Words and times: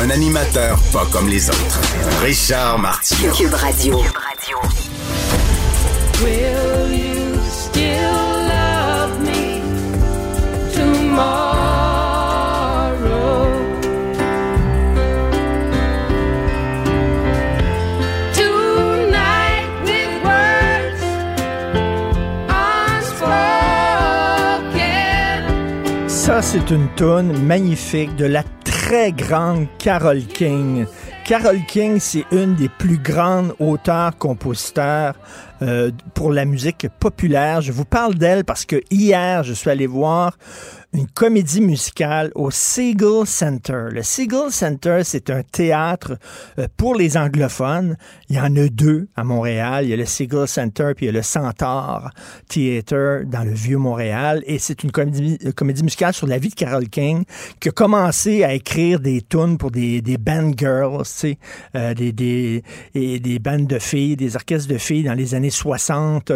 Un 0.00 0.10
animateur 0.10 0.78
pas 0.92 1.06
comme 1.12 1.28
les 1.28 1.48
autres. 1.48 1.80
Richard. 2.22 3.00
Cube 3.36 3.54
Radio. 3.54 3.98
Will 6.22 6.90
you 6.92 7.36
still 7.50 8.12
love 8.48 9.20
me 9.20 9.60
tomorrow? 10.72 11.92
Tonight 18.34 19.68
with 19.84 20.12
words 20.24 21.02
unspoken. 24.62 26.08
Ça, 26.08 26.42
c'est 26.42 26.70
une 26.70 26.88
toune 26.96 27.36
magnifique 27.44 28.16
de 28.16 28.26
la 28.26 28.42
très 28.92 29.12
grande 29.12 29.68
Carole 29.78 30.22
King. 30.22 30.84
Carole 31.24 31.64
King, 31.66 31.98
c'est 31.98 32.26
une 32.30 32.54
des 32.56 32.68
plus 32.68 32.98
grandes 32.98 33.54
auteurs-compositeurs 33.58 35.14
euh, 35.62 35.90
pour 36.12 36.30
la 36.30 36.44
musique 36.44 36.88
populaire. 37.00 37.62
Je 37.62 37.72
vous 37.72 37.86
parle 37.86 38.16
d'elle 38.16 38.44
parce 38.44 38.66
que 38.66 38.82
hier, 38.90 39.44
je 39.44 39.54
suis 39.54 39.70
allé 39.70 39.86
voir 39.86 40.36
une 40.94 41.06
comédie 41.06 41.62
musicale 41.62 42.30
au 42.34 42.50
Seagull 42.50 43.26
Center. 43.26 43.84
Le 43.90 44.02
Seagull 44.02 44.52
Center, 44.52 45.00
c'est 45.04 45.30
un 45.30 45.42
théâtre 45.42 46.18
euh, 46.58 46.68
pour 46.76 46.94
les 46.94 47.16
anglophones. 47.16 47.96
Il 48.28 48.36
y 48.36 48.40
en 48.40 48.54
a 48.56 48.68
deux 48.68 49.08
à 49.16 49.24
Montréal. 49.24 49.86
Il 49.86 49.90
y 49.90 49.94
a 49.94 49.96
le 49.96 50.04
Seagull 50.04 50.46
Center 50.46 50.92
puis 50.94 51.06
il 51.06 51.08
y 51.08 51.08
a 51.08 51.12
le 51.12 51.22
Centaur 51.22 52.10
Theater 52.48 53.24
dans 53.24 53.42
le 53.42 53.52
vieux 53.52 53.78
Montréal. 53.78 54.42
Et 54.46 54.58
c'est 54.58 54.84
une 54.84 54.92
comédie, 54.92 55.38
comédie 55.56 55.82
musicale 55.82 56.12
sur 56.12 56.26
la 56.26 56.36
vie 56.36 56.50
de 56.50 56.54
Carole 56.54 56.88
King 56.88 57.24
qui 57.58 57.70
a 57.70 57.72
commencé 57.72 58.44
à 58.44 58.52
écrire 58.52 59.00
des 59.00 59.22
tunes 59.22 59.56
pour 59.56 59.70
des, 59.70 60.02
des 60.02 60.18
band 60.18 60.52
girls, 60.54 61.04
tu 61.04 61.10
sais, 61.10 61.38
euh, 61.74 61.94
des, 61.94 62.12
des, 62.12 62.62
des 62.94 63.38
bandes 63.38 63.66
de 63.66 63.78
filles, 63.78 64.16
des 64.16 64.36
orchestres 64.36 64.68
de 64.68 64.78
filles 64.78 65.04
dans 65.04 65.14
les 65.14 65.34
années 65.34 65.50
60. 65.50 66.32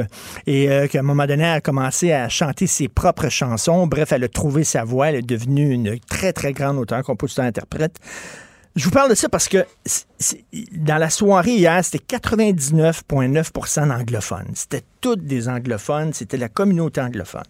Et 0.46 0.70
euh, 0.70 0.86
qu'à 0.86 1.00
un 1.00 1.02
moment 1.02 1.26
donné, 1.26 1.44
elle 1.44 1.56
a 1.56 1.60
commencé 1.60 2.12
à 2.12 2.30
chanter 2.30 2.66
ses 2.66 2.88
propres 2.88 3.28
chansons. 3.28 3.86
Bref, 3.86 4.12
elle 4.12 4.24
a 4.24 4.28
trouvé 4.46 4.62
sa 4.62 4.84
voix. 4.84 5.08
Elle 5.08 5.16
est 5.16 5.22
devenue 5.22 5.72
une 5.72 5.98
très, 6.08 6.32
très 6.32 6.52
grande 6.52 6.78
auteure, 6.78 7.02
compositeur, 7.02 7.44
interprète. 7.44 7.96
Je 8.76 8.84
vous 8.84 8.90
parle 8.90 9.10
de 9.10 9.14
ça 9.16 9.28
parce 9.28 9.48
que 9.48 9.64
dans 10.72 10.98
la 10.98 11.10
soirée 11.10 11.56
hier, 11.56 11.84
c'était 11.84 12.16
99,9% 12.16 13.88
d'anglophones. 13.88 14.52
C'était 14.54 14.82
toutes 15.00 15.24
des 15.24 15.48
anglophones, 15.48 16.12
c'était 16.12 16.36
la 16.36 16.48
communauté 16.48 17.00
anglophone. 17.00 17.42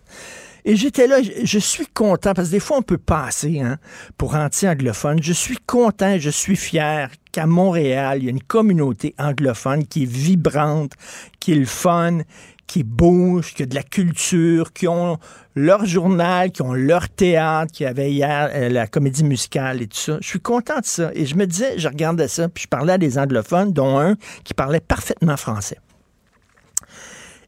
Et 0.64 0.74
j'étais 0.74 1.06
là, 1.06 1.22
je, 1.22 1.44
je 1.44 1.58
suis 1.58 1.86
content, 1.86 2.32
parce 2.32 2.48
que 2.48 2.52
des 2.52 2.60
fois 2.60 2.78
on 2.78 2.82
peut 2.82 2.98
passer 2.98 3.60
hein, 3.60 3.78
pour 4.16 4.34
anti-anglophone. 4.34 5.22
Je 5.22 5.32
suis 5.32 5.58
content, 5.66 6.18
je 6.18 6.30
suis 6.30 6.56
fier 6.56 7.10
qu'à 7.30 7.46
Montréal, 7.46 8.18
il 8.20 8.24
y 8.24 8.28
a 8.28 8.30
une 8.30 8.42
communauté 8.42 9.14
anglophone 9.18 9.86
qui 9.86 10.04
est 10.04 10.10
vibrante, 10.10 10.92
qui 11.40 11.52
est 11.52 11.56
le 11.56 11.66
fun, 11.66 12.20
qui 12.66 12.82
bouge, 12.82 13.54
qui 13.54 13.62
a 13.62 13.66
de 13.66 13.74
la 13.74 13.82
culture, 13.82 14.72
qui 14.72 14.88
ont 14.88 15.18
leur 15.54 15.86
journal, 15.86 16.50
qui 16.50 16.62
ont 16.62 16.72
leur 16.72 17.08
théâtre, 17.08 17.72
qui 17.72 17.84
avait 17.84 18.12
hier 18.12 18.50
euh, 18.52 18.68
la 18.68 18.86
comédie 18.86 19.24
musicale 19.24 19.82
et 19.82 19.86
tout 19.86 19.96
ça. 19.96 20.18
Je 20.20 20.26
suis 20.26 20.40
content 20.40 20.80
de 20.80 20.84
ça. 20.86 21.10
Et 21.14 21.26
je 21.26 21.36
me 21.36 21.46
disais, 21.46 21.78
je 21.78 21.88
regardais 21.88 22.28
ça, 22.28 22.48
puis 22.48 22.64
je 22.64 22.68
parlais 22.68 22.94
à 22.94 22.98
des 22.98 23.18
anglophones, 23.18 23.72
dont 23.72 23.98
un 23.98 24.16
qui 24.44 24.54
parlait 24.54 24.80
parfaitement 24.80 25.36
français. 25.36 25.78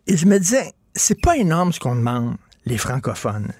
Et 0.06 0.16
je 0.16 0.26
me 0.26 0.38
disais, 0.38 0.72
c'est 0.94 1.20
pas 1.20 1.36
énorme 1.36 1.72
ce 1.72 1.80
qu'on 1.80 1.96
demande, 1.96 2.36
les 2.64 2.78
francophones 2.78 3.52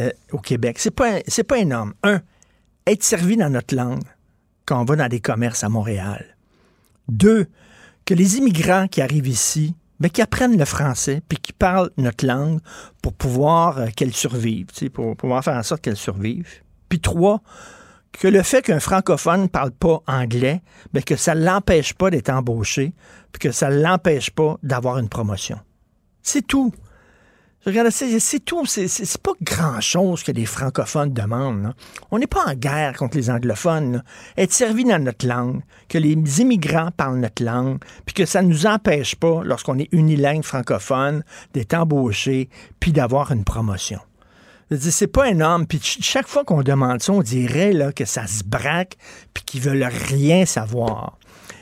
euh, 0.00 0.10
au 0.32 0.38
Québec. 0.38 0.78
C'est 0.78 0.90
pas, 0.90 1.20
pas 1.46 1.58
énorme. 1.58 1.94
Un, 2.02 2.20
être 2.86 3.02
servi 3.02 3.36
dans 3.36 3.50
notre 3.50 3.74
langue 3.74 4.04
quand 4.66 4.80
on 4.80 4.84
va 4.84 4.96
dans 4.96 5.08
des 5.08 5.20
commerces 5.20 5.64
à 5.64 5.68
Montréal. 5.68 6.36
Deux, 7.08 7.46
que 8.04 8.14
les 8.14 8.36
immigrants 8.36 8.86
qui 8.86 9.00
arrivent 9.00 9.28
ici, 9.28 9.74
ben, 10.00 10.10
qui 10.10 10.22
apprennent 10.22 10.56
le 10.56 10.64
français, 10.64 11.22
puis 11.28 11.38
qui 11.38 11.52
parlent 11.52 11.90
notre 11.96 12.26
langue 12.26 12.60
pour 13.02 13.12
pouvoir 13.12 13.78
euh, 13.78 13.86
qu'elle 13.94 14.12
survive, 14.12 14.66
pour 14.92 15.16
pouvoir 15.16 15.42
faire 15.42 15.56
en 15.56 15.62
sorte 15.62 15.82
qu'elle 15.82 15.96
survive. 15.96 16.62
Puis 16.88 17.00
trois, 17.00 17.42
que 18.12 18.28
le 18.28 18.42
fait 18.42 18.62
qu'un 18.62 18.80
francophone 18.80 19.42
ne 19.42 19.46
parle 19.46 19.72
pas 19.72 20.00
anglais, 20.06 20.62
ben, 20.92 21.02
que 21.02 21.16
ça 21.16 21.34
ne 21.34 21.44
l'empêche 21.44 21.94
pas 21.94 22.10
d'être 22.10 22.30
embauché, 22.30 22.94
puis 23.32 23.40
que 23.40 23.52
ça 23.52 23.70
ne 23.70 23.80
l'empêche 23.80 24.30
pas 24.30 24.56
d'avoir 24.62 24.98
une 24.98 25.08
promotion. 25.08 25.58
C'est 26.22 26.46
tout. 26.46 26.72
Je 27.64 27.70
regarde, 27.70 27.90
c'est 27.90 28.44
tout. 28.44 28.64
C'est- 28.66 29.18
pas 29.20 29.32
grand-chose 29.42 30.22
que 30.22 30.32
les 30.32 30.46
francophones 30.46 31.12
demandent. 31.12 31.74
On 32.10 32.18
n'est 32.18 32.26
pas 32.28 32.44
en 32.46 32.54
guerre 32.54 32.94
contre 32.96 33.16
les 33.16 33.30
anglophones. 33.30 34.02
Être 34.36 34.52
servi 34.52 34.84
dans 34.84 35.02
notre 35.02 35.26
langue, 35.26 35.62
que 35.88 35.98
les 35.98 36.12
immigrants 36.40 36.90
parlent 36.96 37.18
notre 37.18 37.42
langue, 37.42 37.78
puis 38.06 38.14
que 38.14 38.24
ça 38.26 38.42
ne 38.42 38.48
nous 38.48 38.66
empêche 38.66 39.16
pas, 39.16 39.42
lorsqu'on 39.44 39.78
est 39.78 39.88
unilingue 39.92 40.44
francophone, 40.44 41.24
d'être 41.52 41.74
embauché, 41.74 42.48
puis 42.80 42.92
d'avoir 42.92 43.32
une 43.32 43.44
promotion. 43.44 44.00
C'est 44.78 45.06
pas 45.08 45.28
énorme. 45.28 45.66
Puis 45.66 45.78
ch- 45.78 45.98
chaque 46.02 46.28
fois 46.28 46.44
qu'on 46.44 46.62
demande 46.62 47.02
ça, 47.02 47.12
on 47.12 47.22
dirait 47.22 47.72
là, 47.72 47.90
que 47.92 48.04
ça 48.04 48.26
se 48.26 48.44
braque, 48.44 48.96
puis 49.34 49.42
qu'ils 49.44 49.62
veulent 49.62 49.82
rien 50.08 50.46
savoir. 50.46 51.18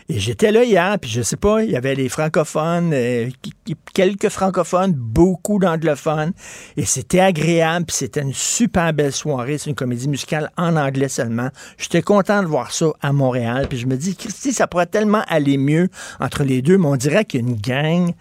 Et 0.08 0.20
j'étais 0.20 0.52
là 0.52 0.62
hier, 0.62 0.96
puis 1.00 1.10
je 1.10 1.20
sais 1.20 1.36
pas, 1.36 1.64
il 1.64 1.70
y 1.70 1.76
avait 1.76 1.96
les 1.96 2.08
francophones, 2.08 2.92
euh, 2.92 3.28
quelques 3.92 4.28
francophones, 4.28 4.92
beaucoup 4.92 5.58
d'anglophones, 5.58 6.32
et 6.76 6.84
c'était 6.84 7.18
agréable, 7.18 7.86
puis 7.86 7.96
c'était 7.96 8.22
une 8.22 8.32
super 8.32 8.92
belle 8.92 9.12
soirée. 9.12 9.58
C'est 9.58 9.70
une 9.70 9.76
comédie 9.76 10.08
musicale 10.08 10.52
en 10.56 10.76
anglais 10.76 11.08
seulement. 11.08 11.48
J'étais 11.76 12.02
content 12.02 12.42
de 12.42 12.46
voir 12.46 12.70
ça 12.70 12.86
à 13.00 13.12
Montréal, 13.12 13.66
puis 13.68 13.78
je 13.78 13.86
me 13.86 13.96
dis, 13.96 14.14
Christy, 14.14 14.52
ça 14.52 14.68
pourrait 14.68 14.86
tellement 14.86 15.22
aller 15.26 15.58
mieux 15.58 15.88
entre 16.20 16.44
les 16.44 16.62
deux, 16.62 16.78
mais 16.78 16.86
on 16.86 16.96
dirait 16.96 17.24
qu'il 17.24 17.40
y 17.40 17.44
a 17.44 17.48
une 17.48 17.56
gang 17.56 18.14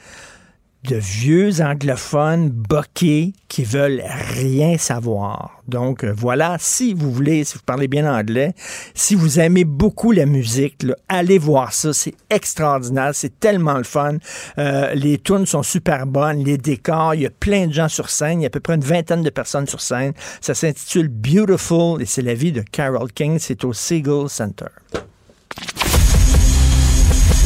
de 0.85 0.95
vieux 0.95 1.61
anglophones 1.61 2.49
boqués 2.49 3.33
qui 3.47 3.63
veulent 3.63 4.03
rien 4.37 4.77
savoir. 4.77 5.61
Donc 5.67 6.03
euh, 6.03 6.13
voilà, 6.15 6.57
si 6.59 6.93
vous 6.93 7.11
voulez, 7.11 7.43
si 7.43 7.55
vous 7.55 7.63
parlez 7.65 7.87
bien 7.87 8.11
anglais, 8.11 8.53
si 8.93 9.15
vous 9.15 9.39
aimez 9.39 9.63
beaucoup 9.63 10.11
la 10.11 10.25
musique, 10.25 10.85
allez 11.07 11.37
voir 11.37 11.73
ça, 11.73 11.93
c'est 11.93 12.13
extraordinaire, 12.29 13.11
c'est 13.13 13.39
tellement 13.39 13.77
le 13.77 13.83
fun. 13.83 14.17
Euh, 14.57 14.93
les 14.93 15.17
tunes 15.17 15.45
sont 15.45 15.63
super 15.63 16.05
bonnes, 16.05 16.43
les 16.43 16.57
décors, 16.57 17.15
il 17.15 17.21
y 17.21 17.25
a 17.25 17.31
plein 17.31 17.67
de 17.67 17.73
gens 17.73 17.89
sur 17.89 18.09
scène, 18.09 18.41
il 18.41 18.43
y 18.43 18.45
a 18.45 18.47
à 18.47 18.51
peu 18.51 18.59
près 18.59 18.75
une 18.75 18.81
vingtaine 18.81 19.23
de 19.23 19.29
personnes 19.29 19.67
sur 19.67 19.81
scène. 19.81 20.13
Ça 20.41 20.53
s'intitule 20.53 21.07
Beautiful 21.07 22.01
et 22.01 22.05
c'est 22.05 22.21
la 22.21 22.33
vie 22.33 22.51
de 22.51 22.61
Carol 22.61 23.11
King, 23.11 23.37
c'est 23.39 23.63
au 23.63 23.73
Seagull 23.73 24.29
Center. 24.29 24.67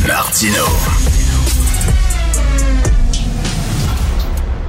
Martino. 0.07 1.08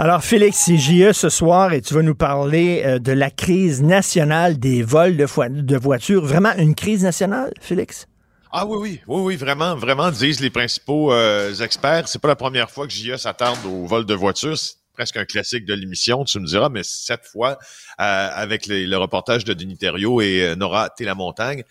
Alors, 0.00 0.22
Félix, 0.22 0.58
c'est 0.58 0.76
JE 0.76 1.12
ce 1.12 1.28
soir 1.28 1.72
et 1.72 1.80
tu 1.80 1.92
vas 1.92 2.02
nous 2.02 2.14
parler 2.14 2.82
euh, 2.86 3.00
de 3.00 3.10
la 3.10 3.32
crise 3.32 3.82
nationale 3.82 4.56
des 4.56 4.80
vols 4.80 5.16
de, 5.16 5.76
voitures. 5.76 6.24
Vraiment 6.24 6.52
une 6.56 6.76
crise 6.76 7.02
nationale, 7.02 7.52
Félix? 7.60 8.06
Ah 8.52 8.64
oui, 8.64 8.78
oui, 8.80 9.00
oui, 9.08 9.22
oui, 9.22 9.36
vraiment, 9.36 9.74
vraiment, 9.74 10.12
disent 10.12 10.38
les 10.38 10.50
principaux 10.50 11.12
euh, 11.12 11.52
experts. 11.52 12.06
C'est 12.06 12.20
pas 12.20 12.28
la 12.28 12.36
première 12.36 12.70
fois 12.70 12.86
que 12.86 12.92
JE 12.92 13.16
s'attarde 13.16 13.58
au 13.66 13.86
vol 13.86 14.06
de 14.06 14.14
voitures. 14.14 14.56
Presque 14.98 15.16
un 15.16 15.24
classique 15.26 15.64
de 15.64 15.74
l'émission, 15.74 16.24
tu 16.24 16.40
me 16.40 16.46
diras, 16.46 16.70
mais 16.70 16.82
cette 16.82 17.24
fois, 17.24 17.52
euh, 18.00 18.30
avec 18.34 18.66
les- 18.66 18.84
le 18.84 18.96
reportage 18.96 19.44
de 19.44 19.54
Denis 19.54 19.78
Thériault 19.78 20.20
et 20.20 20.42
euh, 20.42 20.56
Nora 20.56 20.90
Télamontagne, 20.90 21.62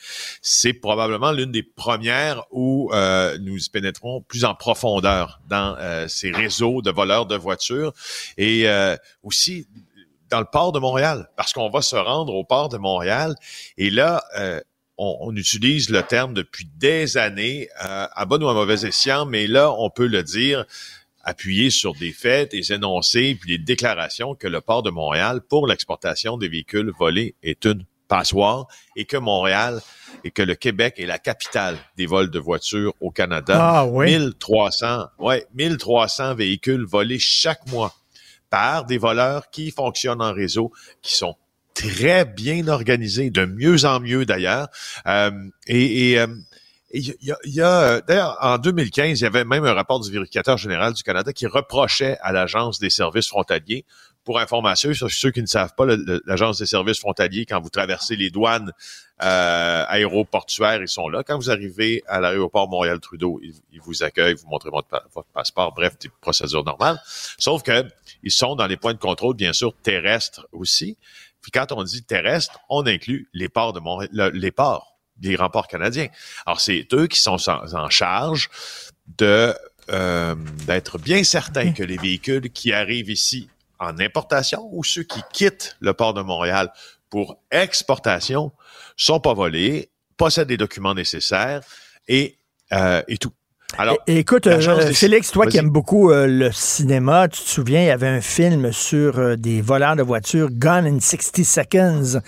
c'est 0.42 0.72
probablement 0.72 1.34
l'une 1.34 1.52
des 1.52 1.62
premières 1.62 2.46
où 2.52 2.90
euh, 2.94 3.38
nous 3.42 3.58
y 3.58 3.70
pénétrons 3.70 4.22
plus 4.22 4.46
en 4.46 4.56
profondeur 4.56 5.42
dans 5.50 5.76
euh, 5.78 6.08
ces 6.08 6.32
réseaux 6.32 6.82
de 6.82 6.90
voleurs 6.90 7.26
de 7.26 7.36
voitures 7.36 7.92
et 8.38 8.70
euh, 8.70 8.96
aussi 9.24 9.68
dans 10.30 10.40
le 10.40 10.46
port 10.50 10.72
de 10.72 10.80
Montréal, 10.80 11.30
parce 11.36 11.52
qu'on 11.52 11.70
va 11.70 11.82
se 11.82 11.98
rendre 11.98 12.34
au 12.34 12.46
port 12.46 12.70
de 12.70 12.78
Montréal 12.78 13.36
et 13.78 13.90
là, 13.90 14.24
euh, 14.40 14.62
on, 14.98 15.18
on 15.20 15.36
utilise 15.36 15.90
le 15.90 16.02
terme 16.02 16.34
depuis 16.34 16.66
des 16.78 17.18
années, 17.18 17.70
à 17.78 18.26
bon 18.26 18.42
ou 18.42 18.48
à 18.50 18.54
mauvais 18.56 18.84
escient, 18.88 19.26
mais 19.28 19.46
là, 19.46 19.72
on 19.78 19.90
peut 19.92 20.08
le 20.08 20.24
dire, 20.24 20.66
appuyé 21.28 21.70
sur 21.70 21.94
des 21.94 22.14
faits, 22.14 22.52
des 22.52 22.72
énoncés, 22.72 23.38
puis 23.40 23.58
des 23.58 23.64
déclarations 23.64 24.34
que 24.34 24.48
le 24.48 24.62
port 24.62 24.82
de 24.82 24.90
Montréal, 24.90 25.42
pour 25.42 25.68
l'exportation 25.68 26.38
des 26.38 26.48
véhicules 26.48 26.90
volés, 26.98 27.36
est 27.44 27.66
une 27.66 27.84
passoire 28.08 28.68
et 28.96 29.04
que 29.04 29.18
Montréal 29.18 29.82
et 30.24 30.32
que 30.32 30.42
le 30.42 30.56
Québec 30.56 30.96
est 30.98 31.06
la 31.06 31.20
capitale 31.20 31.78
des 31.98 32.06
vols 32.06 32.32
de 32.32 32.40
voitures 32.40 32.94
au 33.02 33.12
Canada. 33.12 33.58
Ah 33.60 33.86
oui. 33.86 34.18
1300, 34.18 35.08
ouais, 35.20 35.46
1300 35.54 36.36
véhicules 36.36 36.86
volés 36.86 37.20
chaque 37.20 37.68
mois 37.68 37.94
par 38.50 38.86
des 38.86 38.98
voleurs 38.98 39.50
qui 39.50 39.72
fonctionnent 39.72 40.22
en 40.22 40.32
réseau, 40.32 40.72
qui 41.02 41.14
sont 41.14 41.36
très 41.74 42.24
bien 42.24 42.70
organisés, 42.70 43.32
de 43.32 43.44
mieux 43.44 43.84
en 43.84 44.00
mieux 44.00 44.26
d'ailleurs. 44.26 44.70
Euh, 45.06 45.32
et 45.68 46.12
et, 46.12 46.20
euh, 46.20 46.28
il 46.94 47.16
y 47.22 47.32
a, 47.32 47.38
y 47.44 47.62
a, 47.62 47.82
euh, 47.82 48.02
d'ailleurs, 48.08 48.38
en 48.42 48.58
2015, 48.58 49.20
il 49.20 49.24
y 49.24 49.28
avait 49.28 49.44
même 49.46 49.66
un 49.66 49.74
rapport 49.74 50.00
du 50.00 50.12
vérificateur 50.12 50.58
général 50.58 50.94
du 50.94 51.04
Canada 51.04 51.34
qui 51.34 51.46
reprochait 51.48 52.18
à 52.22 52.32
l'Agence 52.32 52.80
des 52.80 52.90
services 52.90 53.28
frontaliers, 53.28 53.86
pour 54.24 54.40
information, 54.40 54.94
sur 54.94 55.10
ceux 55.10 55.32
qui 55.32 55.42
ne 55.42 55.48
savent 55.48 55.74
pas, 55.78 55.86
l'Agence 56.26 56.58
des 56.60 56.66
services 56.66 57.00
frontaliers, 57.00 57.46
quand 57.46 57.62
vous 57.62 57.70
traversez 57.70 58.18
les 58.18 58.30
douanes 58.30 58.74
euh, 59.24 59.86
aéroportuaires, 59.88 60.82
ils 60.82 60.88
sont 60.90 61.08
là. 61.08 61.24
Quand 61.24 61.38
vous 61.38 61.50
arrivez 61.50 62.04
à 62.08 62.20
l'aéroport 62.20 62.68
Montréal-Trudeau, 62.70 63.40
ils, 63.42 63.80
vous 63.82 64.04
accueillent, 64.04 64.36
vous 64.36 64.48
montrez 64.50 64.70
votre, 64.70 64.90
pa- 64.90 65.06
votre 65.16 65.30
passeport, 65.30 65.74
bref, 65.74 65.98
des 66.00 66.10
procédures 66.22 66.66
normales. 66.66 67.00
Sauf 67.38 67.64
que 67.64 67.86
ils 68.22 68.32
sont 68.32 68.56
dans 68.56 68.68
les 68.68 68.76
points 68.76 68.94
de 68.94 69.00
contrôle, 69.00 69.36
bien 69.36 69.54
sûr, 69.54 69.74
terrestres 69.82 70.46
aussi. 70.52 70.98
Puis 71.42 71.52
quand 71.52 71.72
on 71.72 71.84
dit 71.84 72.04
terrestre, 72.04 72.60
on 72.70 72.86
inclut 72.86 73.30
les 73.34 73.48
ports 73.48 73.72
de 73.72 73.80
Montréal, 73.80 74.10
le- 74.12 74.30
les 74.32 74.52
ports, 74.52 74.97
les 75.22 75.36
remports 75.36 75.68
canadiens. 75.68 76.08
Alors, 76.46 76.62
c'est 76.62 76.88
eux 76.94 77.08
qui 77.08 77.20
sont 77.20 77.38
en, 77.50 77.74
en 77.74 77.90
charge 77.90 78.50
de 79.18 79.56
euh, 79.90 80.36
d'être 80.66 80.98
bien 80.98 81.24
certains 81.24 81.72
que 81.72 81.82
les 81.82 81.96
véhicules 81.96 82.50
qui 82.52 82.74
arrivent 82.74 83.10
ici 83.10 83.48
en 83.80 84.00
importation 84.00 84.68
ou 84.74 84.84
ceux 84.84 85.04
qui 85.04 85.22
quittent 85.32 85.78
le 85.80 85.94
port 85.94 86.14
de 86.14 86.22
Montréal 86.22 86.74
pour 87.10 87.38
exportation 87.52 88.52
sont 88.98 89.22
pas 89.22 89.34
volés, 89.34 89.90
possèdent 90.18 90.50
les 90.50 90.58
documents 90.58 90.94
nécessaires 90.94 91.62
et, 92.10 92.38
euh, 92.74 93.02
et 93.08 93.18
tout. 93.18 93.32
Alors, 93.78 93.98
É- 94.08 94.20
Écoute, 94.20 94.48
euh, 94.48 94.94
Félix, 94.94 95.32
toi 95.32 95.46
qui 95.48 95.58
aimes 95.58 95.70
beaucoup 95.70 96.10
euh, 96.12 96.26
le 96.26 96.52
cinéma, 96.52 97.28
tu 97.28 97.42
te 97.42 97.50
souviens, 97.50 97.82
il 97.82 97.88
y 97.88 97.92
avait 97.92 98.08
un 98.08 98.22
film 98.22 98.72
sur 98.72 99.20
euh, 99.20 99.36
des 99.36 99.62
voleurs 99.62 99.96
de 99.98 100.04
voitures, 100.04 100.50
Gone 100.52 100.86
in 100.88 101.00
60 101.02 101.44
Seconds. 101.46 102.22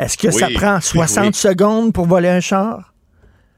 Est-ce 0.00 0.18
que 0.18 0.30
ça 0.32 0.48
prend 0.52 0.76
oui, 0.76 0.82
60 0.82 1.26
oui. 1.26 1.34
secondes 1.34 1.92
pour 1.92 2.06
voler 2.06 2.28
un 2.28 2.40
char? 2.40 2.92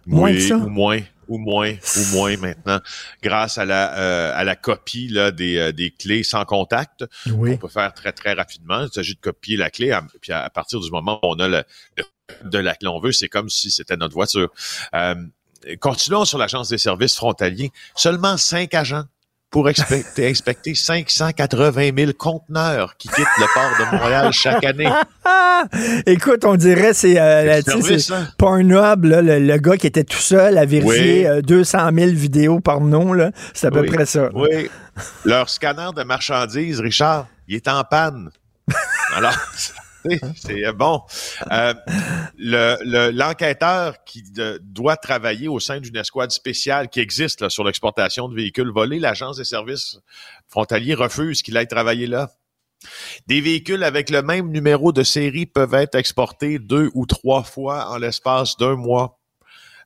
Moins 0.06 0.30
oui, 0.30 0.36
que 0.36 0.42
ça? 0.48 0.56
ou 0.56 0.68
moins, 0.68 1.00
ou 1.26 1.38
moins, 1.38 1.70
ou 1.72 2.16
moins 2.16 2.36
maintenant, 2.36 2.80
grâce 3.22 3.56
à 3.56 3.64
la 3.64 4.34
à 4.34 4.44
la 4.44 4.54
copie 4.56 5.08
là 5.08 5.30
des, 5.30 5.56
euh, 5.56 5.72
des 5.72 5.90
clés 5.90 6.24
sans 6.24 6.44
contact. 6.44 7.04
Oui. 7.30 7.52
On 7.54 7.56
peut 7.56 7.68
faire 7.68 7.94
très 7.94 8.12
très 8.12 8.34
rapidement. 8.34 8.82
Il 8.82 8.92
s'agit 8.92 9.14
de 9.14 9.20
copier 9.20 9.56
la 9.56 9.70
clé, 9.70 9.90
à- 9.90 10.04
puis 10.20 10.32
à, 10.32 10.42
à 10.44 10.50
partir 10.50 10.80
du 10.80 10.90
moment 10.90 11.18
où 11.22 11.28
on 11.28 11.38
a 11.38 11.48
le, 11.48 11.62
le 11.96 12.04
de 12.44 12.58
la 12.58 12.74
clé 12.74 12.88
on 12.88 12.98
veut, 13.00 13.12
c'est 13.12 13.28
comme 13.28 13.48
si 13.48 13.70
c'était 13.70 13.96
notre 13.96 14.14
voiture. 14.14 14.50
Euh, 14.94 15.14
continuons 15.80 16.24
sur 16.24 16.38
l'agence 16.38 16.68
des 16.68 16.78
services 16.78 17.16
frontaliers. 17.16 17.72
Seulement 17.94 18.36
cinq 18.36 18.74
agents 18.74 19.04
pour 19.50 19.68
expecter, 19.68 20.30
inspecter 20.30 20.74
580 20.74 21.90
000 21.94 22.12
conteneurs 22.16 22.96
qui 22.96 23.08
quittent 23.08 23.26
le 23.38 23.44
port 23.52 23.70
de 23.78 23.96
Montréal 23.96 24.32
chaque 24.32 24.64
année. 24.64 24.90
Écoute, 26.06 26.44
on 26.46 26.56
dirait 26.56 26.94
c'est 26.94 27.20
euh, 27.20 27.60
hein? 28.10 28.28
Pornhub, 28.38 29.04
là, 29.04 29.20
le, 29.20 29.38
le 29.38 29.56
gars 29.58 29.76
qui 29.76 29.86
était 29.86 30.04
tout 30.04 30.16
seul 30.16 30.56
à 30.56 30.64
vérifier 30.64 31.20
Oui. 31.20 31.26
euh, 31.26 31.42
200 31.42 31.90
000 31.94 32.10
vidéos 32.12 32.60
porno, 32.60 33.12
là. 33.12 33.30
C'est 33.52 33.66
à 33.66 33.70
peu 33.70 33.84
près 33.84 34.06
ça. 34.06 34.30
Oui. 34.34 34.70
Leur 35.26 35.50
scanner 35.50 35.90
de 35.94 36.02
marchandises, 36.02 36.80
Richard, 36.80 37.26
il 37.46 37.56
est 37.56 37.68
en 37.68 37.84
panne. 37.84 38.30
Alors, 39.14 39.36
c'est- 40.04 40.20
c'est 40.36 40.72
bon. 40.72 41.02
Euh, 41.50 41.74
le- 42.36 42.76
le- 42.84 43.10
L'enquêteur 43.10 44.02
qui 44.04 44.22
de- 44.22 44.58
doit 44.62 44.96
travailler 44.96 45.48
au 45.48 45.60
sein 45.60 45.80
d'une 45.80 45.96
escouade 45.96 46.30
spéciale 46.30 46.88
qui 46.88 47.00
existe 47.00 47.40
là, 47.40 47.50
sur 47.50 47.64
l'exportation 47.64 48.28
de 48.28 48.34
véhicules 48.34 48.70
volés, 48.70 48.98
l'Agence 48.98 49.36
des 49.36 49.44
services 49.44 49.98
frontaliers 50.48 50.94
refuse 50.94 51.42
qu'il 51.42 51.56
aille 51.56 51.68
travailler 51.68 52.06
là. 52.06 52.30
Des 53.28 53.40
véhicules 53.40 53.84
avec 53.84 54.10
le 54.10 54.22
même 54.22 54.50
numéro 54.50 54.92
de 54.92 55.04
série 55.04 55.46
peuvent 55.46 55.74
être 55.74 55.94
exportés 55.94 56.58
deux 56.58 56.90
ou 56.94 57.06
trois 57.06 57.44
fois 57.44 57.88
en 57.90 57.98
l'espace 57.98 58.56
d'un 58.56 58.74
mois. 58.74 59.20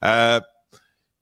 Euh, 0.04 0.40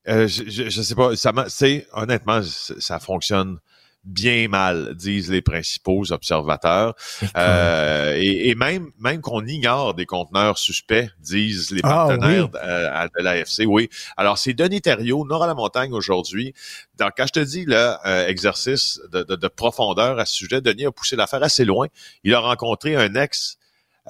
euh, 0.08 0.28
je, 0.28 0.68
je 0.68 0.82
sais 0.82 0.94
pas, 0.94 1.16
ça, 1.16 1.32
c'est 1.48 1.86
honnêtement, 1.92 2.40
ça 2.42 3.00
fonctionne 3.00 3.58
bien 4.04 4.48
mal, 4.48 4.94
disent 4.94 5.30
les 5.30 5.40
principaux 5.40 6.12
observateurs. 6.12 6.94
Euh, 7.36 8.14
et, 8.16 8.50
et 8.50 8.54
même, 8.54 8.90
même 8.98 9.20
qu'on 9.20 9.44
ignore 9.46 9.94
des 9.94 10.06
conteneurs 10.06 10.58
suspects, 10.58 11.08
disent 11.20 11.70
les 11.70 11.80
Ah, 11.84 11.88
partenaires 11.88 12.48
oui. 12.52 12.60
euh, 12.62 12.90
à- 12.92 13.08
de 13.08 13.22
l'AFC. 13.22 13.64
Oui. 13.66 13.88
Alors, 14.16 14.36
c'est 14.38 14.52
Denis 14.52 14.82
Thériault, 14.82 15.24
Nord 15.26 15.44
à 15.44 15.46
la 15.46 15.54
montagne 15.54 15.92
aujourd'hui. 15.92 16.52
Donc, 16.98 17.12
quand 17.16 17.26
je 17.26 17.32
te 17.32 17.40
dis 17.40 17.64
là, 17.64 18.00
euh, 18.04 18.26
exercice 18.28 19.00
de, 19.12 19.22
de- 19.22 19.36
de 19.36 19.48
profondeur 19.48 20.18
à 20.18 20.26
ce 20.26 20.34
sujet, 20.34 20.60
Denis 20.60 20.84
a 20.86 20.92
poussé 20.92 21.16
l'affaire 21.16 21.42
assez 21.42 21.64
loin. 21.64 21.86
Il 22.24 22.34
a 22.34 22.40
rencontré 22.40 22.96
un 22.96 23.14
ex 23.14 23.56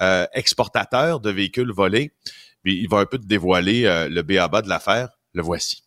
euh, 0.03 0.27
exportateur 0.33 1.21
de 1.21 1.31
véhicules 1.31 1.71
volés. 1.71 2.11
Puis 2.65 2.81
il 2.83 2.89
va 2.89 2.99
un 2.99 3.07
peu 3.07 3.19
te 3.19 3.27
dévoiler 3.27 3.87
euh, 3.87 4.09
le 4.09 4.23
béaba 4.23 4.61
de 4.61 4.69
l'affaire. 4.69 5.11
Le 5.35 5.43
voici. 5.43 5.84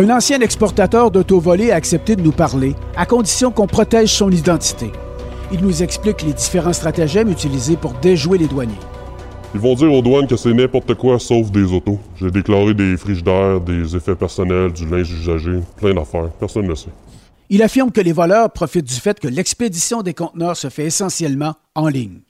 Un 0.00 0.08
ancien 0.08 0.40
exportateur 0.40 1.10
d'auto-volés 1.10 1.72
a 1.72 1.74
accepté 1.74 2.16
de 2.16 2.22
nous 2.22 2.32
parler, 2.32 2.74
à 2.96 3.04
condition 3.04 3.50
qu'on 3.50 3.66
protège 3.66 4.08
son 4.08 4.30
identité. 4.30 4.90
Il 5.52 5.60
nous 5.60 5.82
explique 5.82 6.22
les 6.22 6.32
différents 6.32 6.72
stratagèmes 6.72 7.28
utilisés 7.28 7.76
pour 7.76 7.92
déjouer 7.92 8.38
les 8.38 8.46
douaniers. 8.46 8.80
Ils 9.52 9.60
vont 9.60 9.74
dire 9.74 9.92
aux 9.92 10.00
douanes 10.00 10.26
que 10.26 10.36
c'est 10.36 10.54
n'importe 10.54 10.94
quoi 10.94 11.18
sauf 11.18 11.50
des 11.50 11.70
autos. 11.70 11.98
J'ai 12.18 12.30
déclaré 12.30 12.72
des 12.72 12.96
frigidaires, 12.96 13.60
des 13.60 13.94
effets 13.94 14.14
personnels, 14.14 14.72
du 14.72 14.86
linge 14.86 15.12
usagé, 15.12 15.60
plein 15.76 15.92
d'affaires. 15.92 16.30
Personne 16.40 16.62
ne 16.62 16.68
le 16.68 16.76
sait. 16.76 16.88
Il 17.50 17.62
affirme 17.62 17.92
que 17.92 18.00
les 18.00 18.12
voleurs 18.12 18.50
profitent 18.50 18.88
du 18.88 18.94
fait 18.94 19.20
que 19.20 19.28
l'expédition 19.28 20.00
des 20.00 20.14
conteneurs 20.14 20.56
se 20.56 20.70
fait 20.70 20.86
essentiellement 20.86 21.56
en 21.74 21.88
ligne. 21.88 22.20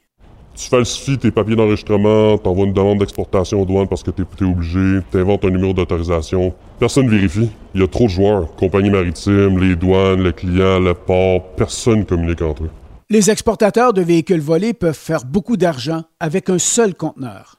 Tu 0.54 0.68
falsifies 0.68 1.18
tes 1.18 1.30
papiers 1.30 1.56
d'enregistrement, 1.56 2.36
t'envoies 2.36 2.66
une 2.66 2.72
demande 2.72 2.98
d'exportation 2.98 3.62
aux 3.62 3.64
douanes 3.64 3.88
parce 3.88 4.02
que 4.02 4.10
t'es 4.10 4.22
es 4.22 4.44
obligé, 4.44 5.00
t'inventes 5.10 5.44
un 5.44 5.50
numéro 5.50 5.72
d'autorisation. 5.72 6.52
Personne 6.78 7.08
vérifie. 7.08 7.50
Il 7.74 7.80
y 7.80 7.84
a 7.84 7.86
trop 7.86 8.04
de 8.04 8.10
joueurs. 8.10 8.54
Compagnie 8.56 8.90
maritime, 8.90 9.58
les 9.58 9.76
douanes, 9.76 10.22
le 10.22 10.32
client, 10.32 10.80
le 10.80 10.92
port, 10.94 11.42
personne 11.56 12.04
communique 12.04 12.42
entre 12.42 12.64
eux. 12.64 12.70
Les 13.08 13.30
exportateurs 13.30 13.92
de 13.92 14.02
véhicules 14.02 14.40
volés 14.40 14.72
peuvent 14.72 14.94
faire 14.94 15.24
beaucoup 15.24 15.56
d'argent 15.56 16.02
avec 16.20 16.48
un 16.50 16.58
seul 16.58 16.94
conteneur. 16.94 17.56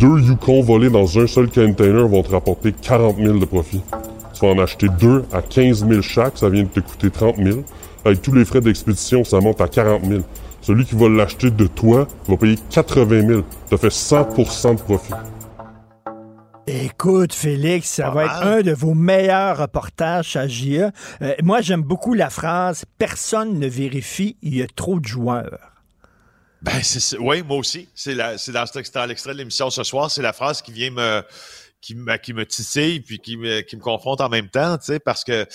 Deux 0.00 0.20
Yukon 0.20 0.62
volés 0.62 0.90
dans 0.90 1.18
un 1.18 1.26
seul 1.26 1.48
container 1.48 2.08
vont 2.08 2.22
te 2.22 2.30
rapporter 2.30 2.72
40 2.72 3.16
000 3.18 3.38
de 3.38 3.44
profit. 3.44 3.82
Tu 4.32 4.40
vas 4.44 4.52
en 4.52 4.58
acheter 4.58 4.88
deux 5.00 5.24
à 5.32 5.42
15 5.42 5.86
000 5.88 6.02
chaque, 6.02 6.38
ça 6.38 6.48
vient 6.48 6.64
de 6.64 6.68
te 6.68 6.80
coûter 6.80 7.10
30 7.10 7.36
000. 7.36 7.60
Avec 8.04 8.22
tous 8.22 8.32
les 8.32 8.44
frais 8.44 8.60
d'expédition, 8.60 9.24
ça 9.24 9.40
monte 9.40 9.60
à 9.60 9.68
40 9.68 10.04
000. 10.04 10.22
Celui 10.66 10.84
qui 10.84 10.96
va 10.96 11.08
l'acheter 11.08 11.52
de 11.52 11.68
toi 11.68 12.08
va 12.26 12.36
payer 12.36 12.58
80 12.70 13.28
000. 13.28 13.42
Tu 13.70 13.78
fait 13.78 13.86
100% 13.86 14.74
de 14.74 14.80
profit. 14.80 15.12
Écoute, 16.66 17.32
Félix, 17.32 17.88
ça 17.88 18.10
va 18.10 18.24
être 18.24 18.42
un 18.42 18.62
de 18.62 18.72
vos 18.72 18.94
meilleurs 18.94 19.58
reportages 19.58 20.34
à 20.34 20.48
JA. 20.48 20.90
Euh, 21.22 21.34
moi, 21.44 21.60
j'aime 21.60 21.82
beaucoup 21.82 22.14
la 22.14 22.30
phrase 22.30 22.84
Personne 22.98 23.60
ne 23.60 23.68
vérifie, 23.68 24.36
il 24.42 24.56
y 24.56 24.62
a 24.62 24.66
trop 24.66 24.98
de 24.98 25.06
joueurs. 25.06 25.70
Ben, 26.62 26.82
c'est, 26.82 26.98
c'est- 26.98 27.18
oui, 27.18 27.44
moi 27.44 27.58
aussi. 27.58 27.88
C'est, 27.94 28.16
la, 28.16 28.36
c'est 28.36 28.50
dans, 28.50 28.66
cet 28.66 28.74
extrait, 28.74 29.06
l'extrait 29.06 29.34
de 29.34 29.38
l'émission 29.38 29.70
ce 29.70 29.84
soir. 29.84 30.10
C'est 30.10 30.22
la 30.22 30.32
phrase 30.32 30.62
qui 30.62 30.72
vient 30.72 30.90
me, 30.90 31.22
qui, 31.80 31.94
me- 31.94 32.16
qui 32.16 32.32
me 32.32 32.44
titille 32.44 33.00
puis 33.00 33.18
qui 33.18 33.36
me, 33.36 33.60
qui 33.60 33.76
me 33.76 33.80
confronte 33.80 34.20
en 34.20 34.28
même 34.28 34.48
temps, 34.48 34.76
tu 34.78 34.86
sais, 34.86 34.98
parce 34.98 35.24
que 35.24 35.46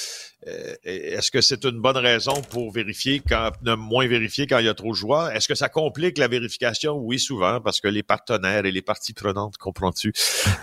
euh, 0.47 0.75
est-ce 0.83 1.29
que 1.29 1.41
c'est 1.41 1.65
une 1.65 1.79
bonne 1.81 1.97
raison 1.97 2.33
pour 2.49 2.71
vérifier 2.71 3.21
quand 3.27 3.51
ne 3.63 3.75
moins 3.75 4.07
vérifier 4.07 4.47
quand 4.47 4.57
il 4.59 4.65
y 4.65 4.69
a 4.69 4.73
trop 4.73 4.91
de 4.91 4.95
joueurs? 4.95 5.29
Est-ce 5.31 5.47
que 5.47 5.55
ça 5.55 5.69
complique 5.69 6.17
la 6.17 6.27
vérification? 6.27 6.93
Oui, 6.97 7.19
souvent, 7.19 7.61
parce 7.61 7.79
que 7.79 7.87
les 7.87 8.03
partenaires 8.03 8.65
et 8.65 8.71
les 8.71 8.81
parties 8.81 9.13
prenantes, 9.13 9.57
comprends-tu, 9.57 10.13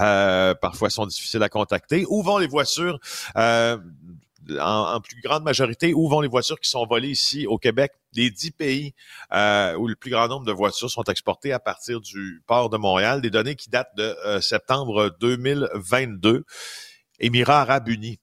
euh, 0.00 0.54
parfois 0.54 0.90
sont 0.90 1.06
difficiles 1.06 1.42
à 1.42 1.48
contacter. 1.48 2.04
Où 2.08 2.22
vont 2.22 2.38
les 2.38 2.48
voitures? 2.48 2.98
Euh, 3.36 3.78
en, 4.60 4.94
en 4.94 5.00
plus 5.00 5.20
grande 5.20 5.42
majorité, 5.44 5.94
où 5.94 6.08
vont 6.08 6.20
les 6.20 6.28
voitures 6.28 6.58
qui 6.60 6.68
sont 6.70 6.86
volées 6.86 7.10
ici 7.10 7.46
au 7.46 7.58
Québec? 7.58 7.92
Les 8.14 8.30
dix 8.30 8.50
pays 8.50 8.94
euh, 9.32 9.74
où 9.76 9.86
le 9.88 9.94
plus 9.96 10.10
grand 10.10 10.28
nombre 10.28 10.46
de 10.46 10.52
voitures 10.52 10.90
sont 10.90 11.04
exportées 11.04 11.52
à 11.52 11.58
partir 11.58 12.00
du 12.00 12.42
port 12.46 12.70
de 12.70 12.76
Montréal. 12.76 13.20
Des 13.20 13.30
données 13.30 13.54
qui 13.56 13.70
datent 13.70 13.94
de 13.96 14.16
euh, 14.24 14.40
septembre 14.40 15.14
2022. 15.20 16.44
Émirats 17.20 17.62
arabes 17.62 17.88
unis, 17.88 18.18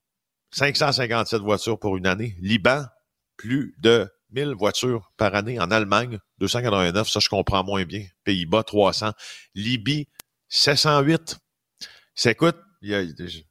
557 0.51 1.41
voitures 1.41 1.79
pour 1.79 1.97
une 1.97 2.07
année. 2.07 2.35
Liban, 2.39 2.85
plus 3.37 3.75
de 3.79 4.09
1000 4.31 4.53
voitures 4.55 5.11
par 5.17 5.35
année. 5.35 5.59
En 5.59 5.69
Allemagne, 5.71 6.19
289, 6.39 7.09
ça 7.09 7.19
je 7.19 7.29
comprends 7.29 7.63
moins 7.63 7.83
bien. 7.85 8.05
Pays-Bas, 8.23 8.63
300. 8.63 9.11
Libye, 9.53 10.07
708. 10.49 11.37
C'est 12.15 12.31
écoute, 12.31 12.55
il 12.55 12.57
y 12.57 12.61
a- 12.61 12.64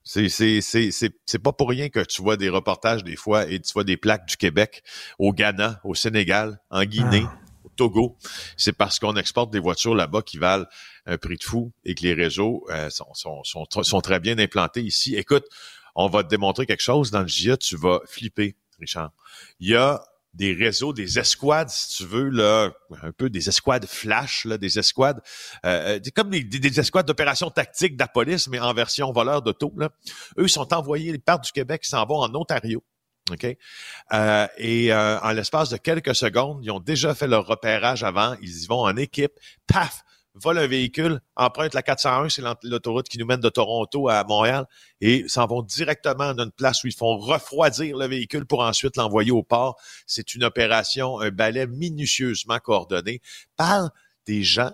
c'est 0.05 1.39
pas 1.43 1.53
pour 1.53 1.69
rien 1.69 1.89
que 1.89 2.01
tu 2.01 2.23
vois 2.23 2.37
des 2.37 2.49
reportages 2.49 3.05
des 3.05 3.17
fois 3.17 3.47
et 3.51 3.61
tu 3.61 3.73
vois 3.73 3.85
des 3.85 3.97
plaques 3.97 4.27
du 4.27 4.37
Québec 4.37 4.83
au 5.19 5.33
Ghana, 5.33 5.81
au 5.85 5.95
Sénégal, 5.95 6.61
en 6.71 6.85
Guinée, 6.85 7.27
au 7.65 7.69
Togo. 7.71 8.17
C'est 8.57 8.73
parce 8.73 8.99
qu'on 8.99 9.17
exporte 9.17 9.51
des 9.51 9.61
voitures 9.61 9.95
là-bas 9.95 10.23
qui 10.23 10.39
valent 10.39 10.67
un 11.07 11.19
prix 11.19 11.37
de 11.37 11.43
fou 11.43 11.73
et 11.85 11.95
que 11.95 12.03
les 12.03 12.15
réseaux 12.15 12.65
euh, 12.71 12.91
sont, 12.91 13.13
sont, 13.15 13.43
sont, 13.45 13.65
tr- 13.65 13.83
sont 13.85 14.01
très 14.01 14.21
bien 14.21 14.39
implantés 14.39 14.83
ici. 14.83 15.17
Écoute, 15.17 15.45
on 15.95 16.09
va 16.09 16.23
te 16.23 16.29
démontrer 16.29 16.67
quelque 16.67 16.83
chose 16.83 17.11
dans 17.11 17.23
le 17.23 17.29
GIA, 17.29 17.57
tu 17.57 17.77
vas 17.77 18.01
flipper, 18.07 18.57
Richard. 18.79 19.13
Il 19.61 19.69
y 19.69 19.77
a 19.77 20.03
des 20.35 20.53
réseaux, 20.53 20.93
des 20.93 21.19
escouades, 21.19 21.69
si 21.71 21.97
tu 21.97 22.05
veux, 22.05 22.29
là, 22.29 22.71
un 23.03 23.13
peu 23.13 23.31
des 23.31 23.49
escouades 23.49 23.87
flash, 23.87 24.45
là, 24.45 24.59
des 24.59 24.79
escouades, 24.79 25.21
euh, 25.65 25.99
comme 26.15 26.31
des, 26.31 26.43
des- 26.43 26.59
des 26.59 26.81
escouades 26.81 27.07
d'opération 27.07 27.51
tactique 27.51 27.97
de 27.97 28.03
la 28.03 28.09
police, 28.09 28.49
mais 28.49 28.59
en 28.59 28.75
version 28.75 29.13
voleur 29.13 29.43
d'auto. 29.43 29.73
Là. 29.77 29.91
Eux 30.39 30.49
sont 30.49 30.73
envoyés, 30.75 31.11
ils 31.11 31.21
partent 31.21 31.45
du 31.45 31.53
Québec, 31.53 31.83
ils 31.85 31.89
s'en 31.89 32.05
vont 32.05 32.19
en 32.19 32.35
Ontario. 32.35 32.83
OK? 33.31 33.47
Euh, 34.13 34.47
et 34.59 34.93
euh, 34.93 35.19
en 35.21 35.31
l'espace 35.33 35.71
de 35.71 35.77
quelques 35.79 36.15
secondes, 36.15 36.59
ils 36.63 36.71
ont 36.71 36.81
déjà 36.81 37.15
fait 37.15 37.27
leur 37.27 37.47
repérage 37.47 38.05
avant, 38.05 38.37
ils 38.43 38.65
y 38.65 38.67
vont 38.67 38.81
en 38.83 38.97
équipe, 38.97 39.33
paf, 39.67 40.03
volent 40.35 40.61
un 40.63 40.67
véhicule, 40.67 41.21
empruntent 41.37 41.75
la 41.75 41.83
401, 41.83 42.29
c'est 42.29 42.43
l'autoroute 42.63 43.09
qui 43.09 43.19
nous 43.19 43.27
mène 43.27 43.41
de 43.41 43.49
Toronto 43.49 44.09
à 44.09 44.25
Montréal, 44.25 44.67
et 45.01 45.25
s'en 45.29 45.47
vont 45.47 45.63
directement 45.63 46.35
dans 46.35 46.45
une 46.45 46.51
place 46.51 46.83
où 46.85 46.89
ils 46.89 46.95
font 46.95 47.17
refroidir 47.19 47.97
le 47.97 48.07
véhicule 48.07 48.47
pour 48.47 48.61
ensuite 48.61 48.97
l'envoyer 48.97 49.31
au 49.31 49.43
port. 49.43 49.77
C'est 50.07 50.35
une 50.35 50.45
opération, 50.45 51.21
un 51.21 51.31
balai 51.31 51.67
minutieusement 51.67 52.59
coordonné 52.59 53.21
par 53.57 53.91
des 54.27 54.43
gens 54.43 54.73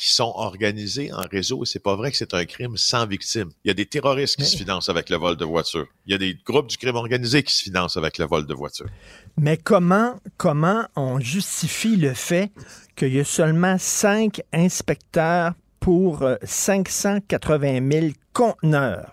qui 0.00 0.12
sont 0.12 0.32
organisés 0.34 1.12
en 1.12 1.22
réseau 1.30 1.62
et 1.62 1.66
c'est 1.66 1.78
pas 1.82 1.94
vrai 1.94 2.10
que 2.10 2.16
c'est 2.16 2.32
un 2.34 2.44
crime 2.46 2.76
sans 2.78 3.06
victime. 3.06 3.50
Il 3.64 3.68
y 3.68 3.70
a 3.70 3.74
des 3.74 3.84
terroristes 3.86 4.36
qui 4.36 4.42
Mais- 4.42 4.48
se 4.48 4.56
financent 4.56 4.88
avec 4.88 5.10
le 5.10 5.16
vol 5.16 5.36
de 5.36 5.44
voitures. 5.44 5.86
Il 6.06 6.12
y 6.12 6.14
a 6.14 6.18
des 6.18 6.34
groupes 6.44 6.68
du 6.68 6.76
crime 6.78 6.96
organisé 6.96 7.42
qui 7.42 7.54
se 7.54 7.62
financent 7.62 7.96
avec 7.98 8.16
le 8.18 8.24
vol 8.26 8.46
de 8.46 8.54
voitures. 8.54 8.88
Mais 9.36 9.56
comment, 9.58 10.18
comment 10.38 10.86
on 10.96 11.20
justifie 11.20 11.96
le 11.96 12.14
fait 12.14 12.50
qu'il 12.96 13.14
y 13.14 13.20
a 13.20 13.24
seulement 13.24 13.76
cinq 13.78 14.40
inspecteurs 14.52 15.52
pour 15.80 16.22
euh, 16.22 16.36
580 16.42 17.90
000 17.92 18.06
conteneurs 18.32 19.12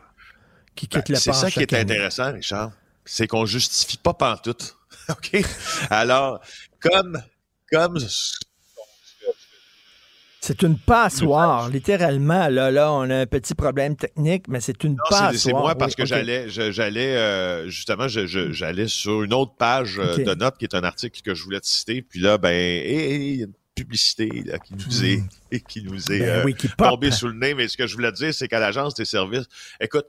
qui 0.76 0.88
Ben, 0.88 0.98
quittent 1.02 1.10
le 1.10 1.16
c'est 1.16 1.34
ça 1.34 1.50
qui 1.52 1.60
est 1.62 1.74
année? 1.74 1.94
intéressant, 1.94 2.32
Richard. 2.34 2.72
C'est 3.06 3.28
qu'on 3.28 3.46
justifie 3.46 3.98
pas 3.98 4.14
pantoute. 4.14 4.78
OK? 5.10 5.42
Alors, 5.90 6.40
comme, 6.80 7.22
comme, 7.72 7.98
C'est 10.48 10.62
une 10.62 10.78
passoire, 10.80 11.68
littéralement. 11.70 12.48
Là, 12.48 12.72
là, 12.72 12.94
on 12.94 13.10
a 13.10 13.18
un 13.18 13.26
petit 13.26 13.54
problème 13.54 13.98
technique, 13.98 14.48
mais 14.48 14.62
c'est 14.62 14.82
une 14.86 14.92
Non, 14.94 14.98
passoire. 15.10 15.34
c'est 15.36 15.52
moi 15.52 15.76
parce 15.76 15.92
Oui, 15.92 15.96
que 15.98 16.06
j'allais, 16.06 16.48
j'allais 16.48 17.18
euh, 17.18 17.68
justement, 17.68 18.08
j'allais 18.08 18.88
sur 18.88 19.24
une 19.24 19.34
autre 19.34 19.56
page 19.58 20.00
euh, 20.00 20.16
de 20.24 20.34
notes 20.36 20.58
qui 20.58 20.64
est 20.64 20.74
un 20.74 20.86
article 20.86 21.22
que 21.22 21.36
je 21.36 21.44
voulais 21.44 21.60
te 21.60 21.68
citer. 21.68 22.02
Puis 22.02 22.22
là, 22.22 22.38
ben, 22.38 22.54
il 22.54 23.36
y 23.36 23.42
a 23.42 23.46
une 23.48 23.54
publicité 23.76 24.30
là, 24.46 24.58
qui 24.58 24.74
nous 24.76 25.04
est, 25.04 25.60
qui 25.68 25.84
nous 25.84 26.12
est 26.14 26.18
Hmm. 26.18 26.20
Ben 26.22 26.30
euh, 26.30 26.44
oui, 26.46 26.56
qui 26.56 26.70
pop. 26.70 26.88
tombée 26.92 27.12
sous 27.12 27.28
le 27.28 27.34
nez. 27.34 27.54
Mais 27.54 27.68
ce 27.68 27.76
que 27.76 27.86
je 27.86 27.94
voulais 27.96 28.14
te 28.14 28.18
dire, 28.18 28.34
c'est 28.34 28.48
qu'à 28.48 28.60
l'agence 28.62 28.94
des 28.94 29.04
services, 29.04 29.48
écoute, 29.82 30.06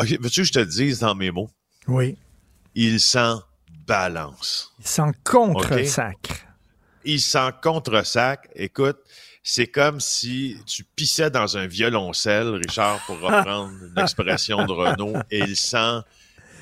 veux-tu 0.00 0.40
que 0.40 0.46
je 0.46 0.52
te 0.52 0.58
le 0.60 0.64
dise 0.66 1.00
dans 1.00 1.14
mes 1.14 1.30
mots? 1.30 1.50
Oui. 1.86 2.16
Il 2.74 2.98
s'en 2.98 3.42
balance. 3.86 4.74
Ils 4.80 4.86
s'en 4.88 5.12
contre-sacre. 5.22 6.46
Il 7.10 7.20
s'en 7.22 7.52
contre-sac. 7.52 8.50
Écoute, 8.54 8.98
c'est 9.42 9.66
comme 9.66 9.98
si 9.98 10.58
tu 10.66 10.84
pissais 10.84 11.30
dans 11.30 11.56
un 11.56 11.66
violoncelle, 11.66 12.48
Richard, 12.50 13.00
pour 13.06 13.18
reprendre 13.18 13.72
une 13.82 14.02
expression 14.02 14.66
de 14.66 14.72
Renault, 14.72 15.14
et 15.30 15.38
il 15.38 15.56
s'en 15.56 16.02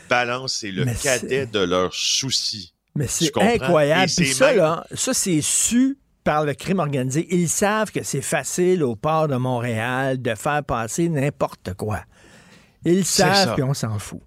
balance. 0.08 0.58
C'est 0.60 0.70
le 0.70 0.84
Mais 0.84 0.94
cadet 0.94 1.46
de 1.46 1.58
leurs 1.58 1.92
soucis. 1.92 2.72
Mais 2.94 3.08
c'est 3.08 3.36
incroyable. 3.36 4.08
Et 4.08 4.14
Puis 4.14 4.32
ça, 4.32 4.46
même- 4.46 4.58
là, 4.58 4.86
ça, 4.94 5.12
c'est 5.12 5.40
su 5.40 5.98
par 6.22 6.44
le 6.44 6.54
crime 6.54 6.78
organisé. 6.78 7.26
Ils 7.34 7.48
savent 7.48 7.90
que 7.90 8.04
c'est 8.04 8.22
facile 8.22 8.84
au 8.84 8.94
port 8.94 9.26
de 9.26 9.34
Montréal 9.36 10.22
de 10.22 10.34
faire 10.36 10.62
passer 10.62 11.08
n'importe 11.08 11.74
quoi. 11.74 12.02
Ils 12.84 13.04
savent, 13.04 13.54
puis 13.54 13.64
on 13.64 13.74
s'en 13.74 13.98
fout. 13.98 14.20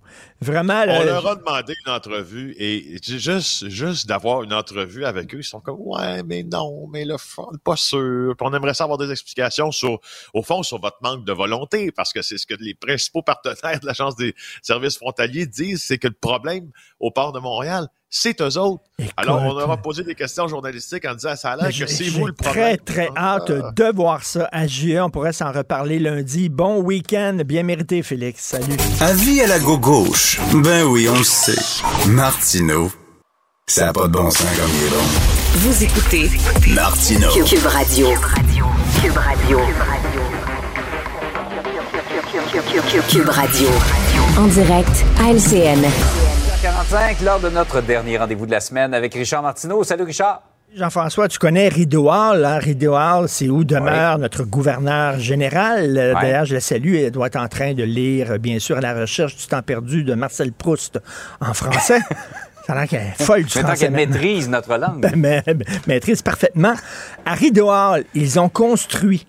On 1.02 1.04
leur 1.04 1.28
a 1.28 1.36
demandé 1.36 1.74
une 1.86 1.92
entrevue 1.92 2.56
et 2.58 2.98
juste, 3.04 3.68
juste 3.68 4.08
d'avoir 4.08 4.44
une 4.44 4.54
entrevue 4.54 5.04
avec 5.04 5.36
eux, 5.36 5.40
ils 5.40 5.44
sont 5.44 5.60
comme 5.60 5.76
ouais, 5.80 6.24
mais 6.24 6.44
non, 6.44 6.88
mais 6.88 7.04
le 7.04 7.18
fond, 7.18 7.50
pas 7.64 7.76
sûr. 7.76 8.36
Puis 8.38 8.48
on 8.48 8.54
aimerait 8.54 8.74
savoir 8.74 8.98
des 8.98 9.12
explications 9.12 9.72
sur, 9.72 10.00
au 10.34 10.42
fond, 10.42 10.64
sur 10.64 10.80
votre 10.80 10.98
manque 11.02 11.26
de 11.26 11.34
volonté, 11.34 11.92
parce 11.92 12.14
que 12.14 12.22
c'est 12.22 12.38
ce 12.38 12.48
que 12.48 12.54
les 12.58 12.74
principaux 12.74 13.22
partenaires 13.22 13.82
de 13.82 13.86
l'agence 13.86 14.16
des 14.16 14.34
services 14.62 14.98
frontaliers 14.98 15.46
disent, 15.46 15.84
c'est 15.84 15.98
que 15.98 16.08
le 16.08 16.14
problème 16.14 16.72
au 17.02 17.12
port 17.12 17.34
de 17.34 17.40
Montréal, 17.40 17.90
c'est 18.10 18.42
eux 18.42 18.58
autres. 18.58 18.84
Écoute, 18.98 19.14
Alors 19.18 19.42
on 19.44 19.52
aura 19.52 19.78
posé 19.78 20.04
des 20.04 20.16
questions 20.16 20.48
journalistiques 20.48 21.06
en 21.06 21.14
disant 21.14 21.36
ça 21.36 21.52
a 21.52 21.56
l'air 21.58 21.70
que 21.78 21.86
c'est 21.88 22.06
vous 22.10 22.26
le 22.28 22.34
problème. 22.34 22.78
Très, 22.84 23.06
très 23.06 23.10
hâte 23.16 23.52
Ah. 23.64 23.72
de 23.76 23.96
voir 23.96 24.24
ça 24.24 24.50
à 24.52 24.66
JE. 24.68 25.00
On 25.00 25.10
pourrait 25.10 25.34
s'en 25.34 25.52
reparler 25.52 26.00
lundi. 26.00 26.50
Bon 26.50 26.82
week-end, 26.82 27.38
bien 27.46 27.64
mérité, 27.64 28.02
Félix. 28.04 28.42
Salut. 28.44 28.78
Avis 29.00 29.42
à 29.42 29.48
la 29.48 29.60
gauche. 29.60 30.40
Ben 30.54 30.84
oui, 30.86 31.08
on 31.10 31.18
le 31.18 31.24
sait. 31.24 31.56
Martineau, 32.08 32.92
ça 33.68 33.86
n'a 33.86 33.94
pas 33.94 34.08
de 34.08 34.14
bon 34.14 34.30
sens 34.32 34.48
comme 34.58 34.70
il 34.74 34.88
est 34.88 34.90
bon. 34.90 35.06
Vous 35.54 35.84
écoutez 35.84 36.30
Martineau. 36.74 37.30
Cube, 37.32 37.46
Cube 37.46 37.66
Radio. 37.66 38.08
Cube 39.02 39.18
Radio. 39.18 39.60
Cube 43.10 43.30
Radio. 43.30 43.70
En 44.38 44.48
direct 44.48 45.06
à 45.20 45.32
LCN. 45.32 45.86
45 46.88 47.22
lors 47.26 47.40
de 47.42 47.50
notre 47.50 47.82
dernier 47.82 48.18
rendez-vous 48.18 48.46
de 48.46 48.52
la 48.52 48.62
semaine 48.62 48.94
avec 48.94 49.14
Richard 49.14 49.42
Martineau. 49.44 49.84
Salut 49.84 50.04
Richard. 50.04 50.44
Jean-François, 50.74 51.28
tu 51.28 51.38
connais 51.38 51.68
Rideau 51.68 52.10
Hall. 52.10 52.46
Hein? 52.46 52.58
Rideau 52.60 52.94
Hall, 52.96 53.28
c'est 53.28 53.50
où 53.50 53.66
demeure 53.66 54.18
notre 54.18 54.46
gouverneur 54.46 55.20
général. 55.20 55.98
Euh. 55.98 56.14
D'ailleurs, 56.14 56.46
je 56.46 56.54
la 56.54 56.62
salue. 56.62 56.96
Elle 56.96 57.12
doit 57.12 57.28
être 57.28 57.36
en 57.36 57.50
train 57.50 57.74
de 57.74 57.84
lire, 57.84 58.32
euh, 58.32 58.38
bien 58.38 58.60
sûr, 58.60 58.78
à 58.78 58.82
la 58.82 58.94
recherche 58.94 59.36
du 59.36 59.46
temps 59.46 59.62
perdu 59.62 60.06
de 60.06 60.14
Marcel 60.14 60.54
Proust 60.54 61.02
en 61.42 61.54
français. 61.54 62.00
Ça 62.66 62.74
a 62.76 62.88
qu'elle 62.88 63.02
est 63.02 63.22
folle 63.24 63.44
du 63.44 63.46
Maintenant 63.58 63.62
français. 63.68 63.86
qu'elle 63.86 63.94
maîtrise 63.96 64.48
notre 64.48 64.78
langue. 64.78 65.02
Ben, 65.02 65.12
mais- 65.18 65.44
mais- 65.48 65.56
maîtrise 65.86 66.22
parfaitement. 66.22 66.76
À 67.26 67.34
Rideau 67.34 67.70
Hall, 67.70 68.06
ils 68.14 68.40
ont 68.40 68.48
construit 68.48 69.28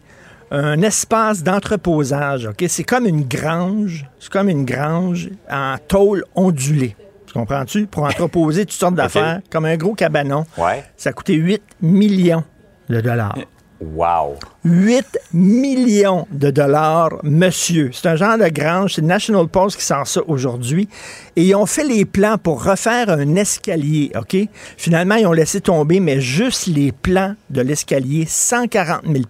un 0.53 0.81
espace 0.83 1.43
d'entreposage. 1.43 2.47
ok? 2.47 2.65
C'est 2.69 2.85
comme 2.85 3.07
une 3.07 3.25
grange. 3.25 4.07
C'est 4.21 4.31
comme 4.31 4.49
une 4.49 4.65
grange 4.65 5.31
en 5.51 5.75
tôle 5.89 6.25
ondulée. 6.37 6.95
Tu 7.31 7.39
comprends-tu? 7.39 7.87
Pour 7.87 8.03
entreposer 8.03 8.67
toutes 8.67 8.73
sortes 8.73 8.95
d'affaires, 8.97 9.41
comme 9.51 9.65
un 9.65 9.77
gros 9.77 9.95
cabanon. 9.95 10.45
Ouais. 10.59 10.85
Ça 10.97 11.11
a 11.11 11.13
coûté 11.13 11.35
8 11.35 11.63
millions 11.81 12.43
de 12.89 13.01
dollars. 13.01 13.39
Wow. 13.81 14.37
8 14.65 15.07
millions 15.33 16.27
de 16.33 16.51
dollars, 16.51 17.11
monsieur. 17.23 17.91
C'est 17.93 18.09
un 18.09 18.17
genre 18.17 18.37
de 18.37 18.49
grange. 18.49 18.95
C'est 18.95 19.03
National 19.03 19.47
Post 19.47 19.79
qui 19.79 19.85
sort 19.85 20.07
ça 20.09 20.21
aujourd'hui. 20.27 20.89
Et 21.37 21.45
ils 21.45 21.55
ont 21.55 21.67
fait 21.67 21.85
les 21.85 22.05
plans 22.05 22.37
pour 22.37 22.65
refaire 22.65 23.09
un 23.09 23.37
escalier, 23.37 24.11
OK? 24.19 24.37
Finalement, 24.77 25.15
ils 25.15 25.27
ont 25.27 25.33
laissé 25.33 25.61
tomber, 25.61 26.01
mais 26.01 26.21
juste 26.21 26.67
les 26.67 26.91
plans 26.91 27.37
de 27.49 27.63
l'escalier, 27.63 28.27
140 28.27 29.03
000 29.07 29.25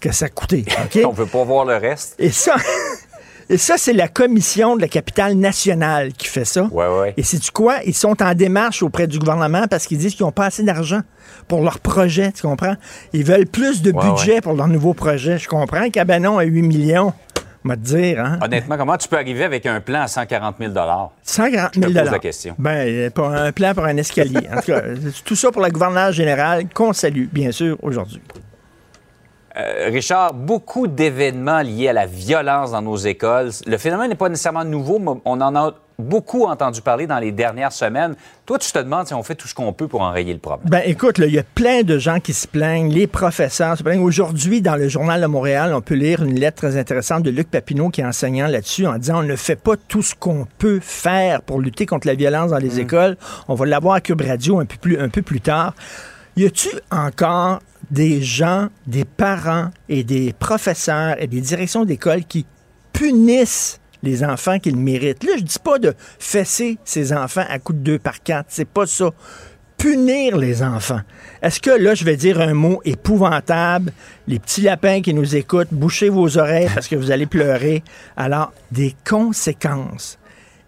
que 0.00 0.12
ça 0.12 0.28
coûtait, 0.28 0.64
OK? 0.84 0.98
On 1.06 1.12
veut 1.12 1.26
pas 1.26 1.44
voir 1.44 1.64
le 1.64 1.76
reste. 1.76 2.16
Et 2.18 2.30
ça, 2.30 2.56
et 3.50 3.56
ça 3.58 3.74
c'est 3.76 3.92
la 3.92 4.08
commission 4.08 4.76
de 4.76 4.80
la 4.80 4.88
capitale 4.88 5.34
nationale 5.34 6.12
qui 6.12 6.28
fait 6.28 6.44
ça. 6.44 6.64
Ouais, 6.72 6.86
ouais. 6.86 7.14
Et 7.16 7.22
c'est 7.22 7.38
du 7.38 7.50
quoi? 7.50 7.76
Ils 7.84 7.94
sont 7.94 8.20
en 8.22 8.34
démarche 8.34 8.82
auprès 8.82 9.06
du 9.06 9.18
gouvernement 9.18 9.64
parce 9.68 9.86
qu'ils 9.86 9.98
disent 9.98 10.14
qu'ils 10.14 10.26
n'ont 10.26 10.32
pas 10.32 10.46
assez 10.46 10.62
d'argent 10.62 11.00
pour 11.48 11.62
leur 11.62 11.78
projet, 11.80 12.32
tu 12.32 12.42
comprends? 12.42 12.74
Ils 13.12 13.24
veulent 13.24 13.46
plus 13.46 13.82
de 13.82 13.92
Ouais, 13.92 14.02
budget 14.10 14.40
pour 14.40 14.54
leur 14.54 14.68
nouveau 14.68 14.94
projet. 14.94 15.38
Je 15.38 15.48
comprends. 15.48 15.88
Cabanon 15.90 16.38
à 16.38 16.44
8 16.44 16.62
millions. 16.62 17.12
On 17.66 17.70
va 17.70 17.76
te 17.76 17.80
dire, 17.80 18.20
hein? 18.20 18.38
Honnêtement, 18.42 18.76
comment 18.76 18.96
tu 18.98 19.08
peux 19.08 19.16
arriver 19.16 19.42
avec 19.42 19.64
un 19.64 19.80
plan 19.80 20.02
à 20.02 20.06
140 20.06 20.56
000 20.58 20.72
140 21.22 21.70
Je 21.74 21.80
000 21.80 21.92
te 21.92 21.98
pose 21.98 22.10
la 22.10 22.18
question. 22.18 22.54
Ben, 22.58 23.10
pour 23.10 23.28
un 23.28 23.52
plan 23.52 23.72
pour 23.72 23.84
un 23.84 23.96
escalier. 23.96 24.46
En 24.52 24.56
tout 24.60 24.66
cas, 24.66 24.82
tout 25.24 25.34
ça 25.34 25.50
pour 25.50 25.62
la 25.62 25.70
gouverneure 25.70 26.12
générale 26.12 26.64
qu'on 26.74 26.92
salue, 26.92 27.24
bien 27.32 27.52
sûr, 27.52 27.78
aujourd'hui. 27.82 28.20
Euh, 29.56 29.88
Richard, 29.92 30.34
beaucoup 30.34 30.88
d'événements 30.88 31.60
liés 31.60 31.88
à 31.88 31.92
la 31.92 32.06
violence 32.06 32.72
dans 32.72 32.82
nos 32.82 32.96
écoles. 32.96 33.50
Le 33.66 33.78
phénomène 33.78 34.08
n'est 34.08 34.16
pas 34.16 34.28
nécessairement 34.28 34.64
nouveau, 34.64 34.98
mais 34.98 35.12
on 35.24 35.40
en 35.40 35.54
a 35.54 35.74
beaucoup 35.96 36.46
entendu 36.46 36.80
parler 36.80 37.06
dans 37.06 37.20
les 37.20 37.30
dernières 37.30 37.70
semaines. 37.70 38.16
Toi, 38.46 38.58
tu 38.58 38.72
te 38.72 38.78
demandes 38.80 39.06
si 39.06 39.14
on 39.14 39.22
fait 39.22 39.36
tout 39.36 39.46
ce 39.46 39.54
qu'on 39.54 39.72
peut 39.72 39.86
pour 39.86 40.00
enrayer 40.00 40.32
le 40.32 40.40
problème. 40.40 40.68
Ben, 40.68 40.82
écoute, 40.84 41.18
il 41.18 41.32
y 41.32 41.38
a 41.38 41.44
plein 41.44 41.82
de 41.82 41.98
gens 41.98 42.18
qui 42.18 42.32
se 42.32 42.48
plaignent. 42.48 42.92
Les 42.92 43.06
professeurs 43.06 43.78
se 43.78 43.84
plaignent. 43.84 44.02
Aujourd'hui, 44.02 44.60
dans 44.60 44.74
le 44.74 44.88
Journal 44.88 45.20
de 45.20 45.26
Montréal, 45.26 45.72
on 45.72 45.80
peut 45.80 45.94
lire 45.94 46.24
une 46.24 46.34
lettre 46.34 46.56
très 46.56 46.76
intéressante 46.76 47.22
de 47.22 47.30
Luc 47.30 47.48
Papineau 47.48 47.90
qui 47.90 48.00
est 48.00 48.06
enseignant 48.06 48.48
là-dessus 48.48 48.88
en 48.88 48.98
disant 48.98 49.20
on 49.20 49.22
ne 49.22 49.36
fait 49.36 49.54
pas 49.54 49.76
tout 49.76 50.02
ce 50.02 50.16
qu'on 50.16 50.48
peut 50.58 50.80
faire 50.82 51.42
pour 51.42 51.60
lutter 51.60 51.86
contre 51.86 52.08
la 52.08 52.14
violence 52.14 52.50
dans 52.50 52.58
les 52.58 52.80
écoles. 52.80 53.16
On 53.46 53.54
va 53.54 53.66
l'avoir 53.66 53.94
à 53.94 54.00
Cube 54.00 54.20
Radio 54.20 54.58
un 54.58 54.64
peu 54.64 54.76
plus, 54.80 54.98
un 54.98 55.08
peu 55.08 55.22
plus 55.22 55.40
tard. 55.40 55.74
Y 56.36 56.46
a-tu 56.46 56.70
encore 56.90 57.60
des 57.90 58.22
gens, 58.22 58.68
des 58.86 59.04
parents 59.04 59.70
et 59.88 60.04
des 60.04 60.32
professeurs 60.32 61.16
et 61.20 61.26
des 61.26 61.40
directions 61.40 61.84
d'école 61.84 62.24
qui 62.24 62.46
punissent 62.92 63.80
les 64.02 64.24
enfants 64.24 64.58
qu'ils 64.58 64.76
méritent? 64.76 65.24
Là, 65.24 65.32
je 65.36 65.42
dis 65.42 65.58
pas 65.62 65.78
de 65.78 65.94
fesser 66.18 66.78
ces 66.84 67.12
enfants 67.12 67.44
à 67.48 67.58
coups 67.58 67.78
de 67.78 67.84
deux 67.84 67.98
par 67.98 68.22
quatre. 68.22 68.46
C'est 68.48 68.68
pas 68.68 68.86
ça. 68.86 69.10
Punir 69.76 70.36
les 70.36 70.62
enfants. 70.62 71.00
Est-ce 71.42 71.60
que 71.60 71.70
là, 71.70 71.94
je 71.94 72.04
vais 72.04 72.16
dire 72.16 72.40
un 72.40 72.54
mot 72.54 72.80
épouvantable? 72.84 73.92
Les 74.26 74.38
petits 74.38 74.62
lapins 74.62 75.02
qui 75.02 75.12
nous 75.12 75.36
écoutent, 75.36 75.72
bouchez 75.72 76.08
vos 76.08 76.38
oreilles 76.38 76.70
parce 76.74 76.88
que 76.88 76.96
vous 76.96 77.10
allez 77.10 77.26
pleurer. 77.26 77.82
Alors, 78.16 78.52
des 78.70 78.94
conséquences. 79.06 80.18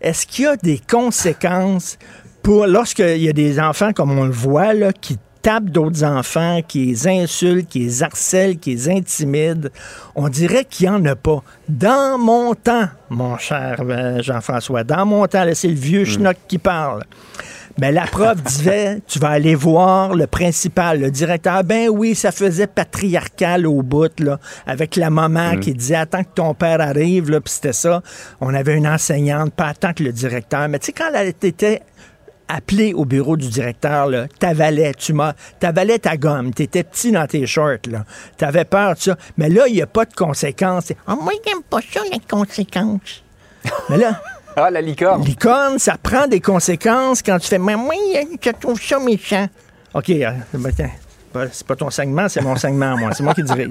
Est-ce 0.00 0.26
qu'il 0.26 0.44
y 0.44 0.48
a 0.48 0.56
des 0.56 0.78
conséquences 0.78 1.98
pour 2.42 2.66
lorsqu'il 2.66 3.22
y 3.22 3.28
a 3.28 3.32
des 3.32 3.58
enfants, 3.58 3.92
comme 3.92 4.16
on 4.16 4.24
le 4.24 4.30
voit, 4.30 4.74
là, 4.74 4.92
qui 4.92 5.18
tapent 5.46 5.70
d'autres 5.70 6.02
enfants, 6.02 6.58
qui 6.66 6.86
les 6.86 7.06
insultent, 7.06 7.68
qui 7.68 7.78
les 7.78 8.02
harcèlent, 8.02 8.58
qui 8.58 8.70
les 8.70 8.88
intimident. 8.90 9.68
On 10.16 10.28
dirait 10.28 10.64
qu'il 10.64 10.90
n'y 10.90 10.96
en 10.96 11.04
a 11.04 11.14
pas. 11.14 11.40
Dans 11.68 12.18
mon 12.18 12.56
temps, 12.56 12.88
mon 13.10 13.38
cher 13.38 13.80
euh, 13.80 14.20
Jean-François, 14.22 14.82
dans 14.82 15.06
mon 15.06 15.24
temps, 15.28 15.44
c'est 15.54 15.68
le 15.68 15.74
vieux 15.74 16.04
schnock 16.04 16.36
qui 16.48 16.58
parle. 16.58 17.04
Ben, 17.78 17.94
la 17.94 18.06
prof 18.06 18.42
disait, 18.42 19.00
tu 19.06 19.20
vas 19.20 19.28
aller 19.28 19.54
voir 19.54 20.14
le 20.14 20.26
principal, 20.26 20.98
le 20.98 21.12
directeur. 21.12 21.62
Ben 21.62 21.90
oui, 21.90 22.16
ça 22.16 22.32
faisait 22.32 22.66
patriarcal 22.66 23.68
au 23.68 23.82
bout, 23.82 24.18
là, 24.18 24.40
avec 24.66 24.96
la 24.96 25.10
maman 25.10 25.58
qui 25.58 25.74
disait, 25.74 25.94
attends 25.94 26.24
que 26.24 26.34
ton 26.34 26.54
père 26.54 26.80
arrive, 26.80 27.30
là, 27.30 27.40
puis 27.40 27.52
c'était 27.52 27.72
ça. 27.72 28.02
On 28.40 28.52
avait 28.52 28.76
une 28.76 28.88
enseignante, 28.88 29.54
pas 29.54 29.66
attends 29.66 29.92
que 29.92 30.02
le 30.02 30.10
directeur. 30.10 30.68
Mais 30.68 30.80
tu 30.80 30.86
sais, 30.86 30.92
quand 30.92 31.12
elle 31.14 31.28
était 31.28 31.82
appelée 32.48 32.94
au 32.94 33.04
bureau 33.04 33.36
du 33.36 33.48
directeur, 33.48 34.06
là, 34.06 34.26
t'avalais, 34.38 34.94
tu 34.94 35.12
m'as, 35.12 35.34
t'avalais 35.58 35.98
ta 35.98 36.16
gomme, 36.16 36.52
t'étais 36.52 36.84
petit 36.84 37.12
dans 37.12 37.26
tes 37.26 37.46
shorts, 37.46 37.88
là. 37.90 38.04
T'avais 38.36 38.64
peur 38.64 38.94
de 38.94 39.00
ça. 39.00 39.16
Mais 39.36 39.48
là, 39.48 39.66
il 39.68 39.74
n'y 39.74 39.82
a 39.82 39.86
pas 39.86 40.04
de 40.04 40.14
conséquences. 40.14 40.92
Ah, 41.06 41.16
moi, 41.16 41.32
j'aime 41.46 41.62
pas 41.62 41.80
ça, 41.80 42.00
les 42.10 42.20
conséquences. 42.20 43.24
Mais 43.88 43.98
là, 43.98 44.20
Ah, 44.58 44.70
la 44.70 44.80
licorne. 44.80 45.22
Licorne, 45.22 45.78
ça 45.78 45.98
prend 46.02 46.26
des 46.26 46.40
conséquences 46.40 47.20
quand 47.20 47.38
tu 47.38 47.46
fais 47.46 47.58
Mais 47.58 47.76
moi, 47.76 47.94
je 48.42 48.50
trouve 48.52 48.80
ça 48.80 48.98
méchant. 48.98 49.46
OK, 49.92 50.08
euh, 50.08 50.30
ben, 50.54 50.72
pas- 51.36 51.50
c'est 51.52 51.66
pas 51.66 51.76
ton 51.76 51.90
segment, 51.90 52.28
c'est 52.28 52.40
mon 52.42 52.56
segment, 52.56 52.96
moi. 52.96 53.10
C'est 53.12 53.22
moi 53.22 53.34
qui 53.34 53.42
dirige. 53.42 53.68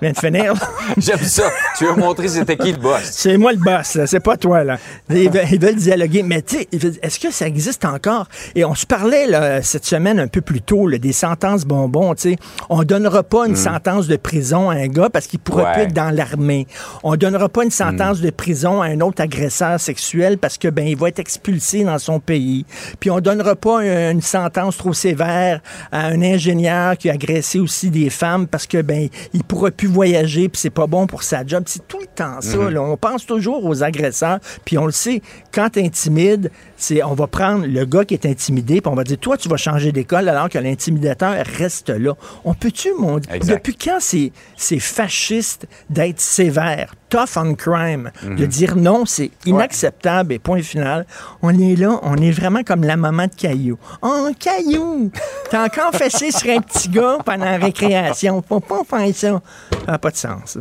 Viens 0.00 0.12
de 0.12 0.18
finir. 0.18 0.52
J'aime 0.96 1.18
ça. 1.18 1.44
Tu 1.78 1.84
veux 1.86 1.94
montrer 1.94 2.28
c'était 2.28 2.56
qui 2.56 2.72
le 2.72 2.78
boss? 2.78 3.00
C'est 3.02 3.36
moi 3.36 3.52
le 3.52 3.58
boss. 3.58 3.98
C'est 4.06 4.20
pas 4.20 4.36
toi, 4.36 4.64
là. 4.64 4.78
Ils 5.10 5.30
veulent, 5.30 5.44
ils 5.50 5.60
veulent 5.60 5.74
dialoguer. 5.76 6.22
Mais, 6.22 6.42
tu 6.42 6.56
sais, 6.58 6.68
est-ce 7.02 7.18
que 7.20 7.30
ça 7.30 7.46
existe 7.46 7.84
encore? 7.84 8.26
Et 8.54 8.64
on 8.64 8.74
se 8.74 8.86
parlait, 8.86 9.26
là, 9.26 9.62
cette 9.62 9.84
semaine, 9.84 10.18
un 10.20 10.28
peu 10.28 10.40
plus 10.40 10.60
tôt, 10.62 10.86
là, 10.86 10.98
des 10.98 11.12
sentences 11.12 11.64
bonbons, 11.64 12.14
tu 12.14 12.30
sais. 12.32 12.36
On 12.68 12.82
donnera 12.84 13.22
pas 13.22 13.46
une 13.46 13.56
sentence 13.56 14.06
de 14.06 14.16
prison 14.16 14.70
à 14.70 14.74
un 14.74 14.86
gars 14.88 15.08
parce 15.10 15.26
qu'il 15.26 15.38
pourrait 15.38 15.64
Ouais. 15.64 15.72
plus 15.72 15.82
être 15.82 15.92
dans 15.94 16.10
l'armée. 16.14 16.66
On 17.02 17.16
donnera 17.16 17.48
pas 17.48 17.64
une 17.64 17.70
sentence 17.70 18.20
de 18.20 18.30
prison 18.30 18.82
à 18.82 18.86
un 18.86 19.00
autre 19.00 19.22
agresseur 19.22 19.80
sexuel 19.80 20.38
parce 20.38 20.58
que, 20.58 20.68
ben, 20.68 20.86
il 20.86 20.96
va 20.96 21.08
être 21.08 21.18
expulsé 21.18 21.84
dans 21.84 21.98
son 21.98 22.20
pays. 22.20 22.64
Puis 23.00 23.10
on 23.10 23.20
donnera 23.20 23.56
pas 23.56 23.80
un- 23.80 24.10
une 24.12 24.22
sentence 24.22 24.76
trop 24.76 24.92
sévère 24.92 25.60
à 25.92 26.06
un 26.06 26.20
ingénieur 26.22 26.96
qui 26.96 27.05
a 27.10 27.14
agressé 27.14 27.58
aussi 27.58 27.90
des 27.90 28.10
femmes 28.10 28.46
parce 28.46 28.66
que, 28.66 28.82
ben, 28.82 29.08
il 29.32 29.44
pourra 29.44 29.70
plus 29.70 29.88
voyager 29.88 30.48
puis 30.48 30.60
c'est 30.60 30.70
pas 30.70 30.86
bon 30.86 31.06
pour 31.06 31.22
sa 31.22 31.46
job. 31.46 31.64
C'est 31.66 31.86
tout 31.86 32.00
le 32.00 32.06
temps 32.06 32.40
ça, 32.40 32.70
là. 32.70 32.82
On 32.82 32.96
pense 32.96 33.26
toujours 33.26 33.64
aux 33.64 33.82
agresseurs 33.82 34.38
puis 34.64 34.78
on 34.78 34.86
le 34.86 34.92
sait, 34.92 35.22
quand 35.52 35.70
t'intimides, 35.70 36.50
c'est, 36.76 37.02
on 37.02 37.14
va 37.14 37.26
prendre 37.26 37.66
le 37.66 37.84
gars 37.84 38.04
qui 38.04 38.14
est 38.14 38.26
intimidé 38.26 38.80
puis 38.80 38.90
on 38.90 38.94
va 38.94 39.04
dire, 39.04 39.18
toi, 39.18 39.36
tu 39.36 39.48
vas 39.48 39.56
changer 39.56 39.92
d'école 39.92 40.28
alors 40.28 40.48
que 40.48 40.58
l'intimidateur 40.58 41.34
reste 41.58 41.90
là. 41.90 42.12
On 42.44 42.54
peut-tu, 42.54 42.92
mon 42.98 43.18
depuis 43.18 43.76
quand 43.76 43.98
c'est, 44.00 44.32
c'est 44.56 44.78
fasciste 44.78 45.66
d'être 45.90 46.20
sévère, 46.20 46.94
tough 47.08 47.36
on 47.36 47.54
crime, 47.54 48.10
de 48.24 48.46
dire 48.46 48.76
non, 48.76 49.06
c'est 49.06 49.30
inacceptable 49.44 50.32
et 50.32 50.38
point 50.38 50.62
final. 50.62 51.06
On 51.42 51.58
est 51.58 51.76
là, 51.76 51.98
on 52.02 52.16
est 52.16 52.30
vraiment 52.30 52.62
comme 52.62 52.84
la 52.84 52.96
maman 52.96 53.26
de 53.26 53.34
Caillou. 53.34 53.78
Oh, 54.02 54.28
Caillou! 54.38 55.10
T'as 55.50 55.64
encore 55.66 55.92
fessé 55.94 56.30
sur 56.30 56.50
un 56.50 56.60
petit 56.60 56.88
gars 56.88 57.18
pendant 57.24 57.44
la 57.44 57.58
récréation. 57.58 58.42
Faut 58.46 58.60
pas 58.60 58.82
faire 58.84 59.14
ça. 59.14 59.42
Ça 59.86 59.92
n'a 59.92 59.98
pas 59.98 60.10
de 60.10 60.16
sens. 60.16 60.58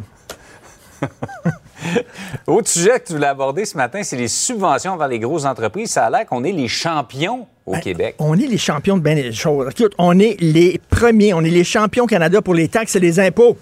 Autre 2.48 2.68
sujet 2.68 3.00
que 3.00 3.08
tu 3.08 3.14
voulais 3.14 3.28
aborder 3.28 3.66
ce 3.66 3.78
matin, 3.78 4.02
c'est 4.04 4.18
les 4.18 4.28
subventions 4.28 4.98
vers 4.98 5.08
les 5.08 5.20
grosses 5.20 5.46
entreprises. 5.46 5.92
Ça 5.92 6.06
a 6.06 6.10
l'air 6.10 6.26
qu'on 6.26 6.44
est 6.44 6.52
les 6.52 6.68
champions 6.68 7.48
au 7.66 7.74
Québec. 7.78 8.16
On 8.20 8.38
est 8.38 8.48
les 8.48 8.58
champions 8.58 8.98
de 8.98 9.02
bien 9.02 9.16
des 9.16 9.32
choses. 9.32 9.72
Écoute, 9.72 9.94
on 9.98 10.20
est 10.20 10.38
les 10.40 10.80
premiers, 10.90 11.34
on 11.34 11.42
est 11.42 11.50
les 11.50 11.64
champions 11.64 12.04
au 12.04 12.08
Canada 12.08 12.42
pour 12.42 12.54
les 12.54 12.68
taxes 12.68 12.96
et 12.96 13.00
les 13.00 13.20
impôts. 13.20 13.58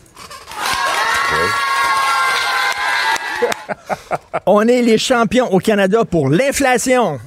On 4.46 4.68
est 4.68 4.82
les 4.82 4.98
champions 4.98 5.52
au 5.52 5.60
Canada 5.60 6.04
pour 6.06 6.30
l'inflation. 6.30 7.20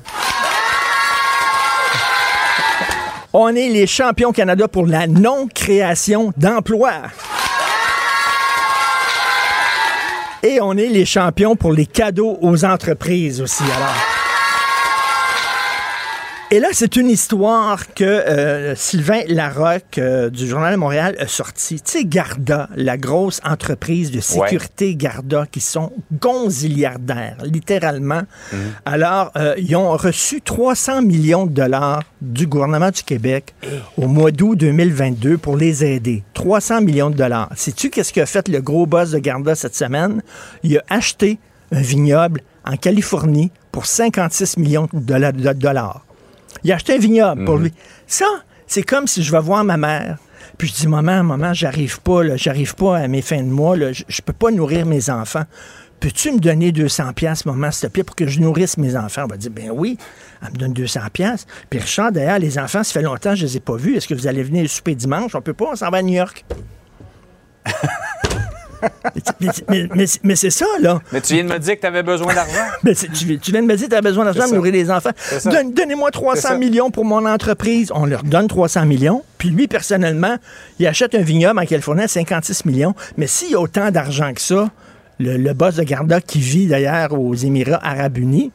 On 3.32 3.48
est 3.54 3.68
les 3.68 3.86
champions 3.86 4.30
au 4.30 4.32
Canada 4.32 4.68
pour 4.68 4.86
la 4.86 5.06
non-création 5.06 6.32
d'emplois. 6.36 7.02
Et 10.46 10.60
on 10.60 10.76
est 10.76 10.86
les 10.86 11.04
champions 11.04 11.56
pour 11.56 11.72
les 11.72 11.86
cadeaux 11.86 12.38
aux 12.40 12.64
entreprises 12.64 13.40
aussi. 13.40 13.64
Et 16.56 16.60
là, 16.60 16.68
c'est 16.72 16.96
une 16.96 17.10
histoire 17.10 17.92
que 17.92 18.02
euh, 18.02 18.74
Sylvain 18.76 19.20
Larocque 19.28 19.98
euh, 19.98 20.30
du 20.30 20.48
Journal 20.48 20.72
de 20.72 20.78
Montréal 20.78 21.14
a 21.18 21.26
sorti. 21.26 21.82
Tu 21.82 21.98
sais, 21.98 22.04
Garda, 22.06 22.70
la 22.74 22.96
grosse 22.96 23.42
entreprise 23.44 24.10
de 24.10 24.20
sécurité 24.20 24.96
Garda, 24.96 25.44
qui 25.44 25.60
sont 25.60 25.92
gonziliardaires, 26.18 27.36
littéralement. 27.44 28.22
Alors, 28.86 29.32
euh, 29.36 29.54
ils 29.58 29.76
ont 29.76 29.94
reçu 29.98 30.40
300 30.40 31.02
millions 31.02 31.44
de 31.44 31.52
dollars 31.52 32.02
du 32.22 32.46
gouvernement 32.46 32.90
du 32.90 33.02
Québec 33.02 33.54
au 33.98 34.06
mois 34.06 34.30
d'août 34.30 34.56
2022 34.56 35.36
pour 35.36 35.58
les 35.58 35.84
aider. 35.84 36.24
300 36.32 36.80
millions 36.80 37.10
de 37.10 37.16
dollars. 37.16 37.50
Sais-tu 37.54 37.90
qu'est-ce 37.90 38.14
qu'a 38.14 38.24
fait 38.24 38.48
le 38.48 38.62
gros 38.62 38.86
boss 38.86 39.10
de 39.10 39.18
Garda 39.18 39.54
cette 39.54 39.76
semaine? 39.76 40.22
Il 40.62 40.78
a 40.78 40.82
acheté 40.88 41.38
un 41.70 41.82
vignoble 41.82 42.40
en 42.64 42.78
Californie 42.78 43.50
pour 43.72 43.84
56 43.84 44.56
millions 44.56 44.88
de 44.94 45.52
dollars. 45.52 46.05
Il 46.64 46.72
a 46.72 46.76
acheté 46.76 46.94
un 46.94 46.98
vignoble 46.98 47.44
pour 47.44 47.56
lui. 47.56 47.72
Ça, 48.06 48.26
c'est 48.66 48.82
comme 48.82 49.06
si 49.06 49.22
je 49.22 49.32
vais 49.32 49.40
voir 49.40 49.64
ma 49.64 49.76
mère. 49.76 50.18
Puis 50.58 50.68
je 50.68 50.74
dis, 50.74 50.88
maman, 50.88 51.22
maman, 51.22 51.52
j'arrive 51.52 52.00
pas, 52.00 52.22
là, 52.22 52.36
j'arrive 52.36 52.74
pas 52.74 52.98
à 52.98 53.08
mes 53.08 53.20
fins 53.20 53.42
de 53.42 53.50
mois, 53.50 53.76
là, 53.76 53.92
je, 53.92 54.04
je 54.08 54.22
peux 54.22 54.32
pas 54.32 54.50
nourrir 54.50 54.86
mes 54.86 55.10
enfants. 55.10 55.44
Peux-tu 56.00 56.32
me 56.32 56.38
donner 56.38 56.72
200 56.72 57.12
pièces, 57.14 57.46
maman, 57.46 57.70
s'il 57.70 57.88
te 57.88 57.92
plaît, 57.92 58.04
pour 58.04 58.16
que 58.16 58.26
je 58.26 58.40
nourrisse 58.40 58.76
mes 58.76 58.96
enfants? 58.96 59.22
On 59.24 59.28
va 59.28 59.36
dire, 59.36 59.50
ben 59.50 59.70
oui, 59.70 59.96
elle 60.42 60.52
me 60.52 60.56
donne 60.56 60.72
200 60.72 61.00
pièces. 61.12 61.46
Puis 61.70 61.78
Richard, 61.78 62.12
d'ailleurs, 62.12 62.38
les 62.38 62.58
enfants, 62.58 62.82
ça 62.82 62.92
fait 62.92 63.02
longtemps 63.02 63.30
que 63.30 63.36
je 63.36 63.46
les 63.46 63.56
ai 63.56 63.60
pas 63.60 63.76
vus. 63.76 63.96
Est-ce 63.96 64.06
que 64.08 64.14
vous 64.14 64.26
allez 64.26 64.42
venir 64.42 64.68
souper 64.68 64.94
dimanche? 64.94 65.34
On 65.34 65.40
peut 65.40 65.54
pas, 65.54 65.66
on 65.72 65.76
s'en 65.76 65.90
va 65.90 65.98
à 65.98 66.02
New 66.02 66.14
York. 66.14 66.44
mais 69.40 69.48
mais- 69.68 69.88
mais- 69.94 70.04
mais 70.22 70.36
c'est 70.36 70.50
ça, 70.50 70.66
là. 70.80 71.00
Mais 71.12 71.20
tu 71.20 71.34
viens 71.34 71.44
de 71.44 71.48
me 71.52 71.58
dire 71.58 71.74
que 71.76 71.80
tu 71.80 71.86
avais 71.86 72.02
besoin 72.02 72.34
d'argent. 72.34 72.52
Tu, 72.84 73.38
tu 73.38 73.50
viens 73.52 73.62
de 73.62 73.66
me 73.66 73.76
dire 73.76 73.86
que 73.86 73.92
tu 73.92 73.96
as 73.96 74.02
besoin 74.02 74.24
d'argent 74.24 74.44
pour 74.44 74.54
nourrir 74.54 74.72
les 74.72 74.90
enfants. 74.90 75.10
Donnez-moi 75.44 76.08
C'est 76.12 76.18
300 76.18 76.40
ça. 76.48 76.58
millions 76.58 76.90
pour 76.90 77.04
mon 77.04 77.24
entreprise. 77.26 77.90
On 77.94 78.06
leur 78.06 78.22
donne 78.22 78.46
300 78.48 78.86
millions. 78.86 79.22
Puis 79.38 79.50
lui, 79.50 79.68
personnellement, 79.68 80.36
il 80.78 80.86
achète 80.86 81.14
un 81.14 81.22
vignoble 81.22 81.58
en 81.60 81.64
Californie 81.66 82.02
à 82.02 82.08
56 82.08 82.64
millions. 82.64 82.94
Mais 83.16 83.26
s'il 83.26 83.50
y 83.50 83.54
a 83.54 83.60
autant 83.60 83.90
d'argent 83.90 84.32
que 84.34 84.40
ça, 84.40 84.70
le, 85.18 85.36
le 85.36 85.52
boss 85.54 85.76
de 85.76 85.82
Garda, 85.82 86.20
qui 86.20 86.40
vit 86.40 86.66
d'ailleurs 86.66 87.18
aux 87.18 87.34
Émirats 87.34 87.80
arabes 87.84 88.18
unis, 88.18 88.52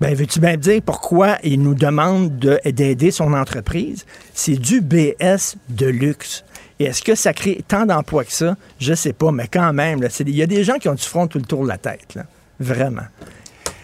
ben, 0.00 0.14
veux-tu 0.14 0.40
bien 0.40 0.52
me 0.52 0.56
dire 0.56 0.80
pourquoi 0.84 1.36
il 1.44 1.62
nous 1.62 1.74
demande 1.74 2.36
de- 2.38 2.58
d'aider 2.66 3.10
son 3.12 3.32
entreprise? 3.34 4.04
C'est 4.34 4.56
du 4.56 4.80
BS 4.80 5.54
de 5.68 5.86
luxe. 5.86 6.44
Et 6.82 6.86
est-ce 6.86 7.00
que 7.00 7.14
ça 7.14 7.32
crée 7.32 7.62
tant 7.68 7.86
d'emplois 7.86 8.24
que 8.24 8.32
ça? 8.32 8.56
Je 8.80 8.92
sais 8.92 9.12
pas, 9.12 9.30
mais 9.30 9.46
quand 9.46 9.72
même, 9.72 10.04
il 10.18 10.34
y 10.34 10.42
a 10.42 10.48
des 10.48 10.64
gens 10.64 10.78
qui 10.78 10.88
ont 10.88 10.94
du 10.94 11.04
front 11.04 11.28
tout 11.28 11.38
le 11.38 11.44
tour 11.44 11.62
de 11.62 11.68
la 11.68 11.78
tête, 11.78 12.16
là. 12.16 12.24
Vraiment. 12.58 13.04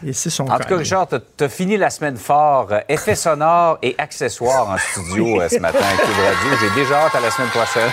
Et 0.04 0.12
c'est 0.12 0.30
son 0.30 0.48
En 0.48 0.58
tout 0.58 0.66
cas, 0.68 0.76
Richard, 0.76 1.06
tu 1.06 1.44
as 1.44 1.48
fini 1.48 1.76
la 1.76 1.90
semaine 1.90 2.16
fort. 2.16 2.72
Euh, 2.72 2.80
effets 2.88 3.14
sonores 3.14 3.78
et 3.82 3.94
accessoires 3.98 4.68
en 4.68 4.76
studio 4.78 5.40
euh, 5.40 5.48
ce 5.48 5.60
matin 5.60 5.78
à 5.78 5.96
Cube 5.96 6.10
Radio. 6.10 6.58
J'ai 6.60 6.70
déjà 6.80 7.04
hâte 7.04 7.14
à 7.14 7.20
la 7.20 7.30
semaine 7.30 7.50
prochaine. 7.50 7.88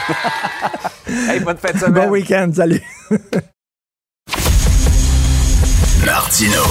hey, 1.30 1.40
bonne 1.40 1.58
fin 1.58 1.72
de 1.72 1.78
semaine. 1.78 2.06
Bon 2.06 2.10
week-end, 2.10 2.50
salut. 2.52 2.82
Martino. 6.04 6.64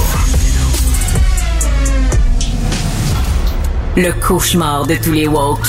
Le 3.97 4.11
cauchemar 4.27 4.89
de 4.89 4.97
tous 4.97 5.13
les 5.13 5.29
woke. 5.29 5.69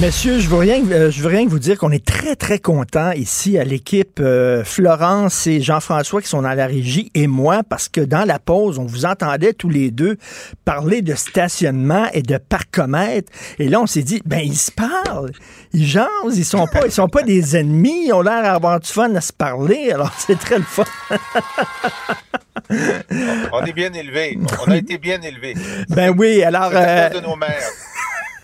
Messieurs, 0.00 0.38
je 0.38 0.48
veux 0.48 0.58
rien, 0.58 0.80
euh, 0.92 1.10
je 1.10 1.20
veux 1.22 1.28
rien 1.28 1.44
que 1.44 1.50
vous 1.50 1.58
dire 1.58 1.76
qu'on 1.76 1.90
est 1.90 2.04
très, 2.04 2.36
très 2.36 2.60
content 2.60 3.10
ici 3.10 3.58
à 3.58 3.64
l'équipe 3.64 4.20
euh, 4.20 4.62
Florence 4.62 5.48
et 5.48 5.60
Jean-François 5.60 6.22
qui 6.22 6.28
sont 6.28 6.42
dans 6.42 6.54
la 6.54 6.66
régie 6.66 7.10
et 7.16 7.26
moi 7.26 7.62
parce 7.68 7.88
que 7.88 8.00
dans 8.00 8.24
la 8.24 8.38
pause, 8.38 8.78
on 8.78 8.84
vous 8.84 9.06
entendait 9.06 9.54
tous 9.54 9.68
les 9.68 9.90
deux 9.90 10.16
parler 10.64 11.02
de 11.02 11.16
stationnement 11.16 12.06
et 12.12 12.22
de 12.22 12.38
parcomètre. 12.38 13.32
Et 13.58 13.68
là, 13.68 13.80
on 13.80 13.86
s'est 13.86 14.04
dit, 14.04 14.22
ben, 14.24 14.38
ils 14.38 14.56
se 14.56 14.70
parlent. 14.70 15.32
Ils 15.72 15.84
jasent. 15.84 16.06
Ils 16.36 16.44
sont 16.44 16.68
pas, 16.68 16.86
ils 16.86 16.92
sont 16.92 17.08
pas 17.08 17.24
des 17.24 17.56
ennemis. 17.56 18.06
Ils 18.06 18.12
ont 18.12 18.22
l'air 18.22 18.44
d'avoir 18.44 18.78
du 18.78 18.88
fun 18.88 19.12
à 19.16 19.20
se 19.20 19.32
parler. 19.32 19.90
Alors, 19.92 20.12
c'est 20.18 20.38
très 20.38 20.58
le 20.58 20.64
fun. 20.64 20.84
On 23.52 23.64
est 23.64 23.72
bien 23.72 23.92
élevés. 23.92 24.38
On 24.66 24.70
a 24.70 24.76
été 24.76 24.98
bien 24.98 25.20
élevés. 25.22 25.54
Ben 25.88 26.14
oui, 26.16 26.44
alors. 26.44 26.70
Euh, 26.72 27.08
de 27.08 27.18
nos 27.20 27.34
mères. 27.34 27.72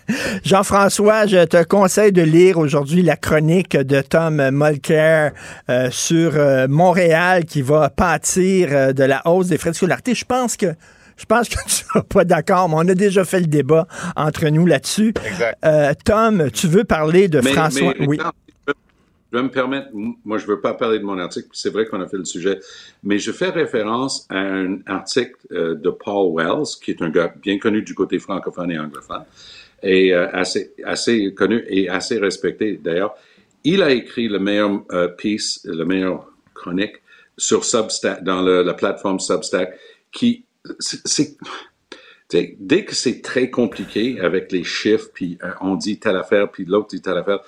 Jean-François, 0.43 1.25
je 1.25 1.45
te 1.45 1.63
conseille 1.63 2.11
de 2.11 2.21
lire 2.21 2.57
aujourd'hui 2.59 3.01
la 3.01 3.15
chronique 3.15 3.75
de 3.75 4.01
Tom 4.01 4.49
Mulcair 4.51 5.31
euh, 5.69 5.89
sur 5.91 6.35
euh, 6.35 6.67
Montréal 6.67 7.45
qui 7.45 7.61
va 7.61 7.89
pâtir 7.89 8.69
euh, 8.71 8.93
de 8.93 9.03
la 9.03 9.21
hausse 9.25 9.47
des 9.47 9.57
frais 9.57 9.71
de 9.71 9.75
scolarité. 9.75 10.13
Je 10.13 10.25
pense 10.25 10.57
que 10.57 10.67
je 11.17 11.25
pense 11.25 11.47
que 11.49 11.55
tu 11.65 11.69
seras 11.71 12.01
pas 12.03 12.23
d'accord, 12.25 12.69
mais 12.69 12.75
on 12.77 12.87
a 12.89 12.93
déjà 12.93 13.23
fait 13.25 13.39
le 13.39 13.47
débat 13.47 13.87
entre 14.15 14.45
nous 14.49 14.65
là-dessus. 14.65 15.13
Euh, 15.63 15.93
Tom, 16.03 16.51
tu 16.51 16.67
veux 16.67 16.83
parler 16.83 17.27
de 17.27 17.39
Mais- 17.41 17.51
François? 17.53 17.93
mais, 17.99 18.07
Oui. 18.07 18.19
Je 19.31 19.39
vais 19.39 19.43
me 19.43 19.51
permettre, 19.51 19.87
moi 20.23 20.37
je 20.37 20.45
veux 20.45 20.61
pas 20.61 20.75
parler 20.75 20.97
de 20.99 21.03
mon 21.03 21.17
article, 21.19 21.49
c'est 21.51 21.69
vrai 21.71 21.85
qu'on 21.87 21.99
a 21.99 22.07
fait 22.07 22.15
le 22.15 22.23
sujet, 22.23 22.57
mais 23.03 23.19
je 23.19 23.33
fais 23.33 23.49
référence 23.49 24.25
à 24.29 24.37
un 24.37 24.77
article 24.85 25.33
euh, 25.51 25.75
de 25.75 25.89
Paul 25.89 26.33
Wells, 26.37 26.77
qui 26.81 26.91
est 26.91 27.01
un 27.01 27.09
gars 27.09 27.33
bien 27.41 27.57
connu 27.59 27.81
du 27.81 27.93
côté 27.93 28.17
francophone 28.19 28.71
et 28.71 28.79
anglophone, 28.79 29.23
et 29.85 30.13
euh, 30.13 30.27
assez, 30.33 31.33
connu 31.35 31.63
et 31.69 31.87
assez 31.87 32.17
respecté 32.17 32.79
d'ailleurs. 32.83 33.15
Il 33.63 33.81
a 33.83 33.91
écrit 33.91 34.27
le 34.27 34.39
meilleur 34.39 34.83
euh, 34.91 35.07
piece, 35.07 35.61
le 35.63 35.85
meilleur 35.85 36.27
chronique 36.53 36.95
sur 37.37 37.63
Substack, 37.63 38.23
dans 38.23 38.41
la 38.41 38.73
plateforme 38.73 39.19
Substack, 39.19 39.77
qui, 40.11 40.45
dès 42.31 42.85
que 42.85 42.95
c'est 42.95 43.21
très 43.21 43.49
compliqué 43.49 44.19
avec 44.21 44.51
les 44.51 44.63
chiffres, 44.63 45.09
puis 45.13 45.37
euh, 45.43 45.51
on 45.61 45.75
dit 45.75 45.99
telle 45.99 46.15
affaire, 46.15 46.49
puis 46.49 46.65
l'autre 46.65 46.87
dit 46.87 47.01
telle 47.01 47.17
affaire, 47.17 47.41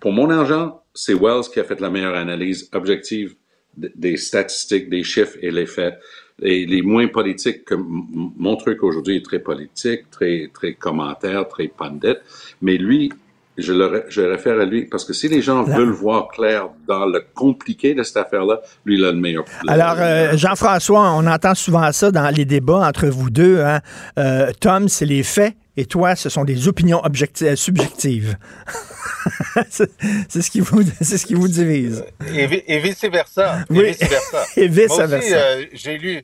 pour 0.00 0.12
mon 0.12 0.30
argent, 0.30 0.82
c'est 0.94 1.14
Wells 1.14 1.50
qui 1.52 1.60
a 1.60 1.64
fait 1.64 1.80
la 1.80 1.90
meilleure 1.90 2.14
analyse 2.14 2.70
objective 2.72 3.34
des 3.76 4.16
statistiques, 4.16 4.88
des 4.88 5.02
chiffres 5.02 5.36
et 5.42 5.50
les 5.50 5.66
faits. 5.66 5.98
Et 6.42 6.66
les 6.66 6.82
moins 6.82 7.06
politiques, 7.06 7.64
que 7.64 7.74
mon 7.76 8.56
truc 8.56 8.82
aujourd'hui 8.82 9.16
est 9.16 9.24
très 9.24 9.38
politique, 9.38 10.10
très, 10.10 10.50
très 10.52 10.74
commentaire, 10.74 11.46
très 11.48 11.68
pundit. 11.68 12.14
Mais 12.60 12.76
lui, 12.76 13.12
je, 13.56 13.72
le, 13.72 14.04
je 14.08 14.20
réfère 14.20 14.58
à 14.58 14.64
lui 14.64 14.86
parce 14.86 15.04
que 15.04 15.12
si 15.12 15.28
les 15.28 15.40
gens 15.40 15.62
veulent 15.62 15.90
voir 15.92 16.26
clair 16.28 16.68
dans 16.88 17.06
le 17.06 17.22
compliqué 17.34 17.94
de 17.94 18.02
cette 18.02 18.16
affaire-là, 18.16 18.60
lui, 18.84 18.98
il 18.98 19.04
a 19.04 19.12
le 19.12 19.18
meilleur. 19.18 19.44
le- 19.62 19.70
Alors, 19.70 19.94
euh. 20.00 20.36
Jean-François, 20.36 21.12
on 21.12 21.24
entend 21.28 21.54
souvent 21.54 21.92
ça 21.92 22.10
dans 22.10 22.34
les 22.34 22.44
débats 22.44 22.84
entre 22.88 23.06
vous 23.06 23.30
deux. 23.30 23.60
Hein? 23.60 23.78
Euh, 24.18 24.50
Tom, 24.58 24.88
c'est 24.88 25.06
les 25.06 25.22
faits, 25.22 25.54
et 25.76 25.86
toi, 25.86 26.14
ce 26.16 26.28
sont 26.28 26.44
des 26.44 26.68
opinions 26.68 27.02
euh, 27.04 27.56
subjectives. 27.56 28.36
c'est 29.70 30.42
ce 30.42 30.50
qui 30.50 30.60
vous, 30.60 30.82
c'est 31.00 31.18
ce 31.18 31.26
qui 31.26 31.34
vous 31.34 31.48
divise. 31.48 32.04
Et, 32.34 32.46
vi- 32.46 32.62
et 32.66 32.78
vice 32.78 33.04
versa. 33.04 33.64
Oui. 33.70 33.96
Et 34.56 34.68
vice 34.68 34.88
versa. 34.88 35.06
Versa. 35.06 35.36
euh, 35.36 35.66
j'ai 35.72 35.98
lu, 35.98 36.22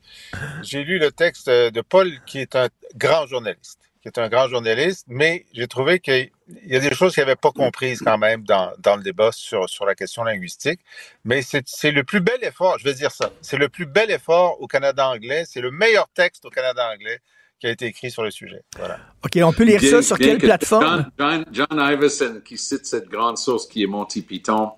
j'ai 0.62 0.84
lu 0.84 0.98
le 0.98 1.10
texte 1.10 1.48
de 1.48 1.80
Paul, 1.80 2.12
qui 2.26 2.38
est 2.38 2.54
un 2.56 2.68
grand 2.96 3.26
journaliste, 3.26 3.78
qui 4.02 4.08
est 4.08 4.18
un 4.18 4.28
grand 4.28 4.48
journaliste, 4.48 5.06
mais 5.08 5.46
j'ai 5.52 5.66
trouvé 5.66 5.98
qu'il 6.00 6.30
y 6.66 6.76
a 6.76 6.80
des 6.80 6.94
choses 6.94 7.14
qu'il 7.14 7.22
n'avait 7.22 7.36
pas 7.36 7.50
comprises 7.52 8.00
quand 8.04 8.18
même 8.18 8.42
dans, 8.44 8.72
dans 8.78 8.96
le 8.96 9.02
débat 9.02 9.30
sur, 9.32 9.68
sur 9.68 9.84
la 9.86 9.94
question 9.94 10.22
linguistique. 10.24 10.80
Mais 11.24 11.42
c'est, 11.42 11.62
c'est 11.66 11.90
le 11.90 12.04
plus 12.04 12.20
bel 12.20 12.42
effort, 12.42 12.78
je 12.78 12.84
vais 12.84 12.94
dire 12.94 13.10
ça, 13.12 13.30
c'est 13.40 13.56
le 13.58 13.68
plus 13.68 13.86
bel 13.86 14.10
effort 14.10 14.60
au 14.60 14.66
Canada 14.66 15.08
anglais, 15.08 15.44
c'est 15.46 15.60
le 15.60 15.70
meilleur 15.70 16.08
texte 16.14 16.44
au 16.44 16.50
Canada 16.50 16.88
anglais 16.92 17.18
qui 17.61 17.66
a 17.66 17.70
été 17.70 17.87
écrit 17.87 18.11
sur 18.11 18.23
le 18.23 18.31
sujet. 18.31 18.62
Voilà. 18.79 18.99
OK, 19.25 19.38
on 19.44 19.53
peut 19.53 19.64
lire 19.64 19.81
Bien- 19.81 19.90
ça 19.90 20.03
sur 20.03 20.18
quelle 20.18 20.38
que 20.38 20.46
plateforme? 20.46 21.07
John, 21.18 21.44
John, 21.53 21.66
John 21.70 21.79
Iverson 21.92 22.40
qui 22.44 22.57
cite 22.57 22.87
cette 22.87 23.09
grande 23.09 23.37
source 23.38 23.66
qui 23.66 23.83
est 23.83 23.87
Monty 23.87 24.23
Python, 24.23 24.73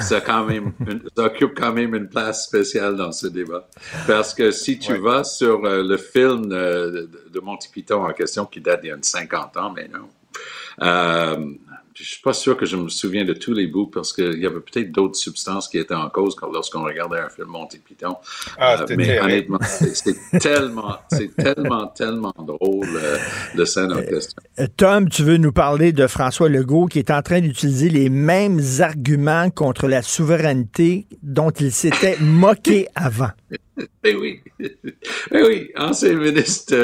ça, 0.00 0.20
quand 0.20 0.44
même 0.44 0.72
une- 0.86 1.02
ça 1.16 1.24
occupe 1.24 1.54
quand 1.58 1.72
même 1.72 1.94
une 1.94 2.08
place 2.08 2.44
spéciale 2.46 2.94
dans 2.96 3.10
ce 3.10 3.26
débat. 3.26 3.68
Parce 4.06 4.34
que 4.34 4.50
si 4.52 4.78
tu 4.78 4.94
vas 4.98 5.24
sur 5.24 5.64
euh, 5.64 5.82
le 5.82 5.96
film 5.96 6.52
euh, 6.52 6.90
de, 6.90 7.10
de 7.32 7.40
Monty 7.40 7.68
Python 7.72 8.04
en 8.06 8.12
question, 8.12 8.46
qui 8.46 8.60
date 8.60 8.82
d'il 8.82 8.88
y 8.88 8.92
a 8.92 8.96
une 8.96 9.02
50 9.02 9.56
ans 9.56 9.70
maintenant, 9.70 10.08
euh, 10.82 11.36
je 12.00 12.04
suis 12.04 12.22
pas 12.22 12.32
sûr 12.32 12.56
que 12.56 12.64
je 12.66 12.76
me 12.76 12.88
souviens 12.88 13.24
de 13.24 13.32
tous 13.32 13.52
les 13.52 13.66
bouts 13.66 13.86
parce 13.88 14.12
qu'il 14.12 14.38
y 14.40 14.46
avait 14.46 14.60
peut-être 14.60 14.92
d'autres 14.92 15.16
substances 15.16 15.68
qui 15.68 15.78
étaient 15.78 15.94
en 15.94 16.08
cause 16.10 16.34
quand- 16.36 16.50
lorsqu'on 16.52 16.82
regardait 16.84 17.18
un 17.20 17.28
film 17.28 17.48
Monty 17.48 17.78
Python. 17.78 18.16
Ah, 18.56 18.76
Euh, 18.80 18.86
mais 18.96 19.06
terrible. 19.06 19.24
honnêtement, 19.24 19.58
c'est 19.62 20.14
tellement, 20.38 20.96
c'est 21.10 21.34
tellement, 21.36 21.86
tellement 21.88 22.34
drôle 22.38 22.86
euh, 22.94 23.16
de 23.56 23.64
scène 23.64 23.92
en 23.92 24.02
question. 24.02 24.40
Euh, 24.60 24.66
Tom, 24.76 25.08
tu 25.08 25.22
veux 25.22 25.36
nous 25.38 25.52
parler 25.52 25.92
de 25.92 26.06
François 26.06 26.48
Legault 26.48 26.86
qui 26.86 26.98
est 27.00 27.10
en 27.10 27.22
train 27.22 27.40
d'utiliser 27.40 27.88
les 27.88 28.08
mêmes 28.10 28.60
arguments 28.80 29.50
contre 29.50 29.88
la 29.88 30.02
souveraineté 30.02 31.06
dont 31.22 31.50
il 31.50 31.72
s'était 31.72 32.16
moqué 32.20 32.88
avant. 32.94 33.30
Eh 34.04 34.14
oui, 34.14 34.40
oui, 35.32 35.70
ancien 35.76 36.14
ministre 36.14 36.74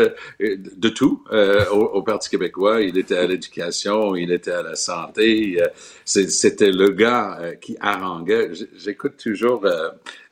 euh, 0.40 0.56
de 0.76 0.88
tout 0.88 1.24
euh, 1.32 1.64
au, 1.70 2.02
Parti 2.02 2.28
québécois. 2.30 2.82
Il 2.82 2.98
était 2.98 3.16
à 3.16 3.26
l'éducation, 3.26 4.14
il 4.14 4.30
était 4.32 4.50
à 4.52 4.62
la 4.62 4.76
santé. 4.76 5.56
euh, 5.60 5.66
C'était 6.04 6.70
le 6.70 6.90
gars 6.90 7.40
qui 7.60 7.76
haranguait. 7.80 8.50
J'écoute 8.76 9.16
toujours 9.16 9.66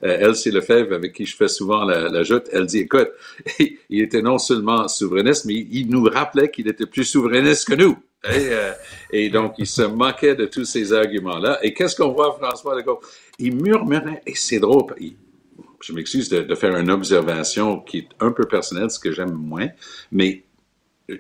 Elsie 0.03 0.51
Lefebvre, 0.51 0.95
avec 0.95 1.13
qui 1.15 1.25
je 1.25 1.37
fais 1.37 1.49
souvent 1.49 1.85
la, 1.85 2.09
la 2.09 2.23
joute. 2.23 2.45
Elle 2.53 2.67
dit, 2.67 2.81
écoute, 2.81 3.11
il 3.59 4.03
était 4.03 4.23
non 4.23 4.39
seulement 4.39 4.87
souverainiste, 4.89 5.47
mais 5.47 5.55
il 5.55 5.89
nous 5.89 6.05
rappelait 6.05 6.51
qu'il 6.51 6.69
était 6.69 6.87
plus 6.87 7.05
souverainiste 7.05 7.69
que 7.69 7.75
nous. 7.75 7.97
Et, 8.33 8.51
et 9.25 9.31
donc, 9.31 9.55
il 9.59 9.67
se 9.67 9.83
moquait 9.83 10.35
de 10.37 10.47
tous 10.47 10.65
ces 10.65 10.93
arguments-là. 10.93 11.59
Et 11.63 11.73
qu'est-ce 11.75 11.97
qu'on 11.97 12.13
voit, 12.13 12.37
François 12.41 12.77
Legault? 12.77 13.01
Il 13.39 13.57
murmurait, 13.57 14.21
et 14.27 14.35
c'est 14.35 14.61
drôle, 14.61 14.95
il- 15.01 15.17
je 15.83 15.93
m'excuse 15.93 16.29
de, 16.29 16.43
de 16.43 16.55
faire 16.55 16.77
une 16.77 16.91
observation 16.91 17.81
qui 17.81 17.99
est 17.99 18.09
un 18.21 18.33
peu 18.33 18.45
personnelle, 18.45 18.91
ce 18.91 18.99
que 18.99 19.13
j'aime 19.13 19.33
moins, 19.33 19.69
mais 20.11 20.45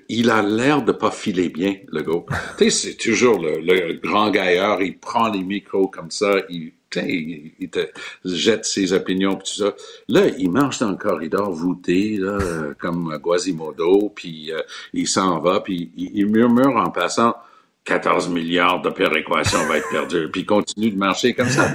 il 0.09 0.31
a 0.31 0.43
l'air 0.43 0.83
de 0.83 0.93
pas 0.93 1.11
filer 1.11 1.49
bien, 1.49 1.77
le 1.89 2.03
gars. 2.03 2.25
tu 2.59 2.71
sais, 2.71 2.71
c'est 2.71 2.97
toujours 2.97 3.41
le, 3.41 3.61
le 3.61 3.95
grand 3.95 4.31
gaillard, 4.31 4.83
il 4.83 4.99
prend 4.99 5.29
les 5.29 5.43
micros 5.43 5.89
comme 5.89 6.11
ça, 6.11 6.37
il, 6.49 6.73
il, 6.97 7.53
il 7.59 7.71
te 7.71 7.81
jette 8.25 8.65
ses 8.65 8.93
opinions, 8.93 9.37
puis 9.37 9.51
tout 9.51 9.65
ça. 9.65 9.75
Là, 10.09 10.29
il 10.39 10.51
marche 10.51 10.79
dans 10.79 10.91
le 10.91 10.97
corridor 10.97 11.51
voûté, 11.51 12.17
là, 12.17 12.39
euh, 12.41 12.75
comme 12.79 13.19
Quasimodo, 13.23 14.13
puis 14.15 14.53
euh, 14.53 14.61
il 14.93 15.09
s'en 15.09 15.41
va, 15.41 15.61
puis 15.61 15.91
il, 15.97 16.11
il 16.15 16.27
murmure 16.27 16.77
en 16.77 16.91
passant 16.91 17.35
14 17.85 18.29
milliards 18.29 18.81
de 18.81 18.91
péréquation 18.91 19.59
va 19.67 19.79
être 19.79 19.89
perdu, 19.91 20.29
puis 20.31 20.45
continue 20.47 20.91
de 20.91 20.97
marcher 20.97 21.35
comme 21.35 21.49
ça. 21.49 21.75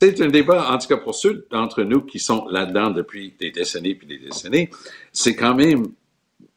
C'est 0.00 0.20
un 0.20 0.28
débat, 0.28 0.70
en 0.70 0.78
tout 0.78 0.88
cas 0.88 0.96
pour 0.98 1.14
ceux 1.14 1.46
d'entre 1.50 1.82
nous 1.82 2.02
qui 2.02 2.18
sont 2.18 2.46
là-dedans 2.48 2.90
depuis 2.90 3.34
des 3.38 3.50
décennies 3.50 3.94
puis 3.94 4.06
des 4.06 4.18
décennies, 4.18 4.68
c'est 5.12 5.34
quand 5.34 5.54
même 5.54 5.86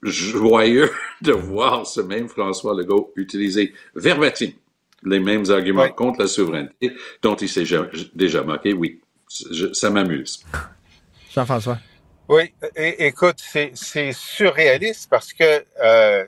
joyeux 0.02 0.92
de 1.22 1.32
voir 1.32 1.86
ce 1.88 2.02
même 2.02 2.28
François 2.28 2.76
Legault 2.76 3.14
utiliser 3.16 3.74
verbatim 3.96 4.52
les 5.06 5.20
mêmes 5.20 5.50
arguments 5.50 5.90
contre 5.90 6.22
la 6.22 6.28
souveraineté 6.28 6.92
dont 7.22 7.36
il 7.36 7.50
s'est 7.50 7.66
déjà 8.16 8.44
moqué. 8.44 8.74
Oui, 8.74 9.02
je- 9.52 9.72
ça 9.74 9.90
m'amuse. 9.90 10.44
Jean-François. 11.34 11.78
Oui, 12.30 12.54
écoute, 12.78 13.36
c'est 13.38 13.72
c'est 13.76 14.14
surréaliste 14.14 15.10
parce 15.10 15.34
que 15.34 15.64
euh, 15.84 16.26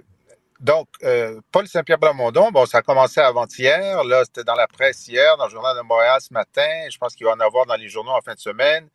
donc 0.60 0.88
euh, 1.04 1.40
Paul 1.52 1.68
Saint-Pierre 1.68 2.00
Plamondon, 2.00 2.52
bon, 2.52 2.66
ça 2.66 2.80
a 2.80 2.82
commencé 2.82 3.20
avant-hier, 3.20 4.04
là, 4.04 4.24
c'était 4.26 4.44
dans 4.44 4.56
la 4.56 4.68
presse 4.68 5.08
hier, 5.08 5.38
dans 5.38 5.46
le 5.46 5.52
journal 5.52 5.76
de 5.78 5.82
Montréal 5.82 6.20
ce 6.22 6.34
matin, 6.34 6.68
je 6.90 6.98
pense 6.98 7.16
qu'il 7.16 7.26
va 7.26 7.34
en 7.34 7.40
avoir 7.40 7.66
dans 7.66 7.76
les 7.76 7.90
journaux 7.90 8.12
en 8.12 8.22
fin 8.22 8.34
de 8.34 8.40
semaine, 8.40 8.90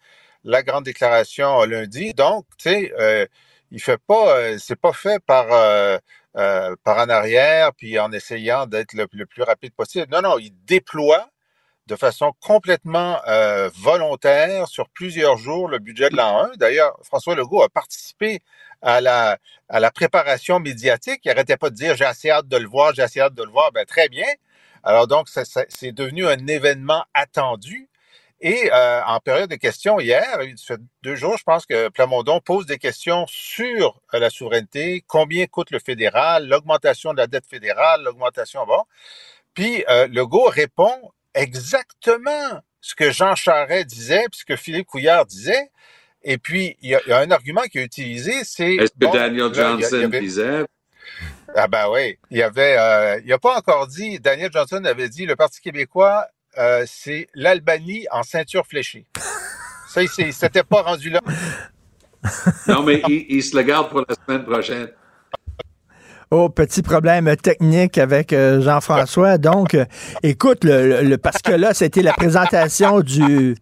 la 0.44 0.62
grande 0.62 0.84
déclaration 0.84 1.62
lundi. 1.64 2.14
Donc, 2.14 2.46
tu 2.58 2.70
sais, 2.70 2.92
euh, 2.98 3.26
il 3.70 3.80
fait 3.80 3.98
pas, 3.98 4.36
euh, 4.38 4.58
c'est 4.58 4.76
pas 4.80 4.92
fait 4.92 5.22
par 5.24 5.46
euh, 5.52 5.98
euh, 6.36 6.76
par 6.84 6.98
en 6.98 7.08
arrière, 7.08 7.72
puis 7.74 7.98
en 7.98 8.12
essayant 8.12 8.66
d'être 8.66 8.94
le, 8.94 9.06
plus 9.06 9.42
rapide 9.42 9.72
possible. 9.74 10.06
Non, 10.12 10.22
non, 10.22 10.38
il 10.38 10.52
déploie 10.64 11.28
de 11.86 11.96
façon 11.96 12.32
complètement 12.40 13.20
volontaire 13.74 14.68
sur 14.68 14.88
plusieurs 14.90 15.38
jours 15.38 15.68
le 15.68 15.78
budget 15.80 16.08
de 16.10 16.16
l'an 16.16 16.44
1. 16.44 16.56
D'ailleurs, 16.56 16.96
François 17.02 17.34
Legault 17.34 17.62
a 17.62 17.68
participé 17.68 18.40
à 18.82 19.00
la, 19.00 19.38
à 19.68 19.80
la 19.80 19.90
préparation 19.92 20.60
médiatique. 20.60 21.20
Il 21.24 21.30
arrêtait 21.32 21.56
pas 21.58 21.70
de 21.70 21.76
dire 21.76 21.96
j'ai 21.96 22.04
assez 22.06 22.30
hâte 22.30 22.48
de 22.48 22.56
le 22.58 22.68
voir, 22.68 22.94
j'ai 22.94 23.02
assez 23.02 23.20
hâte 23.20 23.34
de 23.34 23.44
le 23.44 23.50
voir. 23.50 23.72
Ben, 23.72 23.86
très 23.86 24.08
bien. 24.10 24.26
Alors 24.84 25.06
donc, 25.08 25.28
ça- 25.28 25.44
ça- 25.46 25.66
c'est 25.68 25.92
devenu 25.92 26.26
un 26.26 26.46
événement 26.48 27.04
attendu. 27.14 27.88
Et 28.40 28.70
euh, 28.72 29.02
en 29.06 29.20
période 29.20 29.50
de 29.50 29.56
questions 29.56 30.00
hier, 30.00 30.42
il 30.44 30.56
fait 30.58 30.80
deux 31.02 31.16
jours, 31.16 31.38
je 31.38 31.44
pense 31.44 31.66
que 31.66 31.88
Plamondon 31.90 32.40
pose 32.40 32.66
des 32.66 32.78
questions 32.78 33.26
sur 33.28 34.00
euh, 34.14 34.20
la 34.20 34.30
souveraineté, 34.30 35.04
combien 35.08 35.46
coûte 35.48 35.72
le 35.72 35.80
fédéral, 35.80 36.48
l'augmentation 36.48 37.14
de 37.14 37.18
la 37.18 37.26
dette 37.28 37.46
fédérale, 37.48 38.04
l'augmentation, 38.04 38.66
bon. 38.66 38.84
Puis 39.54 39.84
euh, 39.90 40.08
Legault 40.08 40.48
répond 40.50 41.12
exactement 41.34 42.60
ce 42.80 42.94
que 42.96 43.12
Jean 43.12 43.36
Charest 43.36 43.86
disait, 43.88 44.26
puis 44.30 44.40
ce 44.40 44.46
que 44.46 44.56
Philippe 44.56 44.88
Couillard 44.88 45.26
disait. 45.26 45.70
Et 46.22 46.38
puis, 46.38 46.76
il 46.82 46.90
y 46.90 46.94
a, 46.94 47.00
il 47.06 47.10
y 47.10 47.12
a 47.12 47.18
un 47.20 47.30
argument 47.30 47.62
qu'il 47.62 47.80
a 47.80 47.84
utilisé, 47.84 48.32
c'est... 48.44 48.74
Est-ce 48.74 48.90
que 48.92 48.98
Daniel 48.98 49.20
là, 49.22 49.30
il 49.30 49.38
y 49.38 49.40
a- 49.40 49.46
il 49.46 49.78
y 49.78 49.82
Johnson 49.82 49.96
avait- 50.04 50.20
disait? 50.20 50.64
Ah 51.56 51.66
ben 51.66 51.86
oui, 51.92 52.16
il 52.30 52.38
y 52.38 52.42
avait, 52.42 52.76
euh, 52.78 53.20
il 53.24 53.32
a 53.32 53.38
pas 53.38 53.56
encore 53.58 53.88
dit, 53.88 54.20
Daniel 54.20 54.50
Johnson 54.52 54.84
avait 54.84 55.08
dit, 55.08 55.26
le 55.26 55.34
Parti 55.34 55.60
québécois, 55.60 56.26
euh, 56.58 56.84
c'est 56.86 57.26
l'Albanie 57.34 58.06
en 58.12 58.22
ceinture 58.22 58.66
fléchée. 58.66 59.06
Ça, 59.88 60.02
il 60.02 60.32
s'était 60.32 60.62
pas 60.62 60.82
rendu 60.82 61.10
là. 61.10 61.20
Non, 62.68 62.82
mais 62.84 63.02
il, 63.08 63.26
il 63.30 63.42
se 63.42 63.56
le 63.56 63.62
garde 63.62 63.88
pour 63.88 64.04
la 64.08 64.14
semaine 64.14 64.44
prochaine. 64.44 64.88
Oh, 66.30 66.48
petit 66.48 66.82
problème 66.82 67.34
technique 67.36 67.98
avec 67.98 68.32
euh, 68.32 68.60
Jean-François. 68.60 69.36
Donc, 69.38 69.74
euh, 69.74 69.84
écoute, 70.22 70.62
le- 70.62 71.16
parce 71.16 71.42
que 71.42 71.50
là, 71.50 71.74
c'était 71.74 72.02
la 72.02 72.12
présentation 72.12 73.00
du, 73.00 73.56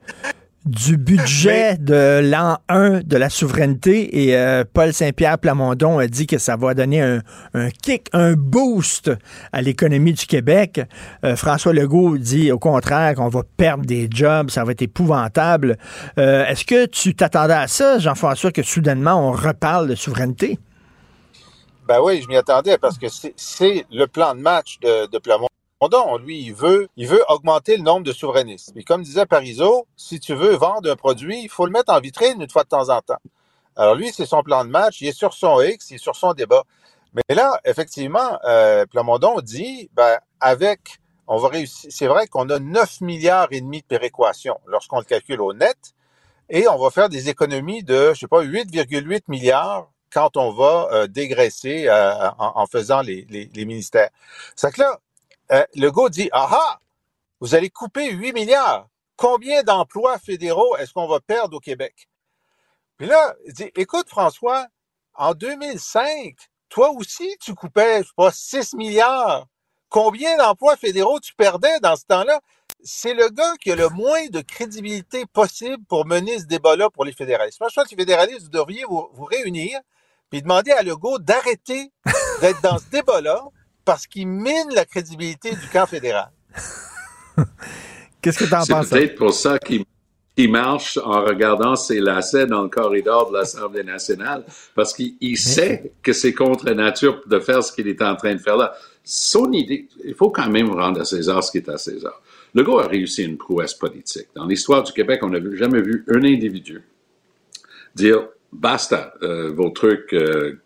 du 0.68 0.96
budget 0.98 1.76
de 1.78 2.20
l'an 2.22 2.58
1 2.68 3.00
de 3.00 3.16
la 3.16 3.30
souveraineté 3.30 4.22
et 4.24 4.36
euh, 4.36 4.64
Paul 4.70 4.92
Saint-Pierre 4.92 5.38
Plamondon 5.38 5.98
a 5.98 6.06
dit 6.06 6.26
que 6.26 6.36
ça 6.38 6.56
va 6.56 6.74
donner 6.74 7.00
un, 7.00 7.22
un 7.54 7.70
kick, 7.70 8.08
un 8.12 8.34
boost 8.34 9.10
à 9.52 9.62
l'économie 9.62 10.12
du 10.12 10.26
Québec. 10.26 10.80
Euh, 11.24 11.36
François 11.36 11.72
Legault 11.72 12.18
dit 12.18 12.52
au 12.52 12.58
contraire 12.58 13.14
qu'on 13.14 13.28
va 13.28 13.42
perdre 13.56 13.84
des 13.86 14.08
jobs, 14.12 14.50
ça 14.50 14.64
va 14.64 14.72
être 14.72 14.82
épouvantable. 14.82 15.78
Euh, 16.18 16.44
Est-ce 16.46 16.64
que 16.66 16.84
tu 16.86 17.14
t'attendais 17.14 17.54
à 17.54 17.66
ça, 17.66 17.98
Jean-François, 17.98 18.52
que 18.52 18.62
soudainement 18.62 19.14
on 19.28 19.32
reparle 19.32 19.88
de 19.88 19.94
souveraineté? 19.94 20.58
Ben 21.88 21.98
oui, 22.02 22.20
je 22.22 22.28
m'y 22.28 22.36
attendais 22.36 22.76
parce 22.76 22.98
que 22.98 23.08
c'est- 23.08 23.32
c'est 23.36 23.86
le 23.90 24.06
plan 24.06 24.34
de 24.34 24.40
match 24.40 24.78
de, 24.82 25.10
de 25.10 25.18
Plamondon. 25.18 25.48
Lui, 26.20 26.40
il 26.40 26.54
veut, 26.54 26.88
il 26.96 27.06
veut 27.06 27.22
augmenter 27.28 27.76
le 27.76 27.84
nombre 27.84 28.04
de 28.04 28.12
souverainistes. 28.12 28.72
Mais 28.74 28.82
comme 28.82 29.02
disait 29.02 29.26
Parizeau, 29.26 29.86
si 29.96 30.18
tu 30.18 30.34
veux 30.34 30.56
vendre 30.56 30.90
un 30.90 30.96
produit, 30.96 31.42
il 31.42 31.48
faut 31.48 31.66
le 31.66 31.72
mettre 31.72 31.92
en 31.92 32.00
vitrine 32.00 32.40
une 32.40 32.50
fois 32.50 32.64
de 32.64 32.68
temps 32.68 32.88
en 32.88 33.00
temps. 33.00 33.20
Alors 33.76 33.94
lui, 33.94 34.10
c'est 34.12 34.26
son 34.26 34.42
plan 34.42 34.64
de 34.64 34.70
match. 34.70 35.00
Il 35.00 35.06
est 35.06 35.16
sur 35.16 35.34
son 35.34 35.60
X, 35.62 35.90
il 35.90 35.94
est 35.94 35.98
sur 35.98 36.16
son 36.16 36.34
débat. 36.34 36.64
Mais 37.14 37.34
là, 37.34 37.60
effectivement, 37.64 38.38
euh, 38.44 38.86
Plamondon 38.86 39.40
dit, 39.40 39.88
ben, 39.94 40.18
avec, 40.40 40.98
on 41.28 41.38
va 41.38 41.48
réussir. 41.48 41.90
C'est 41.92 42.08
vrai 42.08 42.26
qu'on 42.26 42.50
a 42.50 42.58
9 42.58 43.00
milliards 43.02 43.48
et 43.52 43.60
demi 43.60 43.80
de 43.80 43.86
péréquation 43.86 44.58
lorsqu'on 44.66 44.98
le 44.98 45.04
calcule 45.04 45.40
au 45.40 45.52
net. 45.52 45.94
Et 46.50 46.66
on 46.66 46.76
va 46.78 46.90
faire 46.90 47.08
des 47.08 47.28
économies 47.28 47.84
de, 47.84 48.12
je 48.14 48.20
sais 48.20 48.26
pas, 48.26 48.42
8,8 48.42 49.22
milliards 49.28 49.90
quand 50.12 50.36
on 50.36 50.50
va 50.52 50.88
euh, 50.92 51.06
dégraisser 51.06 51.86
euh, 51.88 52.30
en, 52.38 52.52
en 52.56 52.66
faisant 52.66 53.02
les, 53.02 53.26
les, 53.30 53.48
les 53.54 53.64
ministères. 53.64 54.10
C'est 54.56 54.72
que 54.72 54.80
là, 54.80 54.98
Legault 55.74 56.08
dit, 56.08 56.28
ah 56.32 56.48
ah, 56.50 56.80
vous 57.40 57.54
allez 57.54 57.70
couper 57.70 58.10
8 58.10 58.32
milliards. 58.32 58.88
Combien 59.16 59.62
d'emplois 59.62 60.18
fédéraux 60.18 60.76
est-ce 60.76 60.92
qu'on 60.92 61.08
va 61.08 61.20
perdre 61.20 61.56
au 61.56 61.60
Québec? 61.60 62.08
Puis 62.96 63.06
là, 63.06 63.34
il 63.46 63.52
dit, 63.52 63.70
écoute 63.76 64.08
François, 64.08 64.66
en 65.14 65.34
2005, 65.34 66.36
toi 66.68 66.90
aussi, 66.90 67.36
tu 67.40 67.54
coupais, 67.54 68.02
je 68.02 68.08
sais 68.08 68.12
pas, 68.16 68.30
6 68.30 68.74
milliards. 68.74 69.46
Combien 69.88 70.36
d'emplois 70.36 70.76
fédéraux 70.76 71.18
tu 71.18 71.34
perdais 71.34 71.80
dans 71.80 71.96
ce 71.96 72.04
temps-là? 72.04 72.40
C'est 72.84 73.14
le 73.14 73.28
gars 73.30 73.54
qui 73.60 73.72
a 73.72 73.76
le 73.76 73.88
moins 73.88 74.26
de 74.28 74.40
crédibilité 74.40 75.26
possible 75.26 75.82
pour 75.88 76.06
mener 76.06 76.38
ce 76.38 76.44
débat-là 76.44 76.90
pour 76.90 77.04
les 77.04 77.12
fédéralistes. 77.12 77.58
Moi, 77.60 77.70
je 77.70 77.74
pense 77.74 77.84
que 77.84 77.90
les 77.90 78.02
fédéralistes, 78.02 78.42
vous 78.42 78.50
devriez 78.50 78.84
vous, 78.84 79.08
vous 79.12 79.24
réunir 79.24 79.80
puis 80.30 80.42
demander 80.42 80.72
à 80.72 80.82
Legault 80.82 81.18
d'arrêter 81.18 81.90
d'être 82.40 82.60
dans 82.62 82.78
ce 82.78 82.88
débat-là 82.90 83.42
parce 83.88 84.06
qu'il 84.06 84.28
mine 84.28 84.68
la 84.74 84.84
crédibilité 84.84 85.48
du 85.48 85.66
camp 85.72 85.86
fédéral. 85.86 86.28
Qu'est-ce 88.20 88.40
que 88.40 88.44
tu 88.44 88.54
en 88.54 88.60
C'est 88.60 88.72
penses? 88.74 88.90
peut-être 88.90 89.14
pour 89.14 89.32
ça 89.32 89.58
qu'il 89.58 90.50
marche 90.50 90.98
en 90.98 91.22
regardant 91.24 91.74
ses 91.74 91.98
lacets 91.98 92.44
dans 92.44 92.64
le 92.64 92.68
corridor 92.68 93.30
de 93.30 93.38
l'Assemblée 93.38 93.82
nationale, 93.82 94.44
parce 94.74 94.92
qu'il 94.92 95.14
il 95.22 95.38
sait 95.38 95.94
que 96.02 96.12
c'est 96.12 96.34
contre 96.34 96.70
nature 96.72 97.22
de 97.24 97.40
faire 97.40 97.64
ce 97.64 97.72
qu'il 97.72 97.88
est 97.88 98.02
en 98.02 98.14
train 98.14 98.34
de 98.34 98.40
faire 98.40 98.58
là. 98.58 98.74
Son 99.02 99.50
idée, 99.52 99.88
il 100.04 100.14
faut 100.14 100.28
quand 100.28 100.50
même 100.50 100.68
rendre 100.68 101.00
à 101.00 101.06
César 101.06 101.42
ce 101.42 101.50
qui 101.50 101.56
est 101.56 101.70
à 101.70 101.78
César. 101.78 102.20
Legault 102.52 102.80
a 102.80 102.88
réussi 102.88 103.24
une 103.24 103.38
prouesse 103.38 103.72
politique. 103.72 104.26
Dans 104.34 104.44
l'histoire 104.44 104.82
du 104.82 104.92
Québec, 104.92 105.20
on 105.22 105.30
n'a 105.30 105.38
jamais 105.56 105.80
vu 105.80 106.04
un 106.08 106.22
individu 106.24 106.82
dire 107.94 108.28
basta, 108.52 109.14
euh, 109.22 109.50
vos 109.50 109.70
trucs 109.70 110.12
euh, 110.12 110.60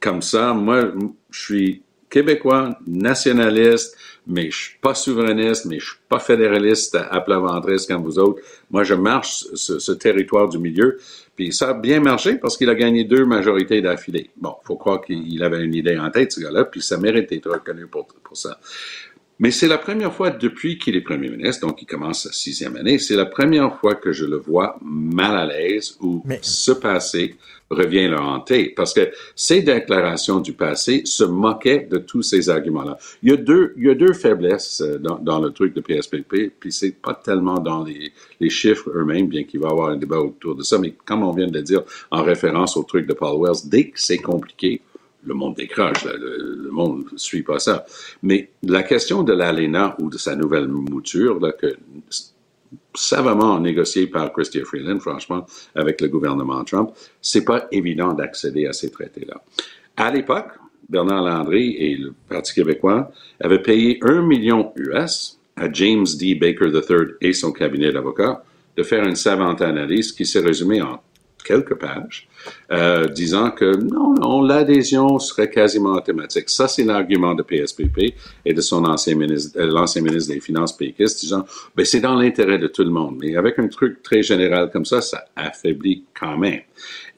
comme 0.00 0.22
ça. 0.22 0.54
Moi, 0.54 0.92
je 1.30 1.40
suis 1.40 1.83
québécois, 2.14 2.78
nationaliste, 2.86 3.96
mais 4.28 4.48
je 4.48 4.56
suis 4.56 4.78
pas 4.80 4.94
souverainiste, 4.94 5.64
mais 5.66 5.80
je 5.80 5.86
suis 5.86 5.98
pas 6.08 6.20
fédéraliste 6.20 6.94
à, 6.94 7.08
à 7.08 7.20
plat 7.20 7.40
ventriste 7.40 7.88
comme 7.88 8.04
vous 8.04 8.20
autres. 8.20 8.40
Moi, 8.70 8.84
je 8.84 8.94
marche 8.94 9.44
ce, 9.54 9.80
ce 9.80 9.92
territoire 9.92 10.48
du 10.48 10.58
milieu. 10.58 10.98
Puis 11.34 11.52
ça 11.52 11.70
a 11.70 11.74
bien 11.74 11.98
marché 11.98 12.36
parce 12.36 12.56
qu'il 12.56 12.70
a 12.70 12.76
gagné 12.76 13.02
deux 13.02 13.24
majorités 13.26 13.80
d'affilée. 13.82 14.30
Bon, 14.36 14.54
faut 14.62 14.76
croire 14.76 15.00
qu'il 15.00 15.42
avait 15.42 15.64
une 15.64 15.74
idée 15.74 15.98
en 15.98 16.08
tête, 16.10 16.30
ce 16.30 16.40
gars-là, 16.40 16.64
puis 16.64 16.80
ça 16.80 16.96
mérite 16.98 17.28
d'être 17.30 17.50
reconnu 17.50 17.88
pour, 17.88 18.06
pour 18.06 18.36
ça. 18.36 18.60
Mais 19.40 19.50
c'est 19.50 19.66
la 19.66 19.78
première 19.78 20.14
fois 20.14 20.30
depuis 20.30 20.78
qu'il 20.78 20.94
est 20.94 21.00
premier 21.00 21.28
ministre, 21.28 21.66
donc 21.66 21.82
il 21.82 21.86
commence 21.86 22.22
sa 22.22 22.32
sixième 22.32 22.76
année, 22.76 23.00
c'est 23.00 23.16
la 23.16 23.26
première 23.26 23.76
fois 23.80 23.96
que 23.96 24.12
je 24.12 24.26
le 24.26 24.36
vois 24.36 24.78
mal 24.80 25.36
à 25.36 25.46
l'aise 25.46 25.96
ou 26.00 26.22
ce 26.40 26.70
passé 26.70 27.34
revient 27.70 28.08
le 28.08 28.18
hanter. 28.18 28.72
Parce 28.76 28.92
que 28.92 29.10
ces 29.34 29.62
déclarations 29.62 30.40
du 30.40 30.52
passé 30.52 31.02
se 31.04 31.24
moquaient 31.24 31.86
de 31.90 31.98
tous 31.98 32.22
ces 32.22 32.48
arguments-là. 32.48 32.98
Il 33.22 33.30
y 33.30 33.32
a 33.32 33.36
deux, 33.36 33.74
il 33.76 33.84
y 33.84 33.90
a 33.90 33.94
deux 33.94 34.12
faiblesses 34.12 34.80
euh, 34.80 34.98
dans, 34.98 35.18
dans 35.18 35.40
le 35.40 35.50
truc 35.50 35.74
de 35.74 35.80
PSPP, 35.80 36.52
puis 36.58 36.72
c'est 36.72 36.92
pas 36.92 37.14
tellement 37.14 37.58
dans 37.58 37.84
les, 37.84 38.12
chiffres 38.50 38.90
eux-mêmes, 38.94 39.26
bien 39.26 39.44
qu'il 39.44 39.60
va 39.60 39.68
y 39.68 39.70
avoir 39.72 39.88
un 39.88 39.96
débat 39.96 40.18
autour 40.18 40.54
de 40.54 40.62
ça, 40.62 40.78
mais 40.78 40.94
comme 41.04 41.22
on 41.22 41.32
vient 41.32 41.46
de 41.46 41.54
le 41.54 41.62
dire 41.62 41.82
en 42.10 42.22
référence 42.22 42.76
au 42.76 42.82
truc 42.82 43.06
de 43.06 43.14
Paul 43.14 43.40
Wells, 43.40 43.68
dès 43.68 43.88
que 43.88 44.00
c'est 44.00 44.18
compliqué, 44.18 44.82
le 45.24 45.32
monde 45.32 45.54
décroche, 45.54 46.04
le, 46.04 46.62
le 46.62 46.70
monde 46.70 47.06
ne 47.10 47.16
suit 47.16 47.42
pas 47.42 47.58
ça. 47.58 47.86
Mais 48.22 48.50
la 48.62 48.82
question 48.82 49.22
de 49.22 49.32
l'ALENA 49.32 49.96
ou 49.98 50.10
de 50.10 50.18
sa 50.18 50.36
nouvelle 50.36 50.68
mouture, 50.68 51.40
là, 51.40 51.52
que 51.52 51.74
savamment 52.94 53.58
négociée 53.60 54.06
par 54.06 54.32
Chrystia 54.32 54.64
Freeland, 54.64 55.00
franchement, 55.00 55.46
avec 55.74 56.00
le 56.00 56.08
gouvernement 56.08 56.62
Trump, 56.64 56.90
c'est 57.20 57.44
pas 57.44 57.66
évident 57.72 58.12
d'accéder 58.12 58.66
à 58.66 58.72
ces 58.72 58.90
traités-là. 58.90 59.42
À 59.96 60.10
l'époque, 60.10 60.50
Bernard 60.88 61.22
Landry 61.22 61.76
et 61.78 61.96
le 61.96 62.14
Parti 62.28 62.54
québécois 62.54 63.10
avaient 63.40 63.62
payé 63.62 63.98
un 64.02 64.22
million 64.22 64.72
US 64.76 65.38
à 65.56 65.70
James 65.72 66.06
D. 66.18 66.34
Baker 66.34 66.68
III 66.68 67.14
et 67.20 67.32
son 67.32 67.52
cabinet 67.52 67.92
d'avocats 67.92 68.44
de 68.76 68.82
faire 68.82 69.04
une 69.04 69.16
savante 69.16 69.62
analyse 69.62 70.12
qui 70.12 70.26
s'est 70.26 70.40
résumée 70.40 70.82
en 70.82 71.00
quelques 71.44 71.76
pages 71.76 72.28
euh, 72.70 73.06
disant 73.06 73.50
que 73.50 73.76
non, 73.76 74.14
non, 74.14 74.42
l'adhésion 74.42 75.18
serait 75.18 75.50
quasiment 75.50 75.92
automatique. 75.92 76.50
Ça, 76.50 76.68
c'est 76.68 76.84
l'argument 76.84 77.34
de 77.34 77.42
PSPP 77.42 78.14
et 78.44 78.54
de 78.54 78.60
son 78.60 78.84
ancien 78.84 79.14
ministre, 79.14 79.58
euh, 79.58 79.66
l'ancien 79.66 80.02
ministre 80.02 80.32
des 80.32 80.40
Finances 80.40 80.76
péquiste, 80.76 81.20
disant, 81.20 81.44
ben, 81.76 81.84
c'est 81.84 82.00
dans 82.00 82.14
l'intérêt 82.14 82.58
de 82.58 82.66
tout 82.66 82.84
le 82.84 82.90
monde. 82.90 83.16
Mais 83.20 83.36
avec 83.36 83.58
un 83.58 83.68
truc 83.68 84.02
très 84.02 84.22
général 84.22 84.70
comme 84.72 84.84
ça, 84.84 85.00
ça 85.00 85.24
affaiblit 85.36 86.04
quand 86.18 86.36
même. 86.36 86.60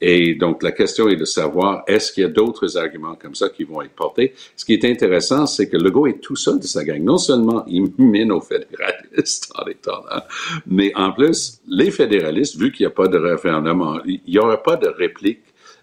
Et 0.01 0.35
donc, 0.35 0.61
la 0.63 0.71
question 0.71 1.07
est 1.07 1.15
de 1.15 1.25
savoir, 1.25 1.83
est-ce 1.87 2.11
qu'il 2.11 2.21
y 2.21 2.25
a 2.25 2.29
d'autres 2.29 2.77
arguments 2.77 3.15
comme 3.15 3.35
ça 3.35 3.49
qui 3.49 3.63
vont 3.63 3.81
être 3.81 3.91
portés? 3.91 4.33
Ce 4.55 4.63
qui 4.63 4.73
est 4.73 4.85
intéressant, 4.85 5.47
c'est 5.47 5.69
que 5.69 5.77
Legault 5.77 6.07
est 6.07 6.21
tout 6.21 6.35
seul 6.35 6.59
de 6.59 6.65
sa 6.65 6.83
gang. 6.83 7.01
Non 7.01 7.17
seulement 7.17 7.63
il 7.67 7.91
mine 7.97 8.31
aux 8.31 8.41
fédéralistes 8.41 9.51
en 9.55 9.65
étant 9.67 10.03
là, 10.09 10.27
mais 10.67 10.91
en 10.95 11.11
plus, 11.11 11.59
les 11.67 11.91
fédéralistes, 11.91 12.57
vu 12.57 12.71
qu'il 12.71 12.85
n'y 12.85 12.91
a 12.91 12.95
pas 12.95 13.07
de 13.07 13.17
référendum, 13.17 14.01
il 14.05 14.21
n'y 14.27 14.37
aura 14.37 14.61
pas 14.61 14.75
de 14.75 14.87
réplique 15.17 15.39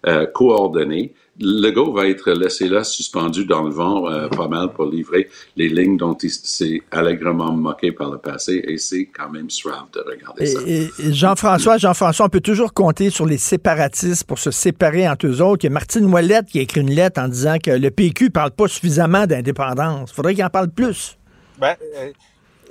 euh, 0.07 0.25
coordonnée. 0.27 1.13
Legault 1.39 1.91
va 1.91 2.07
être 2.07 2.31
laissé 2.31 2.69
là, 2.69 2.83
suspendu 2.85 3.43
dans 3.45 3.63
le 3.63 3.69
vent, 3.71 4.09
euh, 4.09 4.29
pas 4.29 4.47
mal 4.47 4.71
pour 4.71 4.85
livrer 4.85 5.27
les 5.57 5.67
lignes 5.67 5.97
dont 5.97 6.13
il 6.13 6.29
s'est 6.29 6.81
allègrement 6.91 7.51
moqué 7.51 7.91
par 7.91 8.09
le 8.09 8.17
passé, 8.19 8.63
et 8.65 8.77
c'est 8.77 9.07
quand 9.07 9.29
même 9.29 9.49
suave 9.49 9.85
de 9.93 9.99
regarder 9.99 10.45
ça. 10.45 10.59
Et, 10.65 10.89
Jean-François, 11.11 11.77
Jean-François, 11.77 12.27
on 12.27 12.29
peut 12.29 12.39
toujours 12.39 12.73
compter 12.73 13.09
sur 13.09 13.25
les 13.25 13.37
séparatistes 13.37 14.23
pour 14.23 14.39
se 14.39 14.51
séparer 14.51 15.09
entre 15.09 15.27
eux 15.27 15.41
autres. 15.41 15.65
Il 15.65 15.67
y 15.67 15.71
a 15.71 15.73
Martine 15.73 16.05
Ouellette 16.05 16.45
qui 16.45 16.59
a 16.59 16.61
écrit 16.61 16.79
une 16.81 16.91
lettre 16.91 17.19
en 17.19 17.27
disant 17.27 17.57
que 17.61 17.71
le 17.71 17.91
PQ 17.91 18.29
parle 18.29 18.51
pas 18.51 18.69
suffisamment 18.69 19.25
d'indépendance. 19.27 20.11
Il 20.11 20.15
faudrait 20.15 20.35
qu'il 20.35 20.45
en 20.45 20.49
parle 20.49 20.69
plus. 20.69 21.17
Ben, 21.59 21.75
euh, 21.97 22.11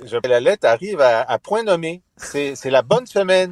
je- 0.03 0.27
la 0.27 0.39
lettre 0.39 0.67
arrive 0.67 1.01
à, 1.01 1.21
à 1.21 1.37
point 1.37 1.61
nommé. 1.63 2.01
C'est 2.17 2.55
la 2.71 2.81
bonne 2.81 3.05
semaine 3.05 3.51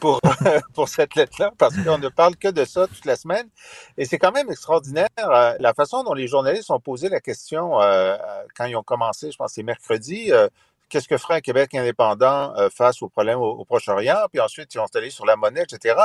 pour, 0.00 0.20
pour 0.74 0.88
cette 0.88 1.14
lettre-là, 1.14 1.52
parce 1.58 1.76
qu'on 1.76 1.98
ne 1.98 2.08
parle 2.08 2.36
que 2.36 2.48
de 2.48 2.64
ça 2.64 2.86
toute 2.86 3.04
la 3.04 3.16
semaine. 3.16 3.48
Et 3.96 4.04
c'est 4.04 4.18
quand 4.18 4.32
même 4.32 4.50
extraordinaire 4.50 5.08
euh, 5.18 5.54
la 5.58 5.74
façon 5.74 6.04
dont 6.04 6.14
les 6.14 6.26
journalistes 6.26 6.70
ont 6.70 6.80
posé 6.80 7.08
la 7.08 7.20
question 7.20 7.80
euh, 7.80 8.16
euh, 8.20 8.42
quand 8.56 8.64
ils 8.66 8.76
ont 8.76 8.82
commencé, 8.82 9.30
je 9.30 9.36
pense 9.36 9.52
c'est 9.52 9.62
mercredi, 9.62 10.30
qu'est-ce 10.88 11.08
que 11.08 11.18
ferait 11.18 11.34
un 11.34 11.40
Québec 11.40 11.74
indépendant 11.74 12.54
face 12.70 13.02
aux 13.02 13.08
problèmes 13.08 13.38
au, 13.38 13.64
Proche-Orient, 13.64 14.26
puis 14.30 14.40
ensuite 14.40 14.74
ils 14.74 14.78
ont 14.78 14.86
allé 14.94 15.10
sur 15.10 15.26
la 15.26 15.36
monnaie, 15.36 15.62
etc. 15.62 15.96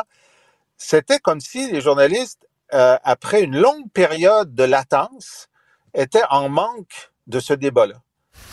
C'était 0.78 1.20
comme 1.20 1.40
si 1.40 1.72
les 1.72 1.82
journalistes, 1.82 2.48
après 2.70 3.42
une 3.42 3.60
longue 3.60 3.90
période 3.92 4.54
de 4.54 4.64
latence, 4.64 5.48
étaient 5.94 6.24
en 6.30 6.50
manque 6.50 7.12
de 7.28 7.40
ce 7.40 7.54
débat-là 7.54 7.96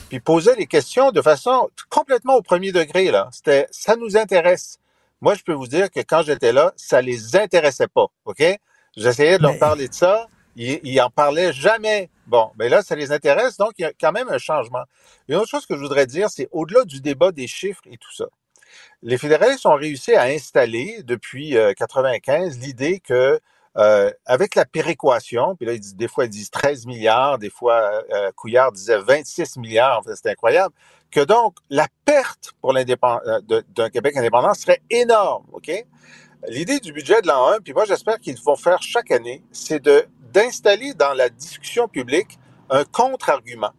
puis 0.09 0.21
posaient 0.21 0.57
les 0.57 0.67
questions 0.67 1.11
de 1.11 1.23
façon 1.23 1.69
complètement 1.91 2.35
au 2.35 2.43
premier 2.43 2.73
degré. 2.73 3.11
Là. 3.11 3.29
C'était 3.33 3.67
ça 3.71 3.97
nous 3.97 4.17
intéresse. 4.17 4.79
Moi, 5.21 5.35
je 5.35 5.43
peux 5.43 5.53
vous 5.55 5.67
dire 5.67 5.91
que 5.91 6.01
quand 6.01 6.23
j'étais 6.23 6.53
là, 6.53 6.73
ça 6.77 7.01
les 7.01 7.37
intéressait 7.37 7.89
pas. 7.89 8.07
OK? 8.25 8.43
J'essayais 8.97 9.39
de 9.39 9.43
leur 9.43 9.53
Mais- 9.53 9.59
parler 9.59 9.89
de 9.89 9.95
ça. 9.95 10.27
Ils, 10.57 10.81
ils 10.85 11.01
en 11.01 11.11
parlaient 11.11 11.53
jamais. 11.53 12.09
Bon, 12.27 12.51
mais 12.59 12.69
là, 12.69 12.83
ça 12.83 12.97
les 12.97 13.13
intéresse, 13.13 13.57
donc 13.59 13.73
il 13.79 13.83
y 13.83 13.85
a 13.85 13.93
quand 13.93 14.11
même 14.13 14.29
un 14.31 14.39
changement. 14.39 14.83
Une 15.29 15.37
autre 15.37 15.49
chose 15.51 15.67
que 15.67 15.77
je 15.77 15.81
voudrais 15.81 16.07
dire, 16.07 16.29
c'est 16.31 16.49
au-delà 16.51 16.85
du 16.85 17.01
débat 17.01 17.31
des 17.31 17.47
chiffres 17.47 17.83
et 17.91 17.99
tout 17.99 18.13
ça. 18.15 18.25
Les 19.03 19.19
fédéralistes 19.19 19.67
ont 19.67 19.75
réussi 19.75 20.15
à 20.15 20.23
installer 20.23 21.03
depuis 21.05 21.57
euh, 21.57 21.73
95 21.75 22.59
l'idée 22.59 23.01
que 23.01 23.39
euh, 23.77 24.11
avec 24.25 24.55
la 24.55 24.65
péréquation, 24.65 25.55
puis 25.57 25.67
là, 25.67 25.75
ils 25.75 25.81
disent, 25.81 25.95
des 25.97 26.09
fois, 26.09 26.25
ils 26.25 26.31
disent 26.31 26.51
13 26.51 26.87
milliards, 26.87 27.39
des 27.39 27.51
fois, 27.51 28.03
euh, 28.11 28.33
Couillard 28.35 28.73
disait 28.73 28.99
26 28.99 29.59
milliards, 29.59 29.99
en 29.99 30.03
fait, 30.03 30.17
c'est 30.17 30.31
incroyable, 30.31 30.75
que 31.11 31.21
donc, 31.21 31.57
la 31.71 31.89
perte 32.05 32.53
pour 32.61 32.77
euh, 32.77 33.41
d'un 33.75 33.91
Québec 33.91 34.17
indépendant 34.17 34.55
serait 34.55 34.81
énorme, 34.91 35.47
OK? 35.53 35.71
L'idée 36.49 36.79
du 36.79 36.93
budget 36.93 37.23
de 37.23 37.27
l'an 37.27 37.49
1, 37.49 37.61
puis 37.61 37.73
moi, 37.73 37.85
j'espère 37.87 38.19
qu'ils 38.21 38.41
vont 38.41 38.57
faire 38.57 38.81
chaque 38.83 39.11
année, 39.11 39.43
c'est 39.53 39.83
de 39.83 40.07
d'installer 40.33 40.93
dans 40.93 41.15
la 41.15 41.31
discussion 41.31 41.89
publique 41.89 42.39
un 42.69 42.85
contre-argument, 42.85 43.73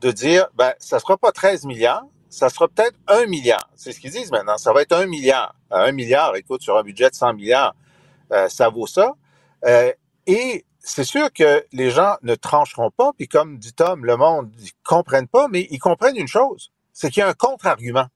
de 0.00 0.10
dire, 0.10 0.48
ben, 0.54 0.72
ça 0.78 0.98
sera 0.98 1.18
pas 1.18 1.32
13 1.32 1.66
milliards, 1.66 2.06
ça 2.30 2.48
sera 2.48 2.66
peut-être 2.66 2.96
1 3.08 3.26
milliard. 3.26 3.68
C'est 3.74 3.92
ce 3.92 4.00
qu'ils 4.00 4.10
disent 4.10 4.30
maintenant, 4.32 4.56
ça 4.56 4.72
va 4.72 4.82
être 4.82 4.92
1 4.92 5.06
milliard. 5.06 5.54
Euh, 5.70 5.88
1 5.88 5.92
milliard, 5.92 6.34
écoute, 6.36 6.62
sur 6.62 6.78
un 6.78 6.82
budget 6.82 7.10
de 7.10 7.14
100 7.14 7.34
milliards, 7.34 7.74
euh, 8.32 8.48
ça 8.48 8.70
vaut 8.70 8.86
ça. 8.86 9.12
Euh, 9.66 9.92
et 10.26 10.64
c'est 10.82 11.04
sûr 11.04 11.32
que 11.32 11.64
les 11.72 11.90
gens 11.90 12.16
ne 12.22 12.34
trancheront 12.34 12.90
pas, 12.90 13.12
puis 13.16 13.28
comme 13.28 13.58
dit 13.58 13.72
Tom, 13.72 14.04
le 14.04 14.16
monde, 14.16 14.52
ils 14.58 14.72
comprennent 14.84 15.28
pas, 15.28 15.48
mais 15.48 15.66
ils 15.70 15.78
comprennent 15.78 16.16
une 16.16 16.28
chose, 16.28 16.72
c'est 16.92 17.10
qu'il 17.10 17.20
y 17.20 17.24
a 17.24 17.28
un 17.28 17.34
contre-argument. 17.34 18.06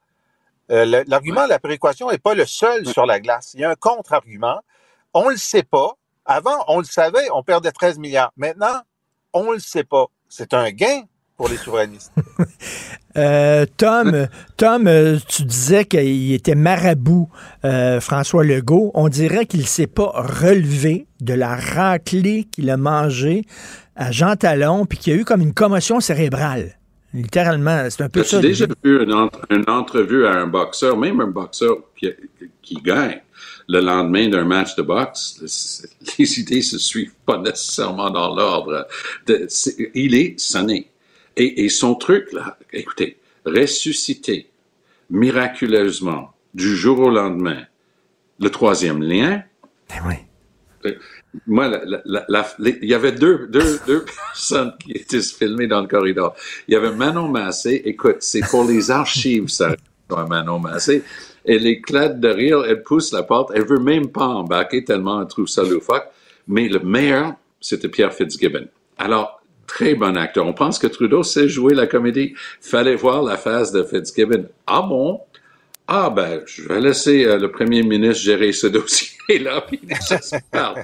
Euh, 0.71 1.05
L'argument 1.07 1.45
de 1.45 1.51
la 1.51 1.61
péréquation 1.61 2.11
n'est 2.11 2.19
pas 2.19 2.35
le 2.35 2.45
seul 2.45 2.87
sur 2.87 3.07
la 3.07 3.21
glace. 3.21 3.53
Il 3.55 3.61
y 3.61 3.65
a 3.65 3.71
un 3.71 3.77
contre-argument. 3.77 4.61
On 5.15 5.29
le 5.29 5.37
sait 5.37 5.63
pas. 5.63 5.93
Avant, 6.25 6.65
on 6.67 6.79
le 6.79 6.85
savait, 6.85 7.29
on 7.33 7.45
perdait 7.45 7.71
13 7.71 7.99
milliards. 7.99 8.33
Maintenant, 8.37 8.83
on 9.33 9.53
le 9.53 9.61
sait 9.61 9.85
pas. 9.85 10.07
C'est 10.29 10.55
un 10.55 10.73
gain 10.73 11.05
pour 11.37 11.49
les 11.49 11.57
souverainistes. 11.57 12.13
Euh, 13.17 13.65
Tom, 13.77 14.27
Tom, 14.57 14.87
euh, 14.87 15.19
tu 15.29 15.45
disais 15.45 15.85
qu'il 15.85 16.33
était 16.33 16.55
marabout, 16.55 17.29
euh, 17.65 18.01
François 18.01 18.45
Legault. 18.45 18.91
On 18.95 19.09
dirait 19.09 19.47
qu'il 19.47 19.61
ne 19.61 19.67
s'est 19.67 19.87
pas 19.87 20.13
relevé 20.15 21.07
de 21.21 21.35
la 21.35 21.57
raclée 21.57 22.47
qu'il 22.51 22.69
a 22.71 22.77
mangée 22.77 23.43
à 23.95 24.11
Jean 24.13 24.37
Talon, 24.37 24.85
puis 24.87 24.99
qu'il 24.99 25.15
y 25.15 25.17
a 25.17 25.21
eu 25.21 25.25
comme 25.25 25.41
une 25.41 25.55
commotion 25.55 26.01
cérébrale. 26.01 26.77
Littéralement, 27.15 27.87
c'est 27.89 28.03
un 28.03 28.09
peu 28.11 28.23
ça. 28.23 28.39
As-tu 28.39 28.49
déjà 28.49 28.67
vu 28.85 29.03
une, 29.03 29.13
entre- 29.15 29.41
une 29.51 29.65
entrevue 29.69 30.27
à 30.27 30.33
un 30.33 30.47
boxeur, 30.47 30.99
même 30.99 31.21
un 31.21 31.29
boxeur 31.29 31.77
qui, 31.99 32.11
qui 32.61 32.75
gagne 32.83 33.23
le 33.69 33.81
lendemain 33.81 34.29
d'un 34.29 34.45
match 34.45 34.77
de 34.77 34.83
boxe, 34.83 35.43
les 36.19 36.39
idées 36.41 36.63
se 36.63 36.79
suivent 36.79 37.15
pas 37.25 37.39
nécessairement 37.39 38.11
dans 38.11 38.35
l'ordre. 38.35 38.87
De- 39.27 39.47
c'est- 39.49 39.91
Il 39.95 40.15
est 40.15 40.39
sonné. 40.39 40.91
Et, 41.37 41.65
et 41.65 41.69
son 41.69 41.95
truc, 41.95 42.33
là, 42.33 42.59
écoutez, 42.73 43.19
ressusciter 43.45 44.51
miraculeusement 45.11 46.33
du 46.55 46.75
jour 46.77 46.99
au 47.01 47.11
lendemain 47.11 47.65
le 48.39 48.51
troisième 48.51 49.03
lien, 49.03 49.43
Ben 49.89 49.97
oui. 50.07 50.15
euh, 50.87 50.95
moi, 51.47 51.71
il 52.59 52.85
y 52.85 52.95
avait 52.95 53.13
deux, 53.13 53.47
deux, 53.49 53.79
deux 53.87 54.05
personnes 54.33 54.73
qui 54.79 54.93
étaient 54.93 55.21
filmées 55.21 55.67
dans 55.67 55.81
le 55.81 55.87
corridor. 55.87 56.35
Il 56.69 56.75
y 56.75 56.77
avait 56.77 56.93
Manon 56.93 57.29
Massé. 57.29 57.83
Écoute, 57.85 58.17
c'est 58.21 58.47
pour 58.49 58.65
les 58.65 58.91
archives, 58.91 59.49
ça, 59.49 59.75
Manon 60.29 60.59
Massé. 60.59 61.03
Elle 61.45 61.67
éclate 61.67 62.21
de 62.21 62.29
rire, 62.29 62.65
elle 62.67 62.83
pousse 62.83 63.13
la 63.13 63.23
porte, 63.23 63.53
elle 63.55 63.65
veut 63.65 63.79
même 63.79 64.09
pas 64.09 64.27
embarquer 64.27 64.85
tellement 64.85 65.23
elle 65.23 65.29
trouve 65.29 65.47
ça 65.47 65.63
loufoque. 65.63 66.07
Mais 66.49 66.69
le 66.69 66.81
meilleur, 66.81 67.35
c'était 67.61 67.89
Pierre 67.89 68.13
Fitzgibbon. 68.13 68.67
Alors, 68.99 69.41
très 69.67 69.95
bon 69.95 70.17
acteur. 70.17 70.47
On 70.47 70.53
pense 70.53 70.79
que 70.79 70.87
Trudeau 70.87 71.23
sait 71.23 71.49
jouer 71.49 71.75
la 71.75 71.87
comédie. 71.87 72.35
Fallait 72.61 72.97
voir 72.97 73.23
la 73.23 73.37
face 73.37 73.73
de 73.73 73.83
Fitzgibbon. 73.83 74.47
Ah 74.67 74.83
bon? 74.83 75.21
Ah 75.89 76.11
ben, 76.11 76.43
je 76.47 76.67
vais 76.67 76.81
laisser 76.81 77.25
euh, 77.27 77.39
le 77.39 77.51
premier 77.51 77.83
ministre 77.83 78.25
gérer 78.25 78.53
ce 78.53 78.67
dossier-là, 78.67 79.61
puis 79.67 79.81
ça. 80.01 80.75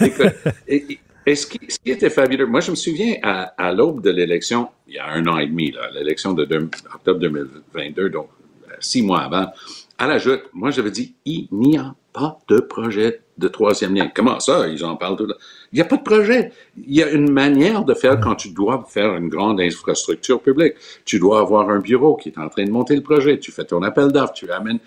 Écoute, 0.00 0.34
et, 0.66 1.34
ce, 1.34 1.46
qui, 1.46 1.60
était 1.84 2.08
fabuleux, 2.08 2.46
moi 2.46 2.60
je 2.60 2.70
me 2.70 2.76
souviens 2.76 3.16
à, 3.22 3.72
l'aube 3.72 4.02
de 4.02 4.10
l'élection, 4.10 4.68
il 4.88 4.94
y 4.94 4.98
a 4.98 5.10
un 5.10 5.26
an 5.26 5.36
et 5.36 5.46
demi, 5.46 5.74
l'élection 5.92 6.32
de 6.32 6.48
octobre 6.94 7.20
2022, 7.20 8.08
donc 8.08 8.30
euh, 8.68 8.72
six 8.80 9.02
mois 9.02 9.20
avant, 9.20 9.52
à 9.98 10.06
la 10.06 10.16
joute, 10.16 10.44
moi 10.54 10.70
j'avais 10.70 10.90
dit, 10.90 11.14
il 11.26 11.46
n'y 11.52 11.76
a 11.76 11.94
pas 12.14 12.38
de 12.48 12.60
projet 12.60 13.20
de 13.36 13.48
troisième 13.48 13.94
lien. 13.94 14.10
Comment 14.14 14.40
ça? 14.40 14.66
Ils 14.68 14.84
en 14.84 14.96
parlent 14.96 15.16
tout 15.16 15.26
le. 15.26 15.34
Il 15.72 15.76
n'y 15.76 15.82
a 15.82 15.84
pas 15.84 15.96
de 15.96 16.02
projet. 16.02 16.52
Il 16.76 16.94
y 16.94 17.02
a 17.02 17.10
une 17.10 17.30
manière 17.30 17.84
de 17.84 17.94
faire 17.94 18.18
quand 18.18 18.34
tu 18.34 18.50
dois 18.50 18.84
faire 18.88 19.14
une 19.14 19.28
grande 19.28 19.60
infrastructure 19.60 20.40
publique. 20.40 20.74
Tu 21.04 21.18
dois 21.18 21.40
avoir 21.40 21.70
un 21.70 21.78
bureau 21.78 22.16
qui 22.16 22.30
est 22.30 22.38
en 22.38 22.48
train 22.48 22.64
de 22.64 22.70
monter 22.70 22.96
le 22.96 23.02
projet. 23.02 23.38
Tu 23.38 23.52
fais 23.52 23.64
ton 23.64 23.82
appel 23.82 24.10
d'offres, 24.10 24.32
tu 24.32 24.50
amènes. 24.50 24.80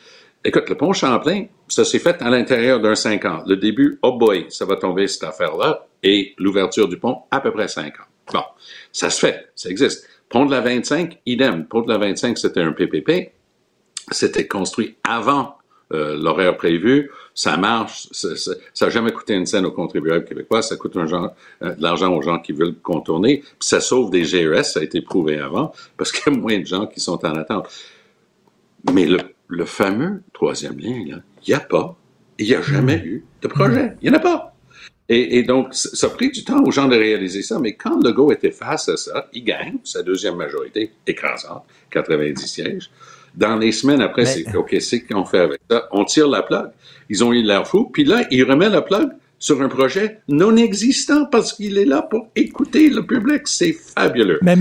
Écoute, 0.43 0.67
le 0.67 0.75
pont 0.75 0.91
Champlain, 0.91 1.45
ça 1.69 1.85
s'est 1.85 1.99
fait 1.99 2.21
à 2.21 2.29
l'intérieur 2.29 2.81
d'un 2.81 2.95
cinq 2.95 3.23
ans. 3.23 3.43
Le 3.47 3.55
début, 3.55 3.97
oh 4.01 4.17
boy, 4.17 4.45
ça 4.49 4.65
va 4.65 4.75
tomber 4.75 5.07
cette 5.07 5.23
affaire-là. 5.23 5.87
Et 6.03 6.33
l'ouverture 6.37 6.89
du 6.89 6.97
pont, 6.97 7.19
à 7.31 7.39
peu 7.39 7.51
près 7.51 7.69
cinq 7.69 7.97
ans. 8.01 8.05
Bon, 8.33 8.43
ça 8.91 9.09
se 9.09 9.19
fait, 9.19 9.51
ça 9.55 9.69
existe. 9.69 10.07
Pont 10.27 10.45
de 10.45 10.51
la 10.51 10.59
25, 10.59 11.19
idem. 11.25 11.65
Pont 11.65 11.81
de 11.81 11.89
la 11.89 11.97
25, 11.97 12.37
c'était 12.37 12.61
un 12.61 12.73
PPP. 12.73 13.31
C'était 14.11 14.47
construit 14.47 14.97
avant 15.05 15.55
euh, 15.93 16.17
l'horaire 16.21 16.57
prévu. 16.57 17.09
Ça 17.35 17.57
marche. 17.57 18.07
Ça- 18.11 18.53
n'a 18.81 18.89
jamais 18.89 19.11
coûté 19.11 19.33
une 19.33 19.45
scène 19.45 19.65
aux 19.65 19.71
contribuables 19.71 20.25
québécois. 20.25 20.61
Ça 20.61 20.75
coûte 20.75 20.95
un 20.97 21.07
genre, 21.07 21.33
euh, 21.63 21.73
de 21.75 21.81
l'argent 21.81 22.13
aux 22.15 22.21
gens 22.21 22.39
qui 22.39 22.53
veulent 22.53 22.75
contourner. 22.75 23.39
Puis 23.39 23.67
ça 23.69 23.79
sauve 23.81 24.11
des 24.11 24.23
GES. 24.23 24.63
Ça 24.73 24.79
a 24.79 24.83
été 24.83 25.01
prouvé 25.01 25.39
avant 25.39 25.73
parce 25.97 26.11
qu'il 26.11 26.31
y 26.31 26.35
a 26.35 26.39
moins 26.41 26.59
de 26.59 26.65
gens 26.65 26.85
qui 26.87 26.99
sont 26.99 27.23
en 27.25 27.35
attente. 27.35 27.67
Mais 28.93 29.05
le, 29.05 29.19
le 29.47 29.65
fameux 29.65 30.21
troisième 30.33 30.77
lien, 30.77 30.91
il 30.95 31.21
n'y 31.47 31.53
a 31.53 31.59
pas. 31.59 31.95
Il 32.37 32.47
n'y 32.47 32.55
a 32.55 32.61
jamais 32.61 32.97
eu 32.97 33.23
de 33.41 33.47
projet. 33.47 33.93
Il 34.01 34.09
n'y 34.09 34.15
en 34.15 34.19
a 34.19 34.21
pas. 34.21 34.53
Et, 35.09 35.37
et 35.37 35.43
donc, 35.43 35.73
ça 35.73 35.89
ça 35.93 36.07
a 36.07 36.09
pris 36.09 36.31
du 36.31 36.43
temps 36.43 36.63
aux 36.63 36.71
gens 36.71 36.87
de 36.87 36.95
réaliser 36.95 37.41
ça, 37.41 37.59
mais 37.59 37.73
quand 37.75 38.01
Legault 38.03 38.31
était 38.31 38.51
face 38.51 38.87
à 38.89 38.97
ça, 38.97 39.29
il 39.33 39.43
gagne 39.43 39.77
sa 39.83 40.01
deuxième 40.01 40.35
majorité 40.37 40.91
écrasante, 41.05 41.63
90 41.91 42.47
sièges, 42.47 42.89
Dans 43.35 43.55
les 43.55 43.71
semaines 43.71 44.01
après, 44.01 44.23
Mais- 44.23 44.43
c'est 44.45 44.55
OK, 44.55 44.75
c'est 44.79 45.01
qu'on 45.01 45.25
fait 45.25 45.39
avec 45.39 45.59
ça. 45.69 45.87
On 45.91 46.05
tire 46.05 46.27
la 46.27 46.43
plug. 46.43 46.67
Ils 47.09 47.23
ont 47.23 47.33
eu 47.33 47.41
l'air 47.41 47.67
fou. 47.67 47.89
Puis 47.91 48.03
là, 48.03 48.25
ils 48.31 48.43
remettent 48.43 48.71
la 48.71 48.81
plug 48.81 49.09
sur 49.43 49.61
un 49.61 49.67
projet 49.67 50.21
non 50.29 50.55
existant 50.55 51.25
parce 51.25 51.51
qu'il 51.51 51.77
est 51.77 51.83
là 51.83 52.01
pour 52.01 52.29
écouter 52.33 52.89
le 52.89 53.05
public. 53.05 53.41
C'est 53.43 53.73
fabuleux. 53.73 54.39
Mais. 54.41 54.55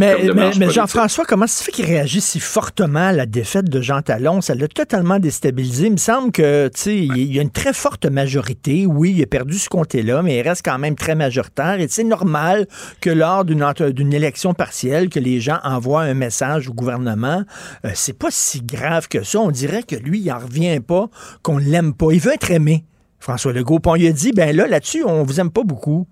Jean-François, 0.70 1.24
comment 1.24 1.46
ça 1.46 1.60
se 1.60 1.64
fait 1.64 1.70
qu'il 1.70 1.84
réagit 1.84 2.20
si 2.20 2.40
fortement 2.40 3.06
à 3.06 3.12
la 3.12 3.26
défaite 3.26 3.70
de 3.70 3.80
Jean 3.80 4.02
Talon? 4.02 4.40
Ça 4.40 4.56
l'a 4.56 4.66
totalement 4.66 5.20
déstabilisé. 5.20 5.87
Il 5.87 5.92
me 5.92 5.96
semble 5.98 6.33
que, 6.33 6.66
tu 6.66 6.80
sais, 6.80 6.96
il 6.96 7.33
y 7.33 7.38
a 7.38 7.42
une 7.42 7.52
très 7.52 7.72
forte 7.72 8.06
majorité. 8.06 8.85
Oui, 8.85 9.14
il 9.16 9.22
a 9.22 9.26
perdu 9.26 9.56
ce 9.56 9.68
comté-là, 9.68 10.20
mais 10.22 10.38
il 10.38 10.42
reste 10.42 10.64
quand 10.64 10.78
même 10.78 10.96
très 10.96 11.14
majoritaire. 11.14 11.78
Et 11.78 11.87
c'est 11.88 12.02
normal 12.02 12.66
que 13.00 13.10
lors 13.10 13.44
d'une 13.44 14.12
élection 14.12 14.52
partielle, 14.52 15.10
que 15.10 15.20
les 15.20 15.38
gens 15.38 15.60
envoient 15.62 16.02
un 16.02 16.14
message 16.14 16.68
au 16.68 16.72
gouvernement. 16.72 17.44
Euh, 17.85 17.90
c'est 17.94 18.18
pas 18.18 18.33
si 18.33 18.62
grave 18.62 19.06
que 19.06 19.22
ça. 19.22 19.38
On 19.38 19.52
dirait 19.52 19.85
que 19.85 19.94
lui, 19.94 20.18
il 20.18 20.33
en 20.33 20.40
revient 20.40 20.80
pas, 20.80 21.08
qu'on 21.44 21.58
l'aime 21.58 21.94
pas. 21.94 22.10
Il 22.10 22.18
veut 22.18 22.33
être 22.33 22.50
aimé. 22.50 22.85
François 23.23 23.52
Legault. 23.52 23.79
Puis 23.79 23.90
on 23.90 23.94
lui 23.94 24.06
a 24.08 24.12
dit, 24.12 24.33
ben 24.33 24.54
là, 24.54 24.66
là-dessus, 24.66 25.04
on 25.04 25.23
vous 25.23 25.38
aime 25.40 25.50
pas 25.50 25.62
beaucoup. 25.62 26.06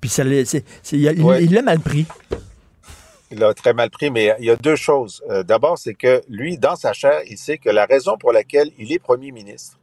Puis 0.00 0.10
ça, 0.10 0.24
l'a- 0.24 0.44
c'est- 0.44 0.64
c'est- 0.82 0.98
il 0.98 1.22
Ouais. 1.22 1.40
l'a 1.46 1.62
mal 1.62 1.78
pris. 1.80 2.06
Il 3.30 3.42
a 3.42 3.54
très 3.54 3.72
mal 3.72 3.90
pris, 3.90 4.10
mais 4.10 4.34
il 4.38 4.44
y 4.44 4.50
a 4.50 4.56
deux 4.56 4.76
choses. 4.76 5.22
Euh, 5.30 5.42
D'abord, 5.42 5.78
c'est 5.78 5.94
que 5.94 6.22
lui, 6.28 6.58
dans 6.58 6.76
sa 6.76 6.92
chair, 6.92 7.20
il 7.28 7.38
sait 7.38 7.58
que 7.58 7.68
la 7.70 7.84
raison 7.86 8.16
pour 8.18 8.32
laquelle 8.32 8.70
il 8.78 8.92
est 8.92 8.98
premier 8.98 9.32
ministre, 9.32 9.78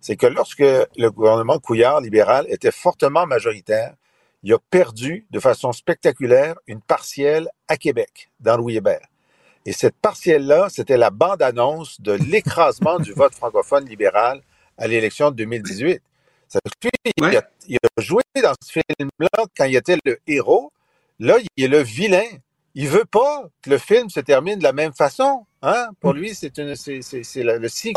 c'est 0.00 0.16
que 0.16 0.26
lorsque 0.26 0.58
le 0.60 1.08
gouvernement 1.08 1.58
Couillard 1.58 2.00
libéral 2.00 2.46
était 2.48 2.70
fortement 2.70 3.26
majoritaire, 3.26 3.94
il 4.42 4.52
a 4.52 4.58
perdu 4.70 5.26
de 5.30 5.40
façon 5.40 5.72
spectaculaire 5.72 6.54
une 6.66 6.80
partielle 6.80 7.48
à 7.68 7.76
Québec, 7.76 8.30
dans 8.40 8.56
Louis 8.56 8.76
Hébert. 8.76 9.06
Et 9.66 9.72
cette 9.72 9.96
partielle-là, 9.96 10.66
c'était 10.68 10.98
la 10.98 11.10
bande-annonce 11.10 12.00
de 12.00 12.12
l'écrasement 12.12 12.98
du 12.98 13.12
vote 13.16 13.34
francophone 13.34 13.86
libéral 13.86 14.40
à 14.78 14.86
l'élection 14.86 15.30
de 15.30 15.36
2018. 15.36 16.00
Il, 17.16 17.24
a, 17.24 17.48
il 17.68 17.76
a 17.76 18.00
joué 18.02 18.22
dans 18.42 18.54
ce 18.62 18.72
film-là 18.72 19.44
quand 19.56 19.64
il 19.64 19.76
était 19.76 19.98
le 20.04 20.18
héros. 20.26 20.72
Là, 21.18 21.36
il 21.56 21.64
est 21.64 21.68
le 21.68 21.80
vilain. 21.80 22.26
Il 22.74 22.88
veut 22.88 23.04
pas 23.04 23.44
que 23.62 23.70
le 23.70 23.78
film 23.78 24.10
se 24.10 24.20
termine 24.20 24.58
de 24.58 24.64
la 24.64 24.72
même 24.72 24.92
façon. 24.92 25.46
Hein? 25.62 25.88
Pour 26.00 26.12
lui, 26.12 26.34
c'est 26.34 26.56
le, 26.58 27.58
le 27.58 27.68
sequel 27.68 27.94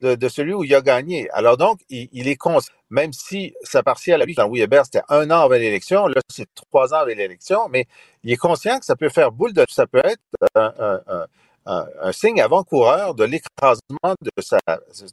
de, 0.00 0.14
de 0.14 0.28
celui 0.28 0.54
où 0.54 0.64
il 0.64 0.74
a 0.74 0.80
gagné. 0.80 1.28
Alors 1.30 1.56
donc, 1.56 1.80
il, 1.88 2.08
il 2.12 2.28
est 2.28 2.36
conscient, 2.36 2.72
même 2.90 3.12
si 3.12 3.54
sa 3.62 3.82
partielle 3.82 4.22
à 4.22 4.24
lui, 4.24 4.34
quand 4.34 4.46
Louis 4.46 4.60
Hébert, 4.60 4.84
c'était 4.84 5.02
un 5.08 5.30
an 5.30 5.40
avant 5.40 5.54
l'élection, 5.54 6.06
là, 6.06 6.20
c'est 6.30 6.48
trois 6.54 6.94
ans 6.94 6.98
avant 6.98 7.06
l'élection, 7.08 7.68
mais 7.68 7.86
il 8.22 8.32
est 8.32 8.36
conscient 8.36 8.78
que 8.78 8.84
ça 8.84 8.96
peut 8.96 9.08
faire 9.08 9.32
boule 9.32 9.52
de, 9.52 9.64
ça 9.68 9.86
peut 9.86 10.02
être 10.04 10.22
un, 10.54 10.72
un, 10.78 11.00
un, 11.08 11.26
un, 11.70 11.86
un 12.00 12.12
signe 12.12 12.40
avant-coureur 12.40 13.14
de 13.14 13.24
l'écrasement 13.24 14.14
de 14.22 14.30
sa, 14.42 14.58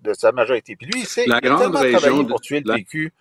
de 0.01 0.13
sa 0.13 0.31
majorité. 0.31 0.75
Puis 0.77 0.87
lui, 0.87 1.01
il 1.01 1.05
sait, 1.05 1.25
La 1.27 1.39
il 1.43 1.47
a 1.51 1.57
tellement 1.57 1.79
région 1.79 1.99
travaillé 1.99 2.23
de- 2.23 2.29
pour 2.29 2.39
tuer 2.41 2.61
le 2.61 2.69
la- 2.69 2.75
PQ. 2.75 3.13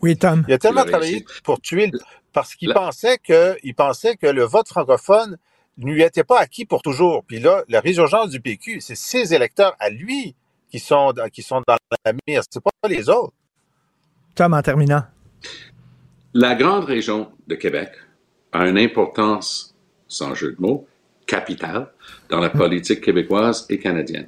Oui, 0.00 0.16
Tom. 0.16 0.44
Il 0.48 0.54
a 0.54 0.58
tellement 0.58 0.84
travaillé 0.84 1.24
pour 1.44 1.60
tuer 1.60 1.88
le- 1.88 1.98
parce 2.32 2.54
qu'il 2.54 2.68
La- 2.68 2.74
pensait 2.74 3.18
que 3.18 3.56
il 3.62 3.74
pensait 3.74 4.16
que 4.16 4.26
le 4.26 4.44
vote 4.44 4.68
francophone 4.68 5.36
ne 5.76 5.92
lui 5.92 6.02
était 6.02 6.24
pas 6.24 6.38
acquis 6.40 6.64
pour 6.64 6.82
toujours. 6.82 7.24
Puis 7.24 7.38
là, 7.40 7.64
la 7.68 7.80
résurgence 7.80 8.30
du 8.30 8.40
PQ, 8.40 8.80
c'est 8.80 8.94
ses 8.94 9.34
électeurs 9.34 9.76
à 9.78 9.90
lui 9.90 10.34
qui 10.70 10.78
sont 10.78 11.12
dans, 11.12 11.28
qui 11.28 11.42
sont 11.42 11.62
dans 11.66 11.76
la 12.04 12.12
mire, 12.26 12.42
c'est 12.50 12.62
pas 12.62 12.70
les 12.88 13.08
autres. 13.08 13.32
Tom, 14.34 14.54
en 14.54 14.62
terminant. 14.62 15.02
La 16.34 16.54
grande 16.54 16.84
région 16.84 17.32
de 17.46 17.54
Québec 17.54 17.90
a 18.52 18.66
une 18.68 18.78
importance, 18.78 19.74
sans 20.06 20.34
jeu 20.34 20.52
de 20.52 20.60
mots, 20.60 20.86
capitale 21.28 21.86
dans 22.28 22.40
la 22.40 22.50
politique 22.50 23.02
québécoise 23.02 23.66
et 23.70 23.78
canadienne. 23.78 24.26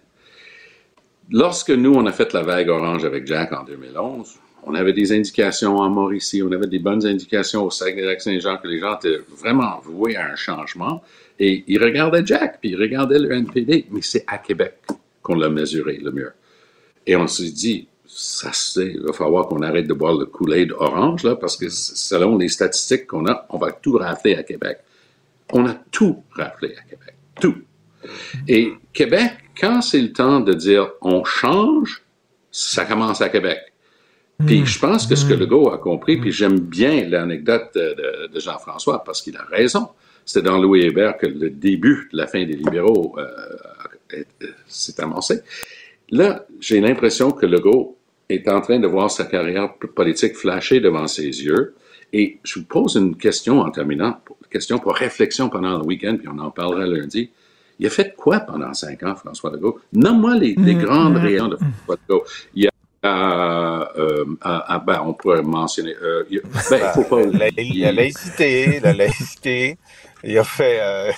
Lorsque 1.32 1.70
nous, 1.70 1.94
on 1.94 2.06
a 2.06 2.12
fait 2.12 2.32
la 2.32 2.42
vague 2.42 2.68
orange 2.68 3.04
avec 3.04 3.26
Jack 3.26 3.52
en 3.52 3.64
2011, 3.64 4.36
on 4.64 4.74
avait 4.74 4.92
des 4.92 5.12
indications 5.12 5.78
en 5.78 5.88
Mauricie, 5.88 6.42
on 6.42 6.52
avait 6.52 6.66
des 6.66 6.78
bonnes 6.78 7.06
indications 7.06 7.64
au 7.64 7.70
Saguenay-Lac-Saint-Jean 7.70 8.58
que 8.58 8.68
les 8.68 8.78
gens 8.78 8.96
étaient 8.96 9.20
vraiment 9.28 9.80
voués 9.82 10.16
à 10.16 10.30
un 10.30 10.36
changement. 10.36 11.02
Et 11.38 11.64
ils 11.66 11.82
regardaient 11.82 12.22
Jack, 12.24 12.60
puis 12.60 12.70
ils 12.70 12.80
regardaient 12.80 13.18
le 13.18 13.32
NPD, 13.32 13.86
mais 13.90 14.02
c'est 14.02 14.24
à 14.26 14.38
Québec 14.38 14.74
qu'on 15.22 15.36
l'a 15.36 15.48
mesuré 15.48 15.98
le 16.02 16.12
mieux. 16.12 16.32
Et 17.06 17.16
on 17.16 17.26
s'est 17.26 17.50
dit, 17.50 17.88
ça 18.06 18.50
c'est, 18.52 18.92
il 18.94 19.00
va 19.00 19.12
falloir 19.14 19.48
qu'on 19.48 19.62
arrête 19.62 19.86
de 19.86 19.94
boire 19.94 20.14
le 20.14 20.26
Kool-Aid 20.26 20.72
orange, 20.72 21.24
là, 21.24 21.36
parce 21.36 21.56
que 21.56 21.70
selon 21.70 22.36
les 22.36 22.48
statistiques 22.48 23.06
qu'on 23.06 23.26
a, 23.26 23.46
on 23.48 23.58
va 23.58 23.72
tout 23.72 23.96
rafler 23.96 24.34
à 24.34 24.42
Québec. 24.42 24.78
On 25.52 25.66
a 25.66 25.74
tout 25.90 26.22
raflé 26.32 26.74
à 26.76 26.82
Québec. 26.82 27.14
Tout. 27.40 27.56
Et 28.48 28.72
Québec, 28.92 29.32
quand 29.60 29.82
c'est 29.82 30.00
le 30.00 30.12
temps 30.12 30.40
de 30.40 30.52
dire 30.52 30.90
on 31.02 31.24
change, 31.24 32.02
ça 32.50 32.84
commence 32.84 33.20
à 33.20 33.28
Québec. 33.28 33.58
Puis 34.46 34.64
je 34.64 34.78
pense 34.78 35.06
que 35.06 35.14
ce 35.14 35.26
que 35.26 35.34
Legault 35.34 35.70
a 35.70 35.76
compris, 35.76 36.16
puis 36.16 36.32
j'aime 36.32 36.58
bien 36.60 37.06
l'anecdote 37.08 37.68
de, 37.74 37.94
de- 37.94 38.32
de 38.32 38.40
Jean-François, 38.40 39.04
parce 39.04 39.20
qu'il 39.20 39.36
a 39.36 39.42
raison. 39.44 39.88
C'était 40.24 40.46
dans 40.48 40.58
Louis 40.58 40.82
Hébert 40.82 41.18
que 41.18 41.26
le 41.26 41.50
début 41.50 42.08
de 42.12 42.16
la 42.16 42.26
fin 42.26 42.44
des 42.44 42.54
libéraux 42.54 43.14
euh, 43.18 43.26
euh, 44.14 44.24
s'est 44.66 44.98
amorcé. 45.02 45.40
Là, 46.10 46.46
j'ai 46.58 46.80
l'impression 46.80 47.32
que 47.32 47.44
Legault 47.44 47.98
est 48.30 48.48
en 48.48 48.60
train 48.62 48.78
de 48.78 48.86
voir 48.86 49.10
sa 49.10 49.24
carrière 49.24 49.74
politique 49.74 50.34
flasher 50.36 50.80
devant 50.80 51.06
ses 51.06 51.24
yeux. 51.24 51.74
Et 52.12 52.38
je 52.42 52.60
vous 52.60 52.64
pose 52.64 52.94
une 52.96 53.16
question 53.16 53.60
en 53.60 53.70
terminant, 53.70 54.18
question 54.50 54.78
pour 54.78 54.94
réflexion 54.94 55.48
pendant 55.48 55.78
le 55.78 55.84
week-end, 55.84 56.16
puis 56.18 56.28
on 56.28 56.38
en 56.38 56.50
parlera 56.50 56.86
lundi. 56.86 57.30
Il 57.78 57.86
a 57.86 57.90
fait 57.90 58.14
quoi 58.14 58.40
pendant 58.40 58.74
cinq 58.74 59.02
ans, 59.04 59.14
François 59.14 59.50
Legault? 59.50 59.80
Nomme-moi 59.94 60.36
les, 60.36 60.54
les 60.54 60.74
Mm, 60.74 60.84
grandes 60.84 61.14
mm, 61.14 61.24
rayons 61.24 61.48
de 61.48 61.56
François 61.56 61.96
Legault. 62.08 62.24
Il 62.54 62.64
y 62.64 62.68
a, 62.68 62.70
euh, 63.96 64.24
euh, 64.44 64.78
ben, 64.86 65.02
on 65.06 65.14
pourrait 65.14 65.42
mentionner, 65.42 65.94
euh, 66.02 66.24
il 66.28 66.36
y 66.36 66.38
a- 66.40 66.42
ben, 66.70 66.80
il 66.82 66.92
faut 66.94 67.04
pas, 67.04 67.22
La, 67.38 67.48
la 67.74 67.92
laïcité, 67.92 68.80
la 68.80 68.92
laïcité. 68.92 69.76
Il 70.24 70.36
a 70.36 70.44
fait 70.44 70.78
euh, 70.82 71.12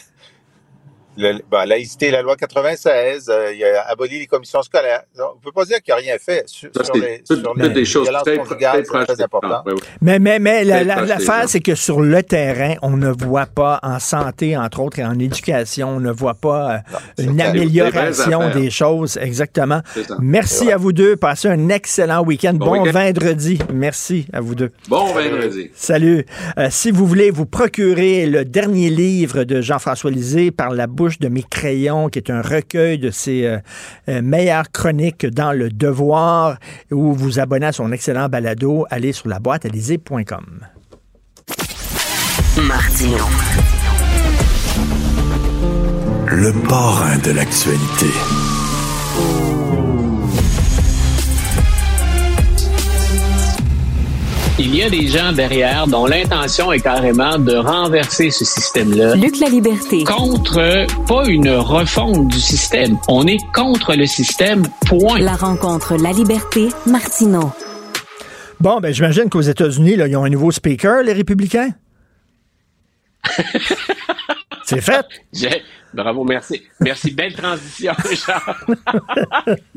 le- 1.17 1.41
ben, 1.51 1.65
laïcité, 1.67 2.11
la 2.11 2.23
loi 2.23 2.37
96. 2.37 3.29
euh, 3.29 3.53
il 3.55 3.63
a 3.65 3.83
aboli 3.91 4.19
les 4.19 4.27
commissions 4.27 4.63
scolaires. 4.63 5.03
On 5.19 5.37
ne 5.37 5.41
peut 5.43 5.53
pas 5.53 5.65
dire 5.65 5.83
qu'il 5.83 5.93
n'a 5.93 6.01
rien 6.01 6.17
fait 6.19 6.45
sur, 6.47 6.71
Ça, 6.75 6.85
sur 6.85 6.95
les, 6.97 7.23
toutes- 7.27 7.41
sur 7.43 7.55
les 7.55 7.69
des 7.71 7.85
choses 7.85 8.09
très- 8.25 8.39
très 8.39 9.05
très 9.05 9.15
des 9.17 9.23
important. 9.23 9.49
gens. 9.49 9.63
Oui, 9.67 9.73
oui. 9.77 9.81
Mais, 10.01 10.19
mais, 10.19 10.39
mais 10.39 10.65
la- 10.65 10.77
Très 10.77 10.85
la- 10.85 11.01
l'affaire, 11.05 11.43
gens. 11.43 11.49
c'est 11.49 11.61
que 11.61 11.75
sur 11.75 12.01
le 12.01 12.23
terrain, 12.23 12.75
on 12.83 12.97
ne 12.97 13.11
voit 13.11 13.47
pas, 13.47 13.79
en 13.83 13.99
santé, 13.99 14.57
entre 14.57 14.81
autres, 14.81 14.99
et 15.01 15.05
en 15.05 15.19
éducation, 15.19 15.89
on 15.97 16.01
ne 16.01 16.11
voit 16.13 16.35
pas 16.35 16.77
euh, 16.77 17.23
une 17.23 17.41
amélioration 17.41 18.51
Des 18.55 18.71
choses. 18.71 19.17
Exactement. 19.21 19.81
Merci 20.21 20.71
à 20.73 20.77
vous 20.77 20.93
deux. 20.93 21.17
Passez 21.17 21.49
un 21.49 21.69
excellent 21.69 22.23
week-end. 22.25 22.55
Bon, 22.55 22.85
vendredi. 22.91 23.59
Merci 23.73 24.27
à 24.33 24.41
vous 24.41 24.55
deux. 24.55 24.71
Bon 24.89 25.07
vendredi. 25.07 25.71
Salut. 25.75 26.25
Euh, 26.59 26.69
si 26.71 26.91
vous 26.91 27.07
voulez 27.07 27.31
vous 27.31 27.47
procurer 27.47 28.27
le 28.27 28.45
dernier 28.45 28.91
livre 28.91 29.45
de 29.45 29.61
Jean-François 29.61 30.11
Lisée, 30.11 30.51
Par 30.51 30.71
la 30.71 30.87
bouche 30.87 31.02
de 31.19 31.29
mes 31.29 31.43
crayons, 31.43 32.09
qui 32.09 32.19
est 32.19 32.31
un 32.31 32.43
recueil 32.43 32.99
de 32.99 33.11
ses 33.11 33.47
euh, 33.47 33.59
euh, 34.09 34.23
meilleures 34.23 34.71
chroniques 34.71 35.27
dans 35.27 35.53
le 35.53 35.71
devoir, 35.71 36.59
ou 36.91 37.13
vous 37.13 37.41
abonner 37.41 37.67
à 37.67 37.73
son 37.73 37.93
excellent 37.93 38.29
balado, 38.29 38.87
allez 38.91 39.13
sur 39.13 39.29
la 39.29 39.39
boîte 39.39 39.65
Martino. 42.67 43.17
Le 46.27 46.53
parrain 46.69 47.19
de 47.19 47.33
l'actualité. 47.33 48.52
Il 54.59 54.75
y 54.77 54.83
a 54.83 54.91
des 54.91 55.09
gens 55.09 55.33
derrière 55.33 55.87
dont 55.87 56.07
l'intention 56.07 56.73
est 56.73 56.81
carrément 56.81 57.39
de 57.39 57.55
renverser 57.55 58.31
ce 58.31 58.45
système-là. 58.45 59.15
Luc 59.17 59.39
la 59.41 59.49
liberté. 59.49 60.05
Contre, 60.05 60.87
pas 61.07 61.27
une 61.27 61.49
refonte 61.51 62.29
du 62.29 62.39
système. 62.39 62.99
On 63.09 63.27
est 63.27 63.39
contre 63.55 63.95
le 63.95 64.07
système, 64.07 64.63
point. 64.87 65.19
La 65.19 65.35
rencontre 65.37 65.97
La 65.97 66.13
Liberté, 66.13 66.69
Martino. 66.87 67.51
Bon, 68.61 68.79
ben 68.81 68.93
j'imagine 68.95 69.29
qu'aux 69.29 69.41
États-Unis, 69.41 69.97
là, 69.97 70.07
ils 70.07 70.17
ont 70.17 70.25
un 70.25 70.31
nouveau 70.31 70.53
speaker, 70.53 71.03
les 71.03 71.13
républicains. 71.13 71.71
C'est 74.65 74.81
fait. 74.81 75.07
J'ai- 75.33 75.63
Bravo, 75.95 76.25
merci. 76.25 76.63
Merci, 76.81 77.11
belle 77.11 77.35
transition, 77.35 77.93
Richard. 77.99 78.65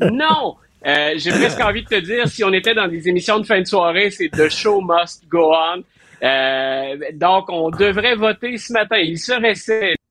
non! 0.00 0.54
Euh, 0.84 1.14
J'ai 1.16 1.30
presque 1.30 1.60
envie 1.60 1.82
de 1.82 1.88
te 1.88 2.00
dire, 2.00 2.28
si 2.28 2.44
on 2.44 2.52
était 2.52 2.74
dans 2.74 2.88
des 2.88 3.08
émissions 3.08 3.38
de 3.38 3.46
fin 3.46 3.60
de 3.60 3.66
soirée, 3.66 4.10
c'est 4.10 4.28
The 4.28 4.48
Show 4.48 4.80
Must 4.80 5.26
Go 5.28 5.52
On. 5.54 5.82
Euh, 6.22 6.96
donc, 7.14 7.50
on 7.50 7.70
devrait 7.70 8.14
voter 8.14 8.56
ce 8.56 8.72
matin. 8.72 8.96
Il 8.98 9.18
serait 9.18 9.54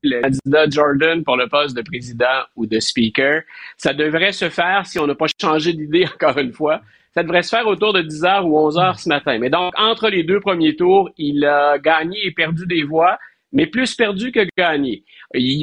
le 0.02 0.22
candidat 0.22 0.70
Jordan 0.70 1.24
pour 1.24 1.36
le 1.36 1.48
poste 1.48 1.76
de 1.76 1.82
président 1.82 2.44
ou 2.54 2.66
de 2.66 2.78
speaker. 2.78 3.42
Ça 3.76 3.92
devrait 3.92 4.32
se 4.32 4.48
faire, 4.48 4.86
si 4.86 4.98
on 4.98 5.06
n'a 5.06 5.14
pas 5.14 5.26
changé 5.40 5.72
d'idée 5.72 6.06
encore 6.14 6.38
une 6.38 6.52
fois, 6.52 6.80
ça 7.14 7.22
devrait 7.22 7.42
se 7.42 7.48
faire 7.48 7.66
autour 7.66 7.92
de 7.92 8.02
10h 8.02 8.42
ou 8.42 8.58
11h 8.68 8.98
ce 8.98 9.08
matin. 9.08 9.38
Mais 9.38 9.50
donc, 9.50 9.72
entre 9.78 10.08
les 10.08 10.22
deux 10.22 10.40
premiers 10.40 10.76
tours, 10.76 11.10
il 11.16 11.44
a 11.44 11.78
gagné 11.78 12.18
et 12.26 12.30
perdu 12.30 12.66
des 12.66 12.82
voix. 12.82 13.18
Mais 13.56 13.66
plus 13.66 13.94
perdu 13.94 14.32
que 14.32 14.46
gagné. 14.58 15.02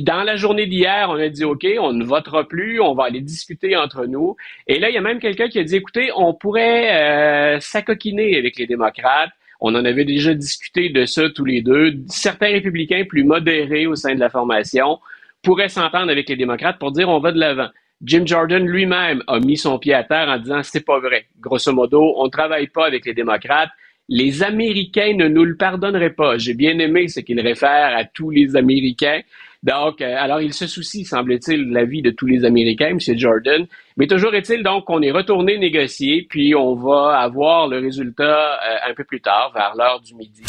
Dans 0.01 0.23
la 0.23 0.35
journée 0.35 0.65
d'hier, 0.65 1.09
on 1.11 1.19
a 1.19 1.29
dit, 1.29 1.43
OK, 1.43 1.63
on 1.79 1.93
ne 1.93 2.03
votera 2.03 2.47
plus, 2.47 2.81
on 2.81 2.95
va 2.95 3.03
aller 3.03 3.21
discuter 3.21 3.77
entre 3.77 4.07
nous. 4.07 4.35
Et 4.65 4.79
là, 4.79 4.89
il 4.89 4.95
y 4.95 4.97
a 4.97 5.01
même 5.01 5.19
quelqu'un 5.19 5.47
qui 5.47 5.59
a 5.59 5.63
dit, 5.63 5.75
écoutez, 5.75 6.09
on 6.15 6.33
pourrait 6.33 7.55
euh, 7.55 7.59
avec 7.59 8.57
les 8.57 8.65
démocrates. 8.65 9.29
On 9.61 9.75
en 9.75 9.85
avait 9.85 10.05
déjà 10.05 10.33
discuté 10.33 10.89
de 10.89 11.05
ça 11.05 11.29
tous 11.29 11.45
les 11.45 11.61
deux. 11.61 11.93
Certains 12.07 12.47
républicains 12.47 13.03
plus 13.07 13.23
modérés 13.23 13.85
au 13.85 13.93
sein 13.93 14.15
de 14.15 14.19
la 14.19 14.29
formation 14.29 14.97
pourraient 15.43 15.69
s'entendre 15.69 16.09
avec 16.09 16.27
les 16.29 16.35
démocrates 16.35 16.79
pour 16.79 16.93
dire 16.93 17.09
on 17.09 17.19
va 17.19 17.31
de 17.31 17.39
l'avant. 17.39 17.69
Jim 18.01 18.23
Jordan 18.25 18.65
lui-même 18.65 19.21
a 19.27 19.39
mis 19.39 19.55
son 19.55 19.77
pied 19.77 19.93
à 19.93 20.03
terre 20.03 20.29
en 20.29 20.39
disant 20.39 20.63
c'est 20.63 20.83
pas 20.83 20.99
vrai. 20.99 21.27
Grosso 21.39 21.71
modo, 21.71 22.15
on 22.17 22.25
ne 22.25 22.29
travaille 22.31 22.67
pas 22.67 22.87
avec 22.87 23.05
les 23.05 23.13
démocrates. 23.13 23.69
Les 24.09 24.43
Américains 24.43 25.13
ne 25.15 25.27
nous 25.27 25.45
le 25.45 25.55
pardonneraient 25.55 26.13
pas. 26.13 26.37
J'ai 26.37 26.53
bien 26.53 26.77
aimé 26.79 27.07
ce 27.07 27.21
qu'il 27.21 27.39
réfère 27.39 27.95
à 27.95 28.03
tous 28.03 28.29
les 28.29 28.55
Américains. 28.55 29.21
Donc, 29.63 30.01
euh, 30.01 30.15
alors 30.17 30.41
il 30.41 30.53
se 30.53 30.67
soucie, 30.67 31.05
semble-t-il, 31.05 31.69
de 31.69 31.73
la 31.73 31.85
vie 31.85 32.01
de 32.01 32.11
tous 32.11 32.25
les 32.25 32.43
Américains, 32.43 32.89
M. 32.89 32.99
Jordan. 33.17 33.65
Mais 33.95 34.07
toujours 34.07 34.35
est-il 34.35 34.61
donc 34.61 34.85
qu'on 34.85 35.01
est 35.01 35.11
retourné 35.11 35.57
négocier, 35.57 36.27
puis 36.29 36.53
on 36.53 36.75
va 36.75 37.17
avoir 37.19 37.69
le 37.69 37.79
résultat 37.79 38.55
euh, 38.55 38.89
un 38.89 38.93
peu 38.93 39.05
plus 39.05 39.21
tard, 39.21 39.53
vers 39.55 39.73
l'heure 39.77 40.01
du 40.01 40.15
midi. 40.15 40.43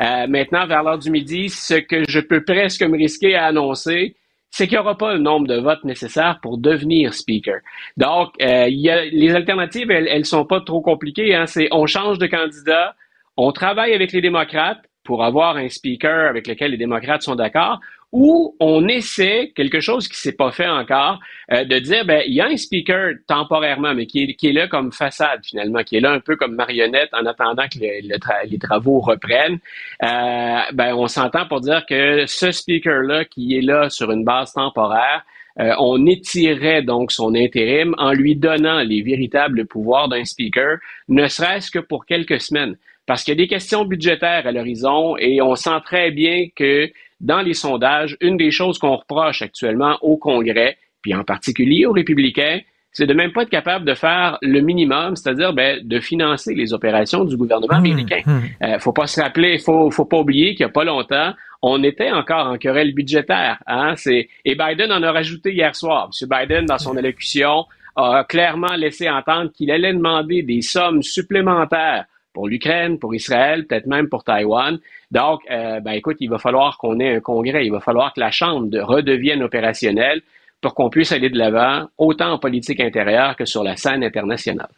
Euh, 0.00 0.26
maintenant, 0.26 0.66
vers 0.66 0.82
l'heure 0.82 0.98
du 0.98 1.10
midi, 1.10 1.50
ce 1.50 1.74
que 1.74 2.04
je 2.08 2.20
peux 2.20 2.42
presque 2.42 2.82
me 2.82 2.96
risquer 2.96 3.34
à 3.34 3.44
annoncer, 3.44 4.16
c'est 4.56 4.68
qu'il 4.68 4.76
n'y 4.76 4.82
aura 4.82 4.96
pas 4.96 5.14
le 5.14 5.18
nombre 5.18 5.48
de 5.48 5.56
votes 5.56 5.82
nécessaires 5.82 6.38
pour 6.40 6.58
devenir 6.58 7.12
speaker. 7.12 7.58
Donc, 7.96 8.34
euh, 8.40 8.68
y 8.68 8.88
a, 8.88 9.04
les 9.04 9.34
alternatives, 9.34 9.90
elles, 9.90 10.06
elles 10.06 10.24
sont 10.24 10.44
pas 10.44 10.60
trop 10.60 10.80
compliquées. 10.80 11.34
Hein. 11.34 11.46
C'est 11.46 11.66
on 11.72 11.86
change 11.86 12.18
de 12.18 12.28
candidat, 12.28 12.94
on 13.36 13.50
travaille 13.50 13.92
avec 13.94 14.12
les 14.12 14.20
démocrates 14.20 14.78
pour 15.02 15.24
avoir 15.24 15.56
un 15.56 15.68
speaker 15.68 16.28
avec 16.30 16.46
lequel 16.46 16.70
les 16.70 16.76
démocrates 16.76 17.22
sont 17.22 17.34
d'accord, 17.34 17.80
ou 18.12 18.56
on 18.60 18.86
essaie 18.88 19.52
quelque 19.56 19.80
chose 19.80 20.08
qui 20.08 20.16
s'est 20.16 20.32
pas 20.36 20.50
fait 20.52 20.68
encore, 20.68 21.18
euh, 21.52 21.64
de 21.64 21.78
dire 21.78 22.04
ben 22.04 22.22
il 22.26 22.34
y 22.34 22.40
a 22.40 22.46
un 22.46 22.56
speaker 22.56 23.14
temporairement, 23.26 23.94
mais 23.94 24.06
qui 24.06 24.22
est, 24.24 24.34
qui 24.34 24.48
est 24.48 24.52
là 24.52 24.68
comme 24.68 24.92
façade 24.92 25.40
finalement, 25.44 25.82
qui 25.82 25.96
est 25.96 26.00
là 26.00 26.12
un 26.12 26.20
peu 26.20 26.36
comme 26.36 26.54
marionnette 26.54 27.10
en 27.12 27.26
attendant 27.26 27.64
que 27.68 27.78
le- 27.80 28.48
les 28.48 28.58
travaux 28.58 29.00
reprennent. 29.00 29.58
Euh, 30.02 30.60
ben 30.72 30.94
on 30.94 31.08
s'entend 31.08 31.46
pour 31.46 31.60
dire 31.60 31.84
que 31.86 32.24
ce 32.26 32.50
speaker 32.52 33.02
là 33.02 33.24
qui 33.24 33.56
est 33.56 33.62
là 33.62 33.90
sur 33.90 34.10
une 34.12 34.24
base 34.24 34.52
temporaire, 34.52 35.24
euh, 35.60 35.72
on 35.78 36.04
étirerait 36.06 36.82
donc 36.82 37.12
son 37.12 37.34
intérim 37.34 37.94
en 37.98 38.12
lui 38.12 38.34
donnant 38.36 38.80
les 38.80 39.02
véritables 39.02 39.66
pouvoirs 39.66 40.08
d'un 40.08 40.24
speaker, 40.24 40.78
ne 41.08 41.26
serait-ce 41.28 41.70
que 41.70 41.78
pour 41.78 42.06
quelques 42.06 42.40
semaines. 42.40 42.76
Parce 43.06 43.22
qu'il 43.22 43.32
y 43.32 43.36
a 43.36 43.42
des 43.44 43.48
questions 43.48 43.84
budgétaires 43.84 44.46
à 44.46 44.52
l'horizon 44.52 45.16
et 45.18 45.42
on 45.42 45.54
sent 45.56 45.78
très 45.84 46.10
bien 46.10 46.46
que 46.56 46.90
dans 47.20 47.40
les 47.40 47.54
sondages, 47.54 48.16
une 48.20 48.36
des 48.36 48.50
choses 48.50 48.78
qu'on 48.78 48.96
reproche 48.96 49.42
actuellement 49.42 49.98
au 50.02 50.16
Congrès, 50.16 50.76
puis 51.02 51.14
en 51.14 51.24
particulier 51.24 51.86
aux 51.86 51.92
républicains, 51.92 52.60
c'est 52.92 53.06
de 53.06 53.14
même 53.14 53.32
pas 53.32 53.42
être 53.42 53.50
capable 53.50 53.84
de 53.84 53.94
faire 53.94 54.38
le 54.40 54.60
minimum, 54.60 55.16
c'est-à-dire 55.16 55.52
ben, 55.52 55.80
de 55.82 56.00
financer 56.00 56.54
les 56.54 56.72
opérations 56.72 57.24
du 57.24 57.36
gouvernement 57.36 57.74
américain. 57.74 58.22
Euh, 58.62 58.78
faut 58.78 58.92
pas 58.92 59.08
se 59.08 59.20
rappeler, 59.20 59.58
faut, 59.58 59.90
faut 59.90 60.04
pas 60.04 60.18
oublier 60.18 60.54
qu'il 60.54 60.60
y 60.60 60.68
a 60.68 60.72
pas 60.72 60.84
longtemps, 60.84 61.32
on 61.60 61.82
était 61.82 62.12
encore 62.12 62.46
en 62.46 62.56
querelle 62.56 62.94
budgétaire. 62.94 63.58
Hein? 63.66 63.94
C'est, 63.96 64.28
et 64.44 64.54
Biden 64.54 64.92
en 64.92 65.02
a 65.02 65.10
rajouté 65.10 65.52
hier 65.52 65.74
soir. 65.74 66.10
M. 66.20 66.28
Biden, 66.28 66.66
dans 66.66 66.78
son 66.78 66.96
allocution, 66.96 67.64
a 67.96 68.24
clairement 68.28 68.74
laissé 68.76 69.08
entendre 69.08 69.50
qu'il 69.50 69.70
allait 69.70 69.92
demander 69.92 70.42
des 70.42 70.60
sommes 70.60 71.02
supplémentaires 71.02 72.04
pour 72.32 72.48
l'Ukraine, 72.48 72.98
pour 72.98 73.14
Israël, 73.14 73.66
peut-être 73.66 73.86
même 73.86 74.08
pour 74.08 74.24
Taïwan. 74.24 74.78
Donc, 75.10 75.40
euh, 75.50 75.80
ben 75.80 75.92
écoute, 75.92 76.16
il 76.20 76.28
va 76.28 76.38
falloir 76.38 76.78
qu'on 76.78 76.98
ait 77.00 77.16
un 77.16 77.20
congrès, 77.20 77.64
il 77.66 77.70
va 77.72 77.80
falloir 77.80 78.12
que 78.12 78.20
la 78.20 78.30
Chambre 78.30 78.66
de- 78.68 78.80
redevienne 78.80 79.42
opérationnelle 79.42 80.22
pour 80.64 80.74
qu'on 80.74 80.88
puisse 80.88 81.12
aller 81.12 81.28
de 81.28 81.36
l'avant, 81.36 81.88
autant 81.98 82.32
en 82.32 82.38
politique 82.38 82.80
intérieure 82.80 83.36
que 83.36 83.44
sur 83.44 83.62
la 83.62 83.76
scène 83.76 84.02
internationale. 84.02 84.68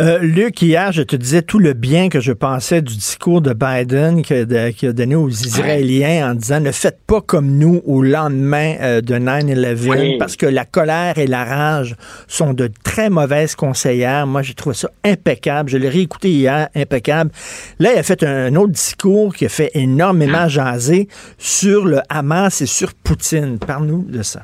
Euh, 0.00 0.18
Luc, 0.20 0.62
hier, 0.62 0.92
je 0.92 1.02
te 1.02 1.14
disais 1.14 1.42
tout 1.42 1.58
le 1.58 1.74
bien 1.74 2.08
que 2.08 2.20
je 2.20 2.32
pensais 2.32 2.80
du 2.80 2.94
discours 2.94 3.42
de 3.42 3.52
Biden 3.52 4.22
qu'il 4.22 4.56
a, 4.56 4.72
qu'il 4.72 4.88
a 4.88 4.92
donné 4.94 5.14
aux 5.14 5.28
Israéliens 5.28 6.30
en 6.30 6.34
disant 6.34 6.60
ne 6.60 6.72
faites 6.72 7.00
pas 7.06 7.20
comme 7.20 7.58
nous 7.58 7.82
au 7.84 8.00
lendemain 8.02 8.76
euh, 8.80 9.02
de 9.02 9.14
9-11 9.14 9.88
Oui. 9.90 10.16
parce 10.18 10.36
que 10.36 10.46
la 10.46 10.64
colère 10.64 11.18
et 11.18 11.26
la 11.26 11.44
rage 11.44 11.96
sont 12.28 12.54
de 12.54 12.70
très 12.82 13.10
mauvaises 13.10 13.54
conseillères. 13.54 14.26
Moi, 14.26 14.40
j'ai 14.40 14.54
trouvé 14.54 14.74
ça 14.74 14.88
impeccable. 15.04 15.68
Je 15.68 15.76
l'ai 15.76 15.90
réécouté 15.90 16.30
hier, 16.30 16.70
impeccable. 16.74 17.30
Là, 17.78 17.90
il 17.92 17.98
a 17.98 18.02
fait 18.02 18.22
un, 18.22 18.56
autre 18.56 18.72
discours 18.72 19.34
qui 19.34 19.44
a 19.44 19.50
fait 19.50 19.70
énormément 19.74 20.48
jaser 20.48 21.08
sur 21.36 21.84
le 21.84 22.00
Hamas 22.08 22.62
et 22.62 22.66
sur 22.66 22.94
Poutine. 22.94 23.58
Parle-nous 23.58 24.06
de 24.08 24.22
ça. 24.22 24.40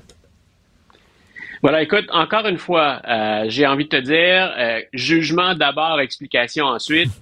Voilà, 1.62 1.80
écoute, 1.80 2.06
encore 2.10 2.48
une 2.48 2.58
fois, 2.58 3.00
euh, 3.08 3.44
j'ai 3.46 3.68
envie 3.68 3.84
de 3.84 3.90
te 3.90 3.96
dire, 3.96 4.52
euh, 4.58 4.80
jugement 4.92 5.54
d'abord, 5.54 6.00
explication 6.00 6.64
ensuite. 6.64 7.12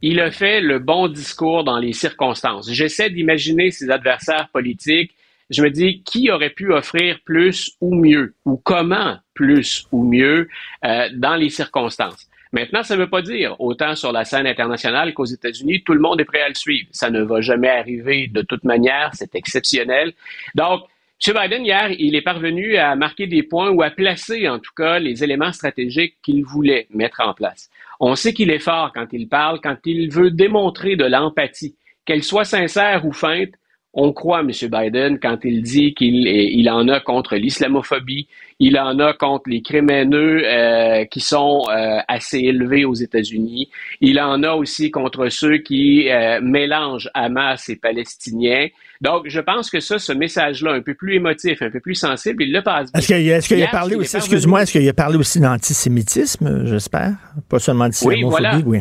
Il 0.00 0.20
a 0.20 0.30
fait 0.30 0.62
le 0.62 0.78
bon 0.78 1.06
discours 1.08 1.64
dans 1.64 1.78
les 1.78 1.92
circonstances. 1.92 2.72
J'essaie 2.72 3.10
d'imaginer 3.10 3.70
ses 3.70 3.90
adversaires 3.90 4.48
politiques. 4.54 5.14
Je 5.50 5.62
me 5.62 5.68
dis, 5.68 6.02
qui 6.02 6.30
aurait 6.30 6.48
pu 6.48 6.72
offrir 6.72 7.18
plus 7.26 7.72
ou 7.82 7.94
mieux, 7.94 8.32
ou 8.46 8.56
comment 8.56 9.18
plus 9.34 9.86
ou 9.92 10.02
mieux 10.02 10.48
euh, 10.86 11.10
dans 11.12 11.36
les 11.36 11.50
circonstances? 11.50 12.26
Maintenant, 12.52 12.82
ça 12.82 12.96
ne 12.96 13.00
veut 13.02 13.10
pas 13.10 13.20
dire, 13.20 13.54
autant 13.60 13.94
sur 13.96 14.12
la 14.12 14.24
scène 14.24 14.46
internationale 14.46 15.12
qu'aux 15.12 15.26
États-Unis, 15.26 15.82
tout 15.84 15.92
le 15.92 16.00
monde 16.00 16.22
est 16.22 16.24
prêt 16.24 16.40
à 16.40 16.48
le 16.48 16.54
suivre. 16.54 16.88
Ça 16.90 17.10
ne 17.10 17.20
va 17.20 17.42
jamais 17.42 17.68
arriver 17.68 18.28
de 18.28 18.40
toute 18.40 18.64
manière, 18.64 19.10
c'est 19.12 19.34
exceptionnel. 19.34 20.14
Donc, 20.54 20.84
M. 21.26 21.34
Biden, 21.34 21.66
hier, 21.66 21.90
il 21.98 22.14
est 22.14 22.22
parvenu 22.22 22.76
à 22.76 22.96
marquer 22.96 23.26
des 23.26 23.42
points 23.42 23.70
ou 23.70 23.82
à 23.82 23.90
placer, 23.90 24.48
en 24.48 24.58
tout 24.58 24.72
cas, 24.74 24.98
les 24.98 25.22
éléments 25.22 25.52
stratégiques 25.52 26.16
qu'il 26.22 26.44
voulait 26.44 26.86
mettre 26.88 27.20
en 27.20 27.34
place. 27.34 27.68
On 28.00 28.14
sait 28.14 28.32
qu'il 28.32 28.50
est 28.50 28.58
fort 28.58 28.90
quand 28.94 29.06
il 29.12 29.28
parle, 29.28 29.60
quand 29.60 29.76
il 29.84 30.10
veut 30.10 30.30
démontrer 30.30 30.96
de 30.96 31.04
l'empathie. 31.04 31.76
Qu'elle 32.06 32.22
soit 32.22 32.44
sincère 32.44 33.04
ou 33.04 33.12
feinte, 33.12 33.50
on 33.92 34.12
croit 34.12 34.40
M. 34.40 34.50
Biden 34.50 35.18
quand 35.18 35.38
il 35.44 35.62
dit 35.62 35.94
qu'il 35.94 36.26
il 36.26 36.70
en 36.70 36.88
a 36.88 37.00
contre 37.00 37.36
l'islamophobie, 37.36 38.28
il 38.58 38.78
en 38.78 38.98
a 39.00 39.12
contre 39.12 39.50
les 39.50 39.62
crimes 39.62 39.90
euh, 39.90 41.04
qui 41.06 41.20
sont 41.20 41.64
euh, 41.68 41.98
assez 42.06 42.38
élevés 42.38 42.84
aux 42.84 42.94
États-Unis, 42.94 43.68
il 44.00 44.20
en 44.20 44.42
a 44.42 44.52
aussi 44.52 44.90
contre 44.90 45.28
ceux 45.28 45.58
qui 45.58 46.08
euh, 46.08 46.40
mélangent 46.40 47.10
Hamas 47.14 47.68
et 47.68 47.76
Palestiniens. 47.76 48.68
Donc, 49.00 49.22
je 49.26 49.40
pense 49.40 49.70
que 49.70 49.80
ça, 49.80 49.98
ce 49.98 50.12
message-là, 50.12 50.72
un 50.72 50.82
peu 50.82 50.94
plus 50.94 51.14
émotif, 51.14 51.62
un 51.62 51.70
peu 51.70 51.80
plus 51.80 51.94
sensible, 51.94 52.42
il 52.42 52.52
le 52.52 52.60
passe 52.62 52.92
bien. 52.92 52.98
Est-ce 53.00 53.06
qu'il 53.06 53.32
a, 53.32 53.36
est-ce 53.38 53.48
qu'il 53.48 53.62
a 53.62 53.68
parlé 53.68 53.94
il 53.94 53.98
est 53.98 54.00
aussi, 54.00 54.16
excuse-moi, 54.16 54.62
est-ce 54.62 54.72
qu'il 54.72 54.86
a 54.88 54.92
parlé 54.92 55.16
aussi 55.16 55.40
d'antisémitisme, 55.40 56.66
j'espère? 56.66 57.12
Pas 57.48 57.58
seulement 57.58 57.84
Oui, 57.84 57.90
d'islamophobie, 57.90 58.24
voilà. 58.30 58.60
oui. 58.66 58.80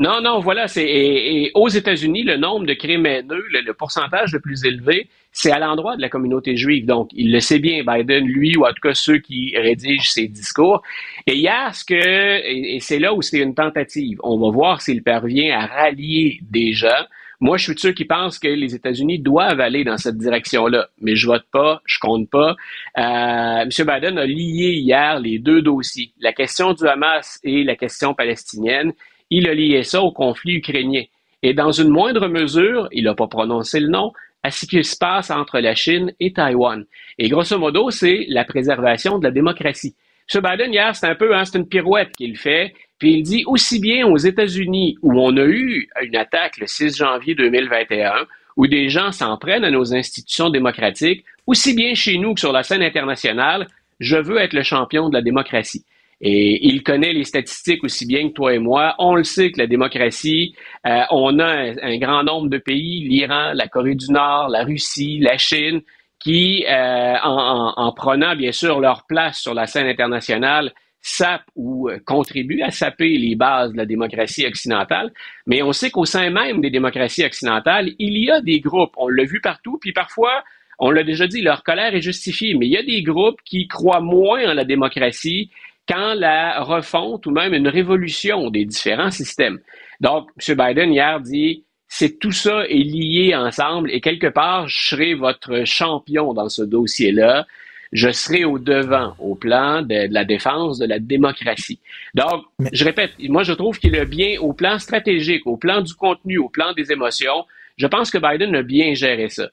Non, 0.00 0.20
non, 0.22 0.38
voilà. 0.38 0.68
C'est 0.68 0.84
et, 0.84 1.42
et 1.46 1.50
aux 1.54 1.68
États-Unis, 1.68 2.22
le 2.22 2.36
nombre 2.36 2.66
de 2.66 2.72
crimes 2.74 3.04
haineux, 3.04 3.44
le, 3.50 3.60
le 3.62 3.74
pourcentage 3.74 4.32
le 4.32 4.38
plus 4.38 4.64
élevé, 4.64 5.08
c'est 5.32 5.50
à 5.50 5.58
l'endroit 5.58 5.96
de 5.96 6.00
la 6.00 6.08
communauté 6.08 6.56
juive. 6.56 6.86
Donc, 6.86 7.10
il 7.12 7.32
le 7.32 7.40
sait 7.40 7.58
bien, 7.58 7.82
Biden, 7.84 8.24
lui, 8.24 8.56
ou 8.56 8.64
en 8.64 8.68
tout 8.68 8.80
cas 8.80 8.94
ceux 8.94 9.18
qui 9.18 9.54
rédigent 9.56 10.08
ses 10.08 10.28
discours. 10.28 10.82
Et 11.26 11.34
hier, 11.36 11.74
ce 11.74 11.84
que 11.84 11.94
et, 11.94 12.76
et 12.76 12.80
c'est 12.80 13.00
là 13.00 13.12
où 13.12 13.22
c'est 13.22 13.38
une 13.40 13.54
tentative. 13.56 14.18
On 14.22 14.38
va 14.38 14.50
voir 14.50 14.80
s'il 14.80 15.02
parvient 15.02 15.58
à 15.58 15.66
rallier 15.66 16.38
des 16.48 16.72
gens. 16.72 17.04
Moi, 17.40 17.56
je 17.56 17.64
suis 17.64 17.74
de 17.74 17.78
ceux 17.78 17.92
qui 17.92 18.04
pensent 18.04 18.38
que 18.38 18.48
les 18.48 18.74
États-Unis 18.74 19.20
doivent 19.20 19.60
aller 19.60 19.84
dans 19.84 19.96
cette 19.96 20.18
direction-là, 20.18 20.88
mais 21.00 21.14
je 21.14 21.26
vote 21.28 21.44
pas, 21.52 21.80
je 21.84 21.98
compte 22.00 22.28
pas. 22.28 22.56
Euh, 22.98 23.62
M. 23.62 23.68
Biden 23.68 24.18
a 24.18 24.26
lié 24.26 24.72
hier 24.72 25.20
les 25.20 25.38
deux 25.38 25.62
dossiers, 25.62 26.10
la 26.20 26.32
question 26.32 26.72
du 26.72 26.86
Hamas 26.86 27.38
et 27.44 27.62
la 27.62 27.76
question 27.76 28.12
palestinienne. 28.12 28.92
Il 29.30 29.48
a 29.48 29.54
lié 29.54 29.84
ça 29.84 30.02
au 30.02 30.10
conflit 30.10 30.54
ukrainien. 30.54 31.04
Et 31.42 31.54
dans 31.54 31.70
une 31.70 31.90
moindre 31.90 32.26
mesure, 32.26 32.88
il 32.90 33.04
n'a 33.04 33.14
pas 33.14 33.28
prononcé 33.28 33.78
le 33.78 33.88
nom, 33.88 34.12
à 34.42 34.50
ce 34.50 34.66
qui 34.66 34.82
se 34.82 34.96
passe 34.96 35.30
entre 35.30 35.60
la 35.60 35.74
Chine 35.74 36.12
et 36.18 36.32
Taïwan. 36.32 36.84
Et 37.18 37.28
grosso 37.28 37.56
modo, 37.58 37.90
c'est 37.90 38.26
la 38.28 38.44
préservation 38.44 39.18
de 39.18 39.24
la 39.24 39.30
démocratie. 39.30 39.94
M. 40.34 40.42
Biden, 40.42 40.72
hier, 40.72 40.94
c'est 40.94 41.06
un 41.06 41.14
peu, 41.14 41.36
hein, 41.36 41.44
c'est 41.44 41.58
une 41.58 41.68
pirouette 41.68 42.10
qu'il 42.16 42.36
fait. 42.36 42.74
Puis 42.98 43.14
il 43.14 43.22
dit 43.22 43.44
aussi 43.46 43.80
bien 43.80 44.06
aux 44.06 44.16
États-Unis, 44.16 44.96
où 45.02 45.12
on 45.20 45.36
a 45.36 45.44
eu 45.44 45.88
une 46.02 46.16
attaque 46.16 46.58
le 46.58 46.66
6 46.66 46.96
janvier 46.96 47.34
2021, 47.34 48.26
où 48.56 48.66
des 48.66 48.88
gens 48.88 49.12
s'en 49.12 49.36
prennent 49.36 49.64
à 49.64 49.70
nos 49.70 49.94
institutions 49.94 50.50
démocratiques, 50.50 51.24
aussi 51.46 51.74
bien 51.74 51.94
chez 51.94 52.18
nous 52.18 52.34
que 52.34 52.40
sur 52.40 52.52
la 52.52 52.62
scène 52.64 52.82
internationale, 52.82 53.68
je 54.00 54.16
veux 54.16 54.38
être 54.38 54.52
le 54.52 54.62
champion 54.62 55.08
de 55.08 55.14
la 55.14 55.22
démocratie. 55.22 55.84
Et 56.20 56.66
il 56.66 56.82
connaît 56.82 57.12
les 57.12 57.22
statistiques 57.22 57.84
aussi 57.84 58.04
bien 58.04 58.28
que 58.28 58.32
toi 58.34 58.52
et 58.52 58.58
moi. 58.58 58.96
On 58.98 59.14
le 59.14 59.22
sait 59.22 59.52
que 59.52 59.58
la 59.60 59.68
démocratie, 59.68 60.56
euh, 60.84 61.02
on 61.12 61.38
a 61.38 61.46
un, 61.46 61.74
un 61.80 61.96
grand 61.98 62.24
nombre 62.24 62.48
de 62.48 62.58
pays, 62.58 63.06
l'Iran, 63.08 63.52
la 63.54 63.68
Corée 63.68 63.94
du 63.94 64.10
Nord, 64.10 64.48
la 64.48 64.64
Russie, 64.64 65.20
la 65.20 65.38
Chine, 65.38 65.80
qui, 66.18 66.64
euh, 66.68 67.14
en, 67.22 67.30
en- 67.30 67.74
en 67.76 67.92
prenant 67.92 68.34
bien 68.34 68.50
sûr 68.50 68.80
leur 68.80 69.06
place 69.06 69.38
sur 69.38 69.54
la 69.54 69.66
scène 69.68 69.86
internationale, 69.86 70.72
sape 71.00 71.44
ou 71.54 71.88
euh, 71.88 71.98
contribue 72.04 72.62
à 72.62 72.70
saper 72.70 73.16
les 73.16 73.34
bases 73.34 73.72
de 73.72 73.76
la 73.76 73.86
démocratie 73.86 74.46
occidentale, 74.46 75.12
mais 75.46 75.62
on 75.62 75.72
sait 75.72 75.90
qu'au 75.90 76.04
sein 76.04 76.30
même 76.30 76.60
des 76.60 76.70
démocraties 76.70 77.24
occidentales, 77.24 77.90
il 77.98 78.18
y 78.18 78.30
a 78.30 78.40
des 78.40 78.60
groupes, 78.60 78.94
on 78.96 79.08
l'a 79.08 79.24
vu 79.24 79.40
partout, 79.40 79.78
puis 79.80 79.92
parfois, 79.92 80.42
on 80.78 80.90
l'a 80.90 81.02
déjà 81.02 81.26
dit, 81.26 81.42
leur 81.42 81.64
colère 81.64 81.94
est 81.94 82.02
justifiée, 82.02 82.54
mais 82.54 82.66
il 82.66 82.72
y 82.72 82.76
a 82.76 82.82
des 82.82 83.02
groupes 83.02 83.40
qui 83.44 83.66
croient 83.66 84.00
moins 84.00 84.50
en 84.50 84.54
la 84.54 84.64
démocratie 84.64 85.50
qu'en 85.88 86.14
la 86.14 86.62
refonte 86.62 87.26
ou 87.26 87.30
même 87.30 87.54
une 87.54 87.68
révolution 87.68 88.50
des 88.50 88.64
différents 88.64 89.10
systèmes. 89.10 89.58
Donc, 90.00 90.28
M. 90.46 90.56
Biden 90.56 90.92
hier 90.92 91.20
dit, 91.20 91.64
c'est 91.88 92.18
tout 92.18 92.32
ça 92.32 92.64
est 92.66 92.84
lié 92.84 93.34
ensemble 93.34 93.90
et 93.90 94.00
quelque 94.00 94.26
part, 94.26 94.68
je 94.68 94.88
serai 94.88 95.14
votre 95.14 95.64
champion 95.64 96.34
dans 96.34 96.50
ce 96.50 96.62
dossier-là. 96.62 97.46
Je 97.92 98.10
serai 98.10 98.44
au 98.44 98.58
devant 98.58 99.14
au 99.18 99.34
plan 99.34 99.82
de, 99.82 100.08
de 100.08 100.14
la 100.14 100.24
défense 100.24 100.78
de 100.78 100.86
la 100.86 100.98
démocratie. 100.98 101.80
Donc, 102.14 102.44
je 102.72 102.84
répète, 102.84 103.12
moi 103.20 103.42
je 103.42 103.52
trouve 103.52 103.78
qu'il 103.78 103.96
a 103.96 104.04
bien 104.04 104.38
au 104.40 104.52
plan 104.52 104.78
stratégique, 104.78 105.46
au 105.46 105.56
plan 105.56 105.80
du 105.80 105.94
contenu, 105.94 106.38
au 106.38 106.48
plan 106.48 106.72
des 106.72 106.92
émotions. 106.92 107.46
Je 107.76 107.86
pense 107.86 108.10
que 108.10 108.18
Biden 108.18 108.54
a 108.54 108.62
bien 108.62 108.94
géré 108.94 109.28
ça. 109.28 109.48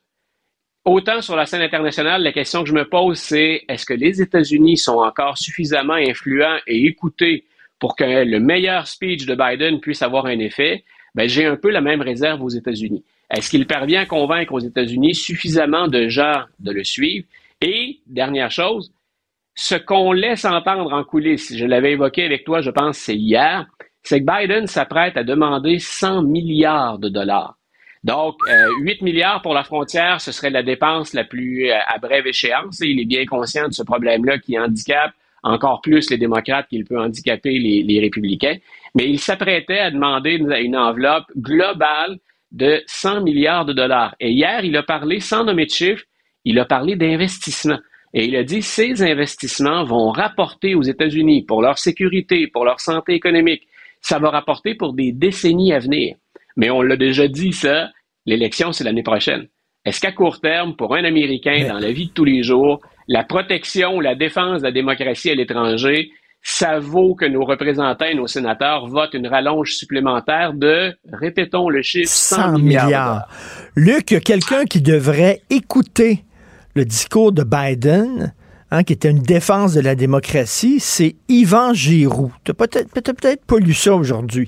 Autant 0.84 1.22
sur 1.22 1.36
la 1.36 1.48
scène 1.48 1.64
internationale, 1.64 2.22
la 2.22 2.32
question 2.32 2.62
que 2.62 2.70
je 2.70 2.74
me 2.74 2.88
pose, 2.88 3.18
c'est 3.18 3.64
est-ce 3.68 3.86
que 3.86 3.94
les 3.94 4.22
États-Unis 4.22 4.78
sont 4.78 5.00
encore 5.00 5.38
suffisamment 5.38 5.96
influents 5.96 6.58
et 6.68 6.86
écoutés 6.86 7.46
pour 7.80 7.96
que 7.96 8.04
le 8.04 8.40
meilleur 8.40 8.88
speech 8.88 9.26
de 9.26 9.34
Biden 9.34 9.80
puisse 9.80 10.04
avoir 10.04 10.28
un 10.28 10.38
effet? 10.40 10.84
Ben, 11.16 11.28
j'ai 11.28 11.46
un 11.46 11.56
peu 11.56 11.72
la 11.72 11.82
même 11.82 12.02
réserve 12.02 12.44
aux 12.44 12.50
États-Unis. 12.50 13.04
Est-ce 13.32 13.50
qu'il 13.50 13.66
parvient 13.66 14.02
à 14.02 14.06
convaincre 14.06 14.54
aux 14.54 14.60
États-Unis 14.60 15.16
suffisamment 15.16 15.88
de 15.88 16.08
gens 16.08 16.44
de 16.60 16.72
le 16.72 16.84
suivre? 16.84 17.26
Et, 17.68 18.02
dernière 18.06 18.52
chose, 18.52 18.94
ce 19.56 19.74
qu'on 19.74 20.12
laisse 20.12 20.46
entendre 20.46 20.94
en 20.94 21.04
coulisses, 21.04 21.58
je 21.58 21.66
l'avais 21.66 21.94
évoqué 21.94 22.24
avec 22.24 22.44
toi, 22.46 22.62
je 22.62 22.70
pense, 22.70 22.96
c'est 23.00 23.16
hier, 23.16 23.66
c'est 24.04 24.24
que 24.24 24.26
Biden 24.26 24.68
s'apprête 24.68 25.18
à 25.18 25.24
demander 25.24 25.80
100 25.80 26.22
milliards 26.22 27.00
de 27.00 27.10
dollars. 27.10 27.58
Donc, 28.04 28.36
euh, 28.48 28.68
8 28.82 29.02
milliards 29.02 29.42
pour 29.42 29.56
la 29.56 29.64
frontière, 29.64 30.22
ce 30.22 30.32
serait 30.32 30.52
la 30.52 30.62
dépense 30.62 31.14
la 31.16 31.24
plus 31.24 31.72
euh, 31.72 31.76
à 31.88 31.98
brève 31.98 32.28
échéance. 32.28 32.82
Il 32.82 33.00
est 33.00 33.06
bien 33.06 33.26
conscient 33.26 33.68
de 33.68 33.74
ce 33.74 33.82
problème-là 33.82 34.38
qui 34.38 34.60
handicape 34.60 35.14
encore 35.42 35.82
plus 35.82 36.12
les 36.12 36.20
démocrates 36.20 36.68
qu'il 36.68 36.86
peut 36.86 37.00
handicaper 37.00 37.58
les, 37.58 37.82
les 37.82 38.00
républicains. 38.00 38.58
Mais 38.94 39.10
il 39.10 39.20
s'apprêtait 39.20 39.80
à 39.80 39.90
demander 39.90 40.34
une, 40.34 40.54
une 40.54 40.78
enveloppe 40.78 41.32
globale 41.36 42.20
de 42.52 42.84
100 42.86 43.22
milliards 43.22 43.66
de 43.66 43.74
dollars. 43.74 44.16
Et 44.20 44.30
hier, 44.30 44.64
il 44.64 44.78
a 44.78 44.84
parlé, 44.84 45.20
sans 45.20 45.44
nommer 45.44 45.66
de 45.66 45.72
chiffres, 45.72 46.04
il 46.46 46.60
a 46.60 46.66
parlé 46.66 46.96
d'investissement. 46.96 47.80
Et 48.14 48.26
il 48.26 48.36
a 48.38 48.44
dit 48.44 48.62
ces 48.62 49.04
investissements 49.04 49.84
vont 49.84 50.10
rapporter 50.10 50.74
aux 50.74 50.84
États-Unis 50.84 51.44
pour 51.44 51.62
leur 51.62 51.78
sécurité, 51.78 52.48
pour 52.48 52.64
leur 52.64 52.80
santé 52.80 53.14
économique. 53.14 53.68
Ça 54.00 54.20
va 54.20 54.30
rapporter 54.30 54.76
pour 54.76 54.94
des 54.94 55.12
décennies 55.12 55.74
à 55.74 55.80
venir. 55.80 56.16
Mais 56.56 56.70
on 56.70 56.82
l'a 56.82 56.96
déjà 56.96 57.28
dit, 57.28 57.52
ça, 57.52 57.90
l'élection, 58.26 58.72
c'est 58.72 58.86
l'année 58.86 59.04
prochaine. 59.04 59.48
Est-ce 59.84 60.00
qu'à 60.00 60.14
court 60.14 60.40
terme, 60.40 60.76
pour 60.76 60.96
un 60.96 61.04
Américain 61.04 61.68
dans 61.68 61.78
la 61.78 61.92
vie 61.92 62.08
de 62.08 62.14
tous 62.14 62.24
les 62.24 62.42
jours, 62.42 62.80
la 63.08 63.24
protection, 63.24 64.00
la 64.00 64.16
défense 64.16 64.62
de 64.62 64.68
la 64.68 64.72
démocratie 64.72 65.30
à 65.30 65.36
l'étranger, 65.36 66.10
ça 66.42 66.80
vaut 66.80 67.16
que 67.16 67.26
nos 67.26 67.44
représentants 67.44 68.06
et 68.06 68.16
nos 68.16 68.28
sénateurs 68.28 68.88
votent 68.88 69.14
une 69.14 69.28
rallonge 69.28 69.74
supplémentaire 69.74 70.54
de, 70.54 70.94
répétons 71.12 71.70
le 71.70 71.82
chiffre, 71.82 72.10
100, 72.10 72.36
100 72.36 72.52
milliards. 72.60 72.86
milliards. 72.86 73.28
Luc, 73.76 74.06
quelqu'un 74.24 74.66
qui 74.66 74.82
devrait 74.82 75.42
écouter 75.50 76.24
le 76.76 76.86
discours 76.86 77.32
de 77.32 77.44
Biden, 77.44 78.34
hein, 78.70 78.84
qui 78.84 78.94
était 78.94 79.10
une 79.10 79.22
défense 79.22 79.74
de 79.74 79.80
la 79.80 79.96
démocratie, 79.96 80.80
c'est 80.80 81.16
Yvan 81.30 81.74
Giroux. 81.74 82.32
Tu 82.44 82.52
n'as 82.52 82.56
peut-être 82.56 82.90
peut 82.90 83.02
peut 83.02 83.38
pas 83.48 83.58
lu 83.60 83.74
ça 83.74 83.96
aujourd'hui. 83.96 84.48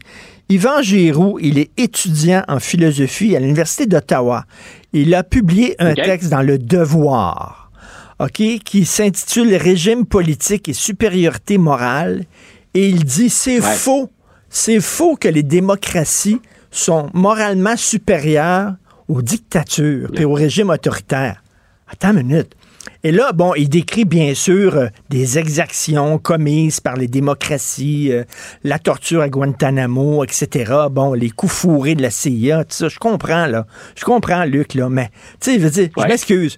Yvan 0.49 0.82
Giroux, 0.82 1.39
il 1.41 1.57
est 1.57 1.71
étudiant 1.78 2.43
en 2.47 2.59
philosophie 2.59 3.36
à 3.36 3.39
l'Université 3.39 3.86
d'Ottawa. 3.86 4.45
Il 4.93 5.13
a 5.15 5.23
publié 5.23 5.75
un 5.80 5.93
texte 5.93 6.30
dans 6.30 6.41
Le 6.41 6.57
Devoir, 6.57 7.71
OK, 8.19 8.41
qui 8.63 8.86
s'intitule 8.86 9.55
Régime 9.55 10.05
politique 10.05 10.67
et 10.69 10.73
supériorité 10.73 11.57
morale. 11.57 12.25
Et 12.73 12.89
il 12.89 13.03
dit 13.05 13.30
c'est 13.30 13.59
Ouais. 13.61 13.73
faux. 13.75 14.11
C'est 14.49 14.80
faux 14.80 15.15
que 15.15 15.28
les 15.28 15.43
démocraties 15.43 16.41
sont 16.71 17.09
moralement 17.13 17.75
supérieures 17.75 18.73
aux 19.07 19.21
dictatures 19.21 20.09
et 20.15 20.25
aux 20.25 20.34
régimes 20.34 20.69
autoritaires. 20.69 21.41
Attends 21.89 22.11
une 22.11 22.27
minute. 22.27 22.55
Et 23.03 23.11
là, 23.11 23.31
bon, 23.31 23.53
il 23.55 23.69
décrit 23.69 24.05
bien 24.05 24.33
sûr 24.33 24.75
euh, 24.75 24.88
des 25.09 25.38
exactions 25.38 26.17
commises 26.17 26.79
par 26.79 26.95
les 26.95 27.07
démocraties, 27.07 28.11
euh, 28.11 28.23
la 28.63 28.79
torture 28.79 29.21
à 29.21 29.29
Guantanamo, 29.29 30.23
etc. 30.23 30.73
Bon, 30.91 31.13
les 31.13 31.29
coups 31.29 31.53
fourrés 31.53 31.95
de 31.95 32.01
la 32.01 32.09
CIA, 32.09 32.63
tout 32.63 32.75
ça. 32.75 32.89
Je 32.89 32.99
comprends, 32.99 33.45
là. 33.45 33.65
Je 33.95 34.03
comprends, 34.03 34.43
Luc, 34.45 34.73
là. 34.73 34.89
Mais, 34.89 35.09
tu 35.39 35.51
sais, 35.51 35.59
je 35.59 35.63
veux 35.63 35.69
dire, 35.69 35.89
je 35.97 36.03
m'excuse. 36.03 36.57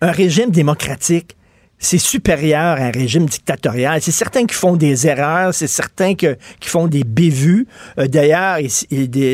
Un 0.00 0.12
régime 0.12 0.50
démocratique, 0.50 1.36
c'est 1.78 1.98
supérieur 1.98 2.60
à 2.60 2.84
un 2.84 2.90
régime 2.90 3.26
dictatorial. 3.26 4.00
C'est 4.02 4.12
certains 4.12 4.46
qui 4.46 4.54
font 4.54 4.76
des 4.76 5.06
erreurs, 5.06 5.54
c'est 5.54 5.66
certains 5.66 6.14
que, 6.14 6.36
qui 6.60 6.68
font 6.68 6.86
des 6.86 7.04
bévues. 7.04 7.66
Euh, 7.98 8.06
D'ailleurs, 8.06 8.58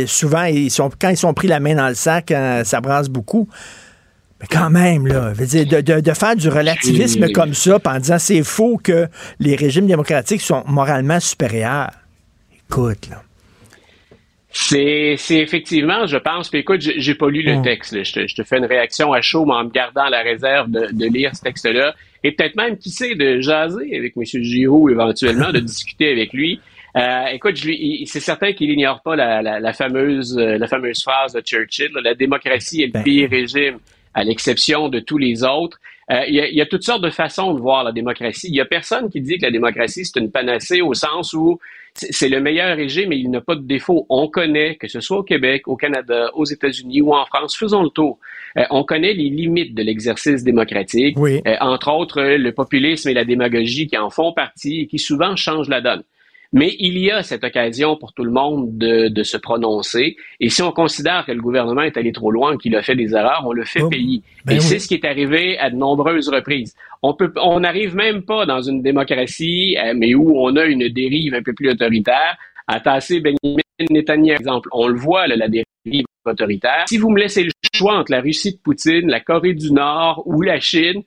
souvent, 0.07 0.45
ils 0.45 0.71
sont, 0.71 0.91
quand 0.99 1.11
ils 1.11 1.17
sont 1.17 1.35
pris 1.35 1.49
la 1.49 1.61
main 1.61 1.75
dans 1.75 1.89
le 1.89 1.95
sac, 1.95 2.33
ça 2.65 2.81
brasse 2.81 3.09
beaucoup. 3.09 3.49
Mais 4.51 4.57
quand 4.59 4.71
même, 4.71 5.07
là, 5.07 5.33
dire, 5.33 5.67
de, 5.67 5.81
de- 5.81 6.01
de 6.01 6.13
faire 6.13 6.37
du 6.37 6.49
relativisme 6.49 7.31
comme 7.33 7.55
ça, 7.55 7.79
en 7.85 7.99
disant 7.99 8.19
c'est 8.19 8.43
faux 8.43 8.79
que 8.83 9.07
les 9.41 9.57
régimes 9.57 9.87
démocratiques 9.87 10.41
sont 10.41 10.63
moralement 10.67 11.21
supérieurs. 11.21 11.91
Écoute, 12.71 13.09
là. 13.11 13.23
C'est, 14.57 15.17
c'est 15.19 15.39
effectivement, 15.41 16.07
je 16.07 16.17
pense, 16.17 16.49
puis 16.49 16.61
écoute, 16.61 16.81
j'ai, 16.81 17.01
j'ai 17.01 17.17
pas 17.17 17.29
lu 17.29 17.43
le 17.43 17.57
Mm. 17.57 17.63
texte. 17.63 17.93
là. 17.93 18.03
Je, 18.05 18.13
te, 18.13 18.27
je 18.29 18.37
te 18.37 18.45
fais 18.45 18.59
une 18.59 18.67
réaction 18.67 19.13
à 19.13 19.21
chaud, 19.21 19.45
mais 19.47 19.55
en 19.55 19.65
me 19.65 19.71
gardant 19.71 20.09
la 20.09 20.23
réserve 20.23 20.71
de, 20.71 20.87
de 20.93 21.07
lire 21.07 21.35
ce 21.35 21.43
texte-là. 21.43 21.95
Et 22.23 22.31
peut-être 22.33 22.55
même, 22.55 22.79
qui 22.79 22.91
sait, 22.91 23.17
de 23.17 23.41
jaser 23.41 23.97
avec 23.97 24.15
M. 24.17 24.23
Giroux 24.25 24.89
éventuellement, 24.91 25.51
de 25.51 25.59
discuter 25.73 26.13
avec 26.13 26.33
lui. 26.33 26.61
Euh, 26.97 27.25
écoute, 27.33 27.57
je 27.57 27.67
lui, 27.67 27.77
il- 27.77 28.07
c'est 28.07 28.21
certain 28.21 28.53
qu'il 28.53 28.71
ignore 28.71 29.03
pas 29.03 29.17
la, 29.17 29.43
la, 29.43 29.59
la 29.59 29.73
fameuse, 29.73 30.39
euh, 30.39 30.57
la 30.57 30.69
fameuse 30.69 31.03
phrase 31.03 31.33
de 31.33 31.41
Churchill. 31.41 31.91
là, 31.93 32.01
la 32.05 32.15
démocratie 32.15 32.83
est 32.83 32.87
le 32.87 32.93
Ben. 32.93 33.03
pire 33.03 33.31
régime, 33.31 33.79
à 34.15 34.25
l'exception 34.25 34.89
de 34.89 35.01
tous 35.01 35.19
les 35.19 35.45
autres. 35.45 35.79
Euh, 36.11 36.21
il, 36.29 36.35
y 36.35 36.57
y 36.57 36.61
a 36.61 36.67
toutes 36.67 36.85
sortes 36.85 37.03
de 37.03 37.11
façons 37.11 37.55
de 37.55 37.61
voir 37.61 37.83
la 37.83 37.93
démocratie. 37.93 38.49
Il 38.49 38.55
y 38.55 38.61
a 38.61 38.65
personne 38.65 39.09
qui 39.11 39.21
dit 39.21 39.39
que 39.39 39.47
la 39.47 39.51
démocratie, 39.51 40.05
c'est 40.05 40.21
une 40.21 40.31
panacée 40.31 40.83
au 40.83 40.95
sens 40.95 41.33
où 41.33 41.59
c'est 41.95 42.29
le 42.29 42.41
meilleur 42.41 42.77
régime 42.77 43.13
et 43.13 43.17
il 43.17 43.31
n'a 43.31 43.41
pas 43.41 43.55
de 43.55 43.63
défaut. 43.63 44.05
On 44.09 44.29
connaît, 44.29 44.77
que 44.77 44.89
ce 44.89 45.01
soit 45.01 45.19
au 45.19 45.23
Québec, 45.23 45.69
au 45.69 45.77
Canada, 45.77 46.31
aux 46.35 46.45
États-Unis 46.45 47.01
ou 47.01 47.15
en 47.15 47.25
France, 47.25 47.57
faisons 47.57 47.83
le 47.83 47.89
tour. 47.89 48.19
Euh, 48.59 48.65
on 48.71 48.85
connaît 48.85 49.15
les 49.15 49.31
limites 49.31 49.75
de 49.75 49.83
l'exercice 49.83 50.43
démocratique, 50.43 51.17
Oui. 51.19 51.41
Euh, 51.47 51.55
entre 51.61 51.91
autres 51.93 52.21
le 52.23 52.53
populisme 52.53 53.09
et 53.09 53.15
la 53.15 53.25
démagogie 53.25 53.87
qui 53.87 53.97
en 53.97 54.11
font 54.11 54.33
partie 54.33 54.83
et 54.83 54.87
qui 54.87 54.99
souvent 54.99 55.37
changent 55.37 55.69
la 55.69 55.81
donne. 55.81 56.03
Mais 56.55 56.75
il 56.79 56.97
y 56.99 57.11
a 57.11 57.23
cette 57.23 57.45
occasion 57.45 57.97
pour 57.97 58.13
tout 58.15 58.25
le 58.25 58.31
monde 58.31 58.79
de, 58.79 59.09
de 59.09 59.23
se 59.25 59.37
prononcer. 59.37 60.17
Et 60.41 60.49
si 60.49 60.63
on 60.63 60.71
considère 60.73 61.27
que 61.27 61.33
le 61.33 61.43
gouvernement 61.43 61.83
est 61.83 61.97
allé 61.97 62.13
trop 62.13 62.31
loin, 62.31 62.57
qu'il 62.57 62.75
a 62.77 62.83
fait 62.83 62.95
des 62.95 63.13
erreurs, 63.15 63.43
on 63.45 63.53
le 63.53 63.65
fait 63.65 63.83
Oh, 63.83 63.89
payer. 63.91 64.23
ben 64.47 64.53
et 64.55 64.59
oui. 64.59 64.63
c'est 64.63 64.79
ce 64.79 64.87
qui 64.89 64.95
est 64.95 65.05
arrivé 65.05 65.59
à 65.59 65.69
de 65.69 65.77
nombreuses 65.77 66.29
reprises. 66.29 66.75
On 67.03 67.13
peut, 67.13 67.33
on 67.43 67.61
n'arrive 67.61 67.95
même 67.97 68.23
pas 68.23 68.47
dans 68.47 68.63
une 68.63 68.81
démocratie, 68.83 69.77
euh, 69.85 69.93
mais 69.97 70.15
où 70.15 70.39
on 70.39 70.55
a 70.57 70.65
une 70.65 70.89
dérive 70.89 71.35
un 71.35 71.43
peu 71.43 71.53
plus 71.53 71.69
autoritaire, 71.71 72.37
à 72.69 72.81
tasser 72.81 73.21
Benjamin 73.21 73.61
Netanyahu, 73.91 74.37
par 74.37 74.41
exemple. 74.41 74.69
On 74.73 74.87
le 74.89 74.97
voit, 74.99 75.27
là, 75.27 75.37
la 75.37 75.49
dérive 75.49 76.05
autoritaire. 76.25 76.85
Si 76.89 76.97
vous 76.97 77.11
me 77.11 77.19
laissez 77.21 77.43
le 77.45 77.51
choix 77.75 77.99
entre 77.99 78.13
la 78.13 78.21
Russie 78.21 78.53
de 78.53 78.59
Poutine, 78.63 79.09
la 79.11 79.21
Corée 79.21 79.55
du 79.55 79.73
Nord 79.73 80.23
ou 80.27 80.41
la 80.41 80.61
Chine, 80.61 81.03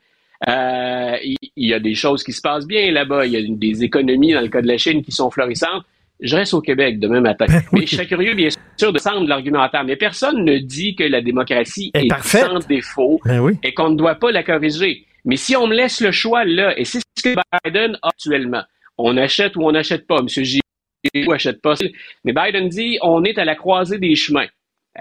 euh, 0.48 1.18
il 1.24 1.68
y, 1.68 1.74
a 1.74 1.80
des 1.80 1.96
choses 1.96 2.24
qui 2.24 2.32
se 2.32 2.42
passent 2.42 2.68
bien 2.68 2.92
là-bas. 2.92 3.26
Il 3.26 3.32
y 3.32 3.38
a 3.38 3.42
des 3.48 3.84
économies, 3.84 4.34
dans 4.34 4.42
le 4.42 4.50
cas 4.50 4.62
de 4.62 4.68
la 4.68 4.78
Chine, 4.78 5.04
qui 5.04 5.12
sont 5.12 5.32
florissantes. 5.32 5.84
Je 6.20 6.36
reste 6.36 6.54
au 6.54 6.62
Québec 6.62 7.00
demain 7.00 7.22
matin. 7.22 7.46
Ben 7.48 7.62
oui. 7.72 7.82
Mais 7.82 7.88
je 7.88 7.96
serais 7.96 8.08
curieux, 8.08 8.34
bien 8.34 8.50
sûr, 8.78 8.92
de 8.92 8.98
descendre 8.98 9.28
l'argumentaire. 9.28 9.84
Mais 9.84 9.96
personne 9.96 10.44
ne 10.44 10.58
dit 10.58 10.96
que 10.96 11.04
la 11.04 11.22
démocratie 11.22 11.92
est 11.94 12.12
sans 12.24 12.60
défaut 12.68 13.20
Ben 13.26 13.40
oui. 13.40 13.54
et 13.64 13.74
qu'on 13.74 13.90
ne 13.90 13.98
doit 13.98 14.16
pas 14.16 14.32
la 14.32 14.44
corriger. 14.44 15.06
Mais 15.26 15.36
si 15.36 15.56
on 15.56 15.68
me 15.68 15.76
laisse 15.76 16.02
le 16.02 16.12
choix 16.12 16.46
là, 16.46 16.78
et 16.78 16.86
c'est 16.86 17.00
ce 17.00 17.24
que 17.24 17.36
Biden 17.66 17.98
a 18.02 18.10
actuellement, 18.10 18.64
on 18.98 19.18
achète 19.18 19.56
ou 19.56 19.64
on 19.64 19.72
n'achète 19.72 20.08
pas. 20.08 20.20
M. 20.20 20.28
Giroux 20.28 21.32
achète 21.32 21.62
pas. 21.62 21.76
Mais 22.24 22.34
Biden 22.34 22.70
dit 22.70 22.98
on 23.02 23.24
est 23.24 23.38
à 23.38 23.46
la 23.46 23.56
croisée 23.56 24.00
des 24.00 24.16
chemins. 24.16 24.48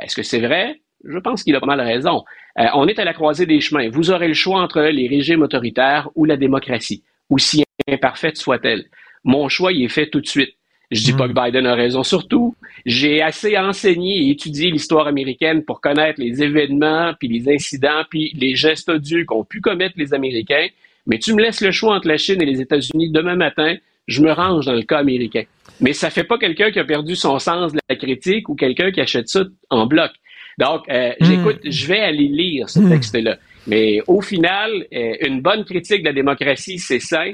Est-ce 0.01 0.17
que 0.17 0.23
c'est 0.23 0.41
vrai? 0.41 0.81
Je 1.05 1.19
pense 1.19 1.43
qu'il 1.43 1.55
a 1.55 1.61
pas 1.61 1.67
mal 1.67 1.81
raison. 1.81 2.25
Euh, 2.59 2.65
on 2.75 2.89
est 2.89 2.99
à 2.99 3.05
la 3.05 3.13
croisée 3.13 3.47
des 3.47 3.61
chemins. 3.61 3.89
Vous 3.91 4.11
aurez 4.11 4.29
le 4.29 4.35
choix 4.35 4.61
entre 4.61 4.81
les 4.81 5.09
régimes 5.09 5.43
autoritaires 5.43 6.09
ou 6.15 6.25
la 6.25 6.37
démocratie, 6.37 7.03
aussi 7.29 7.65
imparfaite 7.89 8.37
soit-elle. 8.37 8.87
Mon 9.25 9.49
choix, 9.49 9.73
il 9.73 9.85
est 9.85 9.89
fait 9.89 10.09
tout 10.09 10.21
de 10.21 10.27
suite. 10.27 10.55
Je 10.93 11.03
dis 11.03 11.13
pas 11.13 11.29
que 11.29 11.33
Biden 11.33 11.67
a 11.67 11.75
raison. 11.75 12.05
Surtout, 12.05 12.55
j'ai 12.85 13.21
assez 13.21 13.59
enseigné 13.59 14.19
et 14.19 14.31
étudié 14.31 14.71
l'histoire 14.71 15.09
américaine 15.09 15.65
pour 15.65 15.81
connaître 15.81 16.21
les 16.21 16.43
événements, 16.45 17.13
puis 17.19 17.27
les 17.27 17.53
incidents, 17.53 18.05
puis 18.09 18.33
les 18.37 18.55
gestes 18.55 18.89
odieux 18.89 19.25
qu'ont 19.25 19.45
pu 19.45 19.61
commettre 19.61 19.95
les 19.97 20.15
Américains. 20.15 20.69
Mais 21.07 21.19
tu 21.19 21.35
me 21.35 21.43
laisses 21.43 21.61
le 21.61 21.73
choix 21.73 21.97
entre 21.97 22.07
la 22.07 22.17
Chine 22.17 22.41
et 22.41 22.47
les 22.47 22.61
États-Unis 22.61 23.11
demain 23.11 23.35
matin, 23.35 23.77
je 24.07 24.23
me 24.23 24.31
range 24.31 24.67
dans 24.67 24.75
le 24.75 24.83
cas 24.83 24.99
américain. 24.99 25.43
Mais 25.81 25.93
ça 25.93 26.11
fait 26.11 26.25
pas 26.25 26.39
quelqu'un 26.39 26.71
qui 26.71 26.79
a 26.79 26.85
perdu 26.85 27.17
son 27.17 27.39
sens 27.41 27.73
de 27.73 27.81
la 27.89 27.97
critique 27.97 28.49
ou 28.49 28.55
quelqu'un 28.55 28.93
qui 28.93 29.01
achète 29.01 29.29
ça 29.29 29.43
en 29.71 29.87
bloc. 29.87 30.13
Donc, 30.59 30.83
euh, 30.91 31.13
j'écoute, 31.21 31.61
je 31.65 31.87
vais 31.87 32.01
aller 32.01 32.29
lire 32.29 32.69
ce 32.71 32.81
texte-là. 32.81 33.37
Mais 33.67 34.01
au 34.07 34.21
final, 34.21 34.71
euh, 34.95 35.13
une 35.27 35.41
bonne 35.43 35.65
critique 35.65 36.01
de 36.01 36.07
la 36.09 36.13
démocratie, 36.15 36.79
c'est 36.79 37.01
ça. 37.01 37.25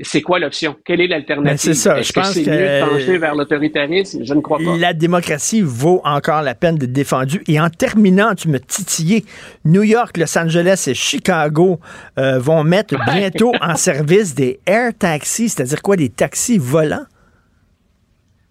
C'est 0.00 0.22
quoi 0.22 0.38
l'option? 0.38 0.74
Quelle 0.86 1.02
est 1.02 1.06
l'alternative? 1.06 1.50
Ben, 1.52 1.58
c'est 1.58 1.74
ça, 1.74 1.98
Est-ce 2.00 2.08
je 2.08 2.12
que 2.14 2.20
pense 2.20 2.32
c'est 2.32 2.42
que- 2.44 2.50
mieux 2.50 2.56
de 2.80 2.88
pencher 2.88 3.18
vers 3.18 3.34
l'autoritarisme? 3.34 4.24
Je 4.24 4.32
ne 4.34 4.40
crois 4.40 4.58
pas. 4.58 4.76
La 4.78 4.94
démocratie 4.94 5.60
vaut 5.60 6.00
encore 6.04 6.40
la 6.40 6.54
peine 6.54 6.76
d'être 6.76 6.92
défendue. 6.92 7.42
Et 7.46 7.60
en 7.60 7.68
terminant, 7.68 8.34
tu 8.34 8.48
me 8.48 8.58
titillais. 8.58 9.22
New 9.66 9.82
York, 9.82 10.16
Los 10.16 10.36
Angeles 10.38 10.84
et 10.88 10.94
Chicago 10.94 11.78
euh, 12.18 12.38
vont 12.38 12.64
mettre 12.64 12.96
bientôt 13.12 13.52
en 13.60 13.76
service 13.76 14.34
des 14.34 14.60
air 14.66 14.92
taxis, 14.98 15.50
c'est-à-dire 15.50 15.82
quoi, 15.82 15.96
des 15.96 16.08
taxis 16.08 16.56
volants? 16.58 17.04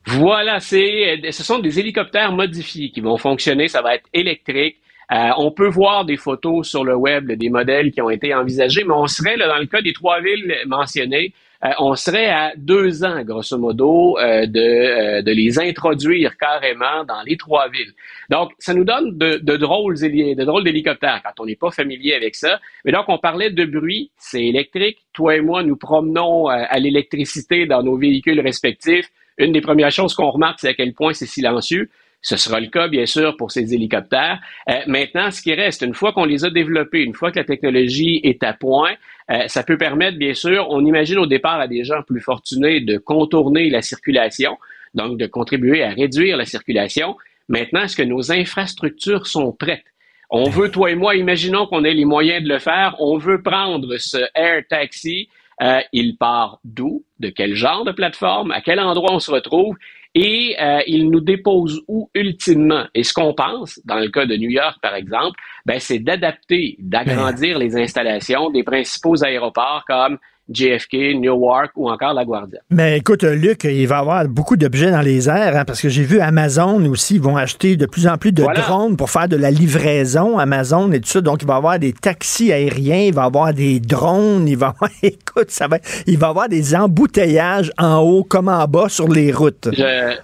Voilà, 0.08 0.60
c'est, 0.60 1.26
euh, 1.26 1.32
ce 1.32 1.43
sont 1.43 1.60
des 1.60 1.80
hélicoptères 1.80 2.32
modifiés 2.32 2.89
qui 2.89 3.02
vont 3.02 3.18
fonctionner. 3.18 3.68
Ça 3.68 3.82
va 3.82 3.95
être 3.95 4.08
électrique. 4.14 4.78
Euh, 5.12 5.30
on 5.38 5.52
peut 5.52 5.68
voir 5.68 6.06
des 6.06 6.18
photos 6.18 6.68
sur 6.68 6.84
le 6.84 6.95
web 6.95 7.32
des 7.32 7.49
modèles 7.49 7.91
qui 7.91 8.02
ont 8.02 8.10
été 8.10 8.34
envisagés, 8.34 8.84
mais 8.86 8.93
on 8.93 9.08
serait, 9.08 9.36
là, 9.36 9.47
dans 9.47 9.58
le 9.58 9.66
cas 9.66 9.82
des 9.82 9.93
trois 9.93 10.22
villes 10.22 10.56
mentionnées, 10.66 11.34
euh, 11.64 11.70
on 11.80 11.95
serait 11.95 12.30
à 12.30 12.54
deux 12.56 13.04
ans, 13.04 13.22
grosso 13.24 13.58
modo, 13.58 14.18
de, 14.18 15.32
les 15.32 15.60
introduire 15.60 16.36
carrément 16.38 17.04
dans 17.04 17.22
les 17.24 17.38
trois 17.38 17.70
villes. 17.70 17.91
Donc, 18.30 18.52
ça 18.58 18.74
nous 18.74 18.86
donne 18.86 19.18
de, 19.18 19.38
de 19.38 19.58
drôles, 19.58 19.95
de 19.95 20.43
drôles 20.43 20.64
d'hélicoptères 20.64 21.22
quand 21.24 21.43
on 21.43 21.45
n'est 21.45 21.58
pas 21.58 21.72
familier 21.72 22.16
avec 22.16 22.34
ça. 22.36 22.60
Mais 22.86 22.93
donc, 22.93 23.06
on 23.10 23.20
parlait 23.20 23.52
de 23.52 23.66
bruit, 23.66 24.12
c'est 24.18 24.45
électrique. 24.45 24.99
Toi 25.14 25.36
et 25.36 25.41
moi, 25.41 25.62
nous 25.62 25.76
promenons 25.76 26.47
à 26.47 26.80
l'électricité 26.80 27.68
dans 27.68 27.84
nos 27.84 27.97
véhicules 27.97 28.39
respectifs. 28.39 29.10
Une 29.38 29.52
des 29.52 29.62
premières 29.62 29.92
choses 29.92 30.14
qu'on 30.14 30.30
remarque, 30.30 30.60
c'est 30.60 30.70
à 30.70 30.74
quel 30.74 30.94
point 30.94 31.14
c'est 31.14 31.26
silencieux. 31.26 31.90
Ce 32.24 32.38
sera 32.38 32.60
le 32.60 32.68
cas, 32.68 32.88
bien 32.88 33.08
sûr, 33.08 33.36
pour 33.36 33.52
ces 33.52 33.74
hélicoptères. 33.74 34.40
Euh, 34.70 34.74
maintenant, 34.86 35.32
ce 35.32 35.42
qui 35.42 35.54
reste, 35.54 35.82
une 35.82 35.96
fois 35.96 36.14
qu'on 36.14 36.26
les 36.26 36.46
a 36.46 36.52
développés, 36.52 37.02
une 37.02 37.16
fois 37.16 37.32
que 37.32 37.40
la 37.40 37.46
technologie 37.46 38.22
est 38.24 38.44
à 38.44 38.54
point, 38.54 38.92
euh, 39.32 39.48
ça 39.48 39.64
peut 39.64 39.78
permettre, 39.78 40.18
bien 40.18 40.36
sûr, 40.36 40.68
on 40.70 40.86
imagine 40.86 41.18
au 41.18 41.26
départ 41.26 41.60
à 41.60 41.68
des 41.68 41.84
gens 41.84 42.04
plus 42.04 42.22
fortunés 42.22 42.80
de 42.80 42.98
contourner 42.98 43.70
la 43.72 43.82
circulation, 43.82 44.58
donc 44.94 45.18
de 45.18 45.26
contribuer 45.26 45.84
à 45.84 45.90
réduire 45.90 46.38
la 46.38 46.46
circulation. 46.46 47.18
Maintenant, 47.50 47.82
est-ce 47.84 47.96
que 47.96 48.04
nos 48.04 48.32
infrastructures 48.32 49.26
sont 49.26 49.52
prêtes? 49.52 49.86
On 50.30 50.50
veut, 50.50 50.70
toi 50.70 50.92
et 50.92 50.96
moi, 50.96 51.16
imaginons 51.16 51.66
qu'on 51.66 51.84
ait 51.84 51.94
les 51.94 52.06
moyens 52.06 52.44
de 52.44 52.48
le 52.48 52.60
faire. 52.60 52.96
On 53.00 53.18
veut 53.18 53.42
prendre 53.42 53.98
ce 53.98 54.18
Air 54.34 54.64
Taxi. 54.70 55.28
Euh, 55.62 55.80
il 55.93 56.18
part 56.18 56.59
d'où? 56.64 57.03
De 57.20 57.30
quel 57.30 57.53
genre 57.53 57.86
de 57.86 57.91
plateforme? 57.91 58.51
À 58.51 58.62
quel 58.62 58.80
endroit 58.80 59.14
on 59.14 59.20
se 59.20 59.30
retrouve? 59.30 59.76
Et 60.14 60.57
euh, 60.59 60.82
il 60.88 61.09
nous 61.09 61.22
dépose 61.22 61.82
où 61.88 62.09
ultimement? 62.16 62.86
Et 62.93 63.03
ce 63.03 63.14
qu'on 63.14 63.34
pense, 63.34 63.80
dans 63.86 63.99
le 63.99 64.09
cas 64.09 64.26
de 64.26 64.36
New 64.36 64.49
York, 64.49 64.78
par 64.82 64.95
exemple, 64.95 65.39
ben, 65.66 65.80
c'est 65.80 65.99
d'adapter, 65.99 66.76
d'agrandir 66.80 67.57
les 67.59 67.78
installations 67.78 68.49
des 68.49 68.64
principaux 68.64 69.24
aéroports 69.24 69.86
comme 69.88 70.18
JFK, 70.54 71.16
Newark 71.20 71.72
ou 71.76 71.89
encore 71.89 72.14
LaGuardia. 72.14 72.60
Mais 72.70 72.97
écoute, 72.97 73.24
Luc, 73.24 73.64
il 73.64 73.88
va 73.88 73.97
y 73.97 73.99
avoir 73.99 74.28
beaucoup 74.28 74.58
d'objets 74.58 74.91
dans 74.91 75.02
les 75.02 75.30
airs, 75.30 75.56
hein, 75.56 75.66
parce 75.66 75.82
que 75.82 75.89
j'ai 75.89 76.04
vu 76.04 76.20
Amazon 76.20 76.84
aussi, 76.86 77.16
ils 77.16 77.22
vont 77.22 77.38
acheter 77.38 77.76
de 77.78 77.86
plus 77.86 78.08
en 78.08 78.18
plus 78.18 78.32
de 78.32 78.43
Voilà. 78.43 78.62
drones 78.62 78.97
pour 78.97 79.10
faire 79.10 79.28
de 79.28 79.36
la 79.36 79.52
livraison, 79.52 80.38
Amazon 80.38 80.91
et 80.91 80.99
tout 80.99 81.08
ça. 81.10 81.22
Donc, 81.22 81.41
il 81.41 81.47
va 81.47 81.56
y 81.56 81.58
avoir 81.58 81.80
des 81.80 81.93
taxis 81.93 82.52
aériens, 82.52 83.06
il 83.08 83.14
va 83.14 83.24
y 83.24 83.26
avoir 83.26 83.54
des 83.54 83.80
drones, 83.80 84.47
il 84.47 84.58
va 84.58 84.68
y 84.68 84.70
avoir, 84.70 84.91
écoute, 85.04 85.49
ça 85.52 85.68
va, 85.68 85.78
il 86.08 86.18
va 86.18 86.28
y 86.28 86.30
avoir 86.30 86.49
des 86.49 86.76
embouteillages 86.76 87.72
en 87.78 87.97
haut 87.99 88.24
comme 88.24 88.47
en 88.49 88.66
bas 88.66 88.89
sur 88.89 89.08
les 89.08 89.32
routes. 89.32 89.70
Je, 89.72 90.16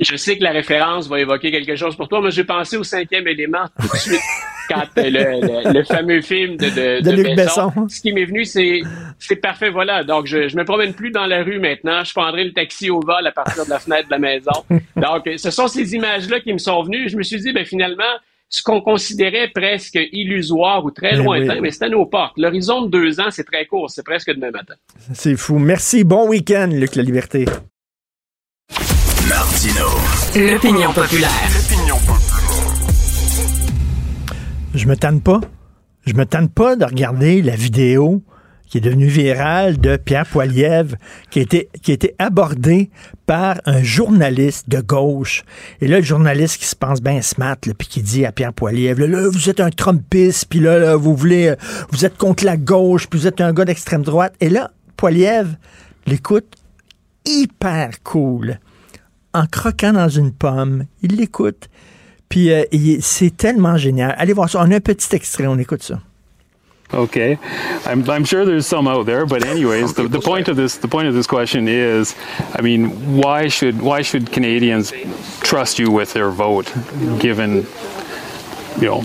je 0.00 0.16
sais 0.16 0.38
que 0.38 0.44
la 0.44 0.50
référence 0.52 1.08
va 1.08 1.20
évoquer 1.20 1.50
quelque 1.50 1.74
chose 1.76 1.96
pour 1.96 2.08
toi, 2.08 2.20
mais 2.22 2.30
j'ai 2.30 2.44
pensé 2.44 2.76
au 2.76 2.84
cinquième 2.84 3.26
élément 3.26 3.64
tout 3.80 3.88
de 3.88 3.96
suite 3.96 4.20
quand 4.68 4.84
euh, 4.98 5.02
le, 5.10 5.10
le- 5.70 5.72
le 5.78 5.84
fameux 5.84 6.20
film 6.20 6.56
de, 6.56 6.66
de, 6.66 7.00
De 7.02 7.10
de 7.10 7.16
Luc 7.16 7.34
Besson. 7.36 7.68
Besson. 7.68 7.88
Ce 7.88 8.00
qui 8.00 8.12
m'est 8.12 8.24
venu, 8.26 8.44
c'est 8.44 8.80
c'est 9.18 9.36
parfait, 9.36 9.70
voilà. 9.70 10.04
Donc, 10.04 10.26
je, 10.26 10.48
je 10.48 10.56
me 10.56 10.64
promène 10.64 10.92
plus 10.94 11.10
dans 11.10 11.26
la 11.26 11.42
rue 11.42 11.58
maintenant. 11.58 12.04
Je 12.04 12.12
prendrai 12.12 12.44
le 12.44 12.52
taxi 12.52 12.90
au 12.90 13.00
vol 13.00 13.26
à 13.26 13.32
partir 13.32 13.64
de 13.64 13.70
la 13.70 13.78
fenêtre 13.78 14.06
de 14.06 14.12
la 14.12 14.18
maison. 14.18 14.52
Donc, 14.96 15.28
ce 15.36 15.50
sont 15.50 15.68
ces 15.68 15.94
images-là 15.94 16.40
qui 16.40 16.52
me 16.52 16.58
sont 16.58 16.82
venues. 16.82 17.08
Je 17.08 17.16
me 17.16 17.22
suis 17.22 17.40
dit, 17.40 17.52
ben 17.52 17.64
finalement, 17.64 18.04
ce 18.50 18.62
qu'on 18.62 18.80
considérait 18.80 19.48
presque 19.54 19.98
illusoire 20.12 20.84
ou 20.84 20.90
très 20.90 21.12
Ben 21.16 21.24
lointain, 21.24 21.54
oui. 21.54 21.60
mais 21.62 21.70
c'est 21.70 21.84
à 21.84 21.88
nos 21.88 22.06
portes. 22.06 22.34
L'horizon 22.38 22.82
de 22.82 22.90
deux 22.90 23.20
ans, 23.20 23.30
c'est 23.30 23.44
très 23.44 23.66
court. 23.66 23.90
C'est 23.90 24.04
presque 24.04 24.30
demain 24.30 24.50
matin. 24.50 24.74
C'est 25.12 25.36
fou. 25.36 25.58
Merci. 25.58 26.04
Bon 26.04 26.28
week-end, 26.28 26.68
Luc 26.72 26.94
La 26.94 27.02
Liberté. 27.02 27.46
Martino. 29.28 29.86
L'opinion 30.34 30.92
populaire. 30.92 31.30
Je 34.74 34.86
me 34.86 34.96
tanne 34.96 35.20
pas. 35.20 35.40
Je 36.06 36.14
me 36.14 36.24
tanne 36.24 36.48
pas 36.48 36.76
de 36.76 36.84
regarder 36.84 37.42
la 37.42 37.54
vidéo 37.54 38.22
qui 38.68 38.78
est 38.78 38.80
devenue 38.80 39.06
virale 39.06 39.78
de 39.78 39.96
Pierre 39.96 40.26
Poilievre, 40.26 40.96
qui 41.30 41.38
a 41.38 41.42
été, 41.42 41.68
qui 41.82 41.90
a 41.90 41.94
été 41.94 42.14
abordé 42.18 42.90
par 43.26 43.60
un 43.64 43.82
journaliste 43.82 44.68
de 44.68 44.80
gauche. 44.80 45.44
Et 45.80 45.88
là, 45.88 45.98
le 45.98 46.04
journaliste 46.04 46.58
qui 46.58 46.66
se 46.66 46.76
pense 46.76 47.00
bien 47.00 47.22
smart, 47.22 47.56
là, 47.66 47.72
puis 47.76 47.88
qui 47.88 48.02
dit 48.02 48.26
à 48.26 48.32
Pierre 48.32 48.52
Poilievre, 48.52 49.00
là, 49.00 49.06
là, 49.06 49.28
vous 49.30 49.48
êtes 49.48 49.60
un 49.60 49.70
Trumpiste, 49.70 50.46
puis 50.50 50.60
là, 50.60 50.78
là, 50.78 50.96
vous 50.96 51.14
voulez, 51.14 51.54
vous 51.90 52.04
êtes 52.04 52.16
contre 52.16 52.44
la 52.44 52.56
gauche, 52.56 53.06
puis 53.08 53.18
vous 53.18 53.26
êtes 53.26 53.40
un 53.40 53.52
gars 53.52 53.64
d'extrême 53.64 54.02
droite. 54.02 54.34
Et 54.40 54.50
là, 54.50 54.70
Poilievre 54.96 55.54
l'écoute 56.06 56.56
hyper 57.24 58.02
cool, 58.02 58.58
en 59.34 59.46
croquant 59.46 59.92
dans 59.92 60.08
une 60.08 60.32
pomme. 60.32 60.84
Il 61.02 61.16
l'écoute. 61.16 61.68
Puis 62.28 62.52
euh, 62.52 62.64
c'est 63.00 63.36
tellement 63.36 63.76
génial. 63.76 64.14
Allez 64.18 64.32
voir 64.32 64.48
ça. 64.48 64.60
On 64.62 64.70
a 64.70 64.76
un 64.76 64.80
petit 64.80 65.14
extrait, 65.14 65.46
on 65.46 65.58
écoute 65.58 65.82
ça. 65.82 66.00
Okay, 66.94 67.38
I'm, 67.84 68.08
I'm 68.08 68.24
sure 68.24 68.46
there's 68.46 68.66
some 68.66 68.88
out 68.88 69.04
there, 69.04 69.26
but 69.26 69.44
anyways, 69.44 69.92
the, 69.92 70.08
the 70.08 70.20
point 70.20 70.48
of 70.48 70.56
this 70.56 70.78
the 70.78 70.88
point 70.88 71.06
of 71.06 71.12
this 71.12 71.26
question 71.26 71.68
is, 71.68 72.14
I 72.54 72.62
mean, 72.62 72.88
why 73.14 73.48
should 73.48 73.82
why 73.82 74.00
should 74.00 74.32
Canadians 74.32 74.94
trust 75.42 75.78
you 75.78 75.90
with 75.90 76.14
their 76.14 76.30
vote, 76.30 76.72
given, 77.18 77.66
you 78.80 78.88
know, 78.88 79.02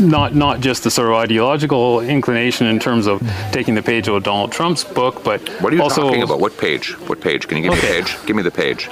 not 0.00 0.34
not 0.34 0.60
just 0.60 0.84
the 0.84 0.90
sort 0.90 1.08
of 1.08 1.14
ideological 1.14 2.00
inclination 2.00 2.66
in 2.66 2.78
terms 2.78 3.06
of 3.06 3.20
taking 3.52 3.74
the 3.74 3.82
page 3.82 4.08
of 4.08 4.22
Donald 4.22 4.52
Trump's 4.52 4.84
book, 4.84 5.22
but 5.24 5.40
What 5.60 5.72
are 5.72 5.76
you 5.76 5.82
also 5.82 6.02
talking 6.02 6.22
about? 6.22 6.40
What 6.40 6.56
page? 6.58 6.92
What 7.08 7.20
page? 7.20 7.46
Can 7.48 7.58
you 7.58 7.64
give 7.64 7.72
me 7.72 7.80
the 7.80 7.86
page? 7.86 8.16
Give 8.26 8.36
me 8.36 8.42
the 8.42 8.50
page. 8.50 8.88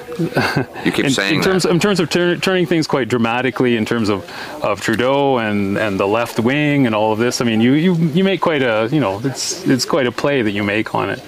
You 0.85 0.93
keep 0.93 1.07
in, 1.07 1.11
saying 1.11 1.37
in 1.37 1.43
terms 1.43 1.63
that. 1.63 1.71
in 1.71 1.81
terms 1.81 2.01
of 2.01 2.09
tur- 2.11 2.37
turning 2.37 2.67
things 2.67 2.87
quite 2.87 3.09
dramatically 3.09 3.77
in 3.77 3.85
terms 3.85 4.09
of, 4.09 4.25
of 4.63 4.81
Trudeau 4.81 5.39
and, 5.39 5.77
and 5.79 5.99
the 5.99 6.07
left 6.07 6.39
wing 6.39 6.87
and 6.87 6.95
all 6.95 7.13
of 7.13 7.19
this. 7.19 7.41
I 7.41 7.45
mean, 7.45 7.61
you, 7.61 7.73
you 7.73 7.95
you 8.15 8.25
make 8.25 8.41
quite 8.41 8.63
a 8.63 8.89
you 8.91 9.01
know 9.01 9.21
it's 9.25 9.67
it's 9.67 9.85
quite 9.85 10.07
a 10.07 10.13
play 10.13 10.43
that 10.43 10.53
you 10.53 10.65
make 10.65 10.95
on 10.95 11.11
it. 11.11 11.21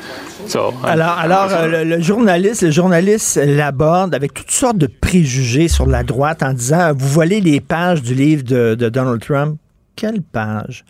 So 0.48 0.74
Alors, 0.82 1.18
alors 1.18 1.48
euh, 1.52 1.68
le, 1.68 1.84
le 1.84 2.00
journaliste, 2.02 2.62
le 2.62 2.70
journaliste 2.72 3.40
l'aborde 3.44 4.12
avec 4.12 4.34
toutes 4.34 4.50
sortes 4.50 4.76
de 4.76 4.88
préjugés 4.88 5.68
sur 5.68 5.86
la 5.86 6.02
droite 6.02 6.42
en 6.42 6.52
disant 6.52 6.92
Vous 6.96 7.08
volez 7.08 7.40
les 7.40 7.60
pages 7.60 8.02
du 8.02 8.14
livre 8.14 8.42
de, 8.42 8.74
de 8.74 8.88
Donald 8.88 9.20
Trump. 9.20 9.41
Quelle 9.96 10.22
page? 10.22 10.84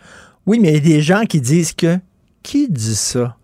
Oui, 0.45 0.59
mais 0.59 0.69
il 0.69 0.73
y 0.73 0.77
a 0.77 0.95
des 0.95 1.01
gens 1.01 1.23
qui 1.23 1.41
disent 1.41 1.73
que. 1.73 1.97
Qui 2.41 2.67
dit 2.67 2.95
ça? 2.95 3.37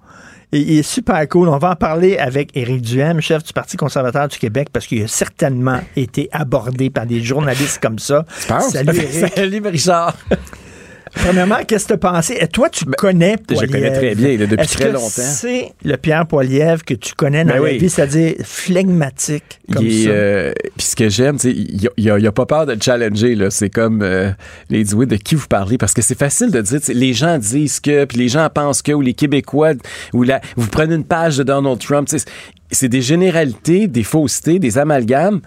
Et 0.52 0.60
il 0.60 0.80
est 0.80 0.84
super 0.84 1.28
cool. 1.30 1.48
On 1.48 1.58
va 1.58 1.72
en 1.72 1.76
parler 1.76 2.18
avec 2.18 2.56
Éric 2.58 2.82
Duhem, 2.82 3.22
chef 3.22 3.44
du 3.44 3.54
Parti 3.54 3.78
conservateur 3.78 4.28
du 4.28 4.38
Québec, 4.38 4.70
parce 4.74 4.88
qu'il 4.88 5.04
a 5.04 5.08
certainement 5.08 5.80
été 5.96 6.28
abordé 6.32 6.90
par 6.90 7.06
des 7.06 7.22
journalistes 7.22 7.80
comme 7.80 8.00
ça. 8.00 8.26
Salut, 8.28 8.90
Éric. 8.98 9.34
Salut, 9.36 9.62
Richard. 9.68 10.18
Premièrement, 11.14 11.58
qu'est-ce 11.68 11.86
que 11.88 11.94
tu 11.94 12.00
pensé? 12.00 12.38
Et 12.40 12.48
toi, 12.48 12.70
tu 12.70 12.86
connais 12.86 13.36
je 13.50 13.56
Poilievre. 13.56 13.72
connais 13.74 13.92
très 13.92 14.16
bien, 14.16 14.38
là, 14.38 14.46
depuis 14.46 14.68
très 14.68 14.86
que 14.86 14.90
longtemps. 14.94 15.10
C'est 15.10 15.72
le 15.84 15.98
Pierre 15.98 16.26
Poilievre 16.28 16.84
que 16.86 16.94
tu 16.94 17.14
connais 17.14 17.44
dans 17.44 17.50
Ben 17.52 17.56
la 17.58 17.62
oui. 17.64 17.78
vie, 17.78 17.90
c'est-à-dire 17.90 18.36
flegmatique 18.44 19.60
comme 19.74 19.86
Il 19.86 20.02
est, 20.02 20.04
ça? 20.06 20.10
euh, 20.12 20.54
Puis 20.78 20.88
ce 20.88 20.96
que 20.96 21.10
j'aime, 21.10 21.38
il 21.44 21.90
il 21.98 22.28
a, 22.28 22.32
pas 22.32 22.46
peur 22.46 22.66
de 22.66 22.74
le 22.74 22.80
challenger. 22.82 23.36
C'est 23.50 23.70
comme 23.70 24.02
euh, 24.02 24.32
les 24.70 24.84
de 24.84 25.16
qui 25.16 25.36
vous 25.36 25.48
parlez? 25.48 25.78
Parce 25.78 25.94
que 25.94 26.02
c'est 26.02 26.18
facile 26.18 26.52
de 26.52 26.62
dire, 26.62 26.80
les 26.90 27.14
gens 27.14 27.38
disent 27.38 27.80
que, 27.80 28.06
puis 28.06 28.18
les 28.18 28.28
gens 28.30 28.48
pensent 28.54 28.82
que, 28.82 28.92
ou 28.92 29.02
les 29.02 29.14
Québécois, 29.14 29.74
ou 30.14 30.24
la, 30.24 30.42
vous 30.56 30.68
prenez 30.68 30.96
une 30.96 31.04
page 31.04 31.38
de 31.38 31.44
Donald 31.44 31.80
Trump. 31.80 32.08
C'est 32.72 32.88
des 32.90 33.02
généralités, 33.02 33.88
des 33.88 34.04
faussetés, 34.04 34.60
des 34.60 34.78
amalgames. 34.78 35.42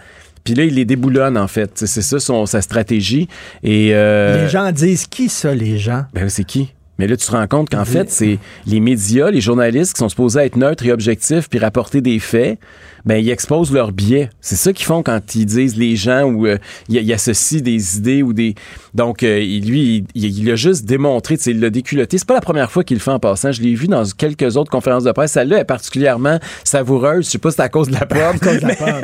Puis 0.44 0.54
là, 0.54 0.64
il 0.64 0.74
les 0.74 0.84
déboulonne, 0.84 1.36
en 1.38 1.48
fait. 1.48 1.70
C'est 1.86 2.02
ça 2.02 2.18
son, 2.20 2.46
sa 2.46 2.62
stratégie. 2.62 3.28
Et, 3.62 3.90
euh, 3.94 4.44
Les 4.44 4.50
gens 4.50 4.70
disent 4.72 5.06
qui 5.06 5.28
ça, 5.28 5.54
les 5.54 5.78
gens? 5.78 6.04
Ben, 6.14 6.28
c'est 6.28 6.44
qui? 6.44 6.72
Mais 6.98 7.08
là, 7.08 7.16
tu 7.16 7.26
te 7.26 7.32
rends 7.32 7.46
compte 7.48 7.70
qu'en 7.70 7.84
fait, 7.86 8.10
c'est 8.10 8.38
les 8.66 8.78
médias, 8.78 9.30
les 9.30 9.40
journalistes 9.40 9.94
qui 9.94 9.98
sont 9.98 10.08
supposés 10.10 10.40
être 10.40 10.56
neutres 10.56 10.84
et 10.86 10.92
objectifs 10.92 11.48
puis 11.48 11.58
rapporter 11.58 12.00
des 12.00 12.18
faits, 12.20 12.58
ben 13.06 13.16
ils 13.16 13.30
exposent 13.30 13.72
leurs 13.72 13.90
biais. 13.90 14.30
C'est 14.40 14.54
ça 14.56 14.72
qu'ils 14.72 14.84
font 14.86 15.02
quand 15.02 15.34
ils 15.34 15.46
disent 15.46 15.76
les 15.76 15.96
gens 15.96 16.22
ou 16.24 16.46
euh, 16.46 16.58
ils 16.88 17.12
associent 17.12 17.60
des 17.62 17.96
idées 17.96 18.22
ou 18.22 18.32
des. 18.32 18.54
Donc 18.94 19.22
euh, 19.24 19.40
il- 19.40 19.66
lui, 19.68 20.04
il, 20.14 20.38
il 20.38 20.50
a 20.50 20.54
juste 20.54 20.84
démontré, 20.84 21.36
tu 21.38 21.44
sais, 21.44 21.50
il 21.52 21.60
l'a 21.60 21.70
déculotté. 21.70 22.18
C'est 22.18 22.28
pas 22.28 22.34
la 22.34 22.40
première 22.40 22.70
fois 22.70 22.84
qu'il 22.84 22.98
le 22.98 23.02
fait 23.02 23.10
en 23.10 23.18
passant. 23.18 23.50
Je 23.50 23.62
l'ai 23.62 23.74
vu 23.74 23.88
dans 23.88 24.04
quelques 24.16 24.56
autres 24.56 24.70
conférences 24.70 25.02
de 25.04 25.10
presse. 25.12 25.32
Celle-là 25.32 25.58
est 25.60 25.64
particulièrement 25.64 26.38
savoureuse. 26.62 27.24
Je 27.24 27.30
sais 27.30 27.38
pas 27.38 27.50
si 27.50 27.56
c'est 27.56 27.62
à 27.62 27.68
cause 27.70 27.88
de 27.88 27.94
la 27.94 28.06
pomme. 28.06 28.20
À 28.20 28.38
cause 28.38 28.60
de 28.60 28.66
la 28.68 28.74
pomme. 28.76 29.00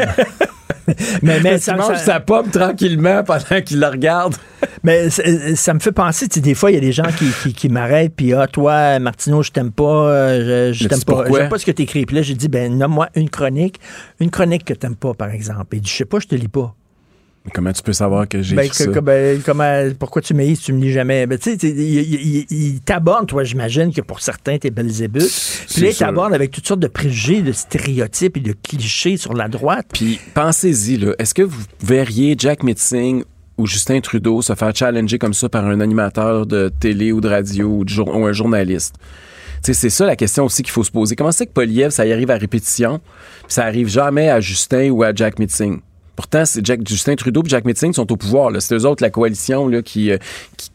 mais, 1.23 1.59
qu'il 1.59 1.75
mange 1.75 1.97
sa 1.99 2.21
pomme 2.21 2.51
tranquillement 2.51 3.23
pendant 3.25 3.63
qu'il 3.65 3.79
la 3.79 3.91
regarde. 3.91 4.35
Mais 4.83 5.11
ça, 5.11 5.23
ça 5.55 5.75
me 5.75 5.79
fait 5.79 5.93
penser, 5.93 6.29
tu 6.29 6.35
sais, 6.35 6.41
des 6.41 6.55
fois, 6.55 6.71
il 6.71 6.75
y 6.75 6.77
a 6.77 6.81
des 6.81 6.93
gens 6.93 7.11
qui, 7.17 7.27
qui, 7.43 7.53
qui 7.53 7.69
m'arrêtent, 7.69 8.15
puis 8.17 8.33
ah, 8.33 8.47
toi, 8.47 8.99
Martineau, 8.99 9.43
je 9.43 9.51
t'aime 9.51 9.71
pas, 9.71 9.85
euh, 9.85 10.73
je, 10.73 10.89
t'aime 10.89 11.03
pas, 11.03 11.25
j'aime 11.33 11.49
pas 11.49 11.59
ce 11.59 11.67
que 11.67 11.71
t'écris. 11.71 12.07
Puis 12.07 12.17
là, 12.17 12.23
j'ai 12.23 12.35
dit, 12.35 12.49
ben, 12.49 12.77
nomme-moi 12.77 13.09
une 13.15 13.31
chronique, 13.31 13.81
une 14.21 14.31
chronique 14.31 14.65
que 14.65 14.75
t'aimes 14.75 14.97
pas, 14.97 15.15
par 15.15 15.31
exemple. 15.31 15.77
Et 15.77 15.81
je 15.85 15.93
sais 15.93 16.05
pas, 16.05 16.19
je 16.21 16.27
te 16.27 16.35
lis 16.35 16.49
pas. 16.49 16.75
Mais 17.49 17.53
comment 17.55 17.73
tu 17.73 17.83
peux 17.83 17.95
savoir 17.95 18.29
que 18.29 18.43
j'ai 18.43 18.55
Ben, 18.57 18.69
ça? 18.71 18.87
que- 18.87 18.99
ben, 19.01 19.41
comment, 19.43 19.89
pourquoi 19.99 20.21
tu 20.21 20.35
m'haïs 20.35 20.57
si 20.57 20.65
tu 20.65 20.73
me 20.75 20.83
lis 20.83 20.93
jamais? 20.93 21.27
Ben, 21.27 21.39
tu 21.39 21.57
sais, 21.59 21.67
il, 21.67 22.81
t'aborde, 22.85 23.27
toi, 23.27 23.43
j'imagine 23.43 23.91
que 23.91 24.03
pour 24.03 24.21
certains, 24.21 24.59
t'es 24.59 24.71
Belzébuth. 24.71 25.23
Puis 25.73 25.81
là, 25.83 25.89
il 25.89 25.97
t'aborde 25.97 26.35
avec 26.35 26.51
toutes 26.51 26.67
sortes 26.69 26.81
de 26.81 26.89
préjugés, 26.89 27.41
de 27.41 27.53
stéréotypes 27.53 28.37
et 28.37 28.41
de 28.41 28.53
clichés 28.63 29.17
sur 29.17 29.33
la 29.33 29.49
droite. 29.49 29.87
Puis 29.95 30.21
pensez-y, 30.35 30.99
là, 30.99 31.15
est-ce 31.19 31.33
que 31.33 31.43
vous 31.43 31.63
verriez 31.83 32.35
Jack 32.39 32.63
Mitzing 32.63 33.25
ou 33.57 33.67
Justin 33.67 34.01
Trudeau 34.01 34.43
se 34.43 34.55
faire 34.55 34.77
challenger 34.77 35.19
comme 35.19 35.35
ça 35.35 35.49
par 35.49 35.65
un 35.67 35.81
animateur 35.81 36.45
de 36.47 36.71
télé 36.81 37.13
ou 37.13 37.21
de 37.23 37.29
radio 37.29 37.67
ou, 37.69 37.85
de 37.85 37.89
jour- 37.89 38.15
ou 38.15 38.27
un 38.27 38.33
journaliste? 38.33 38.95
C'est 39.63 39.91
ça 39.91 40.07
la 40.07 40.15
question 40.17 40.45
aussi 40.45 40.63
qu'il 40.63 40.71
faut 40.71 40.85
se 40.85 40.91
poser. 40.91 41.17
Comment 41.17 41.33
c'est 41.33 41.47
que 41.47 41.53
Poliev, 41.53 41.91
ça 41.91 42.07
y 42.07 42.13
arrive 42.13 42.31
à 42.31 42.37
répétition, 42.37 43.01
puis 43.45 43.55
ça 43.55 43.65
arrive 43.65 43.89
jamais 43.89 44.29
à 44.29 44.39
Justin 44.41 44.91
ou 44.91 45.03
à 45.03 45.13
Jack 45.15 45.39
Mitzing? 45.41 45.81
Pourtant, 46.19 46.45
c'est 46.45 46.67
Jack, 46.67 46.81
Justin 46.85 47.15
Trudeau 47.15 47.45
et 47.47 47.49
Jack 47.49 47.65
Mitzing 47.65 47.93
sont 47.93 48.11
au 48.11 48.17
pouvoir. 48.17 48.51
là. 48.51 48.59
C'est 48.59 48.75
eux 48.75 48.85
autres, 48.87 49.05
la 49.05 49.11
coalition, 49.11 49.69
là, 49.69 49.83
qui, 49.83 50.11
euh, 50.11 50.19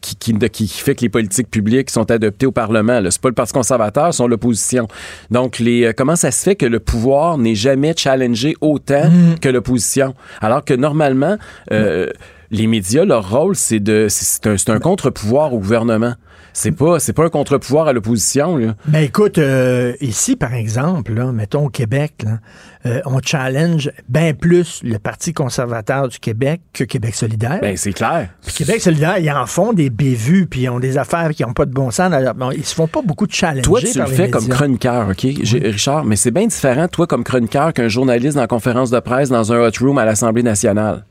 qui, 0.00 0.16
qui, 0.16 0.38
qui- 0.48 0.68
fait 0.68 0.94
que 0.94 1.02
les 1.02 1.10
politiques 1.10 1.50
publiques 1.50 1.90
sont 1.90 2.10
adoptées 2.10 2.46
au 2.46 2.50
Parlement. 2.50 2.98
là. 2.98 3.10
C'est 3.10 3.20
pas 3.20 3.28
le 3.28 3.34
Parti 3.34 3.52
conservateur, 3.52 4.14
c'est 4.14 4.26
l'opposition. 4.26 4.88
Donc, 5.30 5.58
les, 5.58 5.84
euh, 5.84 5.92
comment 5.94 6.16
ça 6.16 6.30
se 6.30 6.42
fait 6.44 6.56
que 6.56 6.64
le 6.64 6.80
pouvoir 6.80 7.36
n'est 7.36 7.54
jamais 7.54 7.92
challengé 7.94 8.56
autant 8.62 9.10
que 9.42 9.50
l'opposition? 9.50 10.14
Alors 10.40 10.64
que 10.64 10.72
normalement, 10.72 11.36
euh, 11.72 12.08
les 12.50 12.66
médias, 12.66 13.04
leur 13.04 13.28
rôle, 13.30 13.54
c'est 13.54 13.80
de 13.80 14.06
c'est- 14.08 14.24
c'est 14.24 14.46
un, 14.46 14.56
c'est 14.56 14.70
un 14.70 14.78
contre-pouvoir 14.80 15.52
au 15.52 15.58
gouvernement. 15.58 16.14
C'est 16.56 16.70
pas, 16.70 17.00
c'est 17.00 17.12
pas 17.12 17.24
un 17.24 17.30
contre-pouvoir 17.30 17.88
à 17.88 17.92
l'opposition. 17.92 18.56
là. 18.56 18.76
Ben 18.86 19.00
écoute, 19.00 19.38
euh, 19.38 19.92
ici, 20.00 20.36
par 20.36 20.54
exemple, 20.54 21.12
là, 21.12 21.32
mettons 21.32 21.66
au 21.66 21.68
Québec, 21.68 22.14
là, 22.24 22.38
euh, 22.86 23.00
on 23.06 23.18
challenge 23.20 23.90
bien 24.08 24.34
plus 24.34 24.80
le 24.84 24.98
Parti 25.00 25.32
conservateur 25.32 26.06
du 26.06 26.20
Québec 26.20 26.60
que 26.72 26.84
Québec 26.84 27.16
solidaire. 27.16 27.58
Ben, 27.60 27.76
c'est 27.76 27.92
clair. 27.92 28.28
Puis 28.46 28.54
Québec 28.54 28.80
solidaire, 28.80 29.18
ils 29.18 29.30
en 29.32 29.46
font 29.46 29.72
des 29.72 29.90
bévues, 29.90 30.46
puis 30.46 30.60
ils 30.62 30.68
ont 30.68 30.78
des 30.78 30.96
affaires 30.96 31.30
qui 31.30 31.42
n'ont 31.42 31.52
pas 31.52 31.66
de 31.66 31.72
bon 31.72 31.90
sens. 31.90 32.12
bon, 32.36 32.52
ils 32.52 32.64
se 32.64 32.74
font 32.74 32.86
pas 32.86 33.02
beaucoup 33.02 33.26
de 33.26 33.32
challenges. 33.32 33.64
Toi, 33.64 33.80
tu 33.80 33.98
le 33.98 34.06
fais 34.06 34.30
comme 34.30 34.48
chroniqueur, 34.48 35.08
OK, 35.08 35.26
Richard, 35.42 36.04
mais 36.04 36.16
c'est 36.16 36.30
bien 36.30 36.46
différent, 36.46 36.86
toi, 36.86 37.08
comme 37.08 37.24
chroniqueur, 37.24 37.72
qu'un 37.72 37.88
journaliste 37.88 38.36
dans 38.36 38.42
la 38.42 38.46
conférence 38.46 38.90
de 38.90 39.00
presse 39.00 39.28
dans 39.28 39.52
un 39.52 39.66
hot 39.66 39.72
room 39.80 39.98
à 39.98 40.04
l'Assemblée 40.04 40.44
nationale. 40.44 41.04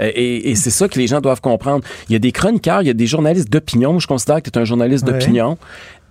Euh, 0.00 0.10
Et, 0.14 0.50
et 0.50 0.54
c'est 0.54 0.70
ça 0.70 0.88
que 0.88 0.98
les 0.98 1.06
gens 1.06 1.20
doivent 1.20 1.40
comprendre. 1.40 1.84
Il 2.08 2.12
y 2.12 2.16
a 2.16 2.18
des 2.18 2.32
chroniqueurs, 2.32 2.82
il 2.82 2.86
y 2.86 2.90
a 2.90 2.94
des 2.94 3.06
journalistes 3.06 3.50
d'opinion. 3.50 3.92
Moi, 3.92 4.00
Je 4.00 4.06
considère 4.06 4.42
que 4.42 4.50
tu 4.50 4.58
es 4.58 4.62
un 4.62 4.64
journaliste 4.64 5.06
Ouais. 5.06 5.12
d'opinion. 5.12 5.56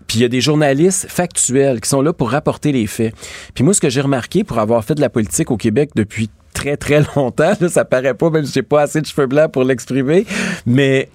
Puis 0.07 0.19
il 0.19 0.21
y 0.21 0.25
a 0.25 0.29
des 0.29 0.41
journalistes 0.41 1.05
factuels 1.09 1.79
qui 1.79 1.89
sont 1.89 2.01
là 2.01 2.11
pour 2.13 2.29
rapporter 2.31 2.71
les 2.73 2.87
faits. 2.87 3.13
Puis 3.53 3.63
moi, 3.63 3.73
ce 3.73 3.79
que 3.81 3.89
j'ai 3.89 4.01
remarqué 4.01 4.43
pour 4.43 4.59
avoir 4.59 4.83
fait 4.83 4.95
de 4.95 5.01
la 5.01 5.09
politique 5.09 5.49
au 5.49 5.57
Québec 5.57 5.91
depuis 5.95 6.29
très, 6.53 6.75
très 6.77 7.01
longtemps, 7.15 7.53
là, 7.59 7.69
ça 7.69 7.85
paraît 7.85 8.13
pas, 8.13 8.29
même 8.29 8.45
si 8.45 8.51
j'ai 8.53 8.63
pas 8.63 8.81
assez 8.81 8.99
de 9.01 9.05
cheveux 9.05 9.27
blancs 9.27 9.51
pour 9.51 9.63
l'exprimer, 9.63 10.25
mais 10.65 11.07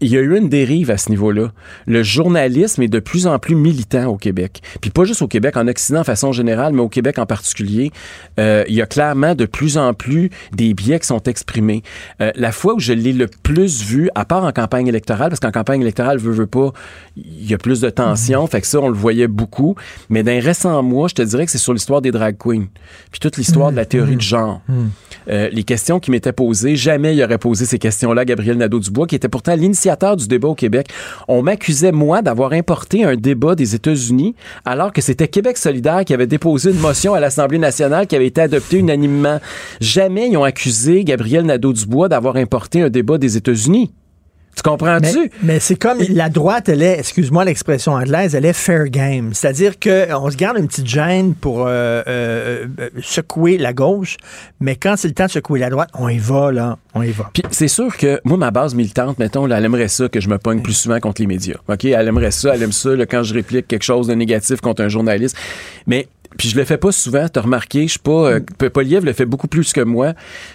il 0.00 0.08
y 0.08 0.16
a 0.16 0.20
eu 0.20 0.36
une 0.36 0.48
dérive 0.48 0.90
à 0.90 0.98
ce 0.98 1.10
niveau-là. 1.10 1.52
Le 1.86 2.02
journalisme 2.02 2.82
est 2.82 2.88
de 2.88 2.98
plus 2.98 3.26
en 3.26 3.38
plus 3.38 3.54
militant 3.54 4.06
au 4.06 4.16
Québec. 4.16 4.60
Puis 4.80 4.90
pas 4.90 5.04
juste 5.04 5.22
au 5.22 5.28
Québec, 5.28 5.56
en 5.56 5.66
Occident 5.68 6.00
de 6.00 6.04
façon 6.04 6.32
générale, 6.32 6.74
mais 6.74 6.82
au 6.82 6.88
Québec 6.88 7.18
en 7.18 7.26
particulier. 7.26 7.90
Euh, 8.38 8.64
il 8.68 8.74
y 8.74 8.82
a 8.82 8.86
clairement 8.86 9.34
de 9.34 9.46
plus 9.46 9.78
en 9.78 9.94
plus 9.94 10.30
des 10.52 10.74
biais 10.74 11.00
qui 11.00 11.06
sont 11.06 11.22
exprimés. 11.22 11.82
Euh, 12.20 12.30
la 12.34 12.52
fois 12.52 12.74
où 12.74 12.80
je 12.80 12.92
l'ai 12.92 13.12
le 13.12 13.26
plus 13.26 13.82
vu, 13.84 14.10
à 14.14 14.24
part 14.24 14.44
en 14.44 14.52
campagne 14.52 14.86
électorale, 14.86 15.30
parce 15.30 15.40
qu'en 15.40 15.50
campagne 15.50 15.80
électorale, 15.80 16.18
veut, 16.18 16.32
veut 16.32 16.46
pas, 16.46 16.72
il 17.16 17.48
y 17.48 17.54
a 17.54 17.58
plus 17.58 17.80
de 17.80 17.88
tension, 17.88 18.46
fait 18.46 18.60
que 18.60 18.66
ça, 18.66 18.80
on 18.80 18.88
le 18.88 18.94
voyait 18.94 19.28
beaucoup. 19.28 19.76
Mais 20.10 20.22
dans 20.22 20.32
les 20.32 20.40
récents 20.40 20.82
mois, 20.82 21.08
je 21.08 21.14
te 21.14 21.22
dirais 21.22 21.46
que 21.46 21.52
c'est 21.52 21.58
sur 21.58 21.72
l'histoire 21.72 22.02
des 22.02 22.10
drag 22.10 22.36
queens. 22.36 22.66
Puis 23.10 23.20
toute 23.20 23.38
l'histoire 23.38 23.70
de 23.70 23.76
la 23.76 23.86
théorie 23.86 24.16
du 24.16 24.26
genre. 24.26 24.60
Euh, 25.28 25.48
les 25.50 25.64
questions 25.64 26.00
qui 26.00 26.10
m'étaient 26.10 26.32
posées, 26.32 26.76
jamais 26.76 27.16
il 27.16 27.22
aurait 27.22 27.38
posé 27.38 27.64
ces 27.64 27.78
questions-là 27.78 28.24
Gabriel 28.24 28.56
Nadeau-Dubois, 28.58 29.06
qui 29.06 29.14
était 29.14 29.28
pourtant 29.28 29.56
du 30.16 30.26
débat 30.26 30.48
au 30.48 30.54
Québec. 30.54 30.88
On 31.28 31.42
m'accusait, 31.42 31.92
moi, 31.92 32.20
d'avoir 32.22 32.52
importé 32.52 33.04
un 33.04 33.14
débat 33.14 33.54
des 33.54 33.74
États-Unis, 33.74 34.34
alors 34.64 34.92
que 34.92 35.00
c'était 35.00 35.28
Québec 35.28 35.56
solidaire 35.56 36.04
qui 36.04 36.12
avait 36.12 36.26
déposé 36.26 36.72
une 36.72 36.80
motion 36.80 37.14
à 37.14 37.20
l'Assemblée 37.20 37.58
nationale 37.58 38.06
qui 38.06 38.16
avait 38.16 38.26
été 38.26 38.40
adoptée 38.40 38.78
unanimement. 38.78 39.38
Jamais 39.80 40.28
ils 40.28 40.36
ont 40.36 40.44
accusé 40.44 41.04
Gabriel 41.04 41.46
Nadeau-Dubois 41.46 42.08
d'avoir 42.08 42.36
importé 42.36 42.82
un 42.82 42.90
débat 42.90 43.18
des 43.18 43.36
États-Unis. 43.36 43.92
Tu 44.56 44.62
comprends-tu? 44.62 45.18
Mais, 45.18 45.30
mais 45.42 45.60
c'est 45.60 45.76
comme 45.76 45.98
la 46.08 46.30
droite, 46.30 46.70
elle 46.70 46.82
est, 46.82 46.98
excuse-moi 46.98 47.44
l'expression 47.44 47.92
anglaise, 47.92 48.34
elle 48.34 48.46
est 48.46 48.54
fair 48.54 48.88
game. 48.88 49.34
C'est-à-dire 49.34 49.78
qu'on 49.78 50.30
se 50.30 50.36
garde 50.36 50.56
une 50.56 50.66
petite 50.66 50.86
gêne 50.86 51.34
pour 51.34 51.66
euh, 51.66 52.02
euh, 52.06 52.66
euh, 52.80 52.88
secouer 53.02 53.58
la 53.58 53.74
gauche, 53.74 54.16
mais 54.58 54.74
quand 54.74 54.96
c'est 54.96 55.08
le 55.08 55.14
temps 55.14 55.26
de 55.26 55.30
secouer 55.30 55.60
la 55.60 55.68
droite, 55.68 55.90
on 55.92 56.08
y 56.08 56.16
va, 56.16 56.52
là. 56.52 56.78
On 56.94 57.02
y 57.02 57.10
va. 57.10 57.30
Puis 57.34 57.42
c'est 57.50 57.68
sûr 57.68 57.94
que 57.98 58.18
moi, 58.24 58.38
ma 58.38 58.50
base 58.50 58.74
militante, 58.74 59.18
mettons, 59.18 59.44
là, 59.44 59.58
elle 59.58 59.64
aimerait 59.66 59.88
ça 59.88 60.08
que 60.08 60.20
je 60.20 60.28
me 60.30 60.38
pogne 60.38 60.62
plus 60.62 60.72
souvent 60.72 60.98
contre 61.00 61.20
les 61.20 61.26
médias. 61.26 61.56
OK? 61.68 61.84
Elle 61.84 62.08
aimerait 62.08 62.30
ça, 62.30 62.54
elle 62.54 62.62
aime 62.62 62.72
ça 62.72 62.96
là, 62.96 63.04
quand 63.04 63.22
je 63.22 63.34
réplique 63.34 63.68
quelque 63.68 63.84
chose 63.84 64.06
de 64.06 64.14
négatif 64.14 64.62
contre 64.62 64.82
un 64.82 64.88
journaliste. 64.88 65.36
Mais 65.86 66.08
puis 66.38 66.48
je 66.48 66.56
le 66.56 66.64
fais 66.64 66.76
pas 66.78 66.92
souvent, 66.92 67.28
t'as 67.28 67.40
remarqué, 67.40 67.82
je 67.86 67.92
suis 67.92 67.98
pas. 67.98 68.30
Euh, 68.32 68.40
P- 68.58 68.70
Poliev 68.70 69.04
le 69.04 69.12
fait 69.12 69.24
beaucoup 69.26 69.48
plus 69.48 69.72
que 69.72 69.80
moi. 69.80 70.12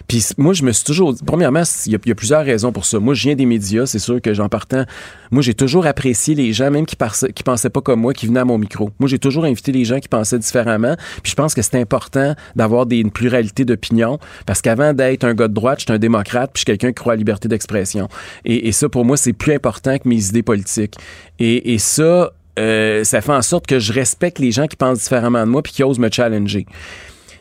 Puis 0.08 0.26
moi, 0.38 0.54
je 0.54 0.64
me 0.64 0.72
suis 0.72 0.84
toujours. 0.84 1.16
Premièrement, 1.26 1.64
il 1.86 1.92
y, 1.92 1.96
a- 1.96 2.00
il 2.06 2.10
y 2.10 2.12
a 2.12 2.16
plusieurs 2.16 2.44
raisons 2.46 2.72
pour 2.72 2.86
ça. 2.86 3.00
Moi, 3.00 3.14
je 3.14 3.24
viens 3.24 3.36
des 3.36 3.46
médias, 3.46 3.86
c'est 3.86 4.00
sûr 4.00 4.22
que 4.22 4.34
j'en 4.34 4.50
partant. 4.50 4.84
Moi, 5.32 5.42
j'ai 5.42 5.54
toujours 5.54 5.86
apprécié 5.86 6.36
les 6.36 6.52
gens, 6.54 6.70
même 6.72 6.86
qui, 6.86 6.96
qui 7.34 7.44
pensaient 7.44 7.70
pas 7.70 7.82
comme 7.82 8.02
moi, 8.02 8.14
qui 8.14 8.28
venaient 8.28 8.42
à 8.42 8.46
mon 8.46 8.58
micro. 8.58 8.90
Moi, 9.00 9.08
j'ai 9.10 9.20
toujours 9.20 9.46
invité 9.46 9.72
les 9.72 9.86
gens 9.86 10.00
qui 10.00 10.08
pensaient 10.10 10.40
différemment. 10.40 10.96
Puis 11.24 11.32
je 11.32 11.36
pense 11.36 11.54
que 11.54 11.62
c'est 11.62 11.80
important 11.80 12.36
d'avoir 12.56 12.86
des, 12.86 12.98
une 12.98 13.12
pluralité 13.12 13.66
d'opinions. 13.66 14.20
Parce 14.46 14.62
qu'avant 14.62 14.94
d'être 14.94 15.24
un 15.24 15.34
gars 15.34 15.48
de 15.48 15.54
droite, 15.54 15.80
j'étais 15.80 15.94
un 15.94 16.00
démocrate, 16.00 16.52
puis 16.54 16.60
je 16.60 16.62
suis 16.62 16.66
quelqu'un 16.66 16.90
qui 16.90 16.96
croit 16.96 17.14
à 17.14 17.16
la 17.16 17.20
liberté 17.20 17.48
d'expression. 17.48 18.10
Et, 18.46 18.68
et 18.68 18.72
ça, 18.72 18.90
pour 18.90 19.06
moi, 19.06 19.16
c'est 19.18 19.34
plus 19.34 19.54
important 19.54 19.98
que 19.98 20.08
mes 20.08 20.28
idées 20.28 20.44
politiques. 20.44 20.96
Et, 21.40 21.74
et 21.74 21.78
ça, 21.80 22.32
euh, 22.60 23.04
ça 23.04 23.22
fait 23.22 23.32
en 23.32 23.42
sorte 23.42 23.68
que 23.68 23.80
je 23.80 23.94
respecte 23.94 24.40
les 24.40 24.52
gens 24.52 24.68
qui 24.68 24.76
pensent 24.76 25.00
différemment 25.00 25.46
de 25.46 25.52
moi 25.52 25.62
puis 25.62 25.74
qui 25.74 25.84
osent 25.84 26.00
me 26.00 26.10
challenger. 26.12 26.66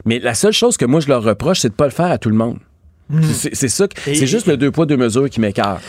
Mais 0.05 0.19
la 0.19 0.35
seule 0.35 0.53
chose 0.53 0.77
que 0.77 0.85
moi 0.85 1.01
je 1.01 1.09
leur 1.09 1.23
reproche, 1.23 1.61
c'est 1.61 1.69
de 1.69 1.75
pas 1.75 1.85
le 1.85 1.91
faire 1.91 2.11
à 2.11 2.19
tout 2.19 2.31
le 2.31 2.37
monde. 2.37 2.59
Mm. 3.11 3.23
C'est 3.53 3.69
ça, 3.69 3.89
c'est 4.05 4.27
juste 4.27 4.47
le 4.47 4.57
deux 4.57 4.71
poids 4.71 4.87
deux 4.87 4.97
mesures 4.97 5.29
qui 5.29 5.41
m'écarte. 5.41 5.83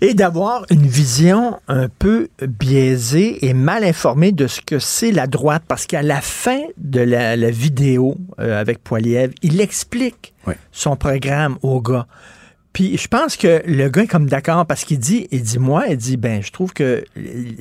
Et 0.00 0.12
d'avoir 0.12 0.66
une 0.70 0.86
vision 0.86 1.58
un 1.68 1.88
peu 1.88 2.28
biaisée 2.42 3.46
et 3.46 3.54
mal 3.54 3.84
informée 3.84 4.32
de 4.32 4.48
ce 4.48 4.60
que 4.60 4.80
c'est 4.80 5.12
la 5.12 5.28
droite, 5.28 5.62
parce 5.68 5.86
qu'à 5.86 6.02
la 6.02 6.20
fin 6.20 6.60
de 6.76 7.00
la, 7.00 7.36
la 7.36 7.50
vidéo 7.50 8.16
euh, 8.40 8.60
avec 8.60 8.82
Poiliev, 8.82 9.32
il 9.42 9.60
explique 9.60 10.34
son 10.72 10.96
programme 10.96 11.56
au 11.62 11.80
gars. 11.80 12.06
Puis 12.74 12.98
je 12.98 13.06
pense 13.06 13.36
que 13.36 13.62
le 13.66 13.88
gars 13.88 14.02
est 14.02 14.08
comme 14.08 14.28
d'accord 14.28 14.66
parce 14.66 14.84
qu'il 14.84 14.98
dit, 14.98 15.28
il 15.30 15.42
dit 15.42 15.60
moi, 15.60 15.86
il 15.88 15.96
dit 15.96 16.16
ben 16.16 16.42
je 16.42 16.50
trouve 16.50 16.72
que 16.74 17.04
le 17.16 17.54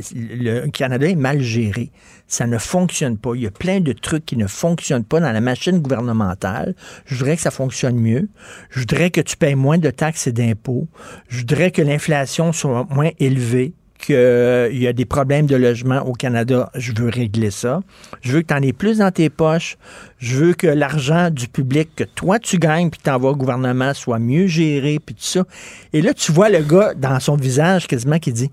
le 0.44 0.68
Canada 0.72 1.08
est 1.08 1.16
mal 1.16 1.40
géré, 1.42 1.92
ça 2.28 2.48
ne 2.48 2.58
fonctionne 2.58 3.18
pas. 3.18 3.36
Il 3.36 3.42
y 3.42 3.48
a 3.48 3.52
plein 3.52 3.80
de 3.80 3.94
trucs 3.94 4.26
qui 4.26 4.38
ne 4.38 4.48
fonctionnent 4.48 5.04
pas 5.04 5.20
dans 5.20 5.32
la 5.32 5.40
machine 5.40 5.80
gouvernementale. 5.80 6.76
Je 7.06 7.16
voudrais 7.16 7.36
que 7.36 7.42
ça 7.44 7.52
fonctionne 7.52 7.96
mieux. 7.96 8.28
Je 8.72 8.80
voudrais 8.80 9.12
que 9.12 9.22
tu 9.22 9.38
payes 9.38 9.56
moins 9.56 9.78
de 9.78 9.92
taxes 9.92 10.28
et 10.28 10.32
d'impôts. 10.32 10.88
Je 11.30 11.40
voudrais 11.40 11.70
que 11.70 11.82
l'inflation 11.84 12.52
soit 12.52 12.88
moins 12.90 13.12
élevée 13.20 13.74
qu'il 14.04 14.78
y 14.82 14.88
a 14.88 14.94
des 14.94 15.06
problèmes 15.06 15.46
de 15.46 15.56
logement 15.56 16.02
au 16.06 16.14
Canada, 16.14 16.70
je 16.76 16.92
veux 16.96 17.10
régler 17.10 17.52
ça. 17.52 17.82
Je 18.22 18.34
veux 18.34 18.42
que 18.42 18.48
tu 18.48 18.54
en 18.54 18.62
aies 18.62 18.74
plus 18.74 19.00
dans 19.00 19.12
tes 19.12 19.30
poches. 19.30 19.78
Je 20.20 20.38
veux 20.38 20.54
que 20.54 20.68
l'argent 20.68 21.30
du 21.30 21.48
public 21.48 21.90
que 21.96 22.04
toi 22.04 22.40
tu 22.40 22.58
gagnes 22.58 22.90
puis 22.90 23.00
que 23.00 23.04
tu 23.06 23.10
envoies 23.10 23.32
au 23.32 23.36
gouvernement 23.36 23.94
soit 23.94 24.20
mieux 24.20 24.48
géré 24.48 25.00
puis 25.04 25.16
tout 25.16 25.24
ça. 25.24 25.44
Et 25.94 26.02
là, 26.02 26.14
tu 26.14 26.32
vois 26.32 26.50
le 26.50 26.60
gars 26.60 26.94
dans 26.96 27.20
son 27.20 27.36
visage 27.36 27.88
quasiment 27.88 28.20
qui 28.20 28.32
dit 28.34 28.52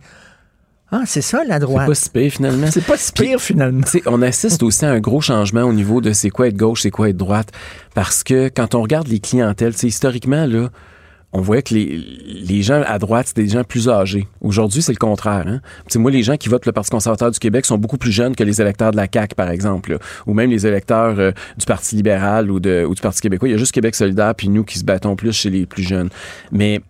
Ah, 0.92 1.03
c'est 1.07 1.20
ça 1.22 1.42
la 1.44 1.55
C'est 1.55 1.61
droite. 1.61 1.86
pas 1.86 1.94
si 1.94 2.11
pire 2.11 2.32
finalement. 2.32 2.66
C'est 2.70 2.84
pas 2.84 2.96
si 2.96 3.12
pire 3.12 3.40
finalement. 3.40 3.84
On 4.07 4.22
assiste 4.22 4.62
aussi 4.62 4.84
à 4.84 4.90
un 4.90 5.01
gros 5.01 5.20
changement 5.20 5.62
au 5.62 5.72
niveau 5.72 6.01
de 6.01 6.12
c'est 6.12 6.30
quoi 6.30 6.48
être 6.48 6.57
gauche, 6.57 6.82
c'est 6.82 6.90
quoi 6.90 7.09
être 7.11 7.16
droite. 7.16 7.51
Parce 7.94 8.24
que 8.24 8.48
quand 8.48 8.74
on 8.74 8.82
regarde 8.82 9.09
les 9.09 9.20
clientèles, 9.20 9.74
historiquement, 9.82 10.46
là, 10.46 10.68
on 11.33 11.41
voyait 11.41 11.62
que 11.62 11.74
les, 11.74 11.87
les 11.87 12.62
gens 12.62 12.83
à 12.87 12.99
droite, 12.99 13.28
c'était 13.28 13.43
des 13.43 13.51
gens 13.51 13.62
plus 13.62 13.89
âgés. 13.89 14.26
Aujourd'hui, 14.41 14.83
c'est 14.83 14.93
le 14.93 14.99
contraire. 14.99 15.45
Hein? 15.47 15.61
Moi, 15.97 16.11
les 16.11 16.22
gens 16.22 16.37
qui 16.37 16.49
votent 16.49 16.66
le 16.66 16.72
Parti 16.72 16.91
conservateur 16.91 17.31
du 17.31 17.39
Québec 17.39 17.66
sont 17.66 17.78
beaucoup 17.78 17.99
plus 17.99 18.11
jeunes 18.11 18.35
que 18.35 18.43
les 18.43 18.61
électeurs 18.61 18.91
de 18.91 18.97
la 18.97 19.07
CAQ, 19.12 19.35
par 19.37 19.51
exemple, 19.51 19.93
là. 19.93 19.99
ou 20.26 20.35
même 20.35 20.51
les 20.51 20.66
électeurs 20.66 21.18
euh, 21.18 21.31
du 21.57 21.66
Parti 21.66 21.95
libéral 21.95 22.51
ou, 22.51 22.59
de, 22.59 22.85
ou 22.85 22.95
du 22.95 23.01
Parti 23.01 23.20
québécois. 23.20 23.49
Il 23.49 23.53
y 23.53 23.55
a 23.55 23.59
juste 23.59 23.72
Québec 23.72 23.95
solidaire, 23.95 24.35
puis 24.35 24.49
nous 24.49 24.64
qui 24.64 24.78
se 24.78 24.85
battons 24.85 25.14
plus 25.14 25.33
chez 25.33 25.51
les 25.51 25.66
plus 25.66 25.83
jeunes. 25.83 26.09
Mais 26.51 26.81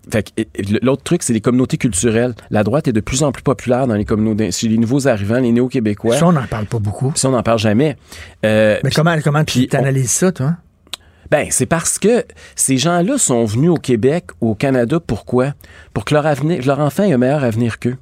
l'autre 0.83 1.03
truc, 1.03 1.23
c'est 1.23 1.33
les 1.35 1.41
communautés 1.41 1.77
culturelles. 1.77 2.35
La 2.51 2.65
droite 2.65 2.89
est 2.89 2.93
de 2.93 3.01
plus 3.01 3.23
en 3.23 3.33
plus 3.33 3.43
populaire 3.43 3.87
dans 3.87 3.95
les 3.95 4.05
communautés, 4.07 4.53
chez 4.53 4.69
les 4.69 4.79
nouveaux 4.79 5.07
arrivants, 5.07 5.41
les 5.41 5.53
néo-québécois. 5.53 6.17
Ça, 6.17 6.27
on 6.27 6.33
n'en 6.33 6.47
parle 6.47 6.67
pas 6.67 6.79
beaucoup. 6.79 7.13
Ça, 7.15 7.29
on 7.29 7.33
n'en 7.33 7.43
parle 7.43 7.59
jamais. 7.59 7.97
Euh, 8.47 8.79
Mais 8.85 8.91
comment, 8.91 9.17
comment 9.23 9.45
tu 9.45 9.69
analyses 9.73 10.11
ça, 10.11 10.33
toi? 10.33 10.57
Ben, 11.31 11.47
c'est 11.51 11.67
parce 11.67 11.99
que 11.99 12.25
ces 12.57 12.77
gens-là 12.77 13.17
sont 13.17 13.45
venus 13.45 13.71
au 13.71 13.77
Québec, 13.77 14.27
au 14.41 14.55
Canada, 14.55 14.99
pourquoi? 14.99 15.55
Pour 15.95 16.05
que 16.05 16.15
leur, 16.15 16.27
avenir, 16.27 16.67
leur 16.67 16.81
enfant 16.81 17.05
ait 17.05 17.13
un 17.13 17.19
meilleur 17.19 17.45
avenir 17.45 17.79
qu'eux. 17.79 17.97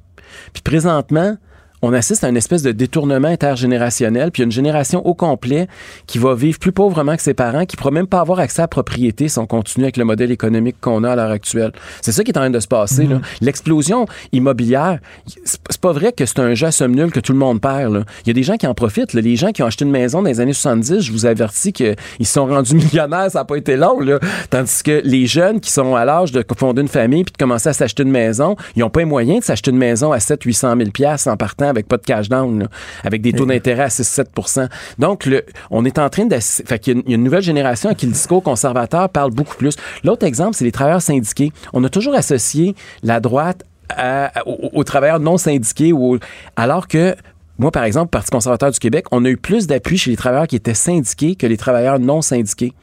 Puis 0.53 0.63
présentement, 0.63 1.37
on 1.81 1.93
assiste 1.93 2.23
à 2.23 2.29
une 2.29 2.37
espèce 2.37 2.61
de 2.61 2.71
détournement 2.71 3.27
intergénérationnel, 3.27 4.31
puis 4.31 4.41
il 4.41 4.43
y 4.43 4.45
a 4.45 4.47
une 4.47 4.51
génération 4.51 5.05
au 5.05 5.13
complet 5.13 5.67
qui 6.07 6.17
va 6.17 6.35
vivre 6.35 6.59
plus 6.59 6.71
pauvrement 6.71 7.15
que 7.15 7.21
ses 7.21 7.33
parents, 7.33 7.65
qui 7.65 7.75
ne 7.75 7.79
pourra 7.79 7.91
même 7.91 8.07
pas 8.07 8.19
avoir 8.19 8.39
accès 8.39 8.61
à 8.61 8.63
la 8.63 8.67
propriété 8.67 9.27
si 9.27 9.39
on 9.39 9.45
continue 9.45 9.85
avec 9.85 9.97
le 9.97 10.05
modèle 10.05 10.31
économique 10.31 10.77
qu'on 10.81 11.03
a 11.03 11.11
à 11.11 11.15
l'heure 11.15 11.31
actuelle. 11.31 11.71
C'est 12.01 12.11
ça 12.11 12.23
qui 12.23 12.31
est 12.31 12.37
en 12.37 12.41
train 12.41 12.49
de 12.49 12.59
se 12.59 12.67
passer. 12.67 13.05
là. 13.05 13.21
L'explosion 13.41 14.05
immobilière, 14.31 14.99
c'est 15.45 15.81
pas 15.81 15.91
vrai 15.91 16.11
que 16.11 16.25
c'est 16.25 16.39
un 16.39 16.53
jeu 16.53 16.67
à 16.67 16.71
somme 16.71 16.95
nulle 16.95 17.11
que 17.11 17.19
tout 17.19 17.33
le 17.33 17.39
monde 17.39 17.61
perd. 17.61 17.93
là. 17.93 18.03
Il 18.25 18.27
y 18.27 18.31
a 18.31 18.33
des 18.33 18.43
gens 18.43 18.57
qui 18.57 18.67
en 18.67 18.73
profitent. 18.73 19.13
là. 19.13 19.21
Les 19.21 19.35
gens 19.35 19.51
qui 19.51 19.63
ont 19.63 19.67
acheté 19.67 19.85
une 19.85 19.91
maison 19.91 20.21
dans 20.21 20.29
les 20.29 20.39
années 20.39 20.53
70, 20.53 21.01
je 21.01 21.11
vous 21.11 21.25
avertis 21.25 21.73
qu'ils 21.73 21.95
se 22.21 22.25
sont 22.33 22.45
rendus 22.45 22.75
millionnaires, 22.75 23.31
ça 23.31 23.39
n'a 23.39 23.45
pas 23.45 23.55
été 23.55 23.75
long. 23.77 23.99
Là. 23.99 24.19
Tandis 24.49 24.83
que 24.83 25.01
les 25.03 25.25
jeunes 25.27 25.59
qui 25.59 25.71
sont 25.71 25.95
à 25.95 26.05
l'âge 26.05 26.31
de 26.31 26.43
fonder 26.57 26.81
une 26.81 26.87
famille 26.87 27.23
puis 27.23 27.31
de 27.31 27.37
commencer 27.37 27.69
à 27.69 27.73
s'acheter 27.73 28.03
une 28.03 28.11
maison, 28.11 28.55
ils 28.75 28.79
n'ont 28.79 28.89
pas 28.89 28.99
les 29.01 29.05
moyens 29.05 29.39
de 29.39 29.43
s'acheter 29.45 29.71
une 29.71 29.77
maison 29.77 30.11
à 30.11 30.19
7 30.19 30.43
800 30.43 30.75
000 30.77 30.91
pièces 30.91 31.27
en 31.27 31.37
partant 31.37 31.68
avec 31.69 31.87
pas 31.87 31.97
de 31.97 32.03
cash 32.03 32.27
down, 32.29 32.59
là, 32.59 32.67
avec 33.03 33.21
des 33.21 33.31
taux 33.33 33.45
d'intérêt 33.45 33.83
à 33.83 33.87
6-7% 33.87 34.67
Donc, 34.97 35.25
le, 35.25 35.43
on 35.71 35.85
est 35.85 35.97
en 35.99 36.09
train 36.09 36.25
de... 36.25 36.37
Fait 36.39 36.79
qu'il 36.79 36.93
y 36.93 36.97
a 36.97 36.99
une- 36.99 37.03
il 37.05 37.11
y 37.11 37.13
a 37.13 37.17
une 37.17 37.23
nouvelle 37.23 37.41
génération 37.41 37.89
à 37.89 37.95
qui 37.95 38.05
le 38.05 38.11
discours 38.11 38.43
conservateur 38.43 39.09
parle 39.09 39.31
beaucoup 39.31 39.55
plus. 39.55 39.75
L'autre 40.03 40.25
exemple, 40.25 40.55
c'est 40.55 40.65
les 40.65 40.71
travailleurs 40.71 41.01
syndiqués. 41.01 41.51
On 41.73 41.83
a 41.83 41.89
toujours 41.89 42.15
associé 42.15 42.75
la 43.03 43.19
droite 43.19 43.63
à- 43.89 44.25
à- 44.39 44.47
aux, 44.47 44.69
aux 44.73 44.83
travailleurs 44.83 45.19
non 45.19 45.37
syndiqués, 45.37 45.93
ou 45.93 46.19
alors 46.55 46.87
que 46.87 47.15
moi, 47.59 47.71
par 47.71 47.83
exemple, 47.83 48.09
Parti 48.09 48.31
conservateur 48.31 48.71
du 48.71 48.79
Québec, 48.79 49.05
on 49.11 49.25
a 49.25 49.29
eu 49.29 49.37
plus 49.37 49.67
d'appui 49.67 49.97
chez 49.97 50.09
les 50.09 50.17
travailleurs 50.17 50.47
qui 50.47 50.55
étaient 50.55 50.73
syndiqués 50.73 51.35
que 51.35 51.45
les 51.45 51.57
travailleurs 51.57 51.99
non 51.99 52.21
syndiqués. 52.21 52.73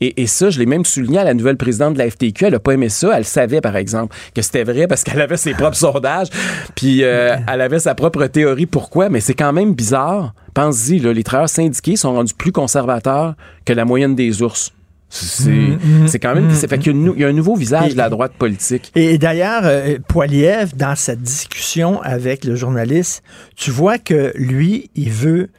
Et, 0.00 0.22
et 0.22 0.26
ça, 0.26 0.48
je 0.48 0.58
l'ai 0.58 0.66
même 0.66 0.86
souligné 0.86 1.18
à 1.18 1.24
la 1.24 1.34
nouvelle 1.34 1.58
présidente 1.58 1.94
de 1.94 1.98
la 1.98 2.10
FTQ. 2.10 2.46
Elle 2.46 2.52
n'a 2.52 2.58
pas 2.58 2.72
aimé 2.72 2.88
ça. 2.88 3.16
Elle 3.16 3.26
savait, 3.26 3.60
par 3.60 3.76
exemple, 3.76 4.16
que 4.34 4.40
c'était 4.40 4.64
vrai 4.64 4.86
parce 4.86 5.04
qu'elle 5.04 5.20
avait 5.20 5.36
ses 5.36 5.52
propres 5.52 5.76
sondages. 5.76 6.28
Puis 6.74 7.04
euh, 7.04 7.36
elle 7.46 7.60
avait 7.60 7.78
sa 7.78 7.94
propre 7.94 8.26
théorie. 8.26 8.66
Pourquoi? 8.66 9.10
Mais 9.10 9.20
c'est 9.20 9.34
quand 9.34 9.52
même 9.52 9.74
bizarre. 9.74 10.34
Pense-y, 10.54 11.00
là, 11.00 11.12
les 11.12 11.22
travailleurs 11.22 11.50
syndiqués 11.50 11.96
sont 11.96 12.14
rendus 12.14 12.34
plus 12.34 12.52
conservateurs 12.52 13.34
que 13.66 13.74
la 13.74 13.84
moyenne 13.84 14.14
des 14.14 14.40
ours. 14.40 14.72
C'est 15.08 15.50
Mhm, 15.50 16.08
c'est 16.08 16.18
quand 16.18 16.34
même... 16.34 16.50
c'est 16.52 16.68
fait 16.68 16.78
qu'il 16.78 16.88
y 16.92 16.94
a 16.94 16.98
une 16.98 17.04
nou- 17.04 17.12
il 17.14 17.22
y 17.22 17.24
a 17.24 17.28
un 17.28 17.32
nouveau 17.32 17.54
visage 17.54 17.90
Et- 17.90 17.92
de 17.92 17.98
la 17.98 18.10
droite 18.10 18.32
politique. 18.38 18.90
Et 18.96 19.16
d'ailleurs, 19.18 19.62
euh, 19.64 19.98
Poiliev, 20.08 20.74
dans 20.76 20.96
sa 20.96 21.14
discussion 21.14 22.00
avec 22.02 22.44
le 22.44 22.56
journaliste, 22.56 23.22
tu 23.56 23.70
vois 23.70 23.98
que 23.98 24.32
lui, 24.36 24.90
il 24.96 25.10
veut, 25.10 25.50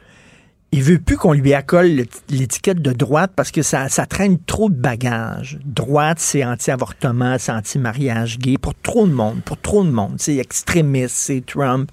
il 0.72 0.82
veut 0.82 0.98
plus 0.98 1.16
qu'on 1.16 1.32
lui 1.32 1.54
accole 1.54 1.86
le- 1.90 2.04
l'étiquette 2.28 2.82
de 2.82 2.92
droite 2.92 3.32
parce 3.34 3.50
que 3.50 3.62
ça, 3.62 3.88
ça 3.88 4.04
traîne 4.04 4.36
trop 4.44 4.68
de 4.68 4.74
bagages. 4.74 5.58
Droite, 5.64 6.18
c'est 6.20 6.44
anti-avortement, 6.44 7.36
c'est 7.38 7.52
anti-mariage 7.52 8.38
gay 8.38 8.58
pour 8.60 8.74
trop 8.74 9.06
de 9.06 9.12
monde, 9.12 9.40
pour 9.42 9.58
trop 9.58 9.84
de 9.84 9.90
monde. 9.90 10.16
C'est 10.18 10.36
extrémiste, 10.36 11.16
c'est 11.16 11.42
Trump. 11.46 11.90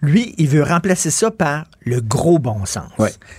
Lui, 0.00 0.32
il 0.38 0.46
veut 0.48 0.62
remplacer 0.62 1.10
ça 1.10 1.30
par 1.32 1.64
le 1.84 2.00
gros 2.00 2.38
bon 2.38 2.64
sens. 2.66 2.84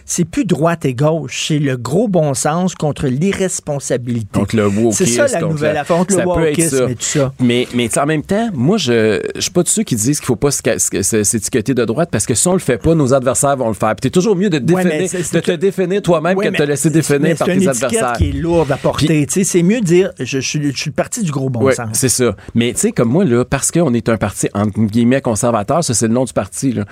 C'est 0.05 0.26
plus 0.26 0.43
droite 0.45 0.84
et 0.84 0.93
gauche, 0.93 1.45
c'est 1.47 1.60
le 1.60 1.78
gros 1.78 2.07
bon 2.10 2.34
sens 2.34 2.76
contre 2.76 3.07
l'irresponsabilité. 3.07 4.28
Contre 4.39 4.55
le 4.55 4.68
wokisme. 4.68 5.05
C'est 5.05 5.05
ça 5.05 5.28
la 5.39 5.47
nouvelle 5.47 5.74
la- 5.76 5.86
contre 5.86 6.14
ça 6.14 6.22
le 6.24 6.28
wokisme 6.28 6.78
ça. 6.78 6.89
et 6.89 6.95
tout 6.95 7.03
ça. 7.03 7.34
Mais, 7.39 7.68
en 7.97 8.05
même 8.05 8.24
temps, 8.24 8.49
moi, 8.53 8.78
je 8.78 9.22
je 9.36 9.41
suis 9.41 9.51
pas 9.51 9.64
de 9.64 9.68
ceux 9.70 9.84
qui 9.84 9.95
disent 9.95 10.20
qu'il 10.20 10.26
faut 10.28 10.36
pas 10.36 10.51
s'étiqueter 10.51 11.74
de 11.74 11.86
droite 11.86 12.10
parce 12.12 12.26
que 12.26 12.34
si 12.36 12.47
on 12.47 12.53
le 12.53 12.60
fait 12.60 12.78
pas, 12.78 12.93
nos 12.95 13.14
adversaires 13.14 13.55
vont 13.57 13.68
le 13.70 13.74
faire. 13.74 13.95
Puis 13.95 14.12
toujours 14.12 14.36
mieux 14.36 14.49
de, 14.49 14.60
te 14.60 14.72
Ouais, 14.74 14.84
définir, 14.84 15.10
c'est- 15.10 15.34
de 15.34 15.39
te 15.39 15.51
définir 15.51 16.01
toi-même 16.01 16.38
Ouais, 16.38 16.47
que 16.47 16.51
de 16.51 16.57
te 16.57 16.64
laisser 16.64 16.84
c'est- 16.84 16.89
définir 16.89 17.38
par 17.38 17.47
c'est 17.47 17.57
tes 17.57 17.68
adversaires. 17.68 18.14
qui 18.18 18.30
est 18.30 18.34
lourde 18.34 18.72
à 18.72 18.78
porter. 18.78 19.26
C'est 19.30 19.64
mieux 19.64 19.80
de 19.80 19.86
dire 19.86 20.12
je, 20.20 20.39
suis- 20.39 20.72
je 20.72 20.78
suis 20.78 20.89
le 20.89 20.95
parti 20.95 21.24
du 21.24 21.32
gros 21.32 21.49
bon 21.49 21.64
Ouais, 21.64 21.74
sens. 21.76 21.89
c'est 21.93 22.10
ça. 22.10 22.36
Mais 22.55 22.74
tu 22.74 22.80
sais, 22.80 22.91
comme 22.91 23.10
moi, 23.10 23.24
là, 23.26 23.45
parce 23.45 23.72
qu'on 23.72 23.93
est 23.93 24.10
un 24.10 24.18
parti, 24.18 24.47
entre 24.53 24.80
guillemets, 24.82 25.22
conservateur, 25.22 25.84
ça, 25.84 25.93
c'est 25.93 26.07
le 26.07 26.14
nom 26.14 26.26
du 26.26 26.34
parti, 26.34 26.49
là. 26.74 26.86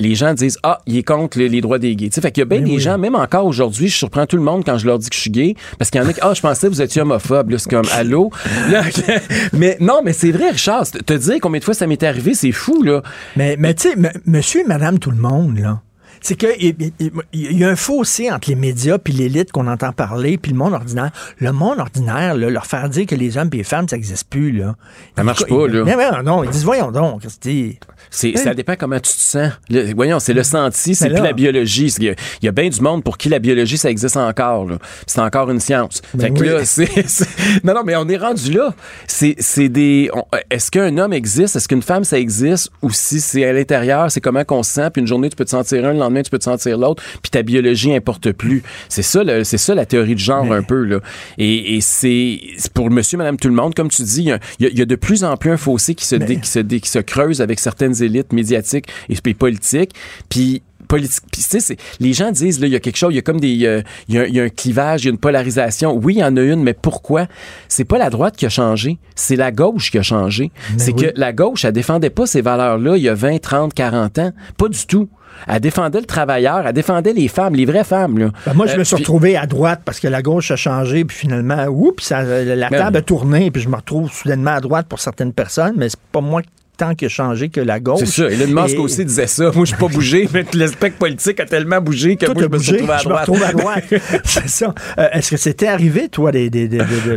Les 0.00 0.14
gens 0.14 0.32
disent 0.32 0.58
Ah, 0.62 0.80
il 0.86 0.96
est 0.96 1.02
contre 1.02 1.38
les, 1.38 1.48
les 1.48 1.60
droits 1.60 1.80
des 1.80 1.96
gays. 1.96 2.08
Tu 2.08 2.14
sais, 2.14 2.20
fait 2.20 2.30
qu'il 2.30 2.40
y 2.40 2.42
a 2.42 2.44
bien 2.44 2.60
des 2.60 2.78
gens, 2.78 2.98
même 2.98 3.16
encore 3.16 3.46
aujourd'hui, 3.46 3.88
je 3.88 3.96
surprends 3.96 4.26
tout 4.26 4.36
le 4.36 4.42
monde 4.42 4.62
quand 4.64 4.78
je 4.78 4.86
leur 4.86 4.98
dis 4.98 5.10
que 5.10 5.16
je 5.16 5.20
suis 5.20 5.30
gay, 5.30 5.56
parce 5.76 5.90
qu'il 5.90 6.00
y 6.00 6.04
en 6.04 6.08
a 6.08 6.12
qui 6.12 6.20
Ah, 6.22 6.34
je 6.34 6.40
pensais 6.40 6.68
que 6.68 6.72
vous 6.72 6.82
étiez 6.82 7.02
homophobe. 7.02 7.56
C'est 7.58 7.68
comme 7.68 7.84
Allô? 7.92 8.30
Là, 8.70 8.82
mais 9.52 9.76
non, 9.80 10.00
mais 10.04 10.12
c'est 10.12 10.30
vrai, 10.30 10.50
Richard. 10.50 10.86
Te 10.88 11.14
dire 11.14 11.38
combien 11.42 11.58
de 11.58 11.64
fois 11.64 11.74
ça 11.74 11.88
m'est 11.88 12.02
arrivé, 12.04 12.34
c'est 12.34 12.52
fou, 12.52 12.82
là. 12.84 13.02
Mais, 13.36 13.56
mais 13.58 13.74
tu 13.74 13.90
sais, 13.90 13.96
monsieur 14.24 14.60
et 14.60 14.64
madame 14.64 15.00
tout 15.00 15.10
le 15.10 15.16
monde, 15.16 15.58
là. 15.58 15.80
C'est 16.20 16.34
qu'il 16.36 16.74
y, 17.32 17.64
a 17.64 17.68
un 17.68 17.76
fossé 17.76 18.30
entre 18.30 18.48
les 18.48 18.56
médias 18.56 18.98
puis 18.98 19.12
l'élite 19.12 19.52
qu'on 19.52 19.66
entend 19.66 19.92
parler 19.92 20.38
puis 20.38 20.52
le 20.52 20.58
monde 20.58 20.74
ordinaire. 20.74 21.10
Le 21.38 21.52
monde 21.52 21.78
ordinaire, 21.78 22.34
là, 22.34 22.50
leur 22.50 22.66
faire 22.66 22.88
dire 22.88 23.06
que 23.06 23.14
les 23.14 23.36
hommes 23.36 23.50
et 23.52 23.58
les 23.58 23.64
femmes, 23.64 23.88
ça 23.88 23.96
n'existe 23.96 24.28
plus, 24.28 24.52
là. 24.52 24.76
Ça 25.16 25.24
marche 25.24 25.46
pas, 25.46 25.68
là. 25.68 25.84
Mais 25.84 26.22
non, 26.22 26.44
ils 26.44 26.50
disent, 26.50 26.64
voyons 26.64 26.90
donc, 26.90 27.20
Christy. 27.20 27.78
C'est. 28.10 28.36
Ça 28.36 28.54
dépend 28.54 28.74
comment 28.78 28.96
tu 28.96 29.12
te 29.12 29.18
sens. 29.18 29.52
Le- 29.68 29.92
voyons, 29.94 30.18
c'est 30.18 30.32
le 30.32 30.42
senti, 30.42 30.94
c'est 30.94 31.10
plus 31.10 31.22
la 31.22 31.32
biologie. 31.32 31.92
Il 31.98 32.04
y, 32.04 32.08
a, 32.10 32.14
il 32.42 32.46
y 32.46 32.48
a 32.48 32.52
bien 32.52 32.68
du 32.68 32.80
monde 32.80 33.02
pour 33.04 33.18
qui 33.18 33.28
la 33.28 33.38
biologie, 33.38 33.78
ça 33.78 33.90
existe 33.90 34.16
encore. 34.16 34.68
C'est 35.06 35.20
encore 35.20 35.50
une 35.50 35.60
science. 35.60 36.00
Ben 36.14 36.34
fait 36.34 36.40
que 36.40 36.44
là, 36.44 36.62
Non, 37.64 37.74
non, 37.74 37.82
mais 37.84 37.96
on 37.96 38.08
est 38.08 38.16
rendu 38.16 38.52
là. 38.52 38.74
C'est, 39.06 39.36
c'est 39.38 39.68
des... 39.68 40.10
Est-ce 40.50 40.70
qu'un 40.70 40.96
homme 40.98 41.12
existe? 41.12 41.56
Est-ce 41.56 41.68
qu'une 41.68 41.82
femme, 41.82 42.04
ça 42.04 42.18
existe? 42.18 42.70
Ou 42.82 42.90
si 42.90 43.20
c'est 43.20 43.44
à 43.44 43.52
l'intérieur, 43.52 44.10
c'est 44.10 44.20
comment 44.20 44.44
qu'on 44.44 44.62
se 44.62 44.72
sent? 44.72 44.90
Puis 44.92 45.00
une 45.00 45.08
journée, 45.08 45.28
tu 45.28 45.36
peux 45.36 45.44
te 45.44 45.50
sentir 45.50 45.84
un, 45.86 46.00
tu 46.22 46.30
peux 46.30 46.38
te 46.38 46.44
sentir 46.44 46.78
l'autre. 46.78 47.02
Puis 47.22 47.30
ta 47.30 47.42
biologie 47.42 47.94
importe 47.94 48.32
plus. 48.32 48.62
C'est 48.88 49.02
ça, 49.02 49.22
c'est 49.44 49.58
ça 49.58 49.74
la 49.74 49.86
théorie 49.86 50.14
de 50.14 50.20
genre 50.20 50.52
un 50.52 50.62
peu. 50.62 50.82
Là. 50.84 51.00
Et, 51.38 51.76
et 51.76 51.80
c'est, 51.80 52.40
pour 52.74 52.90
monsieur, 52.90 53.18
madame, 53.18 53.36
tout 53.36 53.48
le 53.48 53.54
monde, 53.54 53.74
comme 53.74 53.88
tu 53.88 54.02
dis, 54.02 54.22
il 54.22 54.28
y 54.28 54.32
a, 54.32 54.38
y 54.60 54.80
y 54.80 54.86
de 54.86 54.96
plus 54.96 55.24
en 55.24 55.36
plus 55.36 55.50
un 55.50 55.56
fossé 55.56 55.94
qui 55.94 56.04
se, 56.06 56.16
dé- 56.16 56.38
qui 56.40 56.48
se, 56.48 56.58
dé- 56.58 56.80
qui 56.80 56.88
se 56.90 56.98
creuse 56.98 57.40
avec 57.40 57.58
certaines 57.60 58.02
élites 58.02 58.32
médiatiques 58.32 58.86
et, 59.08 59.14
et 59.24 59.34
politiques. 59.34 59.90
Puis 60.28 60.62
politique. 60.88 61.22
Puis, 61.30 61.42
tu 61.42 61.48
sais, 61.48 61.60
c'est- 61.60 61.76
les 62.00 62.12
gens 62.12 62.32
disent, 62.32 62.58
là, 62.60 62.66
il 62.66 62.72
y 62.72 62.76
a 62.76 62.80
quelque 62.80 62.96
chose, 62.96 63.12
il 63.12 63.16
y 63.16 63.18
a 63.18 63.22
comme 63.22 63.38
des, 63.40 63.64
euh, 63.66 63.82
il 64.08 64.14
y 64.16 64.18
a, 64.18 64.26
il 64.26 64.34
y 64.34 64.40
a 64.40 64.42
un 64.44 64.48
clivage, 64.48 65.02
il 65.02 65.06
y 65.06 65.08
a 65.08 65.12
une 65.12 65.18
polarisation. 65.18 65.94
Oui, 65.94 66.14
il 66.14 66.18
y 66.20 66.24
en 66.24 66.36
a 66.36 66.40
une, 66.42 66.62
mais 66.62 66.74
pourquoi? 66.74 67.26
C'est 67.68 67.84
pas 67.84 67.98
la 67.98 68.10
droite 68.10 68.36
qui 68.36 68.46
a 68.46 68.48
changé, 68.48 68.98
c'est 69.14 69.36
la 69.36 69.52
gauche 69.52 69.90
qui 69.90 69.98
a 69.98 70.02
changé. 70.02 70.50
C'est 70.78 70.92
oui. 70.94 71.02
que 71.02 71.12
la 71.14 71.32
gauche, 71.32 71.64
elle 71.64 71.72
défendait 71.72 72.10
pas 72.10 72.26
ces 72.26 72.40
valeurs-là 72.40 72.96
il 72.96 73.02
y 73.02 73.08
a 73.08 73.14
20, 73.14 73.38
30, 73.40 73.74
40 73.74 74.18
ans. 74.18 74.32
Pas 74.56 74.68
du 74.68 74.86
tout. 74.86 75.08
Elle 75.46 75.60
défendait 75.60 76.00
le 76.00 76.06
travailleur, 76.06 76.66
elle 76.66 76.72
défendait 76.72 77.12
les 77.12 77.28
femmes, 77.28 77.54
les 77.54 77.64
vraies 77.64 77.84
femmes, 77.84 78.18
là. 78.18 78.30
Ben, 78.44 78.54
moi, 78.54 78.66
je 78.66 78.74
Euh, 78.74 78.78
me 78.78 78.82
suis 78.84 78.96
puis- 78.96 79.04
retrouvé 79.04 79.36
à 79.36 79.46
droite 79.46 79.82
parce 79.84 80.00
que 80.00 80.08
la 80.08 80.20
gauche 80.20 80.50
a 80.50 80.56
changé, 80.56 81.04
puis 81.04 81.16
finalement, 81.16 81.66
oups, 81.66 82.02
ça, 82.02 82.22
la 82.24 82.68
Ben 82.68 82.78
table 82.78 82.96
a 82.96 83.02
tourné, 83.02 83.50
puis 83.52 83.62
je 83.62 83.68
me 83.68 83.76
retrouve 83.76 84.10
soudainement 84.10 84.50
à 84.54 84.60
droite 84.60 84.86
pour 84.88 84.98
certaines 84.98 85.32
personnes, 85.32 85.74
mais 85.76 85.90
c'est 85.90 86.00
pas 86.10 86.20
moi 86.20 86.42
tant 86.78 86.94
qui 86.94 87.04
a 87.04 87.08
changé 87.10 87.50
que 87.50 87.60
la 87.60 87.78
gauche. 87.80 88.00
C'est 88.00 88.06
ça. 88.06 88.30
Elon 88.30 88.62
Musk 88.62 88.76
Et- 88.76 88.78
aussi 88.78 89.04
disait 89.04 89.26
ça. 89.26 89.50
Moi, 89.54 89.64
je 89.66 89.72
suis 89.72 89.76
pas 89.76 89.88
bougé, 89.88 90.28
mais 90.32 90.46
le 90.54 90.66
spectre 90.68 90.96
politique 90.98 91.38
a 91.40 91.44
tellement 91.44 91.80
bougé 91.82 92.16
que 92.16 92.24
Tout 92.24 92.32
moi, 92.32 92.44
je 92.44 92.48
me 92.48 92.58
suis 92.58 92.72
retrouvé 92.72 92.92
à 92.92 92.98
je 92.98 93.04
me 93.04 93.10
droite. 93.10 93.26
retrouve 93.28 93.42
à 93.42 93.52
droite. 93.52 93.84
c'est 94.24 94.48
ça. 94.48 94.74
Euh, 94.98 95.08
Est-ce 95.12 95.30
que 95.32 95.36
c'était 95.36 95.66
arrivé, 95.66 96.08
toi, 96.08 96.32
des, 96.32 96.48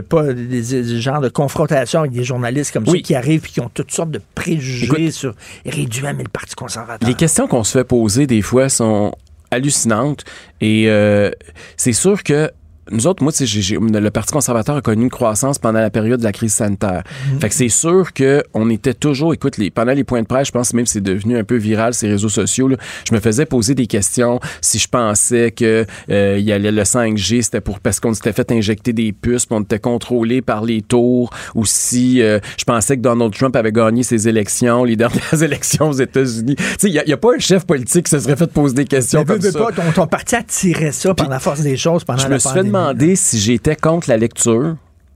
pas 0.09 0.33
des, 0.33 0.99
genres 0.99 1.21
de 1.21 1.29
confrontations 1.29 2.01
avec 2.01 2.11
des 2.11 2.23
journalistes 2.25 2.73
comme 2.73 2.83
Oui. 2.87 2.99
ça 2.99 3.03
qui 3.03 3.15
arrivent 3.15 3.45
et 3.45 3.49
qui 3.49 3.61
ont 3.61 3.69
toutes 3.73 3.91
sortes 3.91 4.11
de 4.11 4.19
préjugés 4.35 4.85
Écoute, 4.85 5.11
sur 5.11 5.33
réduire 5.65 6.11
le 6.11 6.23
Parti 6.27 6.55
conservateur? 6.55 7.07
Les 7.07 7.15
questions 7.15 7.47
qu'on 7.47 7.63
se 7.63 7.77
fait 7.77 7.83
poser 7.85 8.27
des 8.27 8.41
fois 8.41 8.67
sont 8.67 9.13
hallucinantes 9.51 10.23
et 10.61 10.85
euh, 10.89 11.29
c'est 11.77 11.93
sûr 11.93 12.23
que 12.23 12.49
nous 12.91 13.07
autres, 13.07 13.23
moi, 13.23 13.31
j'ai- 13.39 13.77
le 13.79 14.09
Parti 14.11 14.33
conservateur 14.33 14.75
a 14.75 14.81
connu 14.81 15.03
une 15.03 15.09
croissance 15.09 15.59
pendant 15.59 15.79
la 15.79 15.89
période 15.89 16.19
de 16.19 16.23
la 16.23 16.31
crise 16.31 16.53
sanitaire. 16.53 17.03
Fait 17.39 17.49
que 17.49 17.55
c'est 17.55 17.69
sûr 17.69 18.13
que 18.13 18.43
on 18.53 18.69
était 18.69 18.93
toujours, 18.93 19.33
écoute, 19.33 19.57
les, 19.57 19.69
pendant 19.71 19.93
les 19.93 20.03
points 20.03 20.21
de 20.21 20.27
presse, 20.27 20.47
je 20.47 20.51
pense 20.51 20.73
même 20.73 20.85
que 20.85 20.91
c'est 20.91 21.01
devenu 21.01 21.37
un 21.37 21.43
peu 21.43 21.55
viral, 21.55 21.93
ces 21.93 22.07
réseaux 22.07 22.29
sociaux. 22.29 22.67
là. 22.67 22.77
je 23.09 23.15
me 23.15 23.19
faisais 23.19 23.45
poser 23.45 23.75
des 23.75 23.87
questions 23.87 24.39
si 24.61 24.79
je 24.79 24.87
pensais 24.87 25.51
que 25.51 25.85
euh, 26.09 26.37
il 26.39 26.45
y 26.45 26.51
allait 26.51 26.71
le 26.71 26.83
5G, 26.83 27.41
c'était 27.41 27.61
pour 27.61 27.79
parce 27.79 27.99
qu'on 27.99 28.13
s'était 28.13 28.33
fait 28.33 28.51
injecter 28.51 28.93
des 28.93 29.11
puces, 29.11 29.45
puis 29.45 29.55
on 29.57 29.61
était 29.61 29.79
contrôlé 29.79 30.41
par 30.41 30.63
les 30.63 30.81
tours, 30.81 31.29
ou 31.55 31.65
si 31.65 32.21
euh, 32.21 32.39
je 32.57 32.63
pensais 32.63 32.97
que 32.97 33.01
Donald 33.01 33.33
Trump 33.33 33.55
avait 33.55 33.71
gagné 33.71 34.03
ses 34.03 34.27
élections, 34.27 34.83
les 34.83 34.95
dernières 35.01 35.41
élections 35.41 35.89
aux 35.89 35.93
États-Unis. 35.93 36.55
Tu 36.55 36.63
sais, 36.79 36.89
il 36.89 37.03
n'y 37.05 37.13
a, 37.13 37.17
pas 37.17 37.35
un 37.35 37.39
chef 37.39 37.65
politique 37.65 38.05
qui 38.05 38.11
se 38.11 38.19
serait 38.19 38.35
fait 38.35 38.51
poser 38.51 38.75
des 38.75 38.85
questions 38.85 39.19
Mais 39.21 39.25
comme 39.25 39.39
veux 39.39 39.51
ça. 39.51 39.59
pas, 39.59 39.71
ton, 39.71 39.91
ton 39.93 40.07
parti 40.07 40.35
attirait 40.35 40.91
ça 40.91 41.13
par 41.13 41.29
la 41.29 41.39
force 41.39 41.61
des 41.61 41.77
choses 41.77 42.03
pendant 42.03 42.27
la 42.27 42.37
pandémie. 42.39 42.71
Si 43.15 43.39
j'étais 43.39 43.75
contre 43.75 44.09
la 44.09 44.17
lecture. 44.17 44.75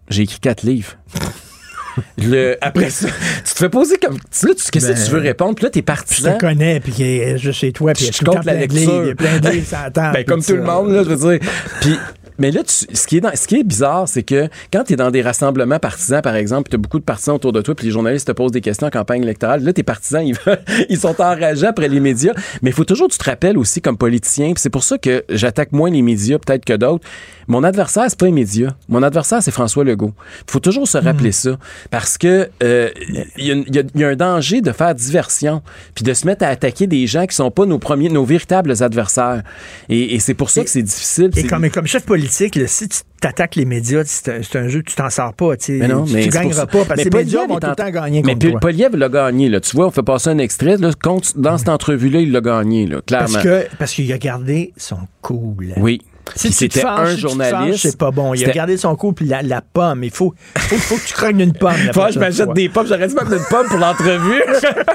J'ai 0.09 0.24
écrit 0.24 0.39
quatre 0.39 0.63
livres. 0.63 0.93
Le, 2.18 2.57
après 2.59 2.89
ça, 2.89 3.07
tu 3.07 3.53
te 3.53 3.57
fais 3.57 3.70
poser 3.70 3.97
comme. 3.97 4.16
Là, 4.16 4.20
tu, 4.53 4.70
qu'est-ce 4.70 4.88
que 4.89 4.93
Ben, 4.93 5.05
tu 5.05 5.11
veux 5.11 5.20
répondre? 5.22 5.55
Puis 5.55 5.63
là, 5.63 5.70
t'es 5.70 5.80
Je 5.80 5.86
partisan. 5.86 6.34
te 6.34 6.39
connais, 6.39 6.82
puis 6.82 7.01
est 7.01 7.38
juste 7.38 7.59
chez 7.59 7.72
toi, 7.72 7.93
puis 7.93 8.09
je 8.11 8.24
compte 8.26 8.43
la 8.43 8.53
lecture. 8.53 9.03
il 9.03 9.07
y 9.07 9.11
a 9.11 9.16
plein 9.16 9.39
de 9.39 9.49
livres 9.49 9.68
Ben, 9.95 10.11
puis 10.13 10.26
comme 10.26 10.43
tout 10.43 10.55
le 10.57 10.66
ça. 10.66 10.72
monde, 10.74 10.91
là, 10.91 11.03
je 11.03 11.09
veux 11.13 11.38
dire. 11.39 11.49
Puis, 11.80 11.97
mais 12.40 12.52
là, 12.52 12.62
tu- 12.64 12.94
ce, 12.96 13.08
qui 13.08 13.18
est 13.18 13.22
dans- 13.22 13.36
ce 13.36 13.48
qui 13.48 13.56
est 13.60 13.64
bizarre, 13.64 14.08
c'est 14.08 14.24
que 14.24 14.50
quand 14.72 14.84
tu 14.84 14.94
es 14.94 14.96
dans 14.96 15.12
des 15.12 15.22
rassemblements 15.22 15.80
partisans, 15.80 16.22
par 16.22 16.36
exemple, 16.36 16.70
tu 16.70 16.76
as 16.76 16.78
beaucoup 16.80 17.00
de 17.00 17.04
partisans 17.04 17.36
autour 17.36 17.52
de 17.54 17.62
toi, 17.62 17.76
puis 17.76 17.86
les 17.88 17.92
journalistes 17.92 18.28
te 18.28 18.32
posent 18.32 18.52
des 18.52 18.62
questions 18.62 18.88
en 18.88 18.90
campagne 18.92 19.24
électorale, 19.24 19.64
là, 19.64 19.74
tes 19.74 19.84
partisans, 19.84 20.26
ils, 20.26 20.36
veulent- 20.46 20.60
ils 20.90 20.98
sont 21.00 21.20
enragés 21.22 21.68
après 21.68 21.88
les 21.88 22.00
médias. 22.00 22.34
Mais 22.62 22.70
il 22.72 22.74
faut 22.74 22.86
toujours 22.86 23.08
que 23.08 23.14
tu 23.14 23.20
te 23.20 23.26
rappelles 23.30 23.58
aussi 23.58 23.82
comme 23.82 23.98
politicien, 23.98 24.54
c'est 24.58 24.70
pour 24.70 24.84
ça 24.84 24.98
que 24.98 25.24
j'attaque 25.30 25.72
moins 25.72 25.90
les 25.90 26.02
médias 26.02 26.38
peut-être 26.38 26.66
que 26.66 26.74
d'autres. 26.74 27.06
Mon 27.48 27.64
adversaire, 27.64 28.06
c'est 28.10 28.18
pas 28.20 28.26
les 28.26 28.32
médias. 28.32 28.72
Mon 28.90 29.04
adversaire, 29.04 29.42
c'est 29.44 29.52
François 29.52 29.84
Legault. 29.84 30.14
Il 30.48 30.52
faut 30.52 30.60
toujours 30.60 30.88
se 30.88 30.98
rappeler 30.98 31.32
ça. 31.32 31.58
Parce 31.92 32.18
que 32.18 32.50
euh, 32.64 32.90
il 33.38 33.46
y, 33.46 33.50
il 33.52 33.76
y 33.76 33.86
il 33.94 34.02
y 34.02 34.04
a 34.04 34.08
un 34.10 34.16
danger 34.16 34.62
de 34.62 34.72
faire 34.72 34.96
diversion, 34.96 35.62
puis 35.94 36.04
de 36.04 36.14
se 36.14 36.26
mettre 36.26 36.44
à 36.44 36.48
attaquer 36.48 36.88
des 36.88 37.06
gens 37.06 37.26
qui 37.28 37.36
sont 37.36 37.52
pas 37.52 37.66
nos 37.68 37.78
premiers, 37.78 38.10
nos 38.10 38.26
véritables 38.26 38.74
adversaires. 38.82 39.44
Et, 39.90 40.16
et 40.16 40.20
c'est 40.20 40.34
pour 40.34 40.50
ça 40.50 40.64
que 40.64 40.70
c'est 40.70 40.82
difficile. 40.82 41.30
Et 41.36 41.44
comme, 41.46 41.70
comme 41.70 41.86
chef 41.86 42.04
politique, 42.04 42.25
là, 42.26 42.68
si 42.68 42.88
tu 42.88 43.00
t'attaques 43.22 43.56
les 43.56 43.66
médias, 43.66 44.04
c'est 44.06 44.56
un, 44.56 44.68
jeu, 44.68 44.84
tu 44.84 44.96
t'en 44.96 45.10
sors 45.10 45.34
pas. 45.34 45.54
Mais 45.70 45.88
non, 45.88 46.04
tu, 46.04 46.14
mais 46.14 46.28
gagneras 46.28 46.66
pas 46.66 46.86
parce 46.86 47.04
que 47.04 47.10
Mais 47.10 47.18
les 47.18 47.26
médias 47.26 47.48
vont 47.48 47.60
tout 47.60 47.68
le 47.68 47.76
temps 47.76 47.90
gagner 47.90 48.22
Mais. 48.24 48.36
Poliev 48.60 48.96
l'a 48.96 49.10
gagné. 49.10 49.50
Là. 49.50 49.60
Tu 49.60 49.76
vois, 49.76 49.88
on 49.88 49.92
fait 49.92 50.04
passer 50.04 50.30
un 50.30 50.38
extrait. 50.38 50.78
Là, 50.78 50.92
contre- 51.02 51.38
dans 51.38 51.58
cette 51.58 51.70
entrevue-là, 51.70 52.20
il 52.20 52.32
l'a 52.32 52.42
gagné, 52.42 52.86
là, 52.86 53.02
clairement. 53.02 53.40
Parce 53.80 53.94
qu'il 53.94 54.12
a 54.12 54.18
gardé 54.18 54.74
son 54.78 54.98
cool. 55.22 55.74
Oui. 55.78 56.02
Si 56.36 56.52
c'était 56.52 56.84
un 56.84 57.06
si 57.14 57.20
journaliste. 57.20 57.80
c'est 57.84 57.98
pas 57.98 58.12
bon. 58.12 58.34
Il 58.34 58.44
a 58.50 58.52
gardé 58.52 58.78
son 58.78 58.96
coup 58.96 59.14
puis 59.14 59.26
la, 59.26 59.42
la 59.42 59.62
pomme. 59.62 60.04
Il 60.04 60.12
faut, 60.12 60.34
faut, 60.58 60.76
faut 60.78 60.96
que 60.96 61.06
tu 61.08 61.14
crognes 61.14 61.40
une 61.42 61.54
pomme. 61.54 61.74
la 61.86 61.94
Faut 61.94 62.02
que 62.06 62.14
je 62.14 62.20
m'achète 62.20 62.54
des 62.54 62.68
pommes. 62.70 62.88
J'aurais 62.88 63.08
dû 63.08 63.14
mettre 63.16 63.32
une 63.34 63.46
pomme 63.50 63.68
pour 63.68 63.78
l'entrevue. 63.78 64.42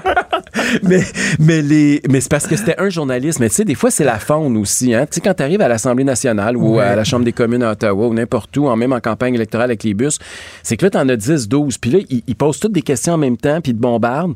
mais 0.83 1.03
mais, 1.39 1.63
les, 1.63 2.01
mais 2.09 2.21
c'est 2.21 2.31
parce 2.31 2.47
que 2.47 2.57
c'était 2.57 2.79
un 2.79 2.91
journaliste. 2.91 3.39
Mais 3.41 3.49
tu 3.49 3.57
sais, 3.57 3.65
des 3.65 3.75
fois, 3.75 3.91
c'est 3.91 4.05
la 4.05 4.19
faune 4.19 4.57
aussi. 4.57 4.95
Hein? 4.95 5.07
Tu 5.07 5.17
sais, 5.17 5.21
quand 5.21 5.35
tu 5.35 5.43
arrives 5.43 5.61
à 5.61 5.69
l'Assemblée 5.69 6.05
nationale 6.05 6.57
ou 6.57 6.77
Ouais. 6.77 6.85
à 6.85 6.97
la 6.97 7.05
Chambre 7.05 7.25
des 7.25 7.33
communes 7.33 7.63
à 7.63 7.73
Ottawa 7.73 8.07
ou 8.09 8.15
n'importe 8.15 8.57
où, 8.57 8.67
en 8.69 8.77
même 8.77 8.93
en 8.93 9.01
campagne 9.01 9.35
électorale 9.35 9.71
avec 9.71 9.83
les 9.85 9.95
bus, 9.95 10.19
c'est 10.63 10.77
que 10.77 10.85
là, 10.87 10.91
tu 10.91 10.99
en 10.99 11.09
as 11.09 11.17
10, 11.17 11.49
12. 11.49 11.79
Puis 11.79 11.91
là, 11.91 11.99
ils, 12.09 12.23
ils 12.27 12.37
posent 12.37 12.61
toutes 12.61 12.73
des 12.73 12.83
questions 12.83 13.15
en 13.15 13.19
même 13.19 13.37
temps, 13.37 13.61
puis 13.61 13.73
ils 13.73 13.77
te 13.77 13.81
bombardent. 13.81 14.35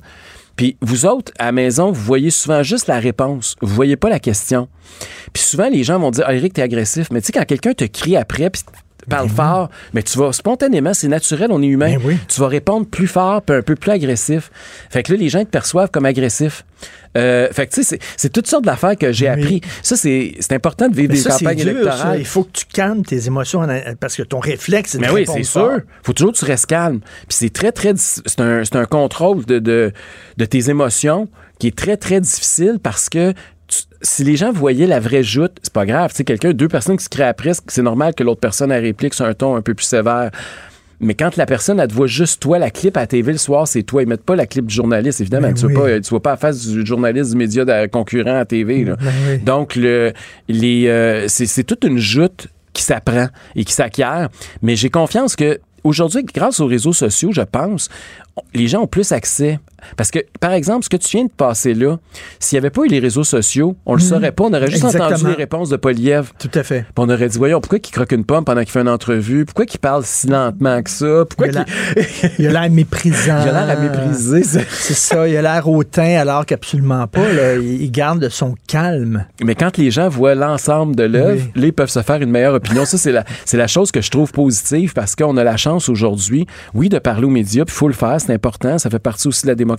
Puis 0.56 0.76
vous 0.80 1.06
autres, 1.06 1.32
à 1.38 1.46
la 1.46 1.52
maison, 1.52 1.90
vous 1.90 2.02
voyez 2.02 2.30
souvent 2.30 2.62
juste 2.62 2.86
la 2.86 2.98
réponse. 2.98 3.56
Vous 3.60 3.74
voyez 3.74 3.96
pas 3.96 4.08
la 4.08 4.20
question. 4.20 4.68
Puis 5.32 5.42
souvent, 5.42 5.68
les 5.68 5.82
gens 5.82 5.98
vont 5.98 6.10
dire, 6.10 6.24
ah, 6.26 6.34
Eric, 6.34 6.54
t'es 6.54 6.62
agressif. 6.62 7.08
Mais 7.10 7.20
tu 7.20 7.26
sais, 7.26 7.32
quand 7.32 7.44
quelqu'un 7.44 7.74
te 7.74 7.84
crie 7.84 8.16
après, 8.16 8.50
puis 8.50 8.62
parle 9.08 9.28
fort, 9.28 9.70
mais 9.92 10.02
tu 10.02 10.18
vas 10.18 10.32
spontanément, 10.32 10.94
c'est 10.94 11.08
naturel, 11.08 11.48
on 11.50 11.62
est 11.62 11.66
humain. 11.66 11.96
Tu 12.28 12.40
vas 12.40 12.48
répondre 12.48 12.86
plus 12.86 13.06
fort, 13.06 13.42
puis 13.42 13.56
un 13.56 13.62
peu 13.62 13.74
plus 13.74 13.90
agressif. 13.90 14.50
Fait 14.90 15.02
que 15.02 15.12
là, 15.12 15.18
les 15.18 15.28
gens 15.28 15.44
te 15.44 15.50
perçoivent 15.50 15.90
comme 15.90 16.04
agressif. 16.06 16.64
Euh, 17.16 17.48
fait 17.52 17.68
que 17.68 17.74
tu 17.74 17.84
sais, 17.84 17.98
c'est- 18.16 18.28
toutes 18.28 18.48
sortes 18.48 18.64
d'affaires 18.64 18.96
que 18.96 19.12
j'ai 19.12 19.28
appris. 19.28 19.60
Ça, 19.82 19.96
c'est 19.96 20.34
c'est 20.40 20.52
important 20.52 20.88
de 20.88 20.96
vivre 20.96 21.10
Mais 21.10 21.14
des 21.14 21.20
ça, 21.22 21.30
campagnes 21.38 21.56
dur, 21.58 21.64
ça. 21.66 21.70
électorales. 21.70 22.18
Il 22.18 22.26
faut 22.26 22.42
que 22.42 22.50
tu 22.52 22.64
calmes 22.66 23.04
tes 23.04 23.26
émotions 23.26 23.64
parce 24.00 24.16
que 24.16 24.22
ton 24.24 24.40
réflexe, 24.40 24.90
c'est 24.92 24.98
de 24.98 25.02
Mais 25.04 25.10
oui, 25.10 25.24
c'est 25.32 25.44
sûr. 25.44 25.80
faut 26.02 26.12
toujours 26.12 26.32
que 26.32 26.38
tu 26.38 26.44
restes 26.44 26.66
calme. 26.66 26.98
Puis 27.28 27.36
c'est 27.38 27.50
très, 27.52 27.70
très... 27.70 27.92
C'est 27.96 28.40
un, 28.40 28.64
c'est 28.64 28.74
un 28.76 28.84
contrôle 28.86 29.44
de, 29.44 29.60
de, 29.60 29.92
de 30.36 30.44
tes 30.44 30.70
émotions 30.70 31.28
qui 31.60 31.68
est 31.68 31.76
très, 31.76 31.96
très 31.96 32.20
difficile 32.20 32.80
parce 32.82 33.08
que 33.08 33.32
si 34.02 34.24
les 34.24 34.36
gens 34.36 34.52
voyaient 34.52 34.86
la 34.86 35.00
vraie 35.00 35.22
joute, 35.22 35.52
c'est 35.62 35.72
pas 35.72 35.86
grave. 35.86 36.10
Tu 36.10 36.18
sais, 36.18 36.24
quelqu'un, 36.24 36.52
deux 36.52 36.68
personnes 36.68 36.96
qui 36.96 37.04
se 37.04 37.08
créent 37.08 37.24
après, 37.24 37.52
c'est 37.68 37.82
normal 37.82 38.14
que 38.14 38.22
l'autre 38.22 38.40
personne 38.40 38.70
elle 38.72 38.82
réplique 38.84 39.14
sur 39.14 39.24
un 39.24 39.34
ton 39.34 39.56
un 39.56 39.62
peu 39.62 39.74
plus 39.74 39.84
sévère. 39.86 40.30
Mais 41.00 41.14
quand 41.14 41.36
la 41.36 41.44
personne, 41.44 41.80
elle 41.80 41.88
te 41.88 41.92
voit 41.94 42.06
juste 42.06 42.40
toi, 42.40 42.58
la 42.58 42.70
clip 42.70 42.96
à 42.96 43.00
la 43.00 43.06
TV 43.06 43.32
le 43.32 43.38
soir, 43.38 43.66
c'est 43.66 43.82
toi. 43.82 44.02
Ils 44.02 44.08
mettent 44.08 44.24
pas 44.24 44.36
la 44.36 44.46
clip 44.46 44.66
du 44.66 44.74
journaliste, 44.74 45.20
évidemment. 45.20 45.48
Ben 45.48 45.54
tu, 45.54 45.66
oui. 45.66 45.74
pas, 45.74 46.00
tu 46.00 46.08
vois 46.10 46.22
pas 46.22 46.30
la 46.30 46.36
face 46.36 46.66
du 46.66 46.86
journaliste 46.86 47.32
du 47.32 47.36
média 47.36 47.64
de- 47.64 47.86
concurrent 47.88 48.36
à 48.38 48.44
TV. 48.44 48.84
là. 48.84 48.96
Ben 49.00 49.10
oui. 49.28 49.38
Donc, 49.38 49.74
le, 49.76 50.12
les, 50.48 50.86
euh, 50.86 51.26
c'est, 51.28 51.46
c'est 51.46 51.64
toute 51.64 51.84
une 51.84 51.98
joute 51.98 52.46
qui 52.72 52.82
s'apprend 52.82 53.26
et 53.56 53.64
qui 53.64 53.72
s'acquiert. 53.72 54.28
Mais 54.62 54.76
j'ai 54.76 54.88
confiance 54.88 55.34
que 55.36 55.58
aujourd'hui, 55.82 56.22
grâce 56.24 56.60
aux 56.60 56.66
réseaux 56.66 56.92
sociaux, 56.94 57.32
je 57.32 57.42
pense, 57.42 57.88
les 58.54 58.68
gens 58.68 58.82
ont 58.82 58.86
plus 58.86 59.12
accès. 59.12 59.58
Parce 59.96 60.10
que, 60.10 60.18
par 60.40 60.52
exemple, 60.52 60.84
ce 60.84 60.88
que 60.88 60.96
tu 60.96 61.16
viens 61.16 61.26
de 61.26 61.30
passer 61.30 61.74
là, 61.74 61.98
s'il 62.38 62.56
n'y 62.56 62.58
avait 62.60 62.70
pas 62.70 62.82
eu 62.84 62.88
les 62.88 62.98
réseaux 62.98 63.24
sociaux, 63.24 63.76
on 63.86 63.94
le 63.94 64.02
Mhm. 64.02 64.08
saurait 64.08 64.32
pas. 64.32 64.44
On 64.44 64.52
aurait 64.52 64.70
juste 64.70 64.84
entendu 64.84 65.26
les 65.28 65.34
réponses 65.34 65.68
de 65.68 65.76
Poliev. 65.76 66.32
Tout 66.38 66.50
à 66.54 66.62
fait. 66.62 66.82
Puis 66.82 66.92
on 66.96 67.08
aurait 67.08 67.28
dit, 67.28 67.38
voyons, 67.38 67.60
pourquoi 67.60 67.78
il 67.78 67.90
croque 67.90 68.12
une 68.12 68.24
pomme 68.24 68.44
pendant 68.44 68.60
qu'il 68.62 68.70
fait 68.70 68.80
une 68.80 68.88
entrevue? 68.88 69.44
Pourquoi 69.44 69.64
il 69.72 69.78
parle 69.78 70.02
si 70.04 70.26
lentement 70.28 70.82
que 70.82 70.90
ça? 70.90 71.24
Pourquoi 71.28 71.48
Il 72.38 72.46
a 72.46 72.50
l'air 72.60 72.70
méprisant. 72.70 73.38
Il 73.42 73.48
a 73.48 73.66
l'air 73.66 73.78
à 73.78 73.80
mépriser. 73.80 74.42
C'est 74.42 74.94
ça. 74.94 75.28
Il 75.28 75.36
a 75.36 75.42
l'air 75.42 75.68
hautain 75.68 76.16
alors 76.20 76.46
qu'absolument 76.46 77.06
pas. 77.06 77.32
là. 77.32 77.54
Il 77.56 77.90
garde 77.90 78.28
son 78.28 78.54
calme. 78.66 79.26
Mais 79.42 79.54
quand 79.54 79.76
les 79.78 79.90
gens 79.90 80.08
voient 80.08 80.34
l'ensemble 80.34 80.96
de 80.96 81.04
l'œuvre, 81.04 81.42
là, 81.54 81.66
ils 81.66 81.72
peuvent 81.72 81.90
se 81.90 82.02
faire 82.02 82.20
une 82.22 82.30
meilleure 82.30 82.54
opinion. 82.54 82.84
Ça, 82.84 82.98
c'est 82.98 83.12
la, 83.12 83.24
c'est 83.44 83.56
la 83.56 83.66
chose 83.66 83.90
que 83.90 84.00
je 84.00 84.10
trouve 84.10 84.32
positive 84.32 84.92
parce 84.94 85.14
qu'on 85.16 85.36
a 85.36 85.44
la 85.44 85.56
chance 85.56 85.88
aujourd'hui, 85.88 86.46
oui, 86.74 86.88
de 86.88 86.98
parler 86.98 87.24
aux 87.26 87.30
médias, 87.30 87.64
puis 87.64 87.74
il 87.74 87.78
faut 87.78 87.88
le 87.88 87.94
faire, 87.94 88.20
c'est 88.20 88.32
important, 88.32 88.78
ça 88.78 88.90
fait 88.90 88.98
partie 88.98 89.28
aussi 89.28 89.42
de 89.42 89.48
la 89.48 89.54
démocratie, 89.54 89.73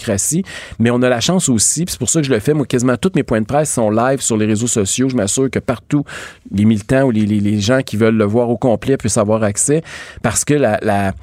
mais 0.79 0.91
on 0.91 1.01
a 1.01 1.09
la 1.09 1.19
chance 1.19 1.49
aussi, 1.49 1.85
c'est 1.87 1.99
pour 1.99 2.09
ça 2.09 2.21
que 2.21 2.27
je 2.27 2.31
le 2.31 2.39
fais, 2.39 2.53
moi, 2.53 2.65
quasiment 2.65 2.97
tous 2.97 3.11
mes 3.15 3.23
points 3.23 3.41
de 3.41 3.45
presse 3.45 3.73
sont 3.73 3.89
live 3.89 4.21
sur 4.21 4.37
les 4.37 4.45
réseaux 4.45 4.67
sociaux. 4.67 5.09
Je 5.09 5.15
m'assure 5.15 5.49
que 5.49 5.59
partout, 5.59 6.03
les 6.51 6.65
militants 6.65 7.03
ou 7.03 7.11
les, 7.11 7.59
gens 7.59 7.81
qui 7.81 7.97
veulent 7.97 8.17
le 8.17 8.25
voir 8.25 8.49
au 8.49 8.57
complet 8.57 8.97
puissent 8.97 9.17
avoir 9.17 9.43
accès 9.43 9.81
parce 10.21 10.45
que 10.45 10.53
la 10.53 11.13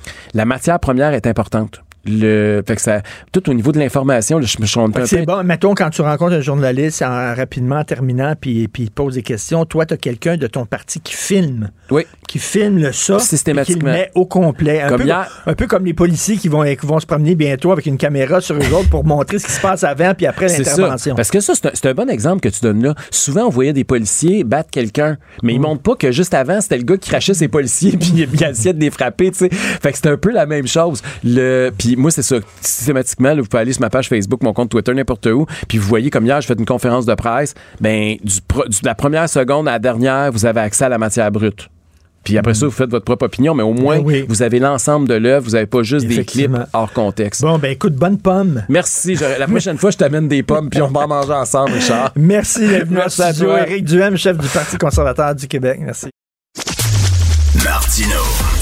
matière 0.45 0.81
première 0.81 1.15
est 1.15 1.27
importante. 1.27 1.83
Le, 2.05 2.63
fait 2.67 2.77
que 2.77 2.83
ça, 2.83 3.03
tout 3.31 3.49
au 3.49 3.55
niveau 3.55 3.71
de 3.73 3.79
l'information, 3.79 4.41
je 4.41 4.61
me 4.61 4.67
que 4.67 5.01
un 5.01 5.07
C'est 5.07 5.25
bon, 5.25 5.45
mettons, 5.45 5.75
quand 5.75 5.91
tu 5.91 6.03
rencontres 6.03 6.35
un 6.35 6.41
journaliste 6.41 7.03
en, 7.03 7.35
rapidement 7.35 7.77
en 7.77 7.85
terminant, 7.85 8.35
puis, 8.41 8.69
puis 8.69 8.85
il 8.85 8.89
te 8.89 8.95
pose 8.95 9.15
des 9.15 9.23
questions, 9.23 9.65
toi, 9.65 9.87
tu 9.87 9.95
as 9.95 9.97
quelqu'un 9.97 10.37
de 10.37 10.47
ton 10.47 10.67
parti 10.67 11.01
qui 11.01 11.15
filme. 11.15 11.71
Oui. 11.91 12.05
Qui 12.27 12.39
filme 12.39 12.79
le 12.79 12.93
ça. 12.93 13.19
Systématiquement. 13.19 13.81
Qui 13.81 13.87
le 13.87 13.93
met 13.93 14.11
au 14.15 14.27
complet. 14.27 14.81
Un, 14.83 14.89
Comme 14.89 15.03
peu, 15.03 15.07
hier. 15.07 15.43
un 15.47 15.55
peu 15.55 15.67
comme 15.67 15.85
les 15.85 15.95
policiers 15.95 16.37
qui 16.37 16.49
vont, 16.49 16.65
qui 16.65 16.87
vont 16.87 16.99
se 16.99 17.07
promener 17.07 17.35
bientôt 17.35 17.73
avec 17.73 17.87
une 17.87 17.99
caméra 17.99 18.41
sur 18.41 18.57
eux 18.57 18.75
autres 18.75 18.89
pour 18.89 19.05
montrer 19.05 19.39
ce 19.39 19.47
qui 19.47 19.53
se 19.53 19.61
passe 19.61 19.85
avant 19.85 20.15
puis 20.15 20.27
après 20.27 20.49
l'intervention. 20.49 21.15
Parce 21.15 21.31
que 21.31 21.41
ça, 21.41 21.55
c'est 21.55 21.87
un, 21.87 21.95
bon 21.95 22.09
exemple 22.09 22.41
que 22.41 22.49
tu 22.49 22.61
donnes 22.63 22.83
là. 22.83 22.95
Souvent, 23.11 23.47
on 23.47 23.51
voyait 23.51 23.73
des 23.73 23.85
policiers 23.85 24.45
battre 24.45 24.71
quelqu'un, 24.71 25.19
mais 25.43 25.55
ils 25.55 25.59
Mm. 25.59 25.63
montrent 25.63 25.83
pas 25.83 25.95
que 25.95 26.11
juste 26.11 26.35
avant, 26.35 26.61
c'était 26.61 26.79
le 26.79 26.85
gars 26.85 26.97
qui 26.97 27.11
crachait 27.11 27.35
ses 27.35 27.49
policiers 27.49 27.97
puis 28.01 28.13
il 28.15 28.29
il 28.33 28.43
essayait 28.45 28.73
de 28.73 28.81
les 28.81 28.91
frapper, 28.91 29.31
tu 29.31 29.39
sais. 29.39 29.51
Fait 29.51 29.93
que 29.93 29.99
c'est 29.99 30.09
un 30.09 30.17
peu 30.17 30.33
la 30.33 30.47
même 30.47 30.67
chose. 30.67 31.03
Le, 31.23 31.71
puis 31.77 31.92
moi, 31.97 32.11
c'est 32.11 32.23
ça. 32.23 32.37
Systématiquement, 32.61 33.31
là, 33.35 33.41
vous 33.43 33.49
pouvez 33.49 33.61
aller 33.63 33.73
sur 33.73 33.81
ma 33.83 33.91
page 33.91 34.09
Facebook, 34.09 34.43
mon 34.43 34.53
compte 34.53 34.71
Twitter, 34.71 34.93
n'importe 34.95 35.27
où, 35.27 35.47
puis 35.69 35.79
vous 35.79 35.87
voyez 35.89 36.11
comme 36.11 36.25
hier, 36.27 36.41
je 36.41 36.47
fais 36.47 36.55
une 36.55 36.65
conférence 36.67 37.07
de 37.07 37.15
presse, 37.15 37.55
ben, 37.81 38.17
du, 38.23 38.41
pro- 38.47 38.67
du- 38.69 38.81
de 38.81 38.87
la 38.87 38.95
première 38.95 39.29
seconde 39.29 39.69
à 39.69 39.73
la 39.73 39.79
dernière, 39.79 40.31
vous 40.33 40.47
avez 40.47 40.61
accès 40.61 40.85
à 40.85 40.89
la 40.89 40.99
matière 40.99 41.31
brute. 41.31 41.69
Puis 42.25 42.39
après 42.39 42.55
ça, 42.55 42.67
vous 42.67 42.71
faites 42.73 42.89
votre 42.91 43.05
propre 43.05 43.25
opinion, 43.27 43.53
mais 43.53 43.65
au 43.65 43.73
moins, 43.73 43.99
Mm. 43.99 44.05
Oui. 44.05 44.25
vous 44.29 44.43
avez 44.43 44.61
l'ensemble 44.61 45.09
de 45.09 45.15
l'œuvre, 45.15 45.45
vous 45.45 45.51
n'avez 45.53 45.67
pas 45.67 45.83
juste 45.83 46.07
des 46.07 46.25
clips 46.25 46.53
hors 46.73 46.93
contexte. 46.93 47.43
Bon, 47.43 47.59
ben 47.59 47.73
écoute, 47.73 47.95
bonne 47.97 48.17
pomme. 48.19 48.63
Merci. 48.69 49.17
La 49.39 49.49
prochaine 49.49 49.77
fois, 49.77 49.91
je 49.91 49.97
t'amène 49.97 50.29
des 50.29 50.45
pommes, 50.45 50.71
puis 50.71 50.81
on 50.83 50.87
va 50.89 51.01
en 51.01 51.09
manger 51.09 51.33
ensemble, 51.33 51.73
Richard. 51.73 52.13
Merci 52.17 52.61
d'être 52.61 52.85
venu 52.87 52.99
au 52.99 53.01
Merci 53.01 53.23
à 53.23 53.33
studio. 53.33 53.49
toi. 53.51 53.67
Éric 53.69 53.85
Duhem, 53.87 54.17
chef 54.17 54.39
du 54.39 54.47
Parti 54.47 54.77
conservateur 54.79 55.35
du 55.35 55.49
Québec. 55.49 55.81
Merci. 55.83 56.11
Martino. 57.65 58.62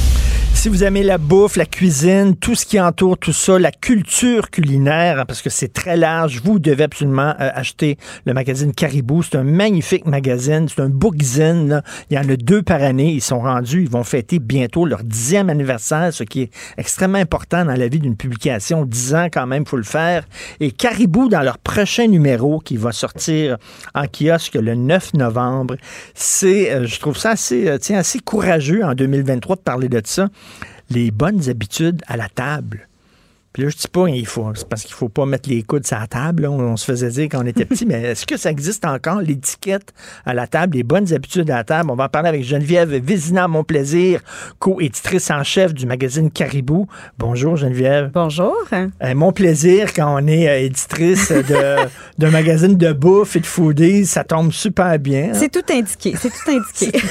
Si 0.61 0.69
vous 0.69 0.83
aimez 0.83 1.01
la 1.01 1.17
bouffe, 1.17 1.55
la 1.55 1.65
cuisine, 1.65 2.35
tout 2.35 2.53
ce 2.53 2.67
qui 2.67 2.79
entoure 2.79 3.17
tout 3.17 3.33
ça, 3.33 3.57
la 3.57 3.71
culture 3.71 4.51
culinaire, 4.51 5.19
hein, 5.19 5.25
parce 5.25 5.41
que 5.41 5.49
c'est 5.49 5.73
très 5.73 5.97
large, 5.97 6.39
vous 6.43 6.59
devez 6.59 6.83
absolument 6.83 7.33
euh, 7.39 7.49
acheter 7.55 7.97
le 8.27 8.35
magazine 8.35 8.71
Caribou. 8.71 9.23
C'est 9.23 9.37
un 9.37 9.43
magnifique 9.43 10.05
magazine, 10.05 10.67
c'est 10.69 10.83
un 10.83 10.89
bookzine. 10.89 11.81
Il 12.11 12.15
y 12.15 12.19
en 12.19 12.29
a 12.29 12.35
deux 12.35 12.61
par 12.61 12.83
année. 12.83 13.11
Ils 13.11 13.23
sont 13.23 13.39
rendus, 13.39 13.81
ils 13.81 13.89
vont 13.89 14.03
fêter 14.03 14.37
bientôt 14.37 14.85
leur 14.85 15.03
dixième 15.03 15.49
anniversaire, 15.49 16.13
ce 16.13 16.23
qui 16.23 16.41
est 16.41 16.51
extrêmement 16.77 17.17
important 17.17 17.65
dans 17.65 17.73
la 17.73 17.87
vie 17.87 17.97
d'une 17.97 18.15
publication. 18.15 18.85
Dix 18.85 19.15
ans 19.15 19.29
quand 19.33 19.47
même, 19.47 19.65
faut 19.65 19.77
le 19.77 19.83
faire. 19.83 20.25
Et 20.59 20.69
Caribou, 20.69 21.27
dans 21.27 21.41
leur 21.41 21.57
prochain 21.57 22.05
numéro 22.05 22.59
qui 22.59 22.77
va 22.77 22.91
sortir 22.91 23.57
en 23.95 24.05
kiosque 24.05 24.53
le 24.53 24.75
9 24.75 25.15
novembre, 25.15 25.77
c'est, 26.13 26.71
euh, 26.71 26.85
je 26.85 26.99
trouve 26.99 27.17
ça 27.17 27.31
assez, 27.31 27.67
euh, 27.67 27.79
tiens, 27.79 27.97
assez 27.97 28.19
courageux 28.19 28.83
en 28.83 28.93
2023 28.93 29.55
de 29.55 29.61
parler 29.61 29.89
de 29.89 29.99
ça 30.05 30.29
les 30.91 31.11
bonnes 31.11 31.49
habitudes 31.49 32.01
à 32.07 32.17
la 32.17 32.29
table. 32.29 32.87
Puis 33.53 33.63
là, 33.63 33.69
je 33.69 33.75
dis 33.75 33.87
pas, 33.89 34.07
il 34.07 34.25
faut, 34.25 34.49
c'est 34.55 34.65
parce 34.69 34.83
qu'il 34.83 34.93
faut 34.93 35.09
pas 35.09 35.25
mettre 35.25 35.49
les 35.49 35.61
coudes 35.63 35.85
sur 35.85 35.99
la 35.99 36.07
table. 36.07 36.43
là. 36.43 36.51
On, 36.51 36.59
on 36.61 36.77
se 36.77 36.85
faisait 36.85 37.09
dire 37.09 37.25
quand 37.29 37.43
on 37.43 37.45
était 37.45 37.65
petit, 37.65 37.85
mais 37.87 38.01
est-ce 38.01 38.25
que 38.25 38.37
ça 38.37 38.49
existe 38.49 38.85
encore, 38.85 39.19
l'étiquette 39.19 39.93
à 40.25 40.33
la 40.33 40.47
table, 40.47 40.77
les 40.77 40.83
bonnes 40.83 41.11
habitudes 41.13 41.49
à 41.51 41.57
la 41.57 41.63
table? 41.65 41.91
On 41.91 41.95
va 41.95 42.05
en 42.05 42.07
parler 42.07 42.29
avec 42.29 42.45
Geneviève 42.45 42.95
Vézina, 42.95 43.49
mon 43.49 43.65
plaisir, 43.65 44.21
co-éditrice 44.59 45.29
en 45.31 45.43
chef 45.43 45.73
du 45.73 45.85
magazine 45.85 46.31
Caribou. 46.31 46.87
Bonjour, 47.17 47.57
Geneviève. 47.57 48.11
Bonjour. 48.13 48.55
Euh, 48.71 48.87
mon 49.15 49.33
plaisir, 49.33 49.91
quand 49.93 50.15
on 50.15 50.25
est 50.27 50.47
euh, 50.47 50.65
éditrice 50.67 51.29
de, 51.33 51.75
d'un 52.17 52.31
magazine 52.31 52.77
de 52.77 52.93
bouffe 52.93 53.35
et 53.35 53.41
de 53.41 53.45
foodies, 53.45 54.05
ça 54.05 54.23
tombe 54.23 54.53
super 54.53 54.97
bien. 54.97 55.31
hein? 55.31 55.33
C'est 55.33 55.51
tout 55.51 55.73
indiqué. 55.73 56.13
C'est 56.17 56.29
tout 56.29 56.51
indiqué. 56.51 56.97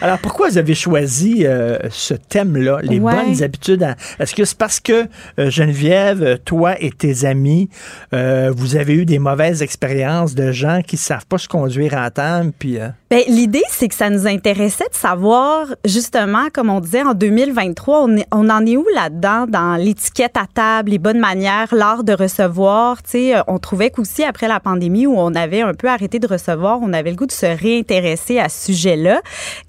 Alors, 0.00 0.18
pourquoi 0.18 0.48
vous 0.48 0.58
avez 0.58 0.74
choisi 0.74 1.44
euh, 1.46 1.78
ce 1.90 2.14
thème-là, 2.14 2.78
les 2.82 2.98
Ouais. 3.00 3.14
bonnes 3.14 3.42
habitudes? 3.42 3.82
à- 3.82 3.96
Est-ce 4.18 4.34
que 4.34 4.44
c'est 4.44 4.58
parce 4.58 4.80
que, 4.80 5.06
euh, 5.38 5.50
Geneviève, 5.50 6.22
euh, 6.22 6.36
toi 6.44 6.74
et 6.80 6.90
tes 6.90 7.24
amis, 7.24 7.68
euh, 8.14 8.52
vous 8.56 8.76
avez 8.76 8.94
eu 8.94 9.04
des 9.04 9.18
mauvaises 9.18 9.62
expériences 9.62 10.34
de 10.34 10.52
gens 10.52 10.80
qui 10.86 10.96
savent 10.96 11.26
pas 11.26 11.38
se 11.38 11.48
conduire 11.48 11.96
à 11.96 12.10
table, 12.10 12.52
puis... 12.58 12.78
Ben, 13.10 13.22
l'idée, 13.26 13.62
c'est 13.70 13.88
que 13.88 13.94
ça 13.94 14.10
nous 14.10 14.26
intéressait 14.26 14.84
de 14.90 14.94
savoir, 14.94 15.66
justement, 15.84 16.48
comme 16.52 16.68
on 16.68 16.80
disait, 16.80 17.02
en 17.02 17.14
2023, 17.14 18.02
on, 18.04 18.16
est- 18.18 18.26
on 18.32 18.50
en 18.50 18.66
est 18.66 18.76
où 18.76 18.84
là-dedans 18.94 19.46
dans 19.48 19.76
l'étiquette 19.76 20.36
à 20.36 20.44
table, 20.52 20.90
les 20.90 20.98
bonnes 20.98 21.18
manières, 21.18 21.74
l'art 21.74 22.04
de 22.04 22.12
recevoir. 22.12 22.98
On 23.46 23.58
trouvait 23.58 23.90
qu'aussi 23.90 24.24
après 24.24 24.46
la 24.48 24.60
pandémie 24.60 25.06
où 25.06 25.14
on 25.18 25.34
avait 25.34 25.62
un 25.62 25.72
peu 25.74 25.88
arrêté 25.88 26.18
de 26.18 26.26
recevoir, 26.26 26.80
on 26.82 26.92
avait 26.92 27.10
le 27.10 27.16
goût 27.16 27.26
de 27.26 27.32
se 27.32 27.46
réintéresser 27.46 28.38
à 28.38 28.48
ce 28.48 28.66
sujet-là 28.66 29.22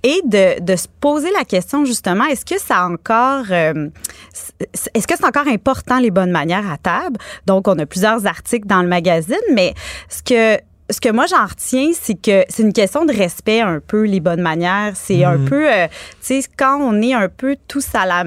et 0.03 0.21
de, 0.26 0.61
de 0.61 0.76
se 0.76 0.88
poser 1.01 1.30
la 1.38 1.43
question, 1.43 1.84
justement, 1.85 2.26
est-ce 2.26 2.45
que 2.45 2.59
ça 2.59 2.77
a 2.84 2.88
encore, 2.89 3.45
euh, 3.51 3.89
est-ce 4.93 5.07
que 5.07 5.15
c'est 5.17 5.26
encore 5.26 5.47
important 5.47 5.99
les 5.99 6.11
bonnes 6.11 6.31
manières 6.31 6.69
à 6.71 6.77
table? 6.77 7.17
Donc, 7.45 7.67
on 7.67 7.77
a 7.80 7.85
plusieurs 7.85 8.26
articles 8.26 8.67
dans 8.67 8.81
le 8.81 8.88
magazine, 8.88 9.35
mais 9.53 9.73
ce 10.09 10.23
que 10.23 10.61
ce 10.91 10.99
que 10.99 11.09
moi 11.09 11.27
j'en 11.27 11.45
retiens, 11.45 11.91
c'est 11.93 12.15
que 12.19 12.43
c'est 12.49 12.63
une 12.63 12.73
question 12.73 13.05
de 13.05 13.13
respect 13.13 13.61
un 13.61 13.80
peu 13.80 14.05
les 14.05 14.19
bonnes 14.19 14.41
manières. 14.41 14.93
C'est 14.95 15.23
un 15.23 15.38
Mhm. 15.38 15.45
peu, 15.47 15.71
euh, 15.71 15.85
tu 16.19 16.41
sais, 16.41 16.41
quand 16.57 16.80
on 16.81 16.99
est 17.03 17.13
un 17.13 17.30
peu 17.30 17.57
tous 17.67 17.85
à 17.93 18.07
la 18.07 18.23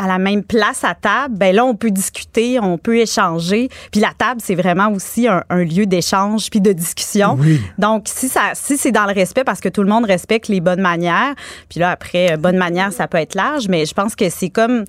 à 0.00 0.06
la 0.06 0.18
même 0.18 0.42
place 0.42 0.82
à 0.82 0.94
table, 0.94 1.36
ben 1.36 1.54
là 1.54 1.64
on 1.64 1.74
peut 1.74 1.90
discuter, 1.90 2.58
on 2.58 2.78
peut 2.78 2.96
échanger. 2.96 3.68
Puis 3.92 4.00
la 4.00 4.12
table 4.16 4.40
c'est 4.42 4.54
vraiment 4.54 4.90
aussi 4.90 5.28
un, 5.28 5.44
un 5.50 5.62
lieu 5.62 5.84
d'échange 5.84 6.48
puis 6.48 6.62
de 6.62 6.72
discussion. 6.72 7.36
Oui. 7.38 7.60
Donc 7.76 8.04
si 8.06 8.30
ça, 8.30 8.52
si 8.54 8.78
c'est 8.78 8.92
dans 8.92 9.04
le 9.04 9.12
respect 9.12 9.44
parce 9.44 9.60
que 9.60 9.68
tout 9.68 9.82
le 9.82 9.90
monde 9.90 10.06
respecte 10.06 10.48
les 10.48 10.60
bonnes 10.60 10.80
manières. 10.80 11.34
Puis 11.68 11.80
là 11.80 11.90
après, 11.90 12.32
euh, 12.32 12.36
bonne 12.38 12.56
manière 12.56 12.94
ça 12.94 13.08
peut 13.08 13.18
être 13.18 13.34
large, 13.34 13.68
mais 13.68 13.84
je 13.84 13.92
pense 13.92 14.16
que 14.16 14.30
c'est 14.30 14.48
comme 14.48 14.84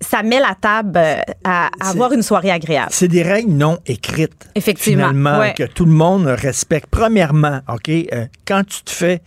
ça 0.00 0.22
met 0.22 0.38
la 0.38 0.54
table 0.60 0.92
euh, 0.96 1.16
à, 1.42 1.70
à 1.80 1.90
avoir 1.90 2.12
une 2.12 2.22
soirée 2.22 2.52
agréable. 2.52 2.90
C'est 2.90 3.08
des 3.08 3.22
règles 3.22 3.52
non 3.52 3.78
écrites. 3.86 4.48
Effectivement, 4.54 5.08
Finalement, 5.08 5.40
ouais. 5.40 5.54
que 5.54 5.64
tout 5.64 5.84
le 5.84 5.92
monde 5.92 6.26
respecte. 6.26 6.86
Premièrement, 6.90 7.60
OK, 7.68 7.88
euh, 7.88 8.26
quand 8.46 8.64
tu 8.64 8.82
te 8.82 8.90
fais 8.90 9.20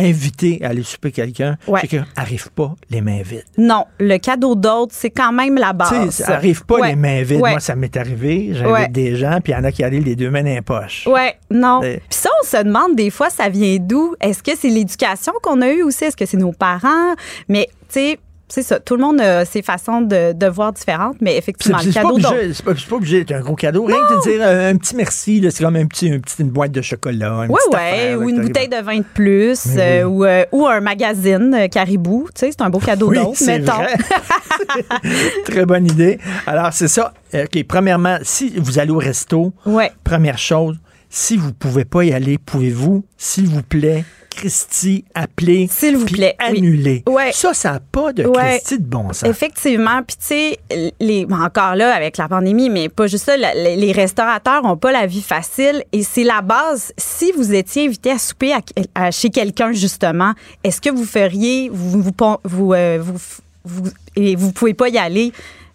inviter 0.00 0.60
à 0.64 0.68
aller 0.68 0.82
souper 0.82 1.12
quelqu'un, 1.12 1.56
Ouais. 1.66 1.80
c'est 1.82 1.88
que 1.88 1.96
arrive 2.16 2.50
pas 2.52 2.74
les 2.90 3.00
mains 3.00 3.22
vides. 3.22 3.44
Non, 3.58 3.84
le 3.98 4.18
cadeau 4.18 4.54
d'autre, 4.54 4.92
c'est 4.96 5.10
quand 5.10 5.32
même 5.32 5.56
la 5.56 5.72
base. 5.72 6.10
ça 6.10 6.34
arrive 6.34 6.64
pas 6.64 6.76
Ouais, 6.76 6.88
les 6.90 6.96
mains 6.96 7.22
vides. 7.22 7.40
ouais. 7.40 7.50
Moi, 7.50 7.60
ça 7.60 7.74
m'est 7.76 7.96
arrivé. 7.96 8.50
J'invite 8.52 8.92
des 8.92 9.16
gens, 9.16 9.38
puis 9.42 9.52
il 9.52 9.56
y 9.56 9.58
en 9.58 9.64
a 9.64 9.72
qui 9.72 9.84
arrivent 9.84 10.04
les 10.04 10.16
deux 10.16 10.30
mains 10.30 10.42
dans 10.42 10.48
les 10.54 10.62
poches. 10.62 11.06
Ouais, 11.06 11.36
non. 11.50 11.80
Puis 11.80 11.98
ça, 12.10 12.30
on 12.42 12.46
se 12.46 12.62
demande 12.62 12.96
des 12.96 13.10
fois, 13.10 13.30
ça 13.30 13.48
vient 13.48 13.76
d'où? 13.80 14.14
Est-ce 14.20 14.42
que 14.42 14.52
c'est 14.56 14.68
l'éducation 14.68 15.32
qu'on 15.42 15.60
a 15.62 15.68
eue 15.70 15.82
aussi? 15.82 16.04
Est-ce 16.04 16.16
que 16.16 16.26
c'est 16.26 16.36
nos 16.36 16.52
parents? 16.52 17.14
Mais, 17.48 17.68
tu 17.88 18.00
sais, 18.00 18.18
c'est 18.50 18.62
ça. 18.62 18.80
Tout 18.80 18.96
le 18.96 19.02
monde 19.02 19.20
a 19.20 19.44
ses 19.44 19.62
façons 19.62 20.00
de, 20.02 20.32
de 20.32 20.46
voir 20.46 20.72
différentes, 20.72 21.16
mais 21.20 21.36
effectivement, 21.36 21.78
le 21.84 21.92
cadeau 21.92 22.18
c'est 22.52 22.64
pas, 22.64 22.74
pas 22.74 22.96
obligé 22.96 23.24
d'être 23.24 23.38
un 23.38 23.40
gros 23.40 23.54
cadeau. 23.54 23.84
Rien 23.84 23.96
que 24.08 24.16
de 24.16 24.30
dire 24.30 24.40
euh, 24.42 24.70
un 24.72 24.76
petit 24.76 24.96
merci, 24.96 25.40
là, 25.40 25.50
c'est 25.50 25.64
comme 25.64 25.76
un 25.76 25.86
petit, 25.86 26.10
un 26.12 26.18
petit- 26.18 26.42
une 26.42 26.50
boîte 26.50 26.72
de 26.72 26.82
chocolat. 26.82 27.46
Oui, 27.48 27.56
petite 27.56 27.72
ouais, 27.72 27.78
affaire, 27.78 28.20
ou 28.20 28.28
une 28.28 28.40
bouteille 28.42 28.68
de 28.68 28.82
vin 28.82 28.98
de 28.98 29.04
plus, 29.14 29.60
euh, 29.76 30.02
ou, 30.04 30.24
euh, 30.24 30.44
ou 30.52 30.66
un 30.66 30.80
magazine 30.80 31.68
Caribou. 31.70 32.26
Tu 32.34 32.40
sais, 32.40 32.50
c'est 32.50 32.62
un 32.62 32.70
beau 32.70 32.78
cadeau 32.80 33.08
Oui, 33.10 33.16
d'autre, 33.16 33.42
mettons. 33.46 33.72
vrai. 33.72 33.94
Très 35.44 35.66
bonne 35.66 35.86
idée. 35.86 36.18
Alors, 36.46 36.72
c'est 36.72 36.88
ça. 36.88 37.12
OK, 37.34 37.64
premièrement, 37.66 38.18
si 38.22 38.52
vous 38.56 38.78
allez 38.78 38.90
au 38.90 38.98
resto, 38.98 39.52
Ouais. 39.66 39.92
première 40.04 40.38
chose, 40.38 40.76
si 41.08 41.36
vous 41.36 41.52
pouvez 41.52 41.84
pas 41.84 42.04
y 42.04 42.12
aller, 42.12 42.38
pouvez-vous, 42.38 43.04
s'il 43.16 43.46
vous 43.48 43.62
plaît, 43.62 44.04
Christy, 44.30 45.04
appeler, 45.14 45.68
s'il 45.70 45.96
vous 45.96 46.06
plaît, 46.06 46.36
oui. 46.40 46.58
annuler. 46.58 47.02
Ouais. 47.08 47.30
Ça, 47.32 47.52
ça 47.52 47.72
n'a 47.72 47.80
pas 47.80 48.12
de 48.12 48.24
Ouais. 48.24 48.58
Christy 48.58 48.78
de 48.78 48.84
bon 48.86 49.12
sens. 49.12 49.28
Effectivement. 49.28 50.00
Puis, 50.06 50.16
tu 50.16 50.26
sais, 50.26 50.90
les, 51.00 51.26
bon, 51.26 51.36
encore 51.42 51.74
là, 51.74 51.94
avec 51.94 52.16
la 52.16 52.28
pandémie, 52.28 52.70
mais 52.70 52.88
pas 52.88 53.06
juste 53.06 53.24
ça, 53.26 53.36
les, 53.36 53.76
les 53.76 53.92
restaurateurs 53.92 54.62
n'ont 54.62 54.76
pas 54.76 54.92
la 54.92 55.06
vie 55.06 55.22
facile 55.22 55.84
et 55.92 56.02
c'est 56.02 56.24
la 56.24 56.40
base. 56.42 56.92
Si 56.96 57.32
vous 57.32 57.52
étiez 57.52 57.86
invité 57.86 58.12
à 58.12 58.18
souper 58.18 58.52
à- 58.54 58.60
à- 58.94 59.10
chez 59.10 59.30
quelqu'un, 59.30 59.72
justement, 59.72 60.32
est-ce 60.64 60.80
que 60.80 60.90
vous 60.90 61.04
feriez, 61.04 61.68
vous, 61.72 62.02
vous, 62.44 62.72
euh, 62.74 62.98
vous, 63.00 63.18
vous, 63.64 63.90
et 64.16 64.36
vous 64.36 64.52
pouvez 64.52 64.74
pas 64.74 64.88
y 64.88 64.96
aller? 64.98 65.32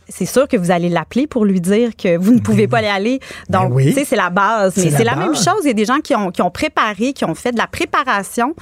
C'est 0.07 0.25
sûr 0.25 0.47
que 0.47 0.57
vous 0.57 0.71
allez 0.71 0.89
l'appeler 0.89 1.27
pour 1.27 1.45
lui 1.45 1.61
dire 1.61 1.95
que 1.95 2.17
vous 2.17 2.33
ne 2.33 2.39
pouvez 2.39 2.67
pas 2.67 2.81
y 2.81 2.87
aller. 2.87 3.19
Donc, 3.49 3.69
Ben 3.69 3.75
oui. 3.75 3.85
tu 3.87 3.93
sais, 3.93 4.05
c'est 4.05 4.15
la 4.15 4.29
base. 4.29 4.73
C'est 4.75 4.85
Mais 4.85 4.91
la 4.91 4.97
c'est 4.97 5.03
la 5.03 5.15
même 5.15 5.35
chose. 5.35 5.61
Il 5.63 5.67
y 5.67 5.71
a 5.71 5.73
des 5.73 5.85
gens 5.85 5.99
qui 5.99 6.15
ont, 6.15 6.31
qui 6.31 6.41
ont 6.41 6.51
préparé, 6.51 7.13
qui 7.13 7.25
ont 7.25 7.35
fait 7.35 7.51
de 7.51 7.57
la 7.57 7.67
préparation 7.67 8.55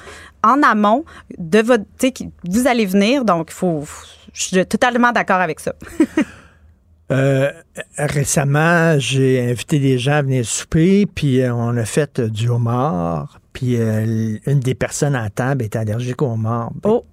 en 0.44 0.62
amont 0.64 1.06
de 1.38 1.60
votre. 1.60 1.84
Tu 2.00 2.12
sais, 2.16 2.30
vous 2.48 2.68
allez 2.68 2.86
venir, 2.86 3.26
donc 3.26 3.50
il 3.50 3.54
faut. 3.54 3.84
Je 4.34 4.44
suis 4.44 4.66
totalement 4.66 5.12
d'accord 5.12 5.42
avec 5.42 5.60
ça. 5.60 5.74
Euh, 7.12 7.52
récemment, 7.98 8.98
j'ai 8.98 9.52
invité 9.52 9.78
des 9.78 10.00
gens 10.00 10.14
à 10.14 10.22
venir 10.22 10.46
souper, 10.46 11.06
puis 11.06 11.42
euh, 11.42 11.54
on 11.54 11.76
a 11.78 11.86
fait 11.86 12.20
euh, 12.20 12.30
du 12.30 12.50
homard, 12.50 13.40
puis 13.52 13.76
euh, 13.78 14.38
une 14.46 14.60
des 14.60 14.74
personnes 14.74 15.14
à 15.14 15.24
la 15.24 15.30
table 15.30 15.64
est 15.64 15.76
allergique 15.76 16.22
au 16.22 16.32
homard. 16.32 16.72
Oh. 16.84 17.06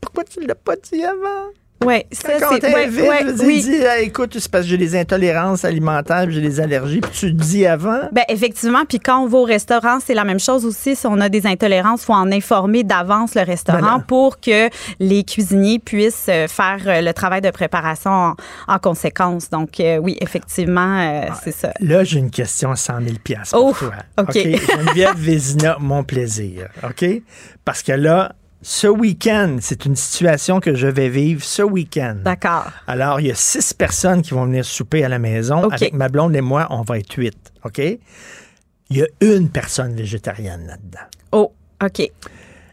Pourquoi 0.00 0.24
tu 0.24 0.40
l'as 0.46 0.54
pas 0.54 0.76
dit 0.76 1.04
avant? 1.04 1.50
Oui, 1.84 2.02
ça, 2.10 2.40
Quand 2.40 2.48
c'est. 2.60 2.64
ouais, 2.64 2.84
t'invite, 2.86 3.00
ouais, 3.02 3.24
je 3.38 3.44
oui. 3.44 3.62
dis, 3.62 3.76
écoute, 4.02 4.36
c'est 4.38 4.50
parce 4.50 4.64
que 4.64 4.70
j'ai 4.70 4.76
des 4.78 4.96
intolérances 4.96 5.64
alimentaires, 5.64 6.26
j'ai 6.28 6.40
des 6.40 6.58
allergies, 6.60 7.00
puis 7.00 7.10
tu 7.12 7.26
le 7.26 7.32
dis 7.34 7.66
avant. 7.66 8.00
Ben 8.10 8.24
effectivement, 8.28 8.84
puis 8.88 8.98
quand 8.98 9.20
on 9.22 9.26
va 9.26 9.38
au 9.38 9.44
restaurant, 9.44 9.98
c'est 10.04 10.14
la 10.14 10.24
même 10.24 10.40
chose 10.40 10.64
aussi. 10.64 10.96
Si 10.96 11.06
on 11.06 11.20
a 11.20 11.28
des 11.28 11.46
intolérances, 11.46 12.04
faut 12.04 12.14
en 12.14 12.32
informer 12.32 12.82
d'avance 12.82 13.36
le 13.36 13.42
restaurant 13.42 13.78
Voilà. 13.80 14.04
pour 14.06 14.40
que 14.40 14.68
les 14.98 15.22
cuisiniers 15.22 15.78
puissent 15.78 16.26
euh, 16.28 16.48
faire 16.48 16.78
euh, 16.86 17.00
le 17.00 17.12
travail 17.12 17.40
de 17.42 17.50
préparation 17.50 18.10
en, 18.10 18.34
en 18.66 18.78
conséquence. 18.78 19.48
Donc 19.48 19.78
euh, 19.78 19.98
oui, 19.98 20.16
effectivement, 20.20 20.98
euh, 20.98 21.26
c'est 21.44 21.52
ça. 21.54 21.72
Là, 21.80 22.02
j'ai 22.02 22.18
une 22.18 22.30
question 22.30 22.72
à 22.72 22.76
100 22.76 23.00
000 23.02 23.14
piastres 23.22 23.56
pour 23.56 23.68
Oh, 23.68 23.72
toi. 23.78 23.92
OK? 24.18 24.34
Geneviève 24.34 25.16
Vézina, 25.16 25.76
mon 25.78 26.02
plaisir. 26.02 26.68
OK? 26.82 27.04
Parce 27.64 27.82
que 27.82 27.92
là, 27.92 28.32
ce 28.62 28.86
week-end, 28.88 29.58
c'est 29.60 29.84
une 29.84 29.96
situation 29.96 30.60
que 30.60 30.74
je 30.74 30.88
vais 30.88 31.08
vivre 31.08 31.44
ce 31.44 31.62
week-end. 31.62 32.16
D'accord. 32.24 32.70
Alors, 32.86 33.20
il 33.20 33.28
y 33.28 33.30
a 33.30 33.34
six 33.34 33.72
personnes 33.72 34.22
qui 34.22 34.34
vont 34.34 34.46
venir 34.46 34.64
souper 34.64 35.04
à 35.04 35.08
la 35.08 35.18
maison. 35.18 35.64
OK. 35.64 35.74
Avec 35.74 35.92
ma 35.92 36.08
blonde 36.08 36.34
et 36.34 36.40
moi, 36.40 36.66
on 36.70 36.82
va 36.82 36.98
être 36.98 37.12
huit. 37.14 37.52
OK? 37.64 37.78
Il 37.78 38.96
y 38.96 39.02
a 39.02 39.06
une 39.20 39.48
personne 39.48 39.94
végétarienne 39.94 40.66
là-dedans. 40.66 41.06
Oh, 41.32 41.52
OK. 41.84 42.10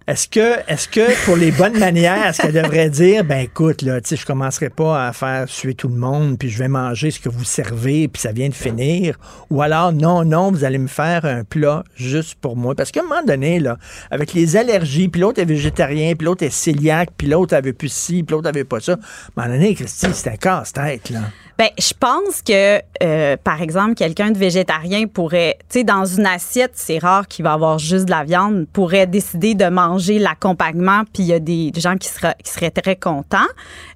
Est-ce 0.07 0.27
que, 0.27 0.60
est-ce 0.68 0.88
que 0.88 1.26
pour 1.26 1.36
les 1.36 1.52
bonnes 1.52 1.80
manières, 1.80 2.27
est-ce 2.27 2.40
qu'elle 2.40 2.53
devrait 2.53 2.91
dire, 2.91 3.23
ben 3.23 3.40
écoute, 3.40 3.82
là, 3.82 3.99
tu 4.02 4.10
sais, 4.10 4.15
je 4.15 4.23
commencerai 4.23 4.69
pas 4.69 5.07
à 5.07 5.14
faire 5.14 5.49
suer 5.49 5.73
tout 5.73 5.88
le 5.88 5.95
monde, 5.95 6.38
puis 6.38 6.48
je 6.48 6.60
vais 6.60 6.68
manger 6.68 7.10
ce 7.10 7.19
que 7.19 7.27
vous 7.27 7.44
servez, 7.44 8.07
puis 8.07 8.22
ça 8.22 8.32
vient 8.32 8.48
de 8.49 8.53
finir, 8.53 9.18
ou 9.49 9.64
alors 9.64 9.91
non, 9.94 10.23
non, 10.23 10.52
vous 10.52 10.64
allez 10.64 10.77
me 10.77 10.88
faire 10.88 11.26
un 11.26 11.44
plat 11.44 11.84
juste 11.95 12.36
pour 12.36 12.56
moi, 12.56 12.76
parce 12.76 12.91
qu'à 12.91 12.99
un 12.99 13.03
moment 13.03 13.23
donné, 13.26 13.60
là, 13.60 13.80
avec 14.11 14.34
les 14.34 14.56
allergies, 14.56 15.07
puis 15.07 15.22
l'autre 15.22 15.41
est 15.41 15.45
végétarien, 15.45 16.14
puis 16.14 16.26
l'autre 16.26 16.44
est 16.44 16.65
cœliaque, 16.65 17.10
puis 17.18 17.27
l'autre 17.27 17.56
avait 17.56 17.73
plus 17.73 17.91
ci, 17.91 18.22
puis 18.22 18.36
l'autre 18.36 18.48
avait 18.48 18.64
pas 18.64 18.80
ça, 18.82 18.94
à 18.94 18.95
un 19.41 19.48
moment 19.48 19.57
donné, 19.57 19.73
Christy, 19.73 20.06
c'est 20.14 20.30
un 20.30 20.38
casse-tête, 20.38 21.10
là. 21.10 21.22
Ben, 21.57 21.69
je 21.80 21.94
pense 21.98 22.41
que, 22.41 22.82
euh, 23.02 23.38
par 23.41 23.61
exemple, 23.61 23.94
quelqu'un 23.94 24.32
de 24.32 24.38
végétarien 24.38 25.07
pourrait, 25.07 25.57
tu 25.69 25.80
sais, 25.80 25.84
dans 25.86 26.03
une 26.03 26.26
assiette, 26.26 26.73
c'est 26.76 26.98
rare 26.98 27.27
qu'il 27.30 27.44
va 27.45 27.53
avoir 27.53 27.80
juste 27.80 28.06
de 28.06 28.11
la 28.11 28.26
viande, 28.26 28.65
pourrait 28.73 29.07
décider 29.07 29.53
de 29.56 29.65
manger 29.69 30.19
l'accompagnement, 30.19 31.03
puis 31.14 31.23
il 31.23 31.27
y 31.27 31.34
a 31.34 31.40
des 31.40 31.72
gens 31.77 31.95
qui 31.95 32.10
seraient, 32.10 32.36
qui 32.44 32.52
seraient 32.52 32.72
très 32.72 32.98
contents. 32.98 33.38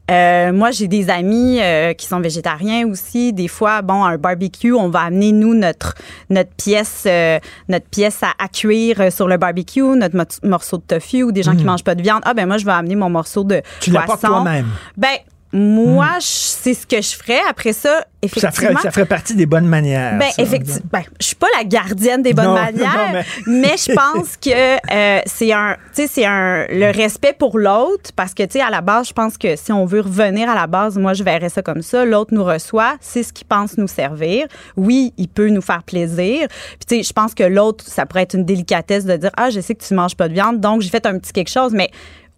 Euh, 0.10 0.52
moi, 0.54 0.72
j'ai 0.72 0.88
des 0.88 1.10
amis 1.10 1.60
euh, 1.62 1.94
qui 1.94 2.08
sont 2.08 2.20
végétariens 2.20 2.88
aussi. 2.88 3.32
Des 3.34 3.48
fois, 3.48 3.82
bon, 3.84 4.04
à 4.06 4.10
un 4.12 4.18
barbecue, 4.18 4.74
on 4.74 4.90
va 4.90 5.02
amener 5.02 5.32
nous 5.34 5.54
notre 5.54 5.94
notre 6.32 6.50
pièce 6.52 7.04
euh, 7.06 7.40
notre 7.68 7.86
pièce 7.90 8.24
à, 8.24 8.32
à 8.44 8.48
cuire 8.48 9.02
euh, 9.02 9.10
sur 9.12 9.28
le 9.28 9.38
barbecue, 9.38 9.82
notre 9.84 10.16
mo- 10.16 10.24
morceau 10.50 10.78
de 10.78 10.84
tofu 10.84 11.22
ou 11.24 11.32
des 11.32 11.44
gens 11.44 11.56
qui 11.56 11.64
Mm. 11.64 11.68
mangent 11.68 11.84
pas 11.84 11.94
de 11.94 12.02
viande. 12.02 12.22
Ah 12.26 12.34
ben 12.34 12.48
moi, 12.48 12.58
je 12.58 12.66
vais 12.66 12.72
amener 12.72 12.96
mon 12.96 13.10
morceau 13.12 13.44
de 13.44 13.62
Tu 13.82 13.92
l'apportes 13.92 14.22
poisson. 14.22 14.42
toi-même. 14.44 14.68
Ben 14.98 15.18
moi, 15.52 16.10
je- 16.20 16.26
c'est 16.26 16.74
ce 16.74 16.86
que 16.86 17.02
je 17.02 17.16
ferais. 17.16 17.40
Après 17.50 17.74
ça, 17.74 17.90
Ça 18.00 18.06
effectivement. 18.22 18.52
ferait, 18.52 18.82
ça 18.84 18.92
ferait 18.92 19.06
partie 19.06 19.34
des 19.36 19.46
bonnes 19.46 19.66
manières. 19.68 20.18
Ben, 20.20 20.30
effectivement. 20.38 20.82
Ben, 20.92 21.02
je 21.20 21.26
suis 21.28 21.36
pas 21.36 21.48
la 21.58 21.64
gardienne 21.64 22.22
des 22.22 22.34
bonnes 22.34 22.46
Non, 22.46 22.54
manières, 22.54 23.14
non, 23.14 23.22
mais... 23.48 23.62
mais- 23.62 23.78
je 23.78 23.94
pense 23.94 24.38
que 24.38 24.50
euh, 24.94 25.22
c'est 25.26 25.52
un, 25.54 25.76
tu 25.96 26.04
sais, 26.04 26.08
c'est 26.08 26.26
un 26.26 26.66
le 26.70 26.92
respect 26.96 27.34
pour 27.34 27.58
l'autre, 27.58 28.12
parce 28.16 28.34
que 28.34 28.44
tu 28.44 28.54
sais, 28.54 28.62
à 28.62 28.70
la 28.70 28.82
base, 28.82 29.08
je 29.08 29.14
pense 29.14 29.38
que 29.38 29.56
si 29.56 29.72
on 29.72 29.86
veut 29.86 30.02
revenir 30.02 30.50
à 30.50 30.56
la 30.56 30.68
base, 30.68 30.98
moi, 30.98 31.14
je 31.14 31.24
verrais 31.24 31.50
ça 31.50 31.62
comme 31.62 31.82
ça. 31.82 32.06
L'autre 32.06 32.34
nous 32.34 32.44
reçoit, 32.44 32.96
c'est 33.02 33.24
ce 33.24 33.34
qu'il 33.34 33.48
pense 33.48 33.78
nous 33.78 33.88
servir. 33.88 34.46
Oui, 34.78 35.14
il 35.18 35.30
peut 35.30 35.50
nous 35.50 35.62
faire 35.62 35.82
plaisir. 35.84 36.48
Puis 36.50 36.86
tu 36.88 36.96
sais, 36.98 37.04
je 37.04 37.14
pense 37.14 37.34
que 37.34 37.44
l'autre, 37.44 37.86
ça 37.88 38.06
pourrait 38.06 38.24
être 38.24 38.36
une 38.36 38.46
délicatesse 38.46 39.06
de 39.06 39.16
dire, 39.18 39.32
ah, 39.38 39.50
je 39.50 39.62
sais 39.62 39.74
que 39.76 39.84
tu 39.84 39.94
manges 39.94 40.16
pas 40.16 40.28
de 40.28 40.34
viande, 40.34 40.60
donc 40.60 40.82
j'ai 40.82 40.90
fait 40.90 41.06
un 41.08 41.18
petit 41.18 41.32
quelque 41.34 41.50
chose, 41.50 41.72
mais 41.74 41.90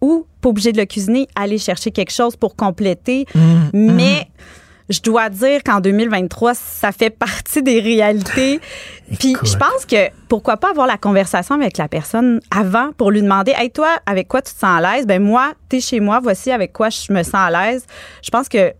ou 0.02 0.26
pas 0.42 0.50
obligé 0.50 0.72
de 0.72 0.78
le 0.78 0.86
cuisiner, 0.86 1.28
aller 1.36 1.58
chercher 1.58 1.92
quelque 1.92 2.12
chose 2.12 2.36
pour 2.36 2.56
compléter. 2.56 3.26
Mais 3.74 4.28
je 4.92 5.00
dois 5.02 5.30
dire 5.30 5.64
qu'en 5.64 5.80
2023, 5.80 6.54
ça 6.54 6.92
fait 6.92 7.10
partie 7.18 7.64
des 7.64 7.80
réalités. 7.80 8.60
Puis 9.20 9.36
je 9.44 9.56
pense 9.56 9.86
que 9.88 10.10
pourquoi 10.28 10.58
pas 10.58 10.70
avoir 10.70 10.88
la 10.88 10.98
conversation 10.98 11.56
avec 11.56 11.78
la 11.78 11.88
personne 11.88 12.40
avant 12.50 12.92
pour 12.98 13.12
lui 13.12 13.22
demander 13.22 13.54
Hey, 13.56 13.72
toi, 13.72 13.98
avec 14.06 14.28
quoi 14.28 14.42
tu 14.42 14.54
te 14.54 14.60
sens 14.60 14.84
à 14.84 14.96
l'aise? 14.96 15.06
Ben 15.06 15.22
moi, 15.22 15.54
t'es 15.70 15.80
chez 15.80 16.00
moi, 16.00 16.20
voici 16.22 16.52
avec 16.52 16.74
quoi 16.74 16.90
je 16.90 17.12
me 17.14 17.24
sens 17.24 17.36
à 17.36 17.50
l'aise. 17.50 17.86
Je 18.24 18.30
pense 18.30 18.50
que. 18.50 18.74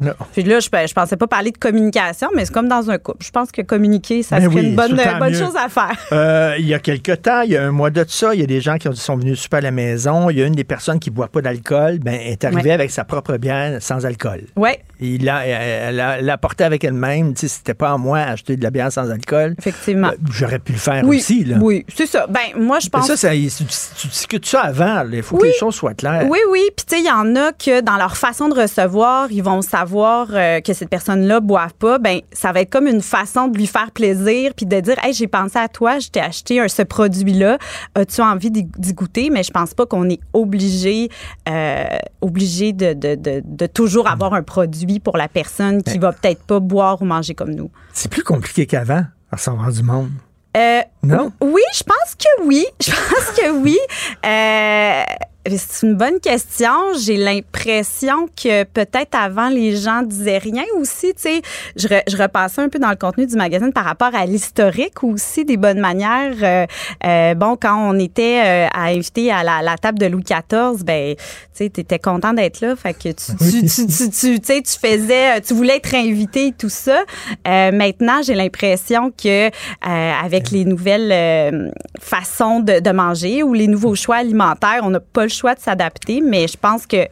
Non. 0.00 0.12
Puis 0.32 0.42
là, 0.42 0.58
je, 0.60 0.68
je 0.88 0.92
pensais 0.94 1.16
pas 1.16 1.26
parler 1.26 1.50
de 1.50 1.58
communication, 1.58 2.28
mais 2.34 2.44
c'est 2.46 2.52
comme 2.52 2.68
dans 2.68 2.90
un 2.90 2.98
couple. 2.98 3.24
Je 3.24 3.30
pense 3.30 3.52
que 3.52 3.62
communiquer, 3.62 4.22
ça 4.22 4.38
Ben 4.38 4.44
serait 4.50 4.54
oui, 4.60 4.68
une 4.70 4.76
bonne, 4.76 4.98
bonne 5.18 5.34
chose 5.34 5.54
à 5.56 5.68
faire. 5.68 5.96
Euh, 6.12 6.54
il 6.58 6.66
y 6.66 6.74
a 6.74 6.78
quelque 6.78 7.12
temps, 7.12 7.42
il 7.42 7.52
y 7.52 7.56
a 7.56 7.62
un 7.64 7.70
mois 7.70 7.90
de 7.90 8.04
ça, 8.08 8.34
il 8.34 8.40
y 8.40 8.42
a 8.42 8.46
des 8.46 8.60
gens 8.60 8.78
qui 8.78 8.88
ont- 8.88 8.94
sont 8.94 9.16
venus 9.16 9.38
super 9.40 9.58
à 9.58 9.62
la 9.62 9.70
maison. 9.70 10.30
Il 10.30 10.38
y 10.38 10.42
a 10.42 10.46
une 10.46 10.54
des 10.54 10.64
personnes 10.64 10.98
qui 10.98 11.10
ne 11.10 11.14
boit 11.14 11.28
pas 11.28 11.42
d'alcool, 11.42 11.98
ben, 11.98 12.14
est 12.14 12.42
arrivée 12.44 12.62
Ouais. 12.62 12.70
avec 12.72 12.90
sa 12.90 13.04
propre 13.04 13.36
bière 13.36 13.82
sans 13.82 14.06
alcool. 14.06 14.42
Ouais. 14.56 14.80
Il 14.98 15.22
elle 15.22 15.28
a- 15.28 16.18
elle 16.18 16.24
l'a 16.24 16.32
apporté 16.32 16.64
avec 16.64 16.84
elle-même. 16.84 17.34
Tu 17.34 17.40
sais, 17.42 17.48
c'était 17.48 17.74
pas 17.74 17.90
à 17.92 17.98
moi 17.98 18.24
d'acheter 18.24 18.56
de 18.56 18.62
la 18.62 18.70
bière 18.70 18.90
sans 18.90 19.10
alcool. 19.10 19.54
Effectivement. 19.58 20.08
Euh, 20.08 20.16
J'aurais 20.32 20.58
pu 20.58 20.72
le 20.72 20.78
faire 20.78 21.02
oui, 21.04 21.18
aussi. 21.18 21.44
Là. 21.44 21.56
oui, 21.60 21.84
c'est 21.94 22.06
ça. 22.06 22.26
Ben 22.28 22.40
moi, 22.60 22.78
je 22.80 22.86
Mais 22.86 22.98
pense. 22.98 23.06
ça, 23.08 23.16
ça, 23.16 23.30
tu, 23.30 24.06
discutes 24.08 24.46
ça 24.46 24.62
avant. 24.62 25.04
Il 25.12 25.22
faut 25.22 25.36
que 25.36 25.42
Oui. 25.42 25.48
les 25.48 25.58
choses 25.58 25.74
soient 25.74 25.94
claires. 25.94 26.26
Oui, 26.30 26.38
oui. 26.50 26.62
Puis, 26.76 26.86
tu 26.86 26.96
sais, 26.96 27.02
il 27.02 27.06
y 27.06 27.10
en 27.10 27.36
a 27.36 27.52
que 27.52 27.80
dans 27.82 27.96
leur 27.96 28.16
façon 28.16 28.48
de 28.48 28.54
recevoir, 28.54 29.30
ils 29.30 29.42
vont 29.42 29.60
savoir 29.60 29.81
euh, 29.86 30.60
que 30.60 30.72
cette 30.72 30.88
personne-là 30.88 31.36
ne 31.36 31.40
boive 31.40 31.74
pas. 31.74 31.98
Ben, 31.98 32.20
ça 32.32 32.52
va 32.52 32.60
être 32.60 32.70
comme 32.70 32.86
une 32.86 33.00
façon 33.02 33.48
de 33.48 33.56
lui 33.58 33.66
faire 33.66 33.90
plaisir 33.90 34.52
puis 34.56 34.66
de 34.66 34.80
dire, 34.80 34.96
hey, 35.04 35.12
j'ai 35.12 35.26
pensé 35.26 35.58
à 35.58 35.68
toi, 35.68 35.98
je 35.98 36.08
t'ai 36.08 36.20
acheté 36.20 36.60
un- 36.60 36.68
ce 36.68 36.82
produit-là. 36.82 37.58
As-tu 37.94 38.20
envie 38.20 38.50
d'y 38.50 38.92
goûter? 38.94 39.30
Mais 39.30 39.42
je 39.42 39.50
pense 39.50 39.74
pas 39.74 39.86
qu'on 39.86 40.08
est 40.08 40.20
obligé, 40.32 41.08
euh, 41.48 41.84
obligé 42.20 42.72
de, 42.72 42.92
de, 42.92 43.14
de, 43.14 43.42
de 43.44 43.66
toujours 43.66 44.08
avoir 44.08 44.34
un 44.34 44.42
produit 44.42 45.00
pour 45.00 45.16
la 45.16 45.28
personne 45.28 45.82
qui 45.82 45.98
va 45.98 46.12
peut-être 46.12 46.42
pas 46.44 46.60
boire 46.60 47.00
ou 47.02 47.04
manger 47.04 47.34
comme 47.34 47.54
nous. 47.54 47.70
C'est 47.92 48.10
plus 48.10 48.22
compliqué 48.24 48.66
qu'avant, 48.66 49.04
à 49.30 49.36
recevoir 49.36 49.70
du 49.72 49.82
monde. 49.82 50.10
Euh, 50.56 50.80
Non? 51.02 51.32
Oui, 51.40 51.62
je 51.74 51.82
pense 51.82 52.14
que 52.18 52.44
oui. 52.46 52.66
Je 52.80 52.90
pense 52.90 53.36
que 53.36 53.50
oui. 53.62 53.78
Euh, 54.26 55.02
c'est 55.46 55.86
une 55.86 55.94
bonne 55.96 56.20
question. 56.20 56.70
J'ai 57.04 57.16
l'impression 57.16 58.28
que 58.40 58.62
peut-être 58.64 59.16
avant, 59.16 59.48
les 59.48 59.76
gens 59.76 60.02
disaient 60.02 60.38
rien 60.38 60.62
aussi. 60.78 61.08
Tu 61.14 61.22
sais, 61.22 61.42
je, 61.74 61.88
re- 61.88 62.02
je 62.08 62.16
repassais 62.16 62.60
un 62.62 62.68
peu 62.68 62.78
dans 62.78 62.90
le 62.90 62.96
contenu 62.96 63.26
du 63.26 63.34
magazine 63.34 63.72
par 63.72 63.84
rapport 63.84 64.14
à 64.14 64.24
l'historique 64.24 65.02
aussi 65.02 65.44
des 65.44 65.56
bonnes 65.56 65.80
manières. 65.80 66.34
Euh, 66.42 66.66
euh, 67.04 67.34
bon, 67.34 67.56
quand 67.60 67.76
on 67.76 67.98
était 67.98 68.40
euh, 68.44 68.68
à 68.72 68.84
inviter 68.90 69.32
à 69.32 69.42
la, 69.42 69.62
la 69.62 69.76
table 69.76 69.98
de 69.98 70.06
Louis 70.06 70.22
XIV, 70.22 70.84
ben, 70.84 71.16
tu 71.16 71.22
sais, 71.52 71.70
t'étais 71.70 71.98
content 71.98 72.32
d'être 72.32 72.60
là. 72.60 72.76
Fait 72.76 72.94
que 72.94 73.08
tu, 73.08 73.36
tu, 73.36 73.66
tu, 73.66 73.86
tu, 73.86 74.10
tu, 74.10 74.10
tu 74.10 74.46
sais, 74.46 74.62
tu 74.62 74.78
faisais, 74.78 75.40
tu 75.40 75.54
voulais 75.54 75.76
être 75.78 75.94
invité 75.94 76.48
et 76.48 76.52
tout 76.52 76.68
ça. 76.68 77.02
Maintenant, 77.44 78.22
j'ai 78.22 78.34
l'impression 78.34 79.10
que 79.10 79.50
avec 79.82 80.50
les 80.50 80.64
nouvelles 80.64 81.72
façons 82.00 82.60
de, 82.60 82.78
de 82.80 82.90
manger 82.90 83.42
ou 83.42 83.54
les 83.54 83.66
nouveaux 83.66 83.94
choix 83.94 84.16
alimentaires, 84.16 84.80
on 84.82 84.90
n'a 84.90 85.00
pas 85.00 85.24
le 85.24 85.31
choix 85.32 85.54
de 85.54 85.60
s'adapter, 85.60 86.20
mais 86.20 86.46
je 86.48 86.56
pense 86.56 86.86
que 86.86 87.08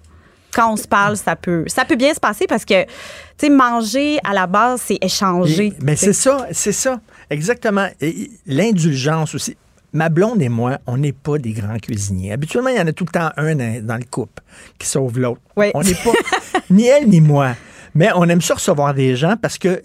quand 0.52 0.72
on 0.72 0.76
se 0.76 0.88
parle, 0.88 1.16
ça 1.16 1.36
peut, 1.36 1.64
ça 1.66 1.84
peut 1.84 1.97
bien 1.97 2.12
se 2.12 2.20
passer 2.20 2.47
parce 2.47 2.64
que, 2.64 2.84
tu 2.84 2.90
sais, 3.38 3.51
manger 3.51 4.18
à 4.24 4.34
la 4.34 4.47
base, 4.47 4.82
c'est 4.86 4.98
échanger. 5.01 5.72
Mais 5.82 5.97
c'est 5.97 6.12
ça, 6.12 6.47
c'est 6.52 6.72
ça, 6.72 7.01
exactement. 7.30 7.88
Et 8.01 8.30
L'indulgence 8.47 9.34
aussi. 9.34 9.56
Ma 9.92 10.09
blonde 10.09 10.40
et 10.40 10.48
moi, 10.48 10.78
on 10.86 10.97
n'est 10.98 11.12
pas 11.12 11.38
des 11.38 11.51
grands 11.51 11.78
cuisiniers. 11.78 12.32
Habituellement, 12.32 12.70
il 12.70 12.76
y 12.76 12.80
en 12.80 12.86
a 12.86 12.92
tout 12.92 13.05
le 13.05 13.10
temps 13.10 13.30
un 13.36 13.56
dans, 13.56 13.84
dans 13.84 13.97
le 13.97 14.05
couple 14.09 14.40
qui 14.78 14.86
sauve 14.86 15.18
l'autre. 15.18 15.40
Oui. 15.56 15.72
On 15.74 15.82
n'est 15.82 15.94
pas 15.94 16.12
ni 16.70 16.86
elle 16.86 17.09
ni 17.09 17.20
moi. 17.20 17.56
Mais 17.95 18.11
on 18.15 18.25
aime 18.25 18.41
ça 18.41 18.55
recevoir 18.55 18.95
des 18.95 19.17
gens 19.17 19.37
parce 19.41 19.59
que 19.59 19.83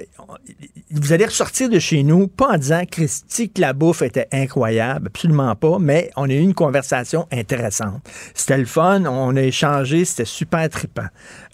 vous 0.91 1.11
allez 1.11 1.25
ressortir 1.25 1.69
de 1.69 1.79
chez 1.79 2.03
nous, 2.03 2.27
pas 2.27 2.53
en 2.53 2.57
disant 2.57 2.83
Christy 2.89 3.49
que 3.49 3.59
la 3.59 3.73
bouffe 3.73 4.01
était 4.01 4.27
incroyable, 4.31 5.07
absolument 5.07 5.55
pas, 5.55 5.77
mais 5.79 6.11
on 6.15 6.29
a 6.29 6.33
eu 6.33 6.39
une 6.39 6.53
conversation 6.53 7.27
intéressante. 7.31 8.01
C'était 8.33 8.57
le 8.57 8.65
fun, 8.65 9.05
on 9.05 9.35
a 9.35 9.41
échangé, 9.41 10.05
c'était 10.05 10.25
super 10.25 10.69
trippant. 10.69 11.07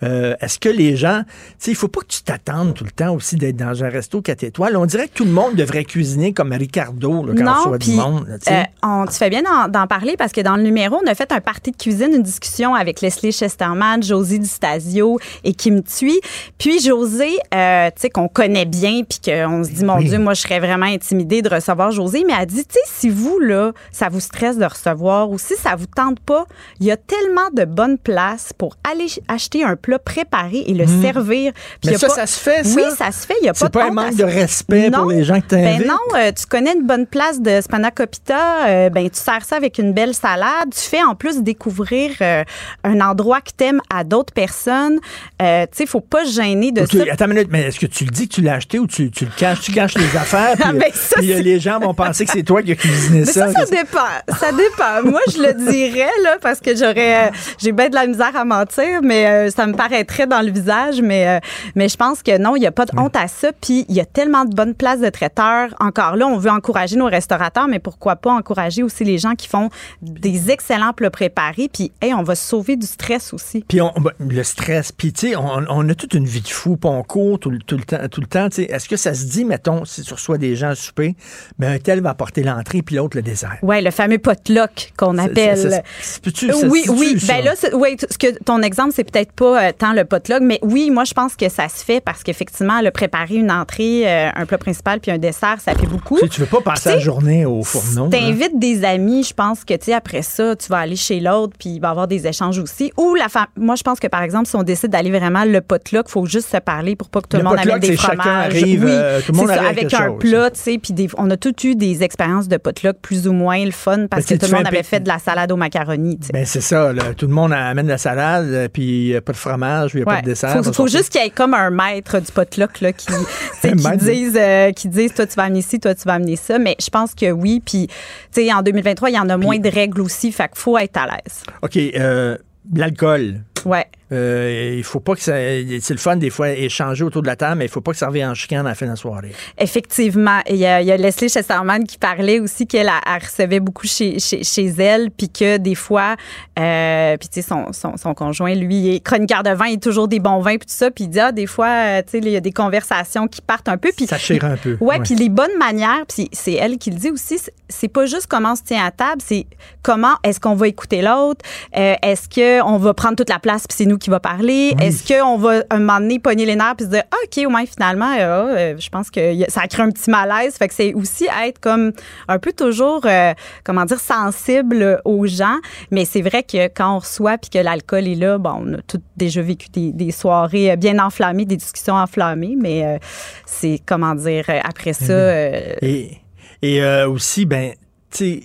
Euh, 0.03 0.35
Est-ce 0.41 0.57
que 0.59 0.69
les 0.69 0.95
gens, 0.95 1.23
tu 1.27 1.33
sais, 1.59 1.71
il 1.71 1.75
faut 1.75 1.87
pas 1.87 2.01
que 2.01 2.07
tu 2.07 2.23
t'attendes 2.23 2.73
tout 2.73 2.83
le 2.83 2.91
temps 2.91 3.13
aussi 3.13 3.35
d'être 3.35 3.57
dans 3.57 3.83
un 3.83 3.89
resto 3.89 4.21
4 4.21 4.43
étoiles. 4.43 4.75
On 4.77 4.85
dirait 4.85 5.07
que 5.07 5.13
tout 5.13 5.25
le 5.25 5.31
monde 5.31 5.55
devrait 5.55 5.83
cuisiner 5.85 6.33
comme 6.33 6.51
Ricardo 6.53 7.25
là, 7.25 7.33
quand 7.35 7.41
on 7.41 7.45
Non, 7.45 7.53
reçoit 7.55 7.77
du 7.77 7.87
puis 7.89 7.97
monde. 7.97 8.27
là, 8.27 8.39
tu 8.39 8.51
euh, 8.51 8.63
on, 8.83 9.05
fais 9.07 9.29
bien 9.29 9.43
d'en, 9.43 9.87
parler 9.87 10.15
parce 10.17 10.31
que 10.31 10.41
dans 10.41 10.55
le 10.55 10.63
numéro, 10.63 10.99
on 11.03 11.07
a 11.09 11.13
fait 11.15 11.31
un 11.31 11.41
party 11.41 11.71
de 11.71 11.77
cuisine, 11.77 12.09
une 12.13 12.23
discussion 12.23 12.73
avec 12.73 13.01
Leslie 13.01 13.31
Chesterman, 13.31 14.01
Josie 14.01 14.39
Di 14.39 14.47
Stasio 14.47 15.19
et 15.43 15.53
Kim 15.53 15.83
Thuy. 15.83 16.19
Puis 16.57 16.79
José, 16.81 17.29
euh, 17.53 17.87
tu 17.95 18.01
sais, 18.01 18.09
qu'on 18.09 18.27
connaît 18.27 18.65
bien, 18.65 19.01
puis 19.07 19.19
qu'on 19.23 19.63
se 19.63 19.69
dit, 19.69 19.83
mon 19.83 19.97
Oui. 19.97 20.05
Dieu, 20.09 20.17
moi, 20.19 20.33
je 20.33 20.41
serais 20.41 20.59
vraiment 20.59 20.85
intimidée 20.85 21.41
de 21.41 21.49
recevoir 21.49 21.91
José, 21.91 22.23
mais 22.25 22.33
elle 22.39 22.45
dit, 22.47 22.63
tu 22.65 22.73
sais, 22.73 22.79
si 22.85 23.09
vous, 23.09 23.39
là, 23.39 23.71
ça 23.91 24.09
vous 24.09 24.19
stresse 24.19 24.57
de 24.57 24.65
recevoir 24.65 25.29
ou 25.29 25.37
si 25.37 25.55
ça 25.55 25.75
vous 25.75 25.85
tente 25.87 26.19
pas, 26.21 26.45
il 26.79 26.87
y 26.87 26.91
a 26.91 26.97
tellement 26.97 27.49
de 27.53 27.65
bonnes 27.65 27.97
places 27.97 28.53
pour 28.57 28.75
aller 28.89 29.07
ch- 29.07 29.19
acheter 29.27 29.63
un 29.63 29.75
plat 29.75 29.90
préparé 29.99 30.63
et 30.67 30.73
le 30.73 30.85
Mhm. 30.85 31.01
servir. 31.01 31.51
Puis 31.81 31.91
Mais 31.91 31.97
ça, 31.97 32.07
pas- 32.07 32.13
ça 32.15 32.25
se 32.27 32.39
fait, 32.39 32.63
ça? 32.63 32.75
Oui, 32.75 32.83
ça? 32.97 33.11
se 33.11 33.25
fait. 33.27 33.35
Il 33.41 33.45
y 33.45 33.49
a 33.49 33.53
pas 33.53 33.65
de 33.67 33.71
pas 33.71 33.85
un 33.87 33.91
manque 33.91 34.11
ça. 34.13 34.17
de 34.17 34.23
respect 34.23 34.91
pour 34.91 35.05
les 35.11 35.23
gens 35.23 35.39
que 35.41 35.47
t'invites? 35.47 35.79
Ben 35.79 35.87
non, 35.87 36.17
euh, 36.17 36.31
tu 36.31 36.45
connais 36.45 36.73
une 36.73 36.85
bonne 36.85 37.05
place 37.07 37.41
de 37.41 37.59
spanakopita, 37.61 38.67
euh, 38.67 38.89
ben 38.89 39.09
tu 39.09 39.19
sers 39.19 39.43
ça 39.45 39.55
avec 39.57 39.77
une 39.77 39.93
belle 39.93 40.13
salade. 40.13 40.69
Tu 40.73 40.81
fais 40.81 41.03
en 41.03 41.15
plus 41.15 41.41
découvrir 41.41 42.11
euh, 42.21 42.43
un 42.83 43.01
endroit 43.01 43.41
que 43.41 43.51
t'aimes 43.55 43.81
à 43.93 44.03
d'autres 44.03 44.33
personnes. 44.33 44.99
Euh, 45.41 45.63
tu 45.71 45.77
sais, 45.79 45.85
faut 45.85 46.01
pas 46.01 46.25
se 46.25 46.33
gêner 46.41 46.71
de 46.71 46.85
ça. 46.85 46.97
Attends 47.11 47.25
une 47.25 47.33
minute, 47.33 47.47
mais 47.51 47.63
est-ce 47.63 47.79
que 47.79 47.85
tu 47.85 48.05
le 48.05 48.11
dis 48.11 48.27
que 48.27 48.35
tu 48.35 48.41
l'as 48.41 48.53
acheté 48.55 48.79
ou 48.79 48.87
tu, 48.87 49.11
tu 49.11 49.25
le 49.25 49.31
caches? 49.35 49.61
Tu 49.61 49.71
caches 49.71 49.95
les 49.97 50.15
affaires, 50.17 50.53
puis, 50.55 50.63
Ah, 50.67 50.73
ben 50.73 50.91
ça, 50.93 51.15
puis, 51.17 51.27
les 51.41 51.59
gens 51.59 51.79
vont 51.79 51.93
penser 51.93 52.25
que 52.25 52.31
c'est 52.31 52.43
toi 52.43 52.61
qui 52.61 52.71
as 52.71 52.75
cuisiné 52.75 53.19
Mais 53.19 53.25
ça. 53.25 53.47
ça, 53.51 53.65
ça 53.65 53.65
dépend. 53.65 54.35
Ça 54.39 54.51
dépend. 54.51 55.09
Moi, 55.09 55.21
je 55.31 55.37
le 55.41 55.53
dirais, 55.71 56.09
là, 56.23 56.37
parce 56.41 56.59
que 56.59 56.75
j'aurais, 56.75 57.31
j'ai 57.59 57.71
bien 57.71 57.89
de 57.89 57.95
la 57.95 58.07
misère 58.07 58.35
à 58.35 58.45
mentir, 58.45 59.01
mais 59.03 59.49
ça 59.51 59.65
me 59.67 59.73
paraîtrait 59.81 60.27
dans 60.27 60.41
le 60.41 60.51
visage. 60.51 61.01
Mais, 61.01 61.27
euh, 61.27 61.39
mais 61.75 61.89
je 61.89 61.97
pense 61.97 62.21
que 62.21 62.37
non, 62.37 62.55
il 62.55 62.59
n'y 62.59 62.67
a 62.67 62.71
pas 62.71 62.85
de 62.85 62.91
honte 62.97 63.15
à 63.15 63.27
ça. 63.27 63.51
Puis, 63.61 63.85
il 63.89 63.95
y 63.95 63.99
a 63.99 64.05
tellement 64.05 64.45
de 64.45 64.53
bonnes 64.53 64.75
places 64.75 64.99
de 64.99 65.09
traiteurs. 65.09 65.69
Encore 65.79 66.15
là, 66.15 66.27
on 66.27 66.37
veut 66.37 66.49
encourager 66.51 66.95
nos 66.97 67.05
restaurateurs, 67.07 67.67
mais 67.67 67.79
pourquoi 67.79 68.15
pas 68.15 68.31
encourager 68.31 68.83
aussi 68.83 69.03
les 69.03 69.17
gens 69.17 69.33
qui 69.35 69.47
font 69.47 69.69
des 70.01 70.51
excellents 70.51 70.93
plats 70.93 71.09
préparés. 71.09 71.69
Puis, 71.71 71.91
hey, 72.01 72.13
on 72.13 72.23
va 72.23 72.35
se 72.35 72.47
sauver 72.47 72.75
du 72.75 72.85
stress 72.85 73.33
aussi. 73.33 73.63
Puis 73.67 73.81
on, 73.81 73.91
ben, 73.99 74.11
le 74.19 74.43
stress, 74.43 74.91
puis 74.91 75.13
tu 75.13 75.29
sais, 75.29 75.35
on, 75.35 75.63
on 75.69 75.89
a 75.89 75.95
toute 75.95 76.13
une 76.13 76.25
vie 76.25 76.41
de 76.41 76.47
fou, 76.47 76.77
puis 76.77 76.89
on 76.89 77.03
court 77.03 77.39
tout, 77.39 77.49
le- 77.49 77.59
tout 77.59 77.77
le 77.77 77.83
temps. 77.83 77.97
Tout 78.11 78.21
le 78.21 78.27
temps. 78.27 78.47
Est-ce 78.57 78.87
que 78.89 78.97
ça 78.97 79.13
se 79.13 79.25
dit, 79.25 79.45
mettons, 79.45 79.85
si 79.85 80.01
tu 80.03 80.13
reçois 80.13 80.37
des 80.37 80.55
gens 80.55 80.69
à 80.69 80.75
souper, 80.75 81.15
ben 81.59 81.73
un 81.73 81.79
tel 81.79 82.01
va 82.01 82.09
apporter 82.11 82.43
l'entrée, 82.43 82.81
puis 82.81 82.95
l'autre 82.95 83.17
le 83.17 83.23
dessert? 83.23 83.57
Ouais, 83.61 83.81
le 83.81 83.91
fameux 83.91 84.17
potluck 84.17 84.93
qu'on 84.97 85.17
appelle. 85.17 85.57
ça- 85.57 85.69
ça- 85.69 85.81
ça- 86.01 86.19
peux-tu- 86.23 86.51
ça 86.51 86.67
oui, 86.67 86.83
oui. 86.89 87.13
dit-tu, 87.13 87.25
ça? 87.25 87.33
Ben 87.33 87.45
là, 87.45 87.53
oui, 87.73 87.95
t- 87.95 88.07
ce 88.09 88.17
que 88.17 88.43
ton 88.43 88.61
exemple, 88.61 88.91
c'est 88.95 89.03
peut-être 89.09 89.31
pas 89.31 89.63
euh, 89.67 89.70
tant 89.71 89.93
le 89.93 90.05
potluck, 90.05 90.39
mais 90.41 90.59
oui, 90.61 90.89
moi, 90.91 91.03
je 91.03 91.13
pense 91.13 91.35
que 91.35 91.49
ça 91.49 91.67
se 91.69 91.83
fait 91.83 92.01
parce 92.01 92.23
qu'effectivement, 92.23 92.81
le 92.81 92.91
préparer 92.91 93.35
une 93.35 93.51
entrée, 93.51 94.03
euh, 94.09 94.29
un 94.35 94.45
plat 94.45 94.57
principal 94.57 94.99
puis 94.99 95.11
un 95.11 95.17
dessert, 95.17 95.57
ça 95.63 95.73
fait 95.73 95.87
beaucoup. 95.87 96.15
Tu 96.17 96.23
sais, 96.23 96.29
tu 96.29 96.41
veux 96.41 96.47
pas 96.47 96.61
passer 96.61 96.89
la 96.89 96.99
journée 96.99 97.45
au 97.45 97.63
fourneau. 97.63 98.09
T'invites 98.09 98.57
des 98.59 98.83
amis, 98.83 99.23
je 99.23 99.33
pense 99.33 99.63
que 99.65 99.73
tu 99.73 99.85
sais 99.85 99.93
après 99.93 100.21
ça, 100.21 100.55
tu 100.55 100.67
vas 100.69 100.77
aller 100.79 100.95
chez 100.95 101.19
l'autre 101.19 101.53
puis 101.59 101.69
il 101.69 101.79
va 101.79 101.89
y 101.89 101.91
avoir 101.91 102.07
des 102.07 102.27
échanges 102.27 102.59
aussi. 102.59 102.91
Ou 102.97 103.15
la 103.15 103.29
femme, 103.29 103.47
moi 103.55 103.75
je 103.75 103.83
pense 103.83 103.99
que 103.99 104.07
par 104.07 104.21
exemple 104.23 104.47
si 104.47 104.55
on 104.55 104.63
décide 104.63 104.89
d'aller 104.91 105.11
vraiment 105.11 105.43
le 105.45 105.61
potluck, 105.61 106.07
faut 106.09 106.25
juste 106.25 106.49
se 106.51 106.57
parler 106.57 106.95
pour 106.95 107.09
pas 107.09 107.21
que 107.21 107.27
tout 107.27 107.37
le, 107.37 107.43
Le 107.43 107.49
monde 107.49 107.57
potluck, 107.57 107.75
amène 107.75 107.89
des 107.89 107.97
chacun 107.97 108.15
fromages. 108.21 108.45
arrive, 108.55 108.83
oui, 108.85 108.91
euh, 108.91 109.21
tout 109.25 109.31
le 109.31 109.37
monde 109.37 109.47
ça, 109.47 109.61
avec 109.67 109.87
quelque 109.87 109.95
un 110.01 110.07
chose. 110.07 110.19
plat, 110.19 110.51
tu 110.51 110.59
sais, 110.59 110.77
puis 110.77 110.93
des- 110.93 111.09
on 111.17 111.29
a 111.29 111.37
tous 111.37 111.53
eu 111.63 111.75
des 111.75 112.03
expériences 112.03 112.47
de 112.47 112.57
potluck 112.57 112.97
plus 113.01 113.27
ou 113.27 113.33
moins 113.33 113.63
le 113.63 113.71
fun 113.71 114.07
parce 114.09 114.25
Ben, 114.25 114.37
que 114.37 114.45
tout 114.45 114.51
le 114.51 114.57
monde 114.57 114.67
avait 114.67 114.83
fait 114.83 114.99
de 114.99 115.07
la 115.07 115.19
salade 115.19 115.51
au 115.51 115.55
macaroni. 115.55 116.17
tu 116.19 116.27
sais. 116.27 116.33
Ben 116.33 116.45
c'est 116.45 116.61
ça, 116.61 116.93
là. 116.93 117.13
tout 117.15 117.27
le 117.27 117.33
monde 117.33 117.53
amène 117.53 117.87
la 117.87 117.97
salade, 117.97 118.45
euh, 118.47 118.67
puis 118.71 119.15
a 119.15 119.21
pas 119.21 119.31
de 119.31 119.37
fromage, 119.37 119.50
il 119.93 119.97
n'y 119.97 120.01
a 120.01 120.05
pas 120.05 120.21
de 120.21 120.25
dessert. 120.25 120.63
Faut, 120.63 120.73
faut 120.73 120.87
juste 120.87 121.09
qu'il 121.09 121.21
y 121.21 121.25
ait 121.25 121.29
comme 121.29 121.53
un 121.53 121.69
maître 121.69 122.19
du 122.19 122.31
potluck 122.31 122.81
là, 122.81 122.93
qui, 122.93 123.07
qui 123.61 123.97
dise, 123.97 124.37
euh, 124.39 124.71
qui 124.71 124.87
dise 124.87 125.13
toi 125.13 125.25
tu 125.25 125.35
vas 125.35 125.43
amener 125.43 125.61
ci, 125.61 125.79
toi 125.79 125.95
tu 125.95 126.03
vas 126.03 126.13
amener 126.13 126.35
ça. 126.35 126.59
Mais 126.59 126.75
je 126.79 126.89
pense 126.89 127.13
que 127.13 127.31
oui. 127.31 127.61
Puis 127.65 127.87
tu 127.87 128.43
sais 128.43 128.53
en 128.53 128.61
2023 128.61 129.09
il 129.09 129.15
y 129.15 129.19
en 129.19 129.29
a 129.29 129.37
moins 129.37 129.59
de 129.59 129.69
règles 129.69 130.01
aussi, 130.01 130.31
fait 130.31 130.47
qu'il 130.47 130.57
faut 130.57 130.77
être 130.77 130.97
à 130.97 131.07
l'aise. 131.07 131.43
OK, 131.61 131.77
euh, 131.77 132.37
l'alcool. 132.73 133.41
Ouais. 133.65 133.85
Euh, 134.11 134.75
il 134.77 134.83
faut 134.83 134.99
pas 134.99 135.15
que 135.15 135.21
ça. 135.21 135.33
C'est 135.33 135.93
le 135.93 135.97
fun 135.97 136.15
des 136.17 136.29
fois 136.29 136.49
échanger 136.51 137.03
autour 137.03 137.21
de 137.21 137.27
la 137.27 137.35
table, 137.35 137.57
mais 137.59 137.65
il 137.65 137.71
faut 137.71 137.81
pas 137.81 137.91
que 137.91 137.97
ça 137.97 138.07
revienne 138.07 138.29
en 138.29 138.33
chicane 138.33 138.65
à 138.65 138.69
la 138.69 138.75
fin 138.75 138.85
de 138.85 138.91
la 138.91 138.95
soirée. 138.97 139.31
Effectivement. 139.57 140.39
Il 140.49 140.57
y, 140.57 140.65
a, 140.65 140.81
il 140.81 140.87
y 140.87 140.91
a 140.91 140.97
Leslie 140.97 141.29
Chesterman 141.29 141.85
qui 141.85 141.97
parlait 141.97 142.39
aussi 142.39 142.67
qu'elle 142.67 142.87
elle, 142.87 142.93
elle 143.05 143.23
recevait 143.23 143.59
beaucoup 143.59 143.87
chez, 143.87 144.19
chez, 144.19 144.43
chez 144.43 144.65
elle, 144.65 145.11
puis 145.11 145.29
que 145.29 145.57
des 145.57 145.75
fois, 145.75 146.15
euh, 146.59 147.17
puis 147.17 147.29
tu 147.29 147.41
sais, 147.41 147.47
son, 147.47 147.71
son, 147.73 147.95
son 147.97 148.13
conjoint, 148.13 148.53
lui, 148.55 148.75
il 148.75 148.95
est 148.95 148.99
chroniqueur 148.99 149.43
de 149.43 149.51
vin, 149.51 149.67
il 149.67 149.73
est 149.75 149.83
toujours 149.83 150.07
des 150.07 150.19
bons 150.19 150.39
vins, 150.39 150.57
puis 150.57 150.67
tout 150.67 150.73
ça, 150.75 150.91
puis 150.91 151.05
il 151.05 151.09
dit, 151.09 151.19
ah, 151.19 151.31
des 151.31 151.47
fois, 151.47 151.67
euh, 151.67 152.01
tu 152.01 152.11
sais, 152.11 152.17
il 152.19 152.29
y 152.29 152.35
a 152.35 152.41
des 152.41 152.51
conversations 152.51 153.27
qui 153.27 153.41
partent 153.41 153.69
un 153.69 153.77
peu. 153.77 153.91
Puis, 153.95 154.07
Ça 154.07 154.17
chire 154.17 154.43
un 154.45 154.57
peu. 154.57 154.77
Ouais, 154.81 154.99
puis 154.99 155.15
les 155.15 155.29
bonnes 155.29 155.57
manières, 155.57 156.05
puis 156.07 156.29
c'est 156.33 156.53
elle 156.53 156.77
qui 156.77 156.91
le 156.91 156.97
dit 156.97 157.11
aussi, 157.11 157.39
c'est- 157.69 157.87
pas 157.91 158.05
juste 158.05 158.27
comment 158.27 158.53
on 158.53 158.55
se 158.55 158.63
tient 158.63 158.85
à 158.85 158.91
table, 158.91 159.21
c'est 159.25 159.45
comment 159.81 160.15
est-ce 160.23 160.39
qu'on 160.39 160.55
va 160.55 160.67
écouter 160.69 161.01
l'autre, 161.01 161.43
euh, 161.77 161.95
est-ce 162.01 162.29
qu'on 162.29 162.77
va 162.77 162.93
prendre 162.93 163.15
toute 163.15 163.29
la 163.29 163.39
place 163.39 163.67
puis 163.67 163.75
c'est 163.77 163.85
nous 163.85 163.97
qui 164.01 164.09
va 164.09 164.19
parler, 164.19 164.73
Oui. 164.77 164.85
est-ce 164.85 165.07
qu'on 165.07 165.37
va 165.37 165.63
un 165.69 165.79
moment 165.79 165.99
donné 165.99 166.19
pogner 166.19 166.45
les 166.45 166.55
nerfs 166.55 166.75
puis 166.75 166.85
se 166.87 166.91
dire 166.91 167.03
ah, 167.11 167.15
ok 167.23 167.45
au 167.45 167.49
moins 167.49 167.65
finalement 167.65 168.11
euh, 168.19 168.55
euh, 168.57 168.75
je 168.77 168.89
pense 168.89 169.09
que 169.09 169.21
ça 169.49 169.67
crée 169.67 169.83
un 169.83 169.91
petit 169.91 170.09
malaise, 170.09 170.55
fait 170.57 170.67
que 170.67 170.73
c'est 170.73 170.93
aussi 170.93 171.27
être 171.45 171.59
comme 171.59 171.91
un 172.27 172.39
peu 172.39 172.51
toujours 172.51 173.01
euh, 173.05 173.33
comment 173.63 173.85
dire 173.85 173.99
sensible 173.99 174.99
aux 175.05 175.25
gens, 175.27 175.57
mais 175.91 176.03
c'est 176.05 176.21
vrai 176.21 176.43
que 176.43 176.67
quand 176.67 176.95
on 176.95 176.99
reçoit 176.99 177.37
puis 177.37 177.49
que 177.49 177.59
l'alcool 177.59 178.07
est 178.07 178.15
là, 178.15 178.37
bon 178.37 178.55
on 178.65 178.73
a 178.73 178.81
tous 178.87 178.99
déjà 179.15 179.41
vécu 179.41 179.69
des, 179.69 179.91
des 179.93 180.11
soirées 180.11 180.75
bien 180.77 180.97
enflammées, 180.99 181.45
des 181.45 181.57
discussions 181.57 181.95
enflammées, 181.95 182.55
mais 182.59 182.83
euh, 182.85 182.97
c'est 183.45 183.79
comment 183.85 184.15
dire 184.15 184.45
après 184.63 184.93
ça. 184.93 185.13
euh, 185.13 185.75
Et, 185.81 186.17
et 186.61 186.83
aussi, 187.05 187.45
ben, 187.45 187.71
tu 188.11 188.17
sais, 188.17 188.41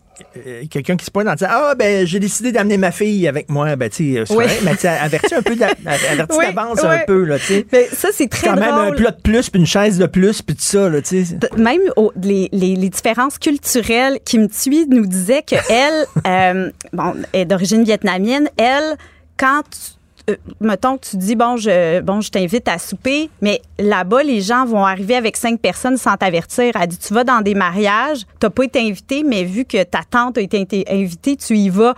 quelqu'un 0.70 0.96
qui 0.96 1.04
se 1.04 1.10
pointe 1.10 1.26
en 1.28 1.34
disant 1.34 1.48
Ah, 1.50 1.74
ben, 1.78 2.06
j'ai 2.06 2.18
décidé 2.20 2.52
d'amener 2.52 2.76
ma 2.78 2.90
fille 2.90 3.26
avec 3.28 3.48
moi. 3.48 3.76
Ben, 3.76 3.88
tu 3.90 4.14
sais, 4.14 4.24
c'est 4.26 4.34
Oui. 4.34 4.44
mais 4.64 4.76
tu 4.76 4.86
avertis 4.86 5.34
un 5.34 5.42
peu, 5.42 5.52
avertis 5.86 6.36
Oui, 6.38 6.46
d'avance 6.46 6.80
oui. 6.82 6.88
un 6.88 6.98
peu, 7.06 7.24
là, 7.24 7.38
tu 7.38 7.44
sais. 7.46 7.66
Mais 7.72 7.86
ça, 7.92 8.08
c'est 8.12 8.28
très 8.28 8.48
Quand 8.48 8.56
même 8.56 8.74
un 8.74 8.92
plat 8.92 9.10
de 9.10 9.20
plus, 9.20 9.50
puis 9.50 9.60
une 9.60 9.66
chaise 9.66 9.98
de 9.98 10.06
plus, 10.06 10.42
puis 10.42 10.56
tout 10.56 10.62
ça, 10.62 10.88
là, 10.88 11.00
tu 11.02 11.24
sais. 11.24 11.38
même 11.56 11.80
les, 12.22 12.48
les- 12.52 12.76
les 12.76 12.88
différences 12.88 13.38
culturelles, 13.38 14.18
Kim 14.24 14.48
Thuy 14.48 14.86
nous 14.88 15.06
disait 15.06 15.42
que 15.42 15.56
elle, 15.70 16.06
euh, 16.26 16.70
bon, 16.92 17.14
est 17.32 17.44
d'origine 17.44 17.84
vietnamienne. 17.84 18.48
Elle, 18.56 18.96
quand 19.38 19.62
tu- 19.70 19.95
euh, 20.28 20.36
mettons 20.60 20.98
que 20.98 21.06
tu 21.06 21.16
dis 21.16 21.36
bon 21.36 21.56
je 21.56 22.00
bon 22.00 22.20
je 22.20 22.30
t'invite 22.30 22.66
à 22.66 22.78
souper 22.78 23.30
mais 23.42 23.62
là-bas 23.78 24.24
les 24.24 24.40
gens 24.40 24.64
vont 24.64 24.84
arriver 24.84 25.14
avec 25.14 25.36
cinq 25.36 25.60
personnes 25.60 25.96
sans 25.96 26.16
t'avertir. 26.16 26.72
Elle 26.74 26.88
dit 26.88 26.98
tu 26.98 27.14
vas 27.14 27.22
dans 27.22 27.42
des 27.42 27.54
mariages 27.54 28.22
t'as 28.40 28.50
pas 28.50 28.64
été 28.64 28.80
invité 28.80 29.22
mais 29.22 29.44
vu 29.44 29.64
que 29.64 29.82
ta 29.84 30.00
tante 30.02 30.38
a 30.38 30.40
été 30.40 30.84
invitée 30.90 31.36
tu 31.36 31.56
y 31.56 31.68
vas. 31.68 31.94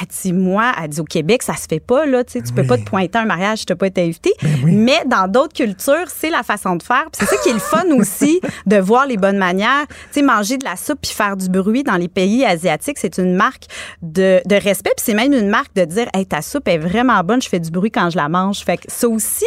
Elle 0.00 0.06
dit 0.06 0.32
moi 0.32 0.72
elle 0.80 0.90
dit 0.90 1.00
au 1.00 1.04
Québec 1.04 1.42
ça 1.42 1.56
se 1.56 1.66
fait 1.68 1.80
pas 1.80 2.06
là 2.06 2.22
tu 2.22 2.34
sais 2.34 2.42
tu 2.42 2.52
peux 2.52 2.64
pas 2.64 2.78
te 2.78 2.84
pointer 2.84 3.18
à 3.18 3.22
un 3.22 3.24
mariage 3.24 3.58
si 3.58 3.66
t'as 3.66 3.74
pas 3.74 3.88
été 3.88 4.02
invité. 4.02 4.32
Mais 4.64 5.02
dans 5.06 5.26
d'autres 5.26 5.54
cultures 5.54 6.06
c'est 6.08 6.30
la 6.30 6.44
façon 6.44 6.76
de 6.76 6.84
faire. 6.84 7.06
Puis 7.12 7.26
c'est 7.26 7.34
ça 7.34 7.42
qui 7.42 7.48
est 7.48 7.54
le 7.54 7.58
fun 7.58 7.84
aussi 7.96 8.40
de 8.66 8.76
voir 8.76 9.06
les 9.06 9.16
bonnes 9.16 9.38
manières. 9.38 9.86
Tu 9.88 10.20
sais 10.20 10.22
manger 10.22 10.56
de 10.56 10.64
la 10.64 10.76
soupe 10.76 11.00
puis 11.02 11.12
faire 11.12 11.36
du 11.36 11.48
bruit 11.48 11.82
dans 11.82 11.96
les 11.96 12.08
pays 12.08 12.44
asiatiques 12.44 12.98
c'est 12.98 13.18
une 13.18 13.34
marque 13.34 13.64
de, 14.02 14.40
de 14.46 14.54
respect. 14.54 14.92
Puis 14.96 15.04
c'est 15.04 15.14
même 15.14 15.32
une 15.32 15.48
marque 15.48 15.74
de 15.74 15.84
dire 15.84 16.06
hey 16.14 16.26
ta 16.26 16.42
soupe 16.42 16.68
est 16.68 16.78
vraiment 16.78 17.20
bonne 17.24 17.42
je 17.42 17.48
fais 17.48 17.58
du 17.58 17.71
bruit 17.72 17.90
quand 17.90 18.10
je 18.10 18.16
la 18.16 18.28
mange. 18.28 18.60
Fait 18.60 18.76
que 18.76 18.84
ça 18.88 19.08
aussi 19.08 19.46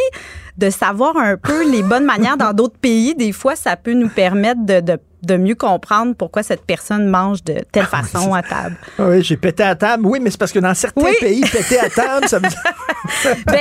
de 0.58 0.70
savoir 0.70 1.16
un 1.16 1.36
peu 1.36 1.70
les 1.70 1.82
bonnes 1.82 2.04
manières 2.04 2.36
dans 2.36 2.52
d'autres 2.52 2.78
pays 2.78 3.14
des 3.14 3.32
fois 3.32 3.56
ça 3.56 3.76
peut 3.76 3.92
nous 3.94 4.08
permettre 4.08 4.64
de, 4.64 4.80
de 4.80 4.98
de 5.22 5.36
mieux 5.36 5.56
comprendre 5.56 6.14
pourquoi 6.14 6.44
cette 6.44 6.64
personne 6.64 7.08
mange 7.08 7.42
de 7.42 7.56
telle 7.72 7.86
façon 7.86 8.32
à 8.32 8.42
table. 8.42 8.76
Ah 8.96 9.08
Oui, 9.08 9.24
j'ai 9.24 9.36
pété 9.36 9.64
à 9.64 9.74
table. 9.74 10.06
Oui, 10.06 10.20
mais 10.22 10.30
c'est 10.30 10.38
parce 10.38 10.52
que 10.52 10.60
dans 10.60 10.74
certains 10.74 11.00
Oui. 11.06 11.14
pays, 11.18 11.40
péter 11.40 11.80
à 11.80 11.88
table, 11.90 12.28
ça 12.28 12.38
dire. 12.38 12.50
ben, 13.46 13.58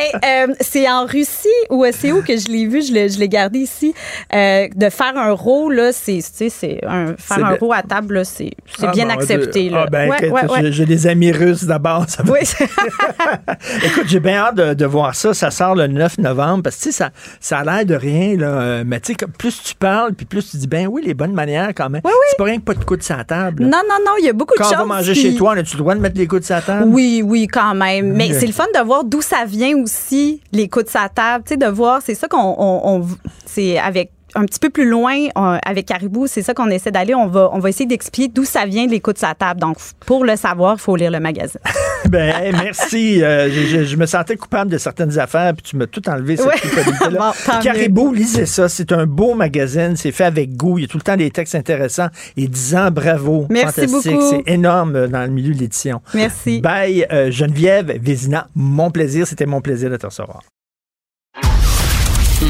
euh, 0.50 0.54
c'est 0.60 0.88
en 0.88 1.06
Russie 1.06 1.48
ou 1.72 1.84
euh, 1.84 1.92
c'est 1.98 2.12
où 2.12 2.22
que 2.22 2.38
je 2.38 2.50
l'ai 2.50 2.68
vu, 2.68 2.84
je 2.84 2.94
l'ai, 2.94 3.10
je 3.10 3.18
l'ai 3.18 3.30
gardé 3.30 3.60
ici. 3.60 3.96
Euh, 4.34 4.68
de 4.76 4.90
faire 4.92 5.18
un 5.18 5.32
row, 5.32 5.72
là, 5.72 5.92
c'est, 5.92 6.18
tu 6.18 6.24
sais, 6.34 6.50
c'est 6.50 6.82
un, 6.86 7.16
faire 7.18 7.44
un 7.44 7.52
le- 7.52 7.58
row 7.58 7.74
à 7.74 7.82
table, 7.82 8.16
là, 8.16 8.26
c'est, 8.26 8.52
c'est 8.78 8.86
Ah, 8.88 8.92
bien 8.92 9.06
bon, 9.06 9.14
accepté. 9.14 9.70
Là. 9.72 9.86
Ah, 9.88 9.90
ben, 9.90 10.10
Ouais, 10.10 10.30
ouais, 10.30 10.46
ouais. 10.52 10.72
j'ai- 10.72 10.86
des 10.86 11.08
amis 11.08 11.32
russes 11.32 11.64
d'abord. 11.64 12.06
Oui. 12.28 12.40
Écoute, 13.84 14.06
j'ai 14.08 14.20
bien 14.20 14.38
hâte 14.38 14.56
de, 14.56 14.74
de 14.74 14.86
voir 14.86 15.16
ça. 15.16 15.34
Ça 15.34 15.50
sort 15.52 15.74
le 15.74 15.88
9 15.88 16.18
novembre 16.20 16.64
parce 16.64 16.76
que, 16.76 16.82
sais, 16.86 16.92
ça, 16.92 17.10
ça 17.40 17.60
a 17.60 17.64
l'air 17.64 17.86
de 17.86 17.96
rien, 17.96 18.38
là. 18.38 18.48
Euh, 18.48 18.84
Mais, 18.86 19.00
tu 19.00 19.14
sais, 19.14 19.28
plus 19.38 19.62
tu 19.64 19.76
parles, 19.76 20.14
puis 20.14 20.26
plus 20.26 20.50
tu 20.52 20.58
dis, 20.58 20.68
ben 20.68 20.88
oui, 20.88 21.02
les 21.06 21.14
bonnes 21.14 21.34
manières 21.34 21.70
quand 21.76 21.90
même. 21.90 22.02
C'est 22.30 22.38
pas 22.38 22.44
rien 22.46 22.58
que 22.58 22.64
pas 22.64 22.74
de 22.74 22.84
coude 22.84 23.04
sur 23.04 23.16
la 23.18 23.24
table. 23.24 23.64
Non, 23.64 23.82
non, 23.90 23.98
non, 24.06 24.12
il 24.20 24.26
y 24.26 24.30
a 24.30 24.34
beaucoup 24.34 24.54
Quand 24.58 24.64
de 24.64 24.68
on 24.76 24.78
choses. 24.80 24.88
va 24.88 24.96
manger 24.96 25.16
chez 25.16 25.36
toi, 25.36 25.54
as-tu 25.56 25.76
le 25.76 25.82
droit 25.82 25.96
de 25.96 26.00
mettre 26.00 26.18
les 26.18 26.28
coudes 26.28 26.44
sur 26.44 26.56
la 26.56 26.62
table? 26.62 26.86
Oui, 26.88 27.22
oui, 27.26 27.48
quand 27.48 27.76
même. 27.76 28.14
Mais 28.14 28.34
c'est 28.34 28.48
le 28.48 28.54
fun 28.54 28.66
de 28.74 28.84
voir 28.84 29.04
d'où 29.04 29.22
ça 29.22 29.46
vient 29.46 29.76
aussi, 29.82 30.42
les 30.52 30.68
coups 30.70 30.86
de 30.86 30.90
sa 30.90 31.10
table. 31.10 31.44
Tu 31.48 31.54
sais, 31.54 31.58
de 31.58 31.68
voir, 31.68 32.02
c'est 32.04 32.16
ça 32.16 32.28
qu'on. 32.28 32.38
on- 32.58 32.82
on- 33.02 33.08
c'est 33.46 33.78
avec 33.78 34.12
un 34.36 34.46
petit 34.46 34.60
peu 34.60 34.70
plus 34.70 34.88
loin 34.90 35.16
euh, 35.38 35.58
avec 35.66 35.86
Caribou, 35.88 36.28
c'est 36.28 36.42
ça 36.42 36.54
qu'on 36.54 36.70
essaie 36.70 36.92
d'aller. 36.92 37.16
On 37.16 37.28
va, 37.28 37.50
on 37.54 37.60
va 37.60 37.70
essayer 37.70 37.86
d'expliquer 37.86 38.28
d'où 38.34 38.46
ça 38.46 38.66
vient 38.66 38.86
les 38.88 39.00
coups 39.00 39.16
de 39.16 39.20
sa 39.20 39.34
table. 39.36 39.60
Donc, 39.60 39.78
pour 40.06 40.24
le 40.26 40.36
savoir, 40.36 40.76
il 40.78 40.82
faut 40.82 40.96
lire 40.96 41.12
le 41.12 41.20
magazine. 41.20 41.60
Ben, 42.10 42.52
merci. 42.52 43.24
Euh, 43.24 43.50
je, 43.50 43.62
je- 43.66 43.84
je 43.84 43.96
me 43.96 44.06
sentais 44.06 44.36
coupable 44.38 44.70
de 44.70 44.78
certaines 44.78 45.18
affaires, 45.18 45.54
puis 45.56 45.64
tu 45.64 45.76
m'as 45.76 45.88
tout 45.88 46.08
enlevé, 46.08 46.38
cette 46.38 46.46
Ouais. 46.46 46.60
culpabilité-là. 46.60 47.34
Bon, 47.48 47.60
Caribou, 47.64 48.14
lisez 48.14 48.46
ça. 48.46 48.70
C'est 48.70 48.92
un 48.92 49.08
beau 49.08 49.34
magazine. 49.34 49.96
C'est 49.96 50.12
fait 50.12 50.26
avec 50.26 50.56
goût. 50.56 50.78
Il 50.78 50.84
y 50.84 50.86
a 50.86 50.88
tout 50.88 50.98
le 50.98 51.04
temps 51.04 51.18
des 51.18 51.32
textes 51.32 51.56
intéressants. 51.56 52.10
Et 52.38 52.48
10 52.48 52.76
ans, 52.76 52.92
bravo. 52.92 53.48
Merci 53.50 53.88
Fantastique. 53.88 54.12
beaucoup. 54.14 54.30
C'est 54.46 54.52
énorme 54.54 54.96
euh, 54.96 55.08
dans 55.08 55.22
le 55.24 55.30
milieu 55.30 55.56
de 55.56 55.60
l'édition. 55.60 56.00
Merci. 56.14 56.62
Bye, 56.62 57.08
euh, 57.12 57.32
Geneviève 57.32 57.98
Vézina. 58.00 58.50
Mon 58.54 58.92
plaisir. 58.92 59.26
C'était 59.26 59.48
mon 59.48 59.62
plaisir 59.62 59.90
de 59.90 59.98
te 59.98 60.06
recevoir. 60.06 60.42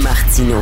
Martino. 0.04 0.62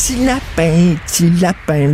Petit 0.00 0.24
lapin, 0.24 0.96
petit 1.06 1.28
lapin. 1.42 1.92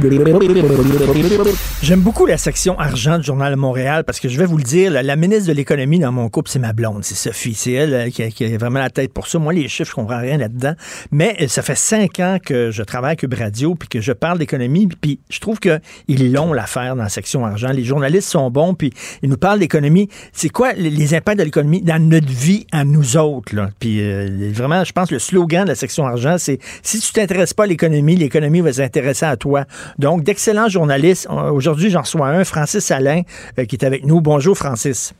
J'aime 1.83 2.03
beaucoup 2.03 2.25
la 2.25 2.37
section 2.37 2.79
argent 2.79 3.19
du 3.19 3.25
Journal 3.25 3.53
de 3.53 3.59
Montréal 3.59 4.05
parce 4.05 4.21
que 4.21 4.29
je 4.29 4.39
vais 4.39 4.47
vous 4.47 4.59
le 4.59 4.63
dire, 4.63 4.93
la, 4.93 5.17
ministre 5.17 5.49
de 5.49 5.53
l'économie 5.53 5.99
dans 5.99 6.13
mon 6.13 6.29
couple, 6.29 6.49
c'est 6.49 6.61
ma 6.61 6.73
blonde, 6.73 7.03
c'est 7.03 7.17
Sophie. 7.17 7.55
C'est 7.55 7.73
elle 7.73 7.95
euh, 7.95 8.11
qui 8.11 8.23
a, 8.23 8.59
vraiment 8.59 8.79
la 8.79 8.91
tête 8.91 9.13
pour 9.13 9.27
ça. 9.27 9.41
Moi, 9.41 9.55
les 9.55 9.67
chiffres, 9.67 9.91
je 9.91 9.95
comprends 9.97 10.21
rien 10.21 10.39
là-dedans. 10.39 10.75
Mais 11.11 11.35
euh, 11.41 11.49
ça 11.49 11.63
fait 11.63 11.75
cinq 11.75 12.21
ans 12.21 12.39
que 12.41 12.71
je 12.71 12.85
travaille 12.85 13.15
à 13.15 13.17
Cube 13.17 13.35
Radio 13.35 13.75
puis 13.75 13.89
que 13.89 14.01
je 14.01 14.13
parle 14.13 14.39
d'économie. 14.39 14.87
Puis 15.01 15.19
je 15.29 15.41
trouve 15.41 15.59
qu'ils 15.59 16.33
l'ont 16.33 16.53
l'affaire 16.53 16.95
dans 16.95 17.03
la 17.03 17.09
section 17.09 17.45
argent. 17.45 17.73
Les 17.73 17.83
journalistes 17.83 18.29
sont 18.29 18.53
bons 18.53 18.75
puis 18.75 18.93
ils 19.23 19.29
nous 19.29 19.37
parlent 19.37 19.59
d'économie. 19.59 20.09
C'est 20.33 20.51
quoi 20.51 20.75
les, 20.75 21.13
impacts 21.13 21.41
de 21.41 21.45
l'économie 21.45 21.83
dans 21.83 22.01
notre 22.01 22.29
vie 22.29 22.69
à 22.71 22.85
nous 22.85 23.17
autres? 23.17 23.53
Puis 23.81 24.01
euh, 24.01 24.53
vraiment, 24.53 24.85
je 24.85 24.93
pense 24.93 25.09
que 25.09 25.15
le 25.15 25.21
slogan 25.21 25.65
de 25.65 25.71
la 25.71 25.75
section 25.75 26.07
argent, 26.07 26.37
c'est 26.39 26.61
si 26.85 27.01
tu 27.01 27.11
t'intéresses 27.13 27.53
pas 27.53 27.65
à 27.65 27.67
l'économie, 27.67 27.96
l'économie 28.03 28.61
va 28.61 28.73
s'intéresser 28.73 29.27
à 29.27 29.37
toi. 29.37 29.65
Donc, 29.99 30.23
d'excellents 30.23 30.69
journalistes. 30.69 31.29
Euh, 31.31 31.51
Aujourd'hui, 31.51 31.91
j'en 31.91 32.03
reçois 32.03 32.29
un, 32.29 32.45
Francis 32.45 32.91
Alain, 32.91 33.23
euh, 33.59 33.65
qui 33.65 33.77
est 33.77 33.85
avec 33.85 34.05
nous. 34.05 34.21
Bonjour, 34.21 34.57
Francis. 34.57 35.15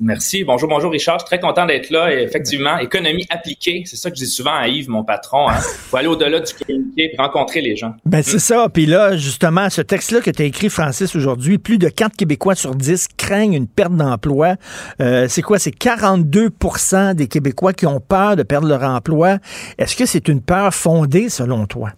Merci. 0.00 0.44
Bonjour, 0.44 0.68
bonjour 0.68 0.90
Richard. 0.90 1.18
Je 1.18 1.26
suis 1.26 1.36
très 1.36 1.40
content 1.40 1.66
d'être 1.66 1.90
là. 1.90 2.12
Et 2.12 2.22
effectivement, 2.22 2.78
économie 2.78 3.26
appliquée, 3.28 3.82
c'est 3.84 3.96
ça 3.96 4.10
que 4.10 4.16
je 4.16 4.24
dis 4.24 4.30
souvent 4.30 4.54
à 4.54 4.66
Yves, 4.66 4.88
mon 4.88 5.04
patron. 5.04 5.48
Hein. 5.48 5.58
faut 5.60 5.96
aller 5.98 6.08
au-delà 6.08 6.40
du 6.40 6.52
communiqué 6.54 7.12
et 7.12 7.16
rencontrer 7.18 7.60
les 7.60 7.76
gens. 7.76 7.92
Ben, 8.06 8.22
c'est 8.22 8.38
ça. 8.38 8.68
Puis 8.72 8.86
là, 8.86 9.16
justement, 9.16 9.68
ce 9.68 9.82
texte-là 9.82 10.20
que 10.20 10.30
tu 10.30 10.40
as 10.40 10.46
écrit, 10.46 10.70
Francis, 10.70 11.14
aujourd'hui, 11.14 11.58
plus 11.58 11.76
de 11.76 11.88
4 11.88 12.16
Québécois 12.16 12.54
sur 12.54 12.74
10 12.74 13.08
craignent 13.18 13.52
une 13.52 13.68
perte 13.68 13.94
d'emploi. 13.94 14.56
Euh, 15.02 15.26
c'est 15.28 15.42
quoi? 15.42 15.58
C'est 15.58 15.76
42% 15.76 17.14
des 17.14 17.28
Québécois 17.28 17.74
qui 17.74 17.86
ont 17.86 18.00
peur 18.00 18.36
de 18.36 18.42
perdre 18.42 18.68
leur 18.68 18.82
emploi. 18.82 19.36
Est-ce 19.76 19.96
que 19.96 20.06
c'est 20.06 20.28
une 20.28 20.40
peur 20.40 20.72
fondée, 20.74 21.28
selon 21.28 21.66
toi? 21.66 21.90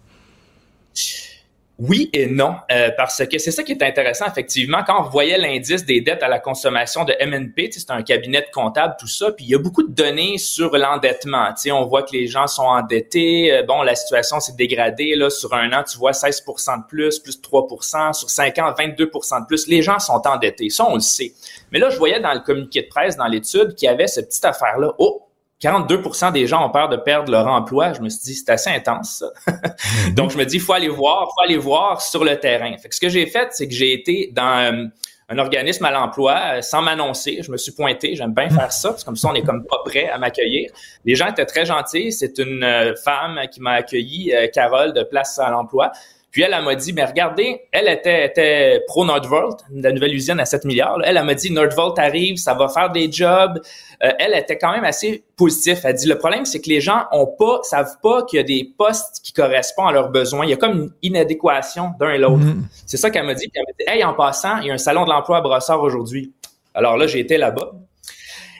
Oui 1.84 2.10
et 2.12 2.26
non, 2.26 2.54
euh, 2.70 2.92
parce 2.96 3.26
que 3.26 3.38
c'est 3.38 3.50
ça 3.50 3.64
qui 3.64 3.72
est 3.72 3.82
intéressant, 3.82 4.26
effectivement. 4.26 4.84
Quand 4.86 5.04
on 5.04 5.08
voyait 5.08 5.36
l'indice 5.36 5.84
des 5.84 6.00
dettes 6.00 6.22
à 6.22 6.28
la 6.28 6.38
consommation 6.38 7.02
de 7.02 7.12
MNP, 7.20 7.72
c'est 7.72 7.90
un 7.90 8.02
cabinet 8.02 8.40
de 8.40 8.46
comptable, 8.54 8.94
tout 9.00 9.08
ça, 9.08 9.32
puis 9.32 9.46
il 9.46 9.50
y 9.50 9.56
a 9.56 9.58
beaucoup 9.58 9.82
de 9.82 9.92
données 9.92 10.38
sur 10.38 10.76
l'endettement. 10.76 11.48
On 11.72 11.86
voit 11.86 12.04
que 12.04 12.12
les 12.12 12.28
gens 12.28 12.46
sont 12.46 12.62
endettés. 12.62 13.52
Euh, 13.52 13.62
Bon, 13.64 13.82
la 13.82 13.96
situation 13.96 14.38
s'est 14.38 14.54
dégradée. 14.56 15.16
Là, 15.16 15.28
sur 15.28 15.54
un 15.54 15.72
an, 15.72 15.82
tu 15.82 15.98
vois 15.98 16.12
16 16.12 16.44
de 16.46 16.86
plus, 16.88 17.18
plus 17.18 17.40
3 17.40 17.66
Sur 18.12 18.30
cinq 18.30 18.58
ans, 18.60 18.72
22% 18.78 19.40
de 19.40 19.46
plus. 19.46 19.66
Les 19.66 19.82
gens 19.82 19.98
sont 19.98 20.22
endettés. 20.24 20.70
Ça, 20.70 20.86
on 20.88 20.94
le 20.94 21.00
sait. 21.00 21.32
Mais 21.72 21.80
là, 21.80 21.90
je 21.90 21.96
voyais 21.96 22.20
dans 22.20 22.32
le 22.32 22.40
communiqué 22.40 22.82
de 22.82 22.88
presse, 22.88 23.16
dans 23.16 23.26
l'étude, 23.26 23.74
qu'il 23.74 23.86
y 23.86 23.88
avait 23.88 24.06
cette 24.06 24.28
petite 24.28 24.44
affaire-là. 24.44 24.92
Oh! 24.98 25.22
42% 25.62 26.32
des 26.32 26.46
gens 26.46 26.66
ont 26.66 26.70
peur 26.70 26.88
de 26.88 26.96
perdre 26.96 27.30
leur 27.30 27.46
emploi. 27.46 27.92
Je 27.92 28.00
me 28.00 28.08
suis 28.08 28.20
dit, 28.22 28.34
c'est 28.34 28.50
assez 28.50 28.70
intense, 28.70 29.22
ça. 29.46 29.54
Donc, 30.16 30.30
je 30.30 30.38
me 30.38 30.44
dis, 30.44 30.56
il 30.56 30.60
faut 30.60 30.72
aller 30.72 30.88
voir, 30.88 31.28
faut 31.34 31.42
aller 31.44 31.56
voir 31.56 32.02
sur 32.02 32.24
le 32.24 32.36
terrain. 32.38 32.76
Fait 32.78 32.88
que 32.88 32.94
ce 32.94 33.00
que 33.00 33.08
j'ai 33.08 33.26
fait, 33.26 33.48
c'est 33.52 33.68
que 33.68 33.74
j'ai 33.74 33.92
été 33.92 34.30
dans 34.32 34.58
euh, 34.58 34.86
un 35.28 35.38
organisme 35.38 35.84
à 35.84 35.92
l'emploi 35.92 36.40
euh, 36.54 36.62
sans 36.62 36.82
m'annoncer. 36.82 37.38
Je 37.42 37.52
me 37.52 37.56
suis 37.56 37.70
pointé. 37.70 38.16
J'aime 38.16 38.34
bien 38.34 38.50
faire 38.50 38.72
ça, 38.72 38.90
parce 38.90 39.02
que 39.02 39.06
comme 39.06 39.16
ça, 39.16 39.28
on 39.28 39.34
est 39.34 39.44
comme 39.44 39.64
pas 39.64 39.78
prêt 39.84 40.08
à 40.08 40.18
m'accueillir. 40.18 40.72
Les 41.04 41.14
gens 41.14 41.28
étaient 41.28 41.46
très 41.46 41.64
gentils. 41.64 42.10
C'est 42.10 42.38
une 42.38 42.64
euh, 42.64 42.96
femme 42.96 43.38
qui 43.52 43.60
m'a 43.60 43.72
accueilli, 43.72 44.34
Carole, 44.52 44.92
de 44.92 45.04
Place 45.04 45.38
à 45.38 45.48
l'emploi. 45.50 45.92
Puis 46.32 46.40
elle, 46.40 46.54
elle 46.56 46.64
m'a 46.64 46.74
dit, 46.74 46.94
mais 46.94 47.04
regardez, 47.04 47.60
elle 47.70 47.88
était, 47.88 48.24
était 48.24 48.80
pro 48.86 49.04
Nordvolt, 49.04 49.60
la 49.70 49.92
nouvelle 49.92 50.14
usine 50.14 50.40
à 50.40 50.46
7 50.46 50.64
milliards. 50.64 50.96
là. 50.98 51.04
Elle, 51.06 51.18
elle 51.18 51.24
m'a 51.24 51.34
dit, 51.34 51.52
Nordvolt 51.52 51.98
arrive, 51.98 52.38
ça 52.38 52.54
va 52.54 52.68
faire 52.68 52.90
des 52.90 53.12
jobs. 53.12 53.60
Euh, 54.02 54.10
elle 54.18 54.34
était 54.34 54.56
quand 54.56 54.72
même 54.72 54.84
assez 54.84 55.24
positive. 55.36 55.78
Elle 55.84 55.94
dit, 55.94 56.08
le 56.08 56.16
problème, 56.16 56.46
c'est 56.46 56.62
que 56.62 56.70
les 56.70 56.80
gens 56.80 57.04
ont 57.12 57.26
pas, 57.26 57.60
savent 57.64 57.98
pas 58.02 58.22
qu'il 58.24 58.38
y 58.38 58.40
a 58.40 58.44
des 58.44 58.72
postes 58.78 59.20
qui 59.22 59.34
correspondent 59.34 59.90
à 59.90 59.92
leurs 59.92 60.08
besoins. 60.08 60.46
Il 60.46 60.50
y 60.50 60.54
a 60.54 60.56
comme 60.56 60.72
une 60.72 60.90
inadéquation 61.02 61.90
d'un 62.00 62.12
et 62.12 62.18
l'autre. 62.18 62.44
C'est 62.86 62.96
ça 62.96 63.10
qu'elle 63.10 63.26
m'a 63.26 63.34
dit. 63.34 63.48
Puis 63.48 63.60
elle 63.60 63.66
m'a 63.66 63.92
dit, 63.92 63.98
hey, 63.98 64.02
en 64.02 64.14
passant, 64.14 64.56
il 64.62 64.68
y 64.68 64.70
a 64.70 64.74
un 64.74 64.78
salon 64.78 65.04
de 65.04 65.10
l'emploi 65.10 65.36
à 65.36 65.40
Brossard 65.42 65.82
aujourd'hui. 65.82 66.32
Alors 66.74 66.96
là, 66.96 67.06
j'ai 67.06 67.20
été 67.20 67.36
là-bas. 67.36 67.72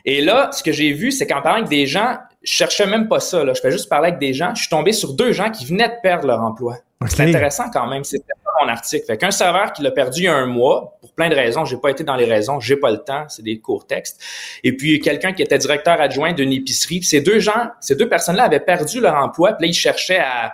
Et 0.05 0.21
là, 0.21 0.51
ce 0.53 0.63
que 0.63 0.73
j'ai 0.73 0.93
vu, 0.93 1.13
c'est 1.13 1.27
qu'en 1.27 1.43
parlant 1.43 1.59
avec 1.59 1.71
des 1.71 1.87
gens, 1.87 2.17
je 2.43 2.53
cherchais 2.53 2.87
même 2.87 3.09
pas 3.09 3.21
ça. 3.21 3.45
Là. 3.45 3.55
Je 3.55 3.61
fais 3.61 3.71
juste 3.71 3.89
parler 3.89 4.09
avec 4.09 4.21
des 4.21 4.35
gens. 4.35 4.55
Je 4.55 4.63
suis 4.63 4.69
tombé 4.69 4.93
sur 4.93 5.13
deux 5.15 5.33
gens 5.33 5.51
qui 5.51 5.65
venaient 5.65 5.89
de 5.89 6.01
perdre 6.03 6.27
leur 6.27 6.41
emploi. 6.41 6.79
C'est 7.09 7.23
intéressant 7.23 7.71
quand 7.73 7.87
même. 7.87 8.05
C'était 8.05 8.25
pas 8.45 8.65
mon 8.65 8.69
article. 8.69 9.05
Fait 9.07 9.17
qu'un 9.17 9.31
serveur 9.31 9.73
qui 9.73 9.83
l'a 9.83 9.91
perdu 9.91 10.21
il 10.21 10.25
y 10.25 10.29
a 10.29 10.35
un 10.35 10.47
mois, 10.47 10.97
pour 11.01 11.13
plein 11.13 11.29
de 11.29 11.35
raisons, 11.35 11.65
j'ai 11.65 11.77
pas 11.77 11.91
été 11.91 12.05
dans 12.05 12.17
les 12.17 12.25
raisons, 12.25 12.61
j'ai 12.61 12.77
pas 12.77 12.91
le 12.91 12.99
temps, 12.99 13.25
c'est 13.29 13.43
des 13.43 13.59
courts 13.59 13.87
textes. 13.87 14.23
Et 14.63 14.77
puis 14.77 15.01
quelqu'un 15.01 15.33
qui 15.33 15.43
était 15.43 15.59
directeur 15.59 16.01
adjoint 16.01 16.33
d'une 16.33 16.53
épicerie. 16.53 17.03
Ces 17.03 17.21
deux 17.21 17.39
gens, 17.39 17.71
ces 17.81 17.97
deux 17.97 18.09
personnes-là 18.09 18.45
avaient 18.45 18.61
perdu 18.61 19.01
leur 19.01 19.17
emploi, 19.17 19.53
puis 19.55 19.67
là 19.67 19.71
ils 19.71 19.75
cherchaient 19.75 20.21
à, 20.21 20.53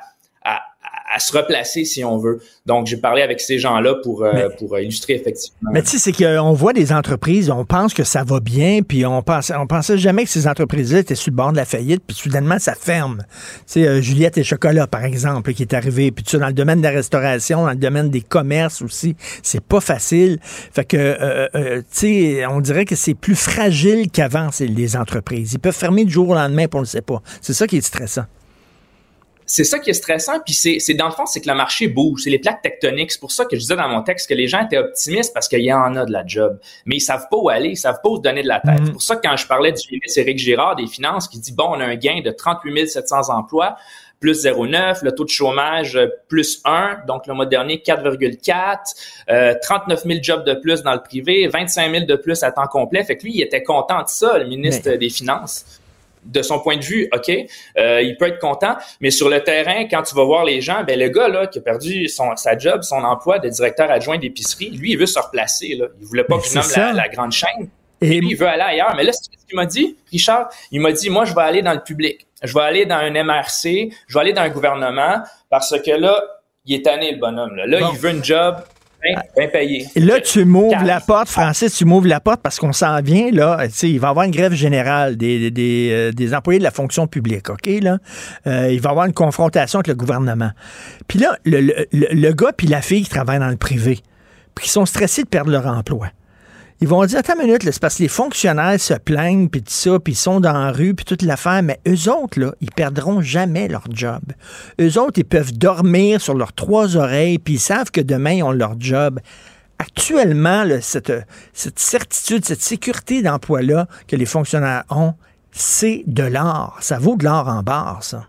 à, 1.12 1.18
se 1.18 1.36
replacer 1.36 1.84
si 1.84 2.04
on 2.04 2.18
veut. 2.18 2.40
Donc 2.66 2.86
j'ai 2.86 2.96
parlé 2.96 3.22
avec 3.22 3.40
ces 3.40 3.58
gens-là 3.58 3.96
pour 4.02 4.22
euh, 4.22 4.48
pour 4.58 4.74
euh, 4.74 4.82
illustrer 4.82 5.14
effectivement. 5.14 5.70
Mais 5.72 5.82
tu 5.82 5.90
sais, 5.90 5.98
c'est 5.98 6.12
qu'on 6.12 6.52
voit 6.52 6.72
des 6.72 6.92
entreprises, 6.92 7.50
on 7.50 7.64
pense 7.64 7.94
que 7.94 8.04
ça 8.04 8.24
va 8.24 8.40
bien, 8.40 8.80
puis 8.82 9.04
on 9.06 9.22
pensait, 9.22 9.54
on 9.56 9.66
pensait 9.66 9.98
jamais 9.98 10.24
que 10.24 10.30
ces 10.30 10.46
entreprises-là 10.46 11.00
étaient 11.00 11.14
sur 11.14 11.30
le 11.30 11.36
bord 11.36 11.52
de 11.52 11.56
la 11.56 11.64
faillite, 11.64 12.02
puis 12.06 12.16
soudainement, 12.16 12.58
ça 12.58 12.74
ferme. 12.74 13.22
Tu 13.28 13.64
sais, 13.66 13.88
euh, 13.88 14.00
Juliette 14.00 14.38
et 14.38 14.44
Chocolat, 14.44 14.86
par 14.86 15.04
exemple, 15.04 15.52
qui 15.52 15.62
est 15.62 15.74
arrivé, 15.74 16.10
puis 16.10 16.24
tu 16.24 16.32
sais, 16.32 16.38
dans 16.38 16.46
le 16.46 16.52
domaine 16.52 16.78
de 16.78 16.84
la 16.84 16.90
restauration, 16.90 17.64
dans 17.64 17.70
le 17.70 17.76
domaine 17.76 18.10
des 18.10 18.20
commerces 18.20 18.82
aussi, 18.82 19.16
c'est 19.42 19.62
pas 19.62 19.80
facile. 19.80 20.38
Fait 20.42 20.84
que, 20.84 20.96
euh, 20.96 21.48
euh, 21.54 21.78
tu 21.78 21.84
sais, 21.90 22.46
on 22.46 22.60
dirait 22.60 22.84
que 22.84 22.94
c'est 22.94 23.14
plus 23.14 23.34
fragile 23.34 24.10
qu'avant, 24.10 24.50
c'est 24.52 24.66
les 24.66 24.96
entreprises. 24.96 25.52
Ils 25.54 25.58
peuvent 25.58 25.74
fermer 25.74 26.04
du 26.04 26.12
jour 26.12 26.28
au 26.30 26.34
lendemain, 26.34 26.66
puis 26.66 26.76
on 26.76 26.80
le 26.80 26.86
sait 26.86 27.02
pas. 27.02 27.22
C'est 27.40 27.54
ça 27.54 27.66
qui 27.66 27.76
est 27.76 27.82
stressant. 27.82 28.24
C'est 29.48 29.64
ça 29.64 29.78
qui 29.78 29.90
est 29.90 29.94
stressant. 29.94 30.40
Puis 30.44 30.54
c'est, 30.54 30.78
c'est 30.78 30.94
dans 30.94 31.06
le 31.06 31.12
fond, 31.12 31.26
c'est 31.26 31.40
que 31.40 31.48
le 31.48 31.54
marché 31.54 31.88
bouge. 31.88 32.20
C'est 32.22 32.30
les 32.30 32.38
plaques 32.38 32.62
tectoniques. 32.62 33.10
C'est 33.10 33.18
pour 33.18 33.32
ça 33.32 33.46
que 33.46 33.56
je 33.56 33.60
disais 33.60 33.76
dans 33.76 33.88
mon 33.88 34.02
texte 34.02 34.28
que 34.28 34.34
les 34.34 34.46
gens 34.46 34.64
étaient 34.64 34.78
optimistes 34.78 35.32
parce 35.32 35.48
qu'il 35.48 35.62
y 35.62 35.72
en 35.72 35.96
a 35.96 36.04
de 36.04 36.12
la 36.12 36.24
job. 36.26 36.60
Mais 36.84 36.96
ils 36.96 37.00
savent 37.00 37.26
pas 37.30 37.36
où 37.38 37.48
aller. 37.48 37.70
Ils 37.70 37.76
savent 37.76 38.00
pas 38.02 38.10
où 38.10 38.16
se 38.16 38.22
donner 38.22 38.42
de 38.42 38.48
la 38.48 38.60
tête. 38.60 38.80
C'est 38.84 38.92
pour 38.92 39.02
ça 39.02 39.16
que 39.16 39.26
quand 39.26 39.36
je 39.36 39.46
parlais 39.46 39.72
du 39.72 39.82
ministre 39.90 40.20
Éric 40.20 40.38
Girard 40.38 40.76
des 40.76 40.86
Finances 40.86 41.26
qui 41.28 41.38
dit, 41.40 41.52
bon, 41.52 41.64
on 41.70 41.80
a 41.80 41.84
un 41.84 41.96
gain 41.96 42.20
de 42.22 42.30
38 42.30 42.86
700 42.86 43.30
emplois, 43.30 43.76
plus 44.20 44.44
0,9, 44.44 44.98
le 45.02 45.12
taux 45.12 45.24
de 45.24 45.30
chômage 45.30 45.96
euh, 45.96 46.08
plus 46.28 46.60
1, 46.64 47.04
donc 47.06 47.26
le 47.26 47.34
mois 47.34 47.46
dernier 47.46 47.76
4,4, 47.76 48.76
euh, 49.30 49.54
39 49.62 50.02
000 50.04 50.18
jobs 50.22 50.44
de 50.44 50.54
plus 50.54 50.82
dans 50.82 50.92
le 50.92 51.02
privé, 51.02 51.46
25 51.46 51.90
000 51.90 52.04
de 52.04 52.16
plus 52.16 52.42
à 52.42 52.52
temps 52.52 52.66
complet. 52.66 53.02
Fait 53.04 53.16
que 53.16 53.22
lui, 53.22 53.32
il 53.36 53.42
était 53.42 53.62
content 53.62 54.02
de 54.02 54.08
ça, 54.08 54.36
le 54.36 54.46
ministre 54.46 54.90
des 54.90 55.08
Finances 55.08 55.80
de 56.24 56.42
son 56.42 56.60
point 56.60 56.76
de 56.76 56.84
vue, 56.84 57.08
OK, 57.14 57.30
euh, 57.78 58.02
il 58.02 58.16
peut 58.16 58.26
être 58.26 58.38
content, 58.38 58.76
mais 59.00 59.10
sur 59.10 59.28
le 59.28 59.42
terrain, 59.42 59.84
quand 59.90 60.02
tu 60.02 60.14
vas 60.14 60.24
voir 60.24 60.44
les 60.44 60.60
gens, 60.60 60.84
ben 60.84 60.98
le 60.98 61.08
gars 61.08 61.28
là 61.28 61.46
qui 61.46 61.58
a 61.58 61.62
perdu 61.62 62.08
son, 62.08 62.34
sa 62.36 62.56
job, 62.56 62.82
son 62.82 63.02
emploi 63.04 63.38
de 63.38 63.48
directeur 63.48 63.90
adjoint 63.90 64.18
d'épicerie, 64.18 64.70
lui, 64.70 64.92
il 64.92 64.98
veut 64.98 65.06
se 65.06 65.18
replacer. 65.18 65.74
Là. 65.74 65.86
Il 66.00 66.06
voulait 66.06 66.24
pas 66.24 66.36
Mais 66.36 66.42
que 66.42 66.48
je 66.48 66.54
nomme 66.54 66.70
la, 66.76 66.92
la 66.92 67.08
grande 67.08 67.32
chaîne. 67.32 67.68
Et 68.00 68.20
lui, 68.20 68.30
il 68.30 68.36
veut 68.36 68.46
aller 68.46 68.62
ailleurs. 68.62 68.94
Mais 68.96 69.04
là, 69.04 69.12
c'est 69.12 69.24
ce 69.24 69.46
qu'il 69.46 69.56
m'a 69.56 69.66
dit, 69.66 69.96
Richard. 70.12 70.48
Il 70.70 70.80
m'a 70.80 70.92
dit, 70.92 71.10
moi, 71.10 71.24
je 71.24 71.34
vais 71.34 71.42
aller 71.42 71.62
dans 71.62 71.72
le 71.72 71.82
public. 71.82 72.26
Je 72.42 72.54
vais 72.54 72.60
aller 72.60 72.86
dans 72.86 72.96
un 72.96 73.10
MRC. 73.10 73.90
Je 74.06 74.14
vais 74.14 74.20
aller 74.20 74.32
dans 74.32 74.42
un 74.42 74.50
gouvernement 74.50 75.16
parce 75.50 75.74
que 75.80 75.90
là, 75.90 76.22
il 76.64 76.76
est 76.76 76.84
tanné, 76.84 77.12
le 77.12 77.18
bonhomme. 77.18 77.56
Là, 77.56 77.66
Là, 77.66 77.90
il 77.92 77.98
veut 77.98 78.10
une 78.10 78.24
job 78.24 78.56
bien. 79.02 79.14
Et 79.94 80.00
là, 80.00 80.20
tu 80.20 80.44
m'ouvres 80.44 80.82
la 80.84 81.00
porte, 81.00 81.28
Francis, 81.28 81.74
tu 81.74 81.84
m'ouvres 81.84 82.06
la 82.08 82.20
porte 82.20 82.40
parce 82.42 82.58
qu'on 82.58 82.72
s'en 82.72 83.00
vient, 83.00 83.30
là. 83.30 83.66
Il 83.82 84.00
va 84.00 84.08
y 84.08 84.10
avoir 84.10 84.24
une 84.26 84.30
grève 84.32 84.52
générale 84.54 85.16
des, 85.16 85.50
des, 85.50 85.88
euh, 85.92 86.12
des 86.12 86.34
employés 86.34 86.58
de 86.58 86.64
la 86.64 86.70
fonction 86.70 87.06
publique, 87.06 87.48
OK, 87.50 87.66
là? 87.80 87.98
Euh, 88.46 88.70
il 88.72 88.80
va 88.80 88.90
y 88.90 88.92
avoir 88.92 89.06
une 89.06 89.12
confrontation 89.12 89.78
avec 89.78 89.88
le 89.88 89.94
gouvernement. 89.94 90.50
Puis 91.06 91.18
là, 91.18 91.36
le, 91.44 91.60
le, 91.60 91.86
le- 91.92 92.08
le 92.10 92.32
gars 92.32 92.52
puis 92.56 92.66
la 92.66 92.82
fille 92.82 93.02
qui 93.04 93.10
travaillent 93.10 93.38
dans 93.38 93.48
le 93.48 93.56
privé, 93.56 94.00
puis 94.54 94.64
qui 94.64 94.70
sont 94.70 94.86
stressés 94.86 95.22
de 95.22 95.28
perdre 95.28 95.50
leur 95.50 95.66
emploi. 95.66 96.08
Ils 96.80 96.86
vont 96.86 97.04
dire, 97.06 97.18
attends 97.18 97.34
une 97.34 97.46
minute, 97.46 97.64
c'est 97.64 97.80
parce 97.80 97.96
que 97.96 98.04
les 98.04 98.08
fonctionnaires 98.08 98.78
se 98.78 98.94
plaignent, 98.94 99.48
puis 99.48 99.62
tout 99.62 99.72
ça, 99.72 99.98
puis 99.98 100.12
ils 100.12 100.16
sont 100.16 100.38
dans 100.38 100.52
la 100.52 100.70
rue, 100.70 100.94
puis 100.94 101.04
toute 101.04 101.22
l'affaire, 101.22 101.60
mais 101.62 101.80
eux 101.88 102.08
autres, 102.08 102.38
là, 102.38 102.54
ils 102.60 102.70
perdront 102.70 103.20
jamais 103.20 103.66
leur 103.66 103.84
job. 103.90 104.22
Eux 104.80 104.96
autres, 104.98 105.18
ils 105.18 105.24
peuvent 105.24 105.52
dormir 105.52 106.20
sur 106.20 106.34
leurs 106.34 106.52
trois 106.52 106.96
oreilles, 106.96 107.40
puis 107.40 107.54
ils 107.54 107.60
savent 107.60 107.90
que 107.90 108.00
demain, 108.00 108.32
ils 108.34 108.42
ont 108.44 108.52
leur 108.52 108.76
job. 108.78 109.18
Actuellement, 109.80 110.64
cette, 110.80 111.12
cette 111.52 111.80
certitude, 111.80 112.44
cette 112.44 112.62
sécurité 112.62 113.22
d'emploi-là 113.22 113.88
que 114.06 114.14
les 114.14 114.26
fonctionnaires 114.26 114.84
ont, 114.90 115.14
c'est 115.50 116.04
de 116.06 116.22
l'or. 116.22 116.76
Ça 116.80 116.98
vaut 116.98 117.16
de 117.16 117.24
l'or 117.24 117.48
en 117.48 117.64
barre, 117.64 118.04
ça. 118.04 118.28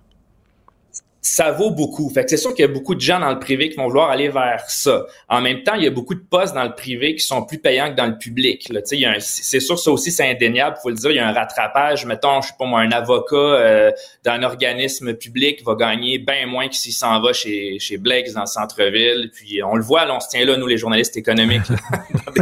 Ça 1.22 1.52
vaut 1.52 1.72
beaucoup. 1.72 2.10
Fait 2.10 2.24
que 2.24 2.30
c'est 2.30 2.38
sûr 2.38 2.54
qu'il 2.54 2.66
y 2.66 2.68
a 2.68 2.72
beaucoup 2.72 2.96
de 2.96 3.02
gens 3.02 3.20
dans 3.20 3.32
le 3.32 3.40
privé 3.40 3.70
qui 3.70 3.76
vont 3.76 3.88
vouloir 3.88 4.10
aller 4.10 4.30
vers 4.30 4.70
ça. 4.70 5.06
En 5.28 5.42
même 5.42 5.64
temps, 5.64 5.74
il 5.74 5.84
y 5.84 5.88
a 5.88 5.92
beaucoup 5.92 6.16
de 6.16 6.24
postes 6.24 6.56
dans 6.56 6.64
le 6.64 6.74
privé 6.74 7.16
qui 7.16 7.24
sont 7.24 7.44
plus 7.44 7.58
payants 7.58 7.90
que 7.90 7.96
dans 7.96 8.06
le 8.06 8.18
public. 8.18 8.68
Il 8.70 8.82
C'est 9.20 9.60
sûr, 9.60 9.78
ça 9.78 9.92
aussi, 9.92 10.12
c'est 10.12 10.30
indéniable. 10.30 10.78
faut 10.82 10.90
le 10.90 10.96
dire. 10.96 11.12
Il 11.12 11.18
y 11.18 11.20
a 11.20 11.28
un 11.28 11.34
rattrapage. 11.34 12.06
Mettons, 12.06 12.42
je 12.42 12.48
sais 12.48 12.54
pas 12.58 12.66
moi, 12.66 12.80
un 12.80 12.92
avocat 12.92 13.36
euh, 13.36 13.92
d'un 14.24 14.44
organisme 14.44 15.14
public 15.14 15.62
va 15.66 15.76
gagner 15.76 16.20
bien 16.20 16.46
moins 16.46 16.70
que 16.70 16.76
s'il 16.76 16.94
s'en 16.94 17.20
va 17.22 17.34
chez, 17.34 17.80
chez 17.80 17.98
Blake 17.98 18.32
dans 18.34 18.42
le 18.42 18.48
centre-ville. 18.48 19.30
Puis 19.34 19.62
on 19.62 19.76
le 19.76 19.84
voit, 19.84 20.06
là, 20.06 20.16
on 20.16 20.20
se 20.22 20.30
tient 20.30 20.46
là, 20.46 20.56
nous, 20.56 20.68
les 20.68 20.78
journalistes 20.78 21.18
économiques, 21.18 21.68
là, 21.68 21.78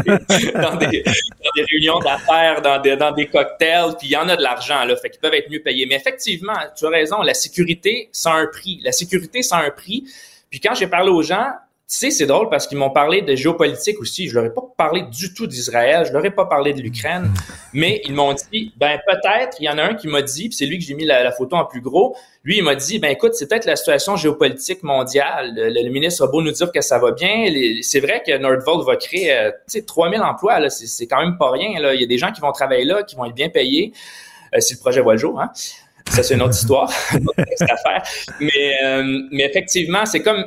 dans, 0.62 0.76
des, 0.76 1.02
dans 1.04 1.52
des 1.56 1.66
réunions 1.72 2.00
d'affaires, 2.00 2.62
dans 2.62 2.80
des, 2.80 2.96
dans 2.96 3.12
des 3.12 3.26
cocktails. 3.26 3.96
Puis 3.98 4.10
il 4.10 4.12
y 4.12 4.18
en 4.18 4.30
a 4.30 4.36
de 4.36 4.44
l'argent, 4.44 4.86
là. 4.86 4.96
Fait 4.98 5.10
qu'ils 5.10 5.20
peuvent 5.20 5.34
être 5.34 5.50
mieux 5.50 5.64
payés. 5.64 5.88
Mais 5.88 5.96
effectivement, 5.96 6.54
tu 6.78 6.86
as 6.86 6.90
raison, 6.90 7.24
la 7.24 7.34
sécurité, 7.34 8.10
ça 8.12 8.34
a 8.34 8.36
un 8.36 8.48
prix. 8.48 8.67
La 8.84 8.92
sécurité, 8.92 9.42
ça 9.42 9.58
a 9.58 9.66
un 9.66 9.72
prix. 9.72 10.06
Puis 10.50 10.60
quand 10.60 10.76
j'ai 10.76 10.88
parlé 10.88 11.10
aux 11.10 11.22
gens, 11.22 11.52
tu 11.90 11.96
sais, 11.96 12.12
c'est 12.12 12.26
drôle 12.26 12.50
parce 12.50 12.68
qu'ils 12.68 12.78
m'ont 12.78 12.90
parlé 12.90 13.22
de 13.22 13.34
géopolitique 13.34 14.02
aussi. 14.02 14.28
Je 14.28 14.36
leur 14.36 14.44
ai 14.44 14.54
pas 14.54 14.62
parlé 14.76 15.04
du 15.04 15.34
tout 15.34 15.48
d'Israël, 15.48 16.06
je 16.06 16.12
leur 16.12 16.26
ai 16.26 16.32
pas 16.32 16.46
parlé 16.46 16.74
de 16.74 16.82
l'Ukraine, 16.82 17.32
mais 17.72 18.02
ils 18.04 18.14
m'ont 18.14 18.34
dit, 18.34 18.74
ben 18.76 19.00
peut-être, 19.08 19.56
il 19.62 19.68
y 19.68 19.70
en 19.70 19.78
a 19.78 19.84
un 19.84 19.94
qui 19.94 20.10
m'a 20.10 20.22
dit, 20.22 20.50
puis 20.50 20.58
c'est 20.58 20.66
lui 20.66 20.80
que 20.80 20.84
j'ai 20.84 20.96
mis 20.96 21.06
la, 21.06 21.32
photo 21.32 21.56
en 21.56 21.64
plus 21.64 21.80
gros, 21.80 22.14
lui 22.44 22.58
il 22.58 22.64
m'a 22.64 22.76
dit, 22.76 23.00
ben 23.00 23.10
écoute, 23.10 23.36
c'est 23.36 23.48
peut-être 23.48 23.64
la 23.64 23.78
situation 23.78 24.18
géopolitique 24.18 24.84
mondiale. 24.84 25.54
Le, 25.56 25.90
ministre 25.90 26.26
a 26.26 26.28
beau 26.28 26.42
nous 26.42 26.52
dire 26.52 26.74
que 26.74 26.82
ça 26.82 27.00
va 27.00 27.14
bien, 27.14 27.46
c'est 27.82 28.02
vrai 28.02 28.22
que 28.22 28.38
Nordvolt 28.38 28.86
va 28.86 28.98
créer, 28.98 29.32
euh, 29.32 29.52
tu 29.52 29.80
sais, 29.80 29.82
3000 29.84 30.20
emplois, 30.20 30.70
c'est, 30.70 31.08
quand 31.08 31.22
même 31.22 31.38
pas 31.38 31.52
rien. 31.52 31.70
Il 31.94 32.02
y 32.02 32.04
a 32.04 32.08
des 32.08 32.18
gens 32.18 32.34
qui 32.34 32.42
vont 32.42 32.52
travailler 32.52 32.84
là, 32.84 33.04
qui 33.04 33.16
vont 33.16 33.24
être 33.24 33.36
bien 33.36 33.48
payés, 33.48 33.94
euh, 34.54 34.60
si 34.60 34.74
le 34.74 34.80
projet 34.82 35.00
voit 35.00 35.14
le 35.14 35.20
jour, 35.20 35.40
hein. 35.40 35.52
Ça, 36.12 36.24
c'est 36.24 36.34
une 36.34 36.42
autre 36.42 36.56
histoire, 36.56 36.92
une 37.14 37.28
autre 37.28 37.44
texte 37.44 37.64
à 37.64 37.78
faire. 37.78 38.04
Mais, 38.40 38.78
euh, 38.84 39.22
mais 39.32 39.44
effectivement, 39.44 40.06
c'est 40.06 40.22
comme 40.22 40.46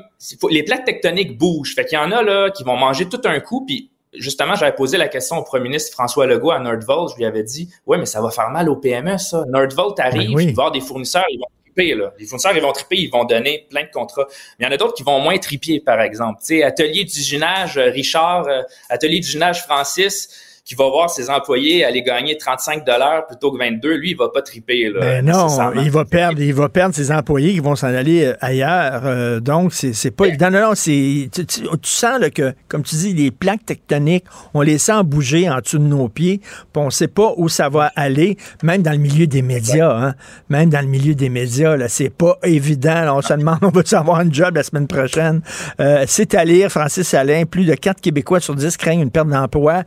les 0.50 0.62
plaques 0.62 0.84
tectoniques 0.84 1.38
bougent. 1.38 1.74
Fait 1.74 1.84
qu'il 1.84 1.96
y 1.98 2.00
en 2.00 2.10
a 2.12 2.22
là 2.22 2.50
qui 2.50 2.64
vont 2.64 2.76
manger 2.76 3.08
tout 3.08 3.20
un 3.24 3.38
coup. 3.40 3.64
Puis 3.64 3.90
justement, 4.14 4.54
j'avais 4.56 4.74
posé 4.74 4.96
la 4.96 5.08
question 5.08 5.36
au 5.36 5.42
premier 5.44 5.64
ministre 5.64 5.92
François 5.92 6.26
Legault 6.26 6.50
à 6.50 6.58
Nordvolt. 6.58 7.12
Je 7.12 7.16
lui 7.18 7.24
avais 7.24 7.42
dit 7.44 7.68
Ouais, 7.86 7.98
mais 7.98 8.06
ça 8.06 8.20
va 8.20 8.30
faire 8.30 8.50
mal 8.50 8.68
au 8.68 8.76
PME, 8.76 9.18
ça. 9.18 9.44
Nordvolt 9.48 9.98
arrive, 10.00 10.30
Ben 10.30 10.34
oui. 10.34 10.44
il 10.44 10.54
va 10.54 10.64
avoir 10.64 10.72
des 10.72 10.80
fournisseurs, 10.80 11.26
ils 11.30 11.38
vont 11.38 11.46
triper, 11.64 11.94
là. 11.94 12.12
Les 12.18 12.26
fournisseurs, 12.26 12.56
ils 12.56 12.62
vont 12.62 12.72
triper, 12.72 12.96
ils 12.96 13.10
vont 13.10 13.24
donner 13.24 13.66
plein 13.70 13.82
de 13.82 13.90
contrats. 13.92 14.26
Mais 14.58 14.66
il 14.66 14.68
y 14.68 14.68
en 14.68 14.74
a 14.74 14.76
d'autres 14.76 14.94
qui 14.94 15.04
vont 15.04 15.20
moins 15.20 15.38
triper, 15.38 15.80
par 15.80 16.00
exemple. 16.00 16.40
Tu 16.40 16.56
sais, 16.56 16.62
atelier 16.64 17.04
d'usinage, 17.04 17.78
euh, 17.78 17.90
Richard, 17.90 18.48
euh, 18.48 18.62
atelier 18.88 19.20
d'usinage 19.20 19.62
Francis, 19.62 20.28
qui 20.64 20.74
va 20.74 20.88
voir 20.88 21.10
ses 21.10 21.30
employés 21.30 21.84
aller 21.84 22.02
gagner 22.02 22.36
35 22.36 22.84
dollars 22.86 23.26
plutôt 23.26 23.50
que 23.52 23.58
22, 23.58 23.94
lui, 23.96 24.10
il 24.12 24.16
va 24.16 24.28
pas 24.28 24.42
triper. 24.42 24.88
Là, 24.90 25.00
Ben 25.00 25.24
non, 25.26 25.48
il 25.82 25.90
va 25.90 26.04
perdre, 26.04 26.40
il 26.40 26.54
va 26.54 26.68
perdre 26.68 26.94
ses 26.94 27.10
employés 27.10 27.52
qui 27.52 27.60
vont 27.60 27.74
s'en 27.76 27.88
aller 27.88 28.24
euh, 28.26 28.34
ailleurs. 28.40 29.02
Euh, 29.04 29.40
donc, 29.40 29.72
c'est 29.72 29.92
c'est 29.92 30.10
pas 30.10 30.26
évident. 30.26 30.50
Non, 30.50 30.60
non, 30.60 30.74
c'est, 30.74 31.28
tu, 31.34 31.44
tu- 31.46 31.62
tu 31.62 31.68
sens 31.90 32.20
là, 32.20 32.30
que, 32.30 32.52
comme 32.68 32.82
tu 32.82 32.94
dis, 32.96 33.14
les 33.14 33.30
plaques 33.30 33.64
tectoniques, 33.66 34.24
on 34.54 34.62
les 34.62 34.78
sent 34.78 35.02
bouger 35.04 35.48
en 35.50 35.58
dessous 35.60 35.78
de 35.78 35.84
nos 35.84 36.08
pieds, 36.08 36.38
puis 36.38 36.82
on 36.82 36.90
sait 36.90 37.08
pas 37.08 37.32
où 37.36 37.48
ça 37.48 37.68
va 37.68 37.90
aller, 37.96 38.36
même 38.62 38.82
dans 38.82 38.92
le 38.92 38.98
milieu 38.98 39.26
des 39.26 39.42
médias. 39.42 39.90
Hein, 39.96 40.14
même 40.48 40.70
dans 40.70 40.80
le 40.80 40.86
milieu 40.86 41.14
des 41.14 41.28
médias, 41.28 41.76
là, 41.76 41.88
c'est 41.88 42.10
pas 42.10 42.36
évident. 42.44 43.02
là. 43.04 43.14
on 43.14 43.22
se 43.22 43.32
demande, 43.32 43.58
on 43.62 43.68
va 43.68 43.82
avoir 43.98 44.18
un 44.20 44.30
job 44.30 44.56
la 44.56 44.62
semaine 44.62 44.86
prochaine? 44.86 45.40
Euh, 45.80 46.04
c'est 46.06 46.34
à 46.34 46.44
lire, 46.44 46.70
Francis 46.70 47.12
Alain. 47.14 47.44
Plus 47.44 47.64
de 47.64 47.74
4 47.74 48.00
Québécois 48.00 48.40
sur 48.40 48.54
10 48.54 48.76
craignent 48.76 49.00
une 49.00 49.10
perte 49.10 49.28
d'emploi. 49.28 49.82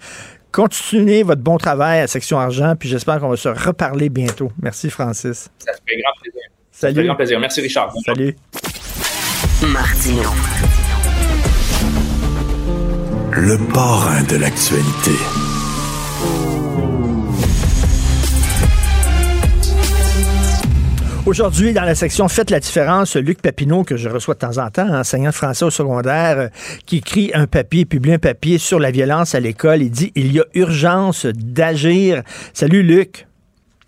Continuez 0.54 1.24
votre 1.24 1.42
bon 1.42 1.58
travail 1.58 2.02
à 2.02 2.08
Section 2.08 2.38
Argent, 2.40 2.76
puis 2.80 2.88
j'espère 2.88 3.20
qu'on 3.20 3.30
va 3.30 3.36
se 3.38 3.50
reparler 3.50 4.10
bientôt. 4.10 4.52
Merci, 4.62 4.92
Francis. 4.92 5.50
Ça 5.58 5.72
fait 5.74 5.98
grand 6.00 6.14
plaisir. 6.22 6.42
Ça 6.72 6.82
Salut. 6.82 6.96
fait 6.96 7.06
grand 7.06 7.16
plaisir. 7.16 7.40
Merci, 7.40 7.62
Richard. 7.62 7.92
Salut. 8.06 8.36
Martino. 9.64 10.30
Le 13.32 13.74
parrain 13.74 14.22
de 14.26 14.36
l'actualité. 14.36 15.18
Aujourd'hui, 21.26 21.72
dans 21.72 21.86
la 21.86 21.96
section 21.96 22.28
Faites 22.28 22.50
la 22.50 22.60
différence, 22.60 23.16
Luc 23.16 23.42
Papineau, 23.42 23.86
que 23.86 23.96
je 23.96 24.10
reçois 24.10 24.34
de 24.34 24.40
temps 24.40 24.58
en 24.58 24.70
temps, 24.70 24.94
enseignant 24.94 25.30
de 25.30 25.36
français 25.36 25.64
au 25.64 25.70
secondaire, 25.70 26.38
euh, 26.38 26.48
qui 26.86 26.98
écrit 26.98 27.32
un 27.34 27.48
papier, 27.48 27.86
publie 27.86 28.12
un 28.12 28.20
papier 28.20 28.58
sur 28.58 28.78
la 28.78 28.92
violence 28.92 29.34
à 29.34 29.40
l'école. 29.40 29.82
Il 29.82 29.90
dit 29.90 30.12
il 30.16 30.34
y 30.34 30.42
a 30.42 30.44
urgence 30.54 31.26
d'agir. 31.26 32.24
Salut 32.54 32.84
Luc. 32.84 33.26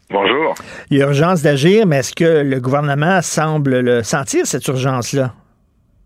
Bonjour. 0.09 0.55
Il 0.89 0.97
y 0.97 1.03
a 1.03 1.07
urgence 1.07 1.41
d'agir, 1.41 1.85
mais 1.85 1.97
est-ce 1.97 2.15
que 2.15 2.41
le 2.41 2.61
gouvernement 2.61 3.21
semble 3.21 3.79
le 3.81 4.01
sentir, 4.01 4.47
cette 4.47 4.65
urgence-là? 4.69 5.33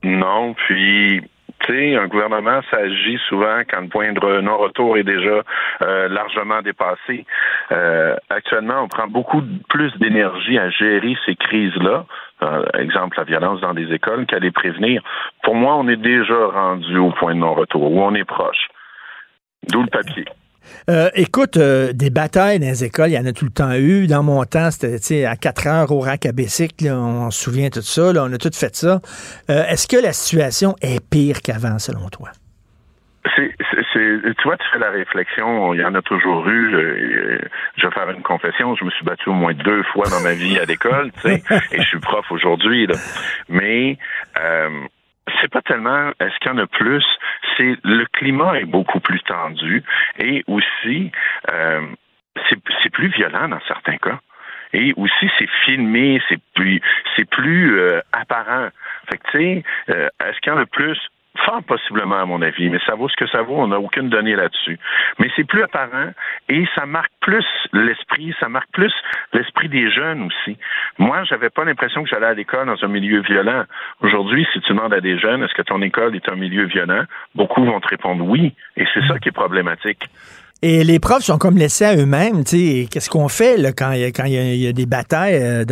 Non, 0.02 0.56
puis 0.56 1.22
un 1.70 2.08
gouvernement 2.08 2.62
s'agit 2.72 3.18
souvent 3.28 3.62
quand 3.70 3.82
le 3.82 3.88
point 3.88 4.12
de 4.14 4.42
non-retour 4.42 4.98
est 4.98 5.04
déjà 5.04 5.44
euh, 5.82 6.08
largement 6.10 6.62
dépassé. 6.62 7.26
Euh, 7.72 8.16
actuellement, 8.30 8.84
on 8.84 8.88
prend 8.88 9.08
beaucoup 9.08 9.42
plus 9.70 9.96
d'énergie 10.00 10.58
à 10.58 10.70
gérer 10.70 11.16
ces 11.26 11.36
crises-là. 11.36 12.06
Euh, 12.42 12.64
exemple, 12.74 13.18
la 13.18 13.26
violence 13.26 13.62
dans 13.62 13.74
les 13.74 13.94
écoles 13.94 14.26
qu'à 14.26 14.40
les 14.40 14.52
prévenir. 14.52 15.02
Pour 15.44 15.56
moi, 15.56 15.76
on 15.76 15.88
est 15.88 16.02
déjà 16.02 16.48
rendu 16.48 16.98
au 16.98 17.12
point 17.12 17.36
de 17.36 17.40
non-retour, 17.40 17.92
où 17.92 18.02
on 18.02 18.16
est 18.16 18.26
proche. 18.26 18.70
D'où 19.68 19.82
le 19.82 19.90
papier. 19.90 20.26
Euh, 20.90 21.10
écoute, 21.14 21.58
euh, 21.58 21.94
des 21.94 22.10
batailles 22.10 22.60
dans 22.60 22.68
les 22.68 22.84
écoles, 22.84 23.10
il 23.10 23.14
y 23.14 23.20
en 23.20 23.26
a 23.26 23.34
tout 23.34 23.46
le 23.46 23.52
temps 23.52 23.74
eu. 23.74 24.08
Dans 24.08 24.24
mon 24.24 24.44
temps, 24.46 24.72
c'était 24.72 25.26
à 25.26 25.36
4 25.36 25.68
heures 25.68 25.92
au 25.92 26.00
rack 26.00 26.26
à 26.26 26.32
Bessic, 26.32 26.82
là, 26.82 26.98
on 26.98 27.30
se 27.32 27.44
souvient 27.44 27.70
tout 27.70 27.82
ça, 27.82 28.14
là, 28.14 28.24
on 28.24 28.34
a 28.34 28.38
tout 28.38 28.50
fait 28.54 28.76
ça. 28.76 29.00
Euh, 29.50 29.66
Est-ce 29.66 29.88
que 29.88 30.02
la 30.02 30.14
situation 30.14 30.76
est 30.82 31.00
pire 31.10 31.42
qu'avant, 31.42 31.80
selon 31.80 32.10
toi? 32.10 32.30
Tu 33.36 34.44
vois, 34.46 34.58
tu 34.58 34.66
fais 34.72 34.80
la 34.80 34.90
réflexion, 34.92 35.74
il 35.74 35.82
y 35.82 35.86
en 35.86 35.94
a 35.94 36.02
toujours 36.02 36.48
eu. 36.48 36.72
je 37.78 37.86
vais 37.86 37.94
faire 37.94 38.10
une 38.10 38.22
confession, 38.22 38.76
je 38.76 38.86
me 38.86 38.90
suis 38.92 39.06
battu 39.06 39.30
au 39.30 39.34
moins 39.34 39.54
deux 39.54 39.84
fois 39.84 40.06
dans 40.10 40.22
ma 40.22 40.34
vie 40.34 40.58
à 40.58 40.66
l'école, 40.66 41.12
tu 41.14 41.22
sais, 41.22 41.44
et 41.72 41.82
je 41.82 41.88
suis 41.88 42.00
prof 42.00 42.26
aujourd'hui. 42.32 42.88
Mais 43.50 43.98
euh, 44.42 44.70
c'est 45.42 45.52
pas 45.52 45.62
tellement 45.62 46.12
est-ce 46.20 46.38
qu'il 46.40 46.52
y 46.52 46.54
en 46.54 46.58
a 46.58 46.68
plus, 46.68 47.06
c'est 47.58 47.78
le 47.84 48.06
climat 48.14 48.60
est 48.60 48.66
beaucoup 48.66 49.00
plus 49.00 49.22
tendu 49.22 49.84
et 50.18 50.44
aussi 50.48 51.12
euh, 51.52 51.82
c'est, 52.50 52.90
plus 52.92 53.10
violent 53.10 53.50
dans 53.50 53.62
certains 53.68 53.98
cas. 53.98 54.20
Et 54.72 54.94
aussi, 54.98 55.30
c'est 55.38 55.50
filmé, 55.66 56.22
c'est 56.30 56.40
plus, 56.54 56.80
c'est 57.16 57.28
plus 57.28 57.80
euh, 57.80 58.02
apparent. 58.12 58.70
Fait 59.10 59.18
que, 59.18 59.32
tu 59.32 59.38
sais, 59.38 59.64
euh, 59.90 60.10
est-ce 60.24 60.40
qu'il 60.42 60.54
y 60.54 60.56
en 60.56 60.60
a 60.60 60.66
plus? 60.66 61.00
Fort 61.38 61.64
possiblement, 61.64 62.20
à 62.20 62.26
mon 62.26 62.42
avis, 62.42 62.70
mais 62.70 62.80
ça 62.86 62.96
vaut 62.96 63.08
ce 63.08 63.16
que 63.16 63.28
ça 63.28 63.44
vaut, 63.44 63.56
on 63.56 63.68
n'a 63.68 63.80
aucune 63.80 64.10
donnée 64.10 64.36
là-dessus. 64.36 64.80
Mais 65.20 65.30
c'est 65.36 65.44
plus 65.44 65.62
apparent 65.62 66.12
et 66.50 66.66
ça 66.76 66.86
marque 66.86 67.12
plus 67.22 67.46
l'esprit, 67.72 68.36
ça 68.40 68.50
marque 68.50 68.72
plus 68.72 68.94
l'esprit 69.34 69.70
des 69.70 69.92
jeunes 69.92 70.24
aussi. 70.24 70.58
Moi, 70.98 71.24
j'avais 71.26 71.50
pas 71.50 71.64
l'impression 71.64 72.04
que 72.04 72.10
j'allais 72.10 72.26
à 72.26 72.34
l'école 72.34 72.66
dans 72.66 72.84
un 72.84 72.88
milieu 72.88 73.22
violent. 73.22 73.64
Aujourd'hui, 74.02 74.48
si 74.52 74.60
tu 74.62 74.74
demandes 74.74 74.94
à 74.94 75.02
des 75.02 75.20
jeunes, 75.20 75.44
est-ce 75.44 75.54
que 75.54 75.62
ton 75.62 75.82
école 75.82 76.16
est 76.16 76.30
un 76.30 76.36
milieu 76.36 76.66
violent? 76.66 77.04
Beaucoup 77.36 77.64
vont 77.64 77.80
te 77.80 77.88
répondre 77.88 78.26
oui. 78.26 78.54
Et 78.76 78.86
c'est 78.94 79.06
ça 79.08 79.20
qui 79.20 79.30
est 79.30 79.34
problématique. 79.34 80.10
Et 80.62 80.84
les 80.84 81.00
profs 81.00 81.24
sont 81.24 81.38
comme 81.38 81.58
laissés 81.58 81.86
à 81.86 81.96
eux-mêmes. 81.96 82.44
Qu'est-ce 82.44 83.10
qu'on 83.10 83.30
fait 83.30 83.56
là, 83.58 83.72
quand 83.72 83.94
il 83.94 84.02
y, 84.02 84.04
a- 84.38 84.56
y 84.56 84.68
a- 84.68 84.74
des 84.74 84.86
batailles 84.86 85.36
euh, 85.36 85.64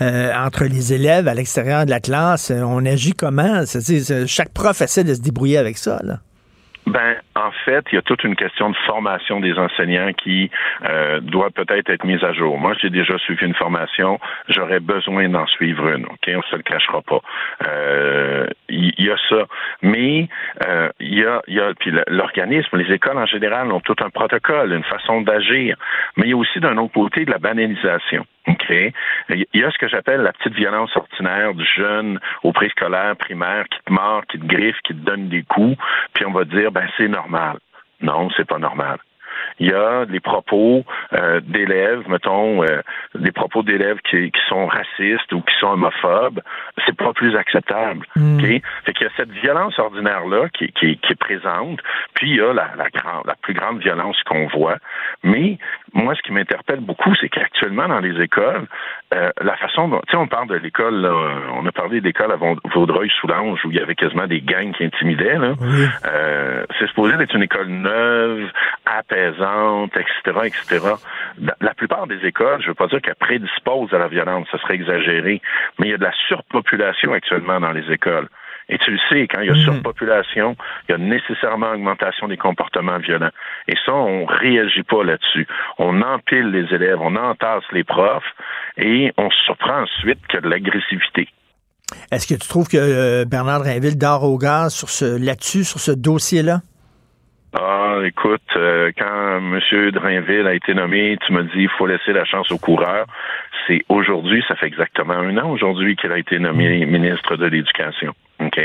euh, 0.00 0.32
entre 0.34 0.64
les 0.64 0.92
élèves 0.92 1.26
à 1.26 1.34
l'extérieur 1.34 1.84
de 1.86 1.90
la 1.90 1.98
classe? 1.98 2.52
Euh, 2.52 2.62
On 2.62 2.86
agit 2.86 3.14
comment? 3.14 3.64
Chaque 4.26 4.50
prof 4.50 4.80
essaie 4.80 5.02
de 5.02 5.14
se 5.14 5.20
débrouiller 5.20 5.58
avec 5.58 5.76
ça. 5.76 6.00
Là. 6.04 6.20
Ben, 6.90 7.14
en 7.36 7.52
fait, 7.64 7.84
il 7.92 7.94
y 7.94 7.98
a 7.98 8.02
toute 8.02 8.24
une 8.24 8.34
question 8.34 8.68
de 8.68 8.76
formation 8.84 9.38
des 9.38 9.56
enseignants 9.56 10.12
qui 10.12 10.50
euh, 10.84 11.20
doit 11.20 11.50
peut-être 11.50 11.88
être 11.88 12.04
mise 12.04 12.24
à 12.24 12.32
jour. 12.32 12.58
Moi, 12.58 12.74
j'ai 12.82 12.90
déjà 12.90 13.16
suivi 13.18 13.46
une 13.46 13.54
formation, 13.54 14.18
j'aurais 14.48 14.80
besoin 14.80 15.28
d'en 15.28 15.46
suivre 15.46 15.86
une. 15.86 16.04
Ok, 16.06 16.28
on 16.34 16.42
se 16.42 16.56
le 16.56 16.62
cachera 16.62 17.00
pas. 17.02 17.20
Euh, 17.68 18.48
Il 18.68 18.92
y, 18.98 19.08
a 19.08 19.16
ça, 19.28 19.46
mais 19.82 20.28
euh, 20.66 20.88
il 20.98 21.16
y 21.16 21.24
a, 21.24 21.42
y 21.46 21.60
a, 21.60 21.72
puis 21.78 21.92
l'organisme, 22.08 22.76
les 22.76 22.92
écoles 22.92 23.18
en 23.18 23.26
général 23.26 23.70
ont 23.70 23.80
tout 23.80 23.96
un 24.00 24.10
protocole, 24.10 24.72
une 24.72 24.82
façon 24.82 25.20
d'agir, 25.20 25.76
mais 26.16 26.26
il 26.26 26.30
y 26.30 26.32
a 26.32 26.36
aussi 26.36 26.58
d'un 26.58 26.76
autre 26.76 26.94
côté 26.94 27.24
de 27.24 27.30
la 27.30 27.38
banalisation. 27.38 28.26
OK? 28.46 28.70
Il 29.28 29.46
y 29.54 29.64
a 29.64 29.70
ce 29.70 29.78
que 29.78 29.88
j'appelle 29.88 30.22
la 30.22 30.32
petite 30.32 30.54
violence 30.54 30.96
ordinaire 30.96 31.54
du 31.54 31.64
jeune 31.64 32.18
au 32.42 32.52
préscolaire, 32.52 33.16
primaire, 33.16 33.64
qui 33.68 33.78
te 33.84 33.92
mord, 33.92 34.24
qui 34.26 34.38
te 34.38 34.46
griffe, 34.46 34.78
qui 34.84 34.94
te 34.94 35.04
donne 35.04 35.28
des 35.28 35.42
coups, 35.42 35.76
puis 36.14 36.24
on 36.24 36.32
va 36.32 36.44
dire, 36.44 36.72
ben, 36.72 36.88
c'est 36.96 37.08
normal. 37.08 37.58
Non, 38.00 38.30
c'est 38.36 38.46
pas 38.46 38.58
normal. 38.58 38.98
Il 39.58 39.68
y 39.68 39.74
a 39.74 40.06
des 40.06 40.20
propos 40.20 40.84
euh, 41.12 41.40
d'élèves, 41.40 42.08
mettons, 42.08 42.62
euh, 42.62 42.80
des 43.14 43.32
propos 43.32 43.62
d'élèves 43.62 43.98
qui, 44.08 44.30
qui 44.30 44.40
sont 44.48 44.66
racistes 44.66 45.32
ou 45.32 45.42
qui 45.42 45.54
sont 45.58 45.68
homophobes, 45.68 46.40
c'est 46.86 46.96
pas 46.96 47.12
plus 47.12 47.36
acceptable. 47.36 48.06
OK? 48.16 48.62
Fait 48.84 48.92
qu'il 48.92 49.06
y 49.06 49.10
a 49.10 49.12
cette 49.16 49.30
violence 49.30 49.78
ordinaire-là 49.78 50.48
qui, 50.50 50.72
qui, 50.72 50.96
qui 50.98 51.12
est 51.12 51.18
présente, 51.18 51.80
puis 52.14 52.30
il 52.30 52.36
y 52.36 52.40
a 52.40 52.52
la, 52.52 52.70
la, 52.76 52.88
grande, 52.90 53.26
la 53.26 53.34
plus 53.36 53.54
grande 53.54 53.80
violence 53.80 54.22
qu'on 54.24 54.46
voit. 54.46 54.78
Mais 55.22 55.58
moi, 55.94 56.14
ce 56.14 56.22
qui 56.22 56.32
m'interpelle 56.32 56.80
beaucoup, 56.80 57.14
c'est 57.20 57.28
qu'actuellement, 57.28 57.88
dans 57.88 58.00
les 58.00 58.20
écoles, 58.22 58.66
euh, 59.14 59.30
la 59.40 59.56
façon 59.56 59.88
dont, 59.88 60.00
tu 60.06 60.12
sais, 60.12 60.16
on 60.16 60.26
parle 60.26 60.48
de 60.48 60.56
l'école, 60.56 61.04
on 61.54 61.66
a 61.66 61.72
parlé 61.72 62.00
d'école 62.00 62.32
à 62.32 62.36
Vaud- 62.36 62.60
Vaudreuil-Soulanges 62.74 63.64
où 63.64 63.70
il 63.70 63.76
y 63.76 63.80
avait 63.80 63.94
quasiment 63.94 64.26
des 64.26 64.40
gangs 64.40 64.72
qui 64.72 64.84
intimidaient, 64.84 65.38
là. 65.38 65.54
Euh, 66.06 66.64
c'est 66.78 66.86
supposé 66.88 67.14
être 67.14 67.34
une 67.34 67.42
école 67.42 67.68
neuve, 67.68 68.50
apaisante, 68.86 69.96
etc., 69.96 70.40
etc. 70.46 70.94
La, 71.60 71.74
plupart 71.74 72.06
des 72.06 72.24
écoles, 72.26 72.60
je 72.62 72.68
veux 72.68 72.74
pas 72.74 72.86
dire 72.88 73.00
qu'elles 73.00 73.14
prédisposent 73.14 73.92
à 73.94 73.98
la 73.98 74.08
violence, 74.08 74.46
ça 74.50 74.58
serait 74.58 74.74
exagéré, 74.74 75.40
mais 75.78 75.88
il 75.88 75.90
y 75.90 75.94
a 75.94 75.98
de 75.98 76.04
la 76.04 76.12
surpopulation 76.28 77.12
actuellement 77.12 77.60
dans 77.60 77.72
les 77.72 77.90
écoles. 77.90 78.28
Et 78.70 78.78
tu 78.78 78.92
le 78.92 78.98
sais, 79.08 79.26
quand 79.26 79.40
il 79.40 79.48
y 79.48 79.50
a 79.50 79.54
surpopulation, 79.56 80.56
il 80.88 80.92
y 80.92 80.94
a 80.94 80.98
nécessairement 80.98 81.72
augmentation 81.72 82.28
des 82.28 82.36
comportements 82.36 82.98
violents. 82.98 83.30
Et 83.68 83.74
ça, 83.84 83.92
on 83.92 84.24
réagit 84.24 84.84
pas 84.84 85.02
là-dessus. 85.02 85.46
On 85.78 86.00
empile 86.02 86.50
les 86.50 86.72
élèves, 86.74 86.98
on 87.00 87.16
entasse 87.16 87.64
les 87.72 87.84
profs, 87.84 88.32
et 88.76 89.12
on 89.18 89.28
se 89.28 89.36
surprend 89.44 89.82
ensuite 89.82 90.20
a 90.36 90.40
de 90.40 90.48
l'agressivité. 90.48 91.28
Est-ce 92.12 92.26
que 92.26 92.34
tu 92.40 92.48
trouves 92.48 92.68
que 92.68 92.76
euh, 92.76 93.24
Bernard 93.24 93.60
Drinville 93.60 93.98
dort 93.98 94.22
au 94.22 94.38
gaz 94.38 94.72
sur 94.72 94.88
ce, 94.88 95.18
là-dessus, 95.22 95.64
sur 95.64 95.80
ce 95.80 95.90
dossier-là? 95.90 96.60
Ah, 97.52 97.98
écoute, 98.04 98.42
euh, 98.54 98.92
quand 98.96 99.38
M. 99.38 99.90
Drainville 99.90 100.46
a 100.46 100.54
été 100.54 100.72
nommé, 100.72 101.18
tu 101.26 101.32
me 101.32 101.42
dis 101.42 101.62
il 101.62 101.68
faut 101.76 101.86
laisser 101.86 102.12
la 102.12 102.24
chance 102.24 102.52
aux 102.52 102.58
coureurs. 102.58 103.06
C'est 103.70 103.84
aujourd'hui, 103.88 104.42
ça 104.48 104.56
fait 104.56 104.66
exactement 104.66 105.14
un 105.14 105.36
an 105.38 105.48
aujourd'hui 105.48 105.94
qu'il 105.94 106.10
a 106.10 106.18
été 106.18 106.40
nommé 106.40 106.84
ministre 106.86 107.36
de 107.36 107.46
l'Éducation. 107.46 108.12
OK? 108.40 108.58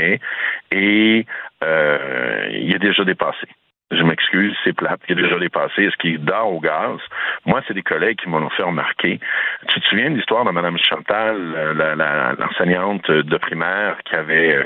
Et 0.72 1.26
euh, 1.62 2.48
il 2.50 2.74
est 2.74 2.80
déjà 2.80 3.04
dépassé. 3.04 3.46
Je 3.92 4.02
m'excuse, 4.02 4.52
c'est 4.64 4.72
plate, 4.72 4.98
il 5.08 5.16
est 5.16 5.22
déjà 5.22 5.38
dépassé. 5.38 5.84
Est-ce 5.84 5.96
qu'il 5.98 6.18
dort 6.24 6.52
au 6.52 6.58
gaz? 6.60 6.98
Moi, 7.44 7.62
c'est 7.68 7.74
des 7.74 7.84
collègues 7.84 8.18
qui 8.18 8.28
m'ont 8.28 8.50
fait 8.50 8.64
remarquer. 8.64 9.20
Tu 9.68 9.80
te 9.80 9.86
souviens 9.86 10.10
de 10.10 10.16
l'histoire 10.16 10.44
de 10.44 10.50
Mme 10.50 10.76
Chantal, 10.78 11.36
euh, 11.56 11.72
la- 11.74 11.94
la- 11.94 12.32
l'enseignante 12.36 13.08
de 13.08 13.36
primaire 13.36 13.98
qui 14.04 14.16
avait... 14.16 14.56
euh, 14.56 14.64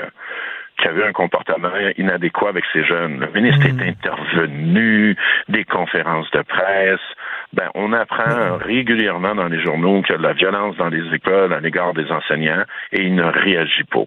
qui 0.81 0.87
avait 0.87 1.05
un 1.05 1.13
comportement 1.13 1.71
inadéquat 1.97 2.49
avec 2.49 2.65
ces 2.73 2.83
jeunes. 2.83 3.19
Le 3.19 3.31
ministre 3.31 3.65
est 3.65 3.87
intervenu, 3.87 5.15
des 5.47 5.63
conférences 5.63 6.29
de 6.31 6.41
presse. 6.41 6.99
Ben, 7.53 7.69
on 7.75 7.93
apprend 7.93 8.57
régulièrement 8.57 9.35
dans 9.35 9.47
les 9.47 9.61
journaux 9.61 10.01
qu'il 10.01 10.13
y 10.13 10.15
a 10.15 10.17
de 10.17 10.23
la 10.23 10.33
violence 10.33 10.75
dans 10.77 10.89
les 10.89 11.13
écoles 11.13 11.53
à 11.53 11.59
l'égard 11.59 11.93
des 11.93 12.09
enseignants 12.11 12.63
et 12.91 13.01
il 13.01 13.15
ne 13.15 13.23
réagit 13.23 13.83
pas. 13.83 14.05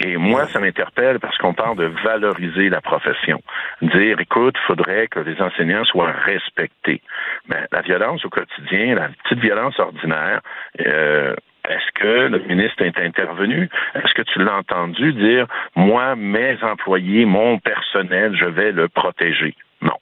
Et 0.00 0.16
moi, 0.16 0.46
ça 0.46 0.60
m'interpelle 0.60 1.20
parce 1.20 1.36
qu'on 1.38 1.54
parle 1.54 1.76
de 1.76 1.90
valoriser 2.04 2.68
la 2.68 2.80
profession. 2.80 3.42
Dire, 3.82 4.20
écoute, 4.20 4.56
faudrait 4.66 5.08
que 5.08 5.20
les 5.20 5.40
enseignants 5.40 5.84
soient 5.84 6.12
respectés. 6.12 7.02
Ben, 7.48 7.66
la 7.72 7.82
violence 7.82 8.24
au 8.24 8.30
quotidien, 8.30 8.94
la 8.94 9.08
petite 9.08 9.40
violence 9.40 9.78
ordinaire, 9.78 10.40
euh, 10.86 11.34
est-ce 11.68 11.92
que 11.94 12.28
le 12.28 12.38
ministre 12.40 12.82
est 12.82 12.98
intervenu? 12.98 13.68
Est-ce 13.94 14.14
que 14.14 14.22
tu 14.22 14.38
l'as 14.38 14.56
entendu 14.56 15.12
dire, 15.12 15.46
moi, 15.76 16.16
mes 16.16 16.56
employés, 16.62 17.26
mon 17.26 17.58
personnel, 17.58 18.34
je 18.34 18.46
vais 18.46 18.72
le 18.72 18.88
protéger? 18.88 19.54
Non. 19.82 19.96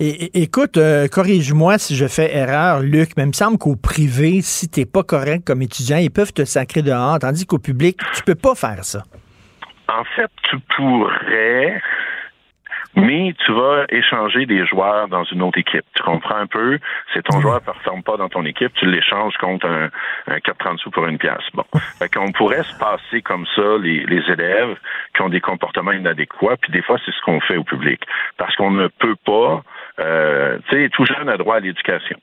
Et, 0.00 0.42
écoute, 0.42 0.76
euh, 0.76 1.08
corrige-moi 1.08 1.76
si 1.76 1.96
je 1.96 2.06
fais 2.06 2.32
erreur, 2.32 2.80
Luc, 2.80 3.10
mais 3.16 3.24
il 3.24 3.28
me 3.28 3.32
semble 3.32 3.58
qu'au 3.58 3.74
privé, 3.74 4.42
si 4.42 4.70
t'es 4.70 4.86
pas 4.86 5.02
correct 5.02 5.44
comme 5.44 5.60
étudiant, 5.60 5.96
ils 5.96 6.10
peuvent 6.10 6.32
te 6.32 6.44
sacrer 6.44 6.82
dehors, 6.82 7.18
tandis 7.18 7.46
qu'au 7.46 7.58
public, 7.58 7.98
tu 8.14 8.22
peux 8.22 8.36
pas 8.36 8.54
faire 8.54 8.84
ça. 8.84 9.02
En 9.88 10.04
fait, 10.04 10.30
tu 10.48 10.56
pourrais, 10.76 11.80
mais 12.94 13.34
tu 13.44 13.52
vas 13.52 13.84
échanger 13.90 14.46
des 14.46 14.66
joueurs 14.66 15.08
dans 15.08 15.24
une 15.24 15.42
autre 15.42 15.58
équipe. 15.58 15.84
Tu 15.94 16.02
comprends 16.02 16.36
un 16.36 16.46
peu? 16.46 16.78
C'est 17.12 17.22
ton 17.22 17.40
joueur 17.40 17.56
ne 17.56 17.60
performe 17.60 18.02
pas 18.02 18.16
dans 18.16 18.28
ton 18.28 18.44
équipe, 18.44 18.72
tu 18.74 18.86
l'échanges 18.86 19.36
contre 19.38 19.66
un, 19.66 19.88
un 20.26 20.38
4,30 20.38 20.78
sous 20.78 20.90
pour 20.90 21.06
une 21.06 21.18
pièce. 21.18 21.44
Bon. 21.54 21.64
Fait 21.98 22.12
qu'on 22.12 22.32
pourrait 22.32 22.62
se 22.62 22.78
passer 22.78 23.22
comme 23.22 23.46
ça 23.54 23.78
les, 23.80 24.04
les 24.06 24.22
élèves 24.30 24.76
qui 25.14 25.22
ont 25.22 25.28
des 25.28 25.40
comportements 25.40 25.92
inadéquats, 25.92 26.56
puis 26.60 26.72
des 26.72 26.82
fois, 26.82 26.98
c'est 27.04 27.12
ce 27.12 27.20
qu'on 27.22 27.40
fait 27.40 27.56
au 27.56 27.64
public. 27.64 28.00
Parce 28.36 28.54
qu'on 28.56 28.70
ne 28.70 28.88
peut 28.88 29.16
pas, 29.24 29.62
euh, 29.98 30.58
tu 30.68 30.76
sais, 30.76 30.88
tout 30.90 31.04
jeune 31.04 31.28
a 31.28 31.36
droit 31.36 31.56
à 31.56 31.60
l'éducation. 31.60 32.18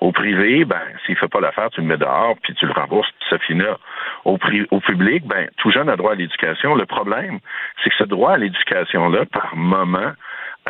Au 0.00 0.12
privé, 0.12 0.64
ben, 0.64 0.80
s'il 1.04 1.16
fait 1.16 1.28
pas 1.28 1.40
l'affaire, 1.40 1.70
tu 1.70 1.80
le 1.80 1.86
mets 1.86 1.96
dehors, 1.96 2.36
puis 2.42 2.54
tu 2.54 2.66
le 2.66 2.72
rembourses, 2.72 3.10
puis 3.18 3.26
ça 3.30 3.38
finit 3.38 3.60
là. 3.62 3.78
Au, 4.24 4.36
pri- 4.38 4.66
au 4.70 4.80
public, 4.80 5.24
ben, 5.26 5.48
tout 5.58 5.70
jeune 5.70 5.88
a 5.88 5.96
droit 5.96 6.12
à 6.12 6.14
l'éducation. 6.14 6.74
Le 6.74 6.86
problème, 6.86 7.38
c'est 7.82 7.90
que 7.90 7.96
ce 7.96 8.04
droit 8.04 8.32
à 8.32 8.36
l'éducation-là, 8.38 9.24
par 9.26 9.54
moment, 9.56 10.12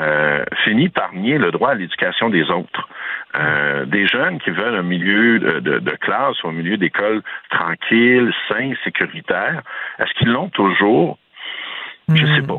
euh, 0.01 0.45
finit 0.65 0.89
par 0.89 1.13
nier 1.15 1.39
le 1.39 1.51
droit 1.53 1.71
à 1.71 1.75
l'éducation 1.75 2.29
des 2.29 2.51
autres. 2.51 2.89
Euh, 3.37 3.85
des 3.87 4.07
jeunes 4.07 4.39
qui 4.41 4.51
veulent 4.51 4.75
un 4.77 4.83
milieu 4.83 5.39
de, 5.39 5.61
de- 5.61 5.79
de 5.79 5.91
classe 5.93 6.43
ou 6.43 6.49
un 6.49 6.53
milieu 6.53 6.77
d'école 6.77 7.23
tranquille, 7.51 8.33
sain, 8.49 8.73
sécuritaire, 8.85 9.63
est-ce 9.99 10.13
qu'ils 10.15 10.31
l'ont 10.33 10.49
toujours? 10.51 11.19
Je 12.09 12.27
sais 12.27 12.43
pas. 12.47 12.59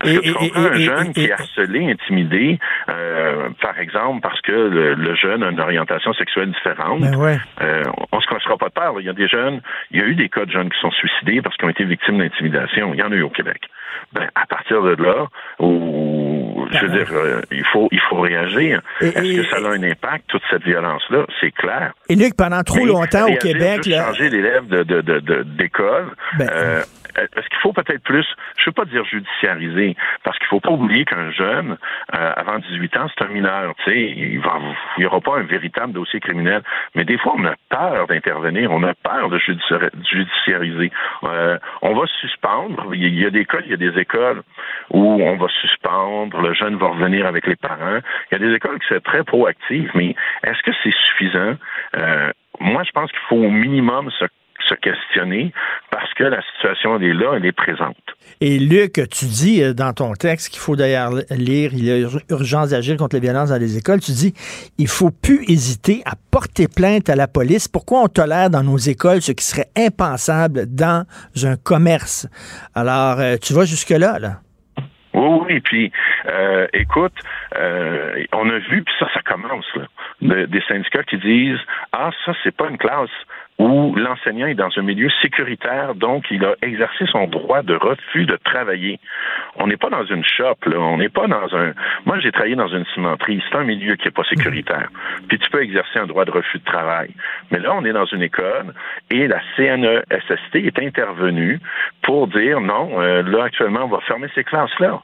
Que 0.00 0.20
tu 0.20 0.32
comprends 0.34 0.64
un 0.64 0.72
jeune 0.74 1.12
qui 1.12 1.24
est 1.24 1.32
harcelé, 1.32 1.90
intimidé, 1.92 2.58
euh, 2.90 3.48
par 3.60 3.78
exemple, 3.78 4.20
parce 4.22 4.40
que 4.42 4.52
le, 4.52 4.94
le 4.94 5.14
jeune 5.14 5.42
a 5.42 5.50
une 5.50 5.60
orientation 5.60 6.12
sexuelle 6.14 6.50
différente? 6.52 7.00
Ben 7.00 7.14
ouais. 7.16 7.38
Euh, 7.62 7.82
on 8.12 8.20
se 8.20 8.26
cassera 8.26 8.56
pas 8.58 8.68
de 8.68 8.74
peur. 8.74 8.94
Il 9.00 9.06
y 9.06 9.08
a 9.08 9.12
des 9.14 9.28
jeunes, 9.28 9.60
il 9.90 10.00
y 10.00 10.02
a 10.02 10.06
eu 10.06 10.14
des 10.14 10.28
cas 10.28 10.44
de 10.44 10.50
jeunes 10.50 10.68
qui 10.70 10.78
sont 10.80 10.90
suicidés 10.90 11.40
parce 11.42 11.56
qu'ils 11.56 11.66
ont 11.66 11.70
été 11.70 11.84
victimes 11.84 12.18
d'intimidation. 12.18 12.92
Il 12.92 13.00
y 13.00 13.02
en 13.02 13.12
a 13.12 13.14
eu 13.14 13.22
au 13.22 13.30
Québec. 13.30 13.62
Ben, 14.12 14.28
à 14.34 14.46
partir 14.46 14.82
de 14.82 14.94
là, 15.02 15.26
où, 15.58 16.66
je 16.70 16.78
veux 16.86 16.88
dire, 16.98 17.08
euh, 17.12 17.40
il 17.50 17.64
faut, 17.72 17.88
il 17.92 18.00
faut 18.10 18.20
réagir. 18.20 18.80
Est-ce 19.00 19.36
que 19.36 19.44
ça 19.48 19.56
a 19.56 19.70
un 19.72 19.82
impact, 19.82 20.24
toute 20.28 20.42
cette 20.50 20.64
violence-là? 20.64 21.24
C'est 21.40 21.50
clair. 21.52 21.92
Et 22.08 22.16
Luc, 22.16 22.36
pendant 22.36 22.62
trop 22.62 22.78
Mais 22.80 22.86
longtemps 22.86 23.26
au 23.26 23.36
Québec, 23.36 23.86
là, 23.86 24.06
changer 24.06 24.28
l'élève 24.28 24.66
de, 24.66 24.82
de, 24.82 25.00
de, 25.00 25.20
de- 25.20 25.42
d'école. 25.44 26.10
Ben, 26.38 26.48
est-ce 27.16 27.48
qu'il 27.48 27.58
faut 27.60 27.72
peut-être 27.72 28.02
plus, 28.02 28.26
je 28.56 28.62
ne 28.62 28.66
veux 28.66 28.72
pas 28.72 28.84
dire 28.84 29.04
judiciariser, 29.04 29.96
parce 30.24 30.38
qu'il 30.38 30.46
faut 30.48 30.60
pas 30.60 30.70
oublier 30.70 31.04
qu'un 31.04 31.30
jeune, 31.30 31.76
euh, 32.14 32.32
avant 32.36 32.58
18 32.58 32.96
ans, 32.96 33.06
c'est 33.08 33.24
un 33.24 33.28
mineur, 33.28 33.74
tu 33.84 33.90
sais, 33.90 34.00
il 34.00 34.40
va, 34.40 34.58
il 34.98 35.02
y 35.02 35.06
aura 35.06 35.20
pas 35.20 35.38
un 35.38 35.42
véritable 35.42 35.92
dossier 35.92 36.20
criminel, 36.20 36.62
mais 36.94 37.04
des 37.04 37.18
fois, 37.18 37.34
on 37.36 37.44
a 37.44 37.54
peur 37.68 38.06
d'intervenir, 38.06 38.70
on 38.72 38.82
a 38.82 38.94
peur 38.94 39.28
de 39.28 39.38
judici- 39.38 39.74
judiciariser. 40.10 40.90
Euh, 41.24 41.58
on 41.82 41.94
va 41.94 42.06
suspendre, 42.20 42.94
il 42.94 43.02
y 43.02 43.04
a- 43.04 43.08
il 43.08 43.20
y 43.20 43.26
a 43.26 43.30
des 43.30 43.44
cas, 43.44 43.58
il 43.64 43.70
y 43.70 43.74
a 43.74 43.76
des 43.76 43.98
écoles 43.98 44.42
où 44.90 45.22
on 45.22 45.36
va 45.36 45.48
suspendre, 45.48 46.40
le 46.40 46.54
jeune 46.54 46.76
va 46.76 46.88
revenir 46.88 47.26
avec 47.26 47.46
les 47.46 47.56
parents. 47.56 47.98
Il 48.30 48.32
y 48.32 48.34
a 48.34 48.38
des 48.38 48.54
écoles 48.54 48.78
qui 48.80 48.88
sont 48.88 49.00
très 49.00 49.24
proactives, 49.24 49.90
mais 49.94 50.14
est-ce 50.44 50.62
que 50.62 50.70
c'est 50.82 50.94
suffisant? 51.08 51.54
Euh, 51.96 52.30
moi, 52.60 52.82
je 52.84 52.90
pense 52.92 53.10
qu'il 53.10 53.20
faut 53.28 53.36
au 53.36 53.50
minimum 53.50 54.10
se, 54.10 54.24
se 54.68 54.74
questionner 54.74 55.52
parce 55.90 56.12
que 56.14 56.24
la 56.24 56.40
situation, 56.54 56.96
elle 56.96 57.04
est 57.04 57.12
là, 57.14 57.32
elle 57.36 57.46
est 57.46 57.52
présente. 57.52 57.96
Et 58.40 58.58
Luc, 58.58 58.94
tu 59.10 59.24
dis 59.26 59.62
euh, 59.62 59.72
dans 59.74 59.92
ton 59.92 60.12
texte 60.14 60.50
qu'il 60.50 60.60
faut 60.60 60.76
d'ailleurs 60.76 61.12
lire 61.30 61.70
Il 61.72 61.84
y 61.84 61.90
a 61.90 61.98
ur- 61.98 62.20
urgence 62.30 62.70
d'agir 62.70 62.96
contre 62.96 63.16
les 63.16 63.20
violences 63.22 63.50
dans 63.50 63.58
les 63.60 63.76
écoles. 63.78 64.00
Tu 64.00 64.12
dis 64.12 64.32
il 64.78 64.88
faut 64.88 65.10
plus 65.10 65.42
hésiter 65.48 66.02
à 66.06 66.12
porter 66.30 66.66
plainte 66.68 67.08
à 67.10 67.16
la 67.16 67.28
police. 67.28 67.68
Pourquoi 67.68 68.02
on 68.02 68.08
tolère 68.08 68.50
dans 68.50 68.62
nos 68.62 68.78
écoles 68.78 69.20
ce 69.22 69.32
qui 69.32 69.44
serait 69.44 69.68
impensable 69.76 70.66
dans 70.66 71.04
un 71.44 71.56
commerce? 71.56 72.28
Alors, 72.74 73.20
euh, 73.20 73.36
tu 73.42 73.52
vas 73.54 73.64
jusque-là, 73.64 74.18
là. 74.18 74.40
Oui, 75.14 75.40
oui, 75.46 75.60
puis 75.60 75.92
euh, 76.26 76.66
écoute, 76.72 77.12
euh, 77.58 78.24
on 78.32 78.48
a 78.48 78.58
vu, 78.60 78.82
puis 78.82 78.94
ça, 78.98 79.06
ça 79.12 79.20
commence, 79.20 79.66
là, 79.76 79.82
de- 80.22 80.46
des 80.46 80.62
syndicats 80.66 81.02
qui 81.02 81.18
disent 81.18 81.58
Ah, 81.92 82.10
ça, 82.24 82.32
c'est 82.42 82.56
pas 82.56 82.68
une 82.70 82.78
classe 82.78 83.10
où 83.62 83.94
l'enseignant 83.94 84.48
est 84.48 84.54
dans 84.54 84.70
un 84.76 84.82
milieu 84.82 85.08
sécuritaire, 85.22 85.94
donc 85.94 86.24
il 86.32 86.44
a 86.44 86.56
exercé 86.62 87.04
son 87.06 87.28
droit 87.28 87.62
de 87.62 87.76
refus 87.76 88.26
de 88.26 88.36
travailler. 88.44 88.98
On 89.54 89.68
n'est 89.68 89.76
pas 89.76 89.88
dans 89.88 90.04
une 90.04 90.24
shop, 90.24 90.56
là, 90.66 90.78
on 90.78 90.96
n'est 90.96 91.08
pas 91.08 91.28
dans 91.28 91.54
un. 91.54 91.72
Moi, 92.04 92.18
j'ai 92.18 92.32
travaillé 92.32 92.56
dans 92.56 92.66
une 92.66 92.84
cimenterie, 92.86 93.40
c'est 93.48 93.56
un 93.56 93.62
milieu 93.62 93.94
qui 93.94 94.06
n'est 94.06 94.10
pas 94.12 94.24
sécuritaire. 94.24 94.88
Puis 95.28 95.38
tu 95.38 95.48
peux 95.50 95.62
exercer 95.62 96.00
un 96.00 96.06
droit 96.06 96.24
de 96.24 96.32
refus 96.32 96.58
de 96.58 96.64
travail. 96.64 97.10
Mais 97.52 97.60
là, 97.60 97.72
on 97.74 97.84
est 97.84 97.92
dans 97.92 98.06
une 98.06 98.22
école 98.22 98.74
et 99.10 99.28
la 99.28 99.40
CNESST 99.56 100.56
est 100.56 100.78
intervenue 100.80 101.60
pour 102.02 102.26
dire 102.26 102.60
non, 102.60 103.00
euh, 103.00 103.22
là, 103.22 103.44
actuellement, 103.44 103.84
on 103.84 103.88
va 103.88 104.00
fermer 104.00 104.26
ces 104.34 104.42
classes-là. 104.42 105.02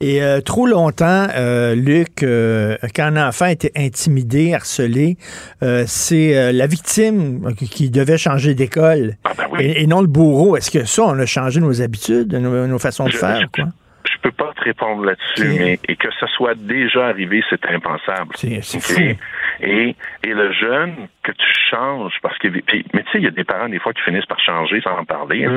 Et 0.00 0.22
euh, 0.22 0.40
trop 0.40 0.66
longtemps, 0.66 1.28
euh, 1.36 1.74
Luc, 1.74 2.22
euh, 2.24 2.76
quand 2.94 3.04
un 3.04 3.28
enfant 3.28 3.46
était 3.46 3.70
intimidé, 3.76 4.52
harcelé, 4.52 5.16
euh, 5.62 5.84
c'est 5.86 6.36
euh, 6.36 6.52
la 6.52 6.66
victime 6.66 7.54
qui- 7.54 7.90
devait 7.90 8.18
changer 8.18 8.54
d'école 8.54 9.14
et, 9.60 9.82
et 9.82 9.86
non 9.86 10.00
le 10.00 10.08
bourreau. 10.08 10.56
Est-ce 10.56 10.70
que 10.70 10.84
ça, 10.84 11.04
on 11.04 11.18
a 11.18 11.26
changé 11.26 11.60
nos 11.60 11.80
habitudes, 11.80 12.34
nos, 12.34 12.66
nos 12.66 12.78
façons 12.78 13.06
de 13.06 13.12
Je- 13.12 13.18
faire? 13.18 13.40
je- 13.40 13.62
Quoi? 13.62 13.70
Je 14.04 14.18
peux 14.30 14.32
pas 14.32 14.52
te 14.56 14.62
répondre 14.64 15.04
là-dessus, 15.04 15.48
mais 15.58 15.78
et 15.88 15.96
que 15.96 16.08
ça 16.20 16.26
soit 16.36 16.54
déjà 16.54 17.06
arrivé, 17.06 17.42
c'est 17.48 17.64
impensable. 17.66 18.34
C'est. 18.36 19.16
Et, 19.60 19.94
et 20.24 20.34
le 20.34 20.52
jeune 20.52 21.08
que 21.22 21.32
tu 21.32 21.52
changes 21.70 22.14
parce 22.22 22.36
que 22.38 22.48
puis- 22.48 22.84
mais 22.92 23.02
tu 23.04 23.10
sais 23.12 23.18
il 23.18 23.24
y 23.24 23.28
a 23.28 23.30
des 23.30 23.44
parents 23.44 23.68
des 23.68 23.78
fois 23.78 23.92
qui 23.92 24.02
finissent 24.02 24.26
par 24.26 24.40
changer 24.40 24.80
sans 24.82 24.98
en 24.98 25.04
parler. 25.04 25.48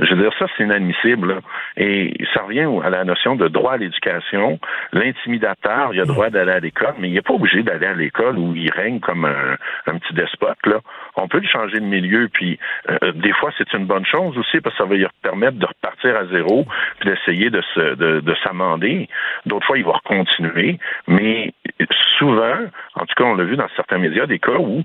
Je 0.00 0.14
veux 0.14 0.22
dire 0.22 0.32
ça 0.38 0.46
c'est 0.56 0.64
inadmissible. 0.64 1.34
là. 1.34 1.40
Et 1.76 2.14
ça 2.34 2.42
revient 2.42 2.66
à 2.84 2.90
la 2.90 3.04
notion 3.04 3.36
de 3.36 3.48
droit 3.48 3.74
à 3.74 3.76
l'éducation. 3.76 4.58
L'intimidateur, 4.92 5.90
il 5.94 6.00
a 6.00 6.04
droit 6.04 6.30
d'aller 6.30 6.52
à 6.52 6.60
l'école, 6.60 6.94
mais 6.98 7.08
il 7.08 7.14
n'est 7.14 7.22
pas 7.22 7.34
obligé 7.34 7.62
d'aller 7.62 7.86
à 7.86 7.94
l'école 7.94 8.38
où 8.38 8.54
il 8.54 8.70
règne 8.70 9.00
comme 9.00 9.24
un, 9.24 9.56
un 9.86 9.98
petit 9.98 10.14
despote 10.14 10.58
là. 10.66 10.78
On 11.16 11.28
peut 11.28 11.40
le 11.40 11.46
changer 11.48 11.78
de 11.80 11.84
milieu 11.84 12.28
puis 12.32 12.58
euh, 12.88 13.12
des 13.12 13.32
fois 13.32 13.50
c'est 13.58 13.72
une 13.74 13.86
bonne 13.86 14.06
chose 14.06 14.36
aussi 14.38 14.60
parce 14.60 14.74
que 14.76 14.82
ça 14.84 14.88
va 14.88 14.94
lui 14.96 15.06
permettre 15.22 15.58
de 15.58 15.66
repartir 15.66 16.16
à 16.16 16.26
zéro 16.26 16.66
puis 17.00 17.10
d'essayer 17.10 17.50
de 17.50 17.60
se 17.74 17.94
de, 17.94 18.20
de 18.20 18.34
s'amender. 18.42 19.08
D'autres 19.46 19.66
fois 19.66 19.78
il 19.78 19.84
va 19.84 19.98
continuer, 20.04 20.78
mais 21.06 21.52
souvent, 22.18 22.54
en 22.94 23.00
tout 23.00 23.14
cas 23.16 23.24
on 23.24 23.34
l'a 23.34 23.44
vu 23.44 23.56
dans 23.56 23.68
certains 23.76 23.98
médias, 23.98 24.26
des 24.26 24.38
cas 24.38 24.58
où 24.58 24.82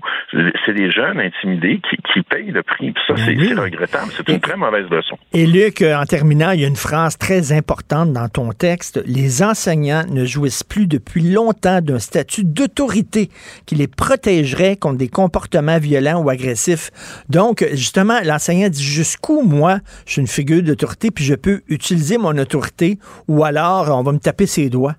c'est 0.66 0.74
des 0.74 0.90
jeunes 0.90 1.20
intimidés 1.20 1.80
qui, 1.88 1.96
qui 2.12 2.22
payent 2.22 2.50
le 2.50 2.62
prix. 2.62 2.92
Puis 2.92 3.02
ça, 3.06 3.14
c'est 3.16 3.36
c'est 3.36 3.54
regrettable. 3.54 4.10
C'est 4.16 4.28
une 4.28 4.40
très 4.40 4.56
mauvaise 4.56 4.88
leçon. 4.90 5.18
Et 5.32 5.46
Luc, 5.46 5.82
en 5.82 6.04
terminant, 6.04 6.50
il 6.50 6.60
y 6.60 6.64
a 6.64 6.68
une 6.68 6.76
phrase 6.76 7.16
très 7.16 7.52
importante 7.52 8.12
dans 8.12 8.28
ton 8.28 8.52
texte. 8.52 9.02
Les 9.06 9.42
enseignants 9.42 10.04
ne 10.08 10.24
jouissent 10.24 10.64
plus 10.64 10.86
depuis 10.86 11.22
longtemps 11.22 11.80
d'un 11.80 11.98
statut 11.98 12.44
d'autorité 12.44 13.28
qui 13.66 13.74
les 13.74 13.88
protégerait 13.88 14.76
contre 14.76 14.98
des 14.98 15.08
comportements 15.08 15.78
violents 15.78 16.22
ou 16.22 16.30
agressifs. 16.30 16.90
Donc, 17.28 17.64
justement, 17.72 18.18
l'enseignant 18.24 18.68
dit 18.68 18.82
jusqu'où 18.82 19.42
moi, 19.42 19.78
je 20.06 20.12
suis 20.12 20.20
une 20.20 20.28
figure 20.28 20.62
d'autorité, 20.62 21.10
puis 21.10 21.24
je 21.24 21.34
peux 21.34 21.62
utiliser 21.68 22.18
mon 22.18 22.36
autorité, 22.38 22.98
ou 23.28 23.44
alors 23.44 23.96
on 23.96 24.02
va 24.02 24.12
me 24.12 24.18
taper 24.18 24.46
ses 24.46 24.70
doigts? 24.70 24.94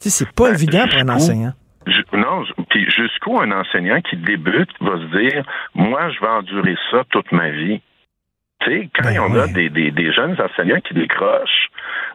Tu 0.00 0.08
sais, 0.08 0.24
c'est 0.24 0.34
pas 0.34 0.50
évident 0.50 0.86
pour 0.88 0.98
un 0.98 1.14
enseignant. 1.14 1.52
Non, 2.12 2.44
puis 2.68 2.90
jusqu'où 2.90 3.38
un 3.40 3.52
enseignant 3.52 4.00
qui 4.00 4.16
débute 4.16 4.70
va 4.80 4.96
se 4.98 5.18
dire, 5.18 5.44
moi, 5.74 6.10
je 6.10 6.20
vais 6.20 6.28
endurer 6.28 6.76
ça 6.90 7.04
toute 7.10 7.30
ma 7.32 7.50
vie. 7.50 7.80
Tu 8.60 8.70
sais, 8.70 8.90
quand 8.94 9.10
on 9.28 9.38
a 9.38 9.46
des, 9.46 9.70
des, 9.70 9.90
des 9.90 10.12
jeunes 10.12 10.36
enseignants 10.40 10.80
qui 10.80 10.92
décrochent, 10.92 11.68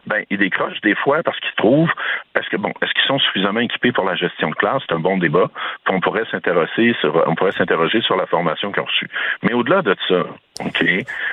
ben 0.06 0.24
ils 0.30 0.38
décrochent 0.38 0.80
des 0.82 0.94
fois 0.94 1.22
parce 1.24 1.38
qu'ils 1.40 1.54
trouvent, 1.56 1.90
est-ce 2.36 2.48
que 2.48 2.56
bon, 2.56 2.72
est-ce 2.82 2.92
qu'ils 2.92 3.06
sont 3.08 3.18
suffisamment 3.18 3.58
équipés 3.60 3.90
pour 3.90 4.04
la 4.04 4.14
gestion 4.14 4.50
de 4.50 4.54
classe? 4.54 4.82
C'est 4.88 4.94
un 4.94 5.00
bon 5.00 5.18
débat. 5.18 5.50
Puis 5.84 5.94
on 5.94 6.00
pourrait 6.00 6.24
s'intéresser 6.30 6.94
sur, 7.00 7.20
on 7.26 7.34
pourrait 7.34 7.52
s'interroger 7.52 8.00
sur 8.02 8.16
la 8.16 8.26
formation 8.26 8.70
qu'ils 8.70 8.82
ont 8.82 8.86
reçue. 8.86 9.10
Mais 9.42 9.54
au-delà 9.54 9.82
de 9.82 9.96
ça, 10.06 10.24
ok, 10.64 10.84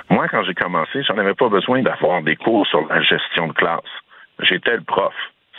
moi 0.09 0.27
quand 0.27 0.43
j'ai 0.43 0.55
commencé, 0.55 1.03
j'en 1.03 1.17
avais 1.19 1.35
pas 1.35 1.49
besoin 1.49 1.83
d'avoir 1.83 2.23
des 2.23 2.35
cours 2.35 2.65
sur 2.65 2.87
la 2.87 3.01
gestion 3.01 3.47
de 3.47 3.53
classe. 3.53 3.81
J'étais 4.39 4.75
le 4.75 4.81
prof. 4.83 5.13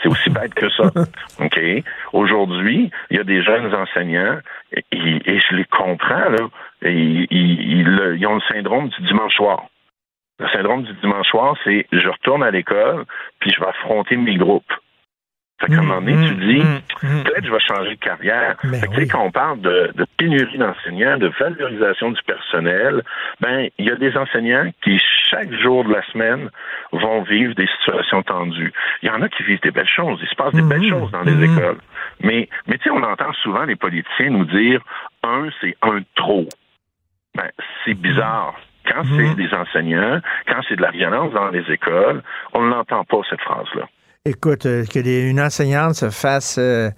C'est 0.05 0.10
aussi 0.10 0.28
bête 0.31 0.52
que 0.55 0.68
ça. 0.68 0.85
OK? 1.40 1.59
Aujourd'hui, 2.12 2.90
il 3.10 3.16
y 3.16 3.20
a 3.20 3.24
des 3.24 3.43
jeunes 3.43 3.74
enseignants 3.74 4.39
et, 4.72 4.82
et 4.93 5.40
je 5.40 5.55
les 5.56 5.64
comprends, 5.64 6.28
là. 6.28 6.48
Et 6.82 6.93
Ils, 6.93 7.26
ils- 7.31 7.81
ils- 7.81 8.16
ils 8.18 8.26
ont 8.26 8.35
le 8.35 8.40
syndrome 8.52 8.89
du 8.90 9.02
dimanche 9.06 9.35
soir. 9.35 9.64
Le 10.39 10.47
syndrome 10.48 10.82
du 10.82 10.93
dimanche 10.94 11.26
soir, 11.28 11.56
c'est 11.64 11.86
je 11.90 12.09
retourne 12.09 12.43
à 12.43 12.51
l'école, 12.51 13.05
puis 13.40 13.51
je 13.51 13.60
vais 13.60 13.66
affronter 13.68 14.16
mes 14.16 14.36
groupes. 14.36 14.72
Fait 15.65 15.73
qu'à 15.73 15.78
un 15.81 15.82
moment 15.82 16.01
donné, 16.01 16.28
tu 16.28 16.35
dis, 16.35 16.62
peut-être 17.01 17.47
je 17.47 17.51
vais 17.51 17.61
changer 17.61 17.91
de 17.91 18.01
carrière. 18.01 18.57
Fait 18.61 18.86
que, 18.86 18.95
tu 18.95 19.01
sais, 19.01 19.09
quand 19.09 19.24
on 19.24 19.31
parle 19.31 19.61
de, 19.61 19.93
de 19.95 20.07
pénurie 20.19 20.59
d'enseignants, 20.59 21.16
de 21.16 21.31
valorisation 21.39 22.11
du 22.11 22.23
personnel, 22.23 23.03
ben, 23.41 23.69
il 23.78 23.86
y 23.86 23.91
a 23.91 23.97
des 23.97 24.16
enseignants 24.16 24.70
qui, 24.82 25.01
chaque 25.31 25.53
jour 25.53 25.85
de 25.85 25.93
la 25.93 26.03
semaine, 26.12 26.51
vont 26.93 27.23
vivre 27.23 27.55
des 27.55 27.69
situations 27.78 28.23
tendues. 28.23 28.73
Il 29.03 29.09
y 29.09 29.11
en 29.11 29.23
a 29.23 29.28
qui 29.28 29.43
vivent 29.45 29.62
des 29.62 29.70
belles 29.70 29.89
choses. 29.89 30.19
Il 30.23 30.28
se 30.28 30.35
passe 30.35 30.53
des 30.53 30.62
belles 30.62 30.89
choses 30.89 31.11
dans 31.11 31.23
les 31.23 31.45
écoles. 31.45 31.78
Mais, 32.20 32.49
mais 32.66 32.78
tu 32.78 32.85
sais, 32.85 32.91
on 32.91 33.03
entend 33.03 33.32
souvent 33.43 33.65
les 33.65 33.77
politiciens 33.77 34.31
nous 34.31 34.45
dire, 34.45 34.81
un, 35.23 35.49
c'est 35.61 35.77
un 35.82 36.01
trop. 36.15 36.47
Ben, 37.35 37.49
c'est 37.85 37.95
bizarre. 37.95 38.55
Quand 38.86 39.03
c'est 39.16 39.35
des 39.35 39.53
enseignants, 39.55 40.20
quand 40.47 40.61
c'est 40.69 40.77
de 40.77 40.82
la 40.82 40.91
violence 40.91 41.32
dans 41.32 41.49
les 41.49 41.65
écoles, 41.73 42.23
on 42.53 42.62
ne 42.62 42.69
l'entend 42.69 43.05
pas, 43.05 43.20
cette 43.31 43.41
phrase-là. 43.41 43.89
Écoute, 44.27 44.65
euh, 44.65 44.87
que 44.87 45.01
des- 45.01 45.21
une 45.29 45.39
enseignante 45.39 45.97
se 45.97 46.09
fasse 46.09 46.57
euh, 46.59 46.91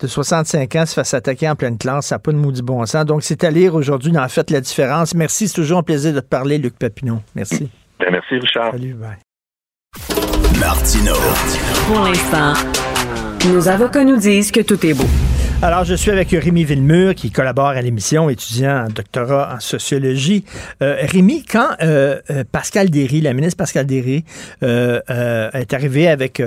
de 0.00 0.06
65 0.06 0.76
ans 0.76 0.84
se 0.84 0.92
fasse 0.92 1.14
attaquer 1.14 1.48
en 1.48 1.56
pleine 1.56 1.78
classe, 1.78 2.08
ça 2.08 2.16
n'a 2.16 2.18
pas 2.18 2.30
de 2.30 2.36
maudit 2.36 2.60
bon 2.60 2.84
sens. 2.84 3.06
Donc, 3.06 3.22
c'est 3.22 3.42
à 3.42 3.50
lire 3.50 3.74
aujourd'hui 3.74 4.12
dans 4.12 4.28
Faites 4.28 4.50
la 4.50 4.60
différence. 4.60 5.14
Merci, 5.14 5.48
c'est 5.48 5.54
toujours 5.54 5.78
un 5.78 5.82
plaisir 5.82 6.12
de 6.12 6.20
te 6.20 6.26
parler, 6.26 6.58
Luc 6.58 6.78
Papineau. 6.78 7.20
Merci. 7.34 7.70
Ben, 7.98 8.08
merci, 8.12 8.34
Richard. 8.38 8.72
Salut, 8.72 8.92
bye. 8.92 9.16
Martino. 10.60 11.14
Pour 11.86 12.00
l'instant, 12.04 12.52
nos 13.50 13.66
avocats 13.66 14.04
nous 14.04 14.18
disent 14.18 14.52
que 14.52 14.60
tout 14.60 14.84
est 14.84 14.92
beau. 14.92 15.06
Alors, 15.62 15.84
je 15.84 15.94
suis 15.94 16.10
avec 16.10 16.30
Rémi 16.30 16.64
Villemur, 16.64 17.14
qui 17.14 17.30
collabore 17.30 17.68
à 17.68 17.80
l'émission, 17.80 18.28
étudiant 18.28 18.84
en 18.84 18.88
doctorat 18.88 19.54
en 19.54 19.60
sociologie. 19.60 20.44
Euh, 20.82 20.96
Rémi, 21.00 21.42
quand 21.44 21.68
euh, 21.80 22.20
euh, 22.30 22.44
Pascal 22.50 22.90
Derry, 22.90 23.22
la 23.22 23.32
ministre 23.32 23.56
Pascal 23.56 23.86
Derry, 23.86 24.24
est 24.60 25.72
arrivée 25.72 26.08
avec 26.08 26.42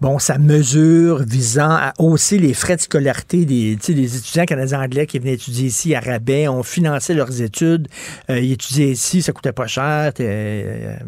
bon 0.00 0.18
sa 0.18 0.38
mesure 0.38 1.22
visant 1.22 1.70
à 1.70 1.92
hausser 1.98 2.38
les 2.38 2.54
frais 2.54 2.76
de 2.76 2.80
scolarité 2.80 3.44
des, 3.44 3.72
étudiants 3.72 4.44
canadiens 4.44 4.82
anglais 4.82 5.06
qui 5.06 5.18
venaient 5.18 5.34
étudier 5.34 5.66
ici 5.66 5.94
à 5.94 6.00
rabais, 6.00 6.48
ont 6.48 6.62
financé 6.62 7.14
leurs 7.14 7.42
études, 7.42 7.88
ils 8.28 8.52
étudiaient 8.52 8.90
ici, 8.90 9.22
ça 9.22 9.32
coûtait 9.32 9.52
pas 9.52 9.66
cher, 9.66 10.12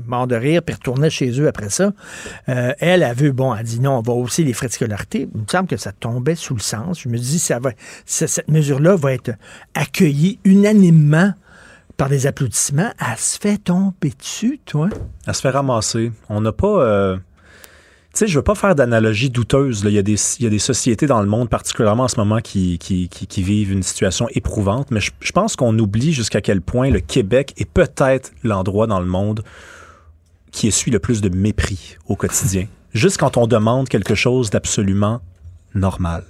mort 0.07 0.27
de 0.27 0.37
rire, 0.37 0.63
puis 0.63 0.75
retournaient 0.75 1.11
chez 1.11 1.31
eux 1.41 1.49
après 1.49 1.71
ça. 1.71 1.93
Elle 2.47 3.03
a 3.03 3.15
vu, 3.15 3.33
bon, 3.33 3.55
elle 3.55 3.65
dit 3.65 3.81
non, 3.81 3.99
on 3.99 4.03
va 4.03 4.13
hausser 4.13 4.45
les 4.45 4.53
frais 4.53 4.69
de 4.69 4.73
scolarité. 4.73 5.29
Il 5.35 5.41
me 5.41 5.47
semble 5.51 5.69
que 5.69 5.77
ça 5.77 5.93
tombait 5.93 6.35
sous 6.35 6.55
le 6.55 6.61
sens. 6.61 7.05
Ça 7.39 7.59
va, 7.59 7.71
cette 8.07 8.49
mesure-là 8.49 8.97
va 8.97 9.13
être 9.13 9.31
accueillie 9.75 10.39
unanimement 10.45 11.33
par 11.97 12.09
des 12.09 12.27
applaudissements. 12.27 12.91
Elle 12.99 13.19
se 13.19 13.39
fait 13.39 13.59
tomber 13.59 14.13
dessus, 14.19 14.59
toi. 14.65 14.89
Elle 15.27 15.35
se 15.35 15.41
fait 15.43 15.51
ramasser. 15.51 16.13
On 16.29 16.41
n'a 16.41 16.53
pas. 16.53 16.83
euh, 16.83 17.17
Tu 18.13 18.21
sais, 18.21 18.27
je 18.27 18.39
veux 18.39 18.43
pas 18.43 18.55
faire 18.55 18.75
d'analogie 18.75 19.29
douteuse. 19.31 19.83
Il, 19.85 19.91
y 19.93 19.99
a 19.99 20.03
des, 20.03 20.17
y 20.41 20.47
a 20.47 20.51
des 20.51 20.59
sociétés 20.59 21.07
dans 21.07 21.21
le 21.21 21.29
monde, 21.29 21.49
particulièrement 21.51 22.05
en 22.05 22.09
ce 22.09 22.17
moment, 22.17 22.41
qui, 22.41 22.79
qui, 22.79 23.09
qui- 23.09 23.43
vivent 23.43 23.71
une 23.71 23.83
situation 23.83 24.27
éprouvante. 24.35 24.91
Mais 24.91 25.01
je 25.01 25.33
pense 25.33 25.57
qu'on 25.57 25.79
oublie 25.79 26.13
jusqu'à 26.13 26.41
quel 26.41 26.61
point 26.63 26.91
le 26.91 27.01
Québec 27.01 27.53
est 27.59 27.71
peut-être 27.71 28.33
l'endroit 28.43 28.87
dans 28.87 28.99
le 29.01 29.07
monde 29.07 29.45
qui 30.51 30.67
essuie 30.69 30.91
le 30.91 30.99
plus 30.99 31.21
de 31.21 31.29
mépris 31.29 31.97
au 32.07 32.17
quotidien. 32.17 32.67
Juste 32.93 33.19
quand 33.19 33.37
on 33.37 33.47
demande 33.47 33.89
quelque 33.89 34.17
chose 34.17 34.51
d'absolument 34.51 35.21
normal. 35.75 36.25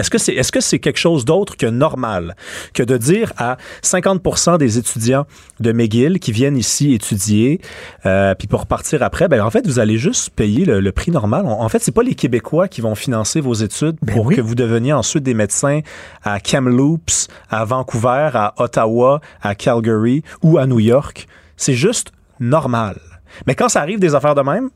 Est-ce 0.00 0.52
que 0.52 0.60
c'est 0.60 0.78
que 0.78 0.84
quelque 0.84 0.98
chose 0.98 1.24
d'autre 1.24 1.56
que 1.56 1.66
normal 1.66 2.36
que 2.74 2.82
de 2.82 2.96
dire 2.96 3.32
à 3.36 3.56
50% 3.82 4.58
des 4.58 4.78
étudiants 4.78 5.26
de 5.60 5.72
McGill 5.72 6.18
qui 6.18 6.32
viennent 6.32 6.56
ici 6.56 6.94
étudier 6.94 7.60
euh, 8.06 8.34
puis 8.34 8.48
pour 8.48 8.60
repartir 8.60 9.02
après 9.02 9.28
ben 9.28 9.40
en 9.40 9.50
fait 9.50 9.66
vous 9.66 9.78
allez 9.78 9.98
juste 9.98 10.30
payer 10.30 10.64
le, 10.64 10.80
le 10.80 10.92
prix 10.92 11.10
normal. 11.10 11.46
En 11.46 11.70
en 11.70 11.72
fait, 11.72 11.84
c'est 11.84 11.92
pas 11.92 12.02
les 12.02 12.16
Québécois 12.16 12.66
qui 12.66 12.80
vont 12.80 12.96
financer 12.96 13.40
vos 13.40 13.54
études 13.54 13.96
pour 14.04 14.32
que 14.32 14.40
vous 14.40 14.56
deveniez 14.56 14.92
ensuite 14.92 15.22
des 15.22 15.34
médecins 15.34 15.82
à 16.24 16.40
Kamloops, 16.40 17.28
à 17.48 17.64
Vancouver, 17.64 18.30
à 18.34 18.54
Ottawa, 18.56 19.20
à 19.40 19.54
Calgary 19.54 20.24
ou 20.42 20.58
à 20.58 20.66
New 20.66 20.80
York. 20.80 21.28
C'est 21.56 21.74
juste 21.74 22.10
normal. 22.40 22.98
Mais 23.46 23.54
quand 23.54 23.68
ça 23.68 23.80
arrive 23.80 23.98
des 23.98 24.14
affaires 24.14 24.34
de 24.34 24.42
même, 24.42 24.70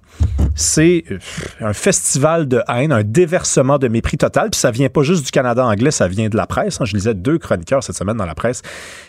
c'est 0.54 1.04
euh, 1.10 1.18
un 1.60 1.72
festival 1.72 2.46
de 2.46 2.62
haine, 2.68 2.92
un 2.92 3.02
déversement 3.02 3.78
de 3.78 3.88
mépris 3.88 4.16
total. 4.16 4.50
Puis 4.50 4.60
ça 4.60 4.70
vient 4.70 4.88
pas 4.88 5.02
juste 5.02 5.24
du 5.24 5.30
Canada 5.30 5.64
anglais, 5.64 5.90
ça 5.90 6.06
vient 6.08 6.28
de 6.28 6.36
la 6.36 6.46
presse. 6.46 6.80
hein. 6.80 6.84
Je 6.84 6.94
lisais 6.94 7.14
deux 7.14 7.38
chroniqueurs 7.38 7.82
cette 7.82 7.96
semaine 7.96 8.16
dans 8.16 8.26
la 8.26 8.34
presse 8.34 8.62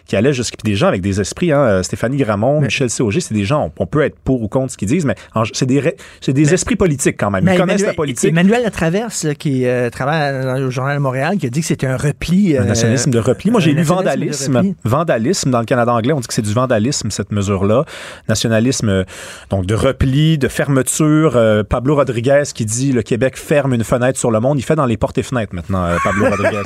qui 0.05 0.15
allaient 0.15 0.33
jusqu'à 0.33 0.57
des 0.63 0.75
gens 0.75 0.87
avec 0.87 1.01
des 1.01 1.19
esprits. 1.21 1.51
Hein, 1.51 1.59
euh, 1.59 1.83
Stéphanie 1.83 2.17
Gramont, 2.17 2.61
Michel 2.61 2.89
Cauger, 2.91 3.19
c'est 3.19 3.33
des 3.33 3.45
gens, 3.45 3.71
on, 3.77 3.83
on 3.83 3.85
peut 3.85 4.01
être 4.01 4.17
pour 4.19 4.41
ou 4.41 4.47
contre 4.47 4.71
ce 4.71 4.77
qu'ils 4.77 4.87
disent, 4.87 5.05
mais 5.05 5.15
c'est 5.53 5.65
des, 5.65 5.95
des 6.27 6.53
esprits 6.53 6.75
politiques 6.75 7.17
quand 7.19 7.31
même. 7.31 7.43
Ils 7.43 7.57
connaissent 7.57 7.81
Emmanuel, 7.81 7.87
la 7.87 7.93
politique. 7.93 8.29
Emmanuel 8.29 8.63
Latraverse, 8.63 9.27
qui 9.37 9.65
euh, 9.65 9.89
travaille 9.89 10.43
dans 10.43 10.55
le 10.57 10.69
Journal 10.69 10.95
de 10.95 11.01
Montréal, 11.01 11.37
qui 11.37 11.45
a 11.45 11.49
dit 11.49 11.61
que 11.61 11.67
c'était 11.67 11.87
un 11.87 11.97
repli. 11.97 12.57
Un 12.57 12.65
nationalisme 12.65 13.11
de 13.11 13.19
repli. 13.19 13.51
Moi, 13.51 13.59
j'ai 13.61 13.73
lu 13.73 13.83
vandalisme. 13.83 14.73
Vandalisme 14.83 15.51
dans 15.51 15.59
le 15.59 15.65
Canada 15.65 15.91
anglais, 15.93 16.13
on 16.13 16.19
dit 16.19 16.27
que 16.27 16.33
c'est 16.33 16.41
du 16.41 16.53
vandalisme, 16.53 17.09
cette 17.11 17.31
mesure-là. 17.31 17.85
Nationalisme, 18.29 19.05
donc 19.49 19.65
de 19.65 19.75
repli, 19.75 20.37
de 20.37 20.47
fermeture. 20.47 21.33
Euh, 21.35 21.63
Pablo 21.63 21.95
Rodriguez 21.95 22.43
qui 22.53 22.65
dit 22.65 22.91
le 22.91 23.01
Québec 23.01 23.37
ferme 23.37 23.73
une 23.73 23.83
fenêtre 23.83 24.19
sur 24.19 24.31
le 24.31 24.39
monde. 24.39 24.59
Il 24.59 24.63
fait 24.63 24.75
dans 24.75 24.85
les 24.85 24.97
portes 24.97 25.17
et 25.17 25.23
fenêtres 25.23 25.53
maintenant, 25.53 25.83
euh, 25.85 25.97
Pablo 26.03 26.25
Rodriguez. 26.29 26.63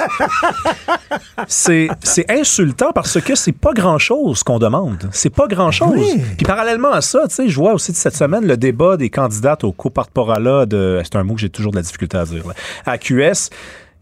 c'est 1.48 1.90
insultant 2.30 2.92
parce 2.94 3.20
que 3.22 3.36
c'est 3.36 3.52
pas 3.52 3.74
grand-chose 3.74 4.44
qu'on 4.44 4.60
demande. 4.60 5.10
C'est 5.12 5.34
pas 5.34 5.48
grand-chose. 5.48 5.96
Oui. 5.96 6.22
Puis 6.38 6.46
parallèlement 6.46 6.92
à 6.92 7.02
ça, 7.02 7.28
tu 7.28 7.36
sais, 7.36 7.50
je 7.50 7.56
vois 7.56 7.74
aussi 7.74 7.94
cette 7.94 8.16
semaine 8.16 8.46
le 8.46 8.58
débat 8.58 8.98
des 8.98 9.10
candidates 9.10 9.64
au 9.64 9.72
coporte-parole 9.72 10.66
de, 10.68 11.02
c'est 11.04 11.16
un 11.16 11.24
mot 11.24 11.36
que 11.36 11.42
j'ai 11.42 11.50
toujours 11.50 11.72
de 11.72 11.78
la 11.78 11.82
difficulté 11.82 12.18
à 12.18 12.26
dire, 12.26 12.48
là, 12.48 12.54
à 12.86 12.98
QS 12.98 13.50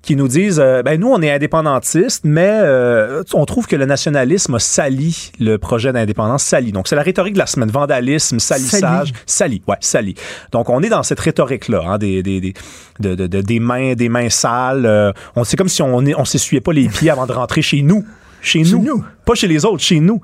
qui 0.02 0.16
nous 0.16 0.28
disent 0.28 0.60
euh, 0.64 0.84
ben 0.84 1.00
nous 1.00 1.10
on 1.10 1.22
est 1.22 1.32
indépendantistes 1.32 2.24
mais 2.24 2.50
euh, 2.50 3.24
on 3.34 3.46
trouve 3.46 3.68
que 3.68 3.76
le 3.76 3.86
nationalisme 3.86 4.56
a 4.56 4.60
sali 4.60 5.32
le 5.40 5.58
projet 5.58 5.92
d'indépendance 5.92 6.44
sali 6.44 6.72
donc 6.72 6.88
c'est 6.88 6.96
la 6.96 7.02
rhétorique 7.02 7.34
de 7.34 7.40
la 7.40 7.46
semaine. 7.48 7.70
Vandalisme 7.70 8.40
salissage 8.40 9.12
sali 9.26 9.62
ouais 9.68 9.76
sali 9.82 10.16
donc 10.52 10.70
on 10.70 10.82
est 10.82 10.90
dans 10.90 11.04
cette 11.04 11.20
rhétorique 11.20 11.68
là 11.68 11.98
des, 11.98 12.24
des, 12.24 12.40
des, 12.40 12.54
de- 13.00 13.16
de- 13.16 13.28
de- 13.28 13.42
des 13.42 13.60
mains 13.60 13.94
des 13.96 14.08
mains 14.08 14.30
sales 14.30 14.86
euh, 14.86 15.12
on 15.36 15.44
c'est 15.44 15.58
comme 15.58 15.68
si 15.70 15.82
on 15.82 15.98
on 15.98 16.26
s'essuyait 16.26 16.62
pas 16.62 16.74
les 16.74 16.88
pieds 16.88 17.10
avant 17.10 17.26
de 17.26 17.34
rentrer 17.34 17.62
chez 17.62 17.82
nous. 17.82 18.06
Chez 18.40 18.62
nous. 18.62 19.04
pas 19.26 19.34
chez 19.34 19.48
les 19.48 19.66
autres 19.66 19.84
chez 19.84 20.00
nous 20.00 20.22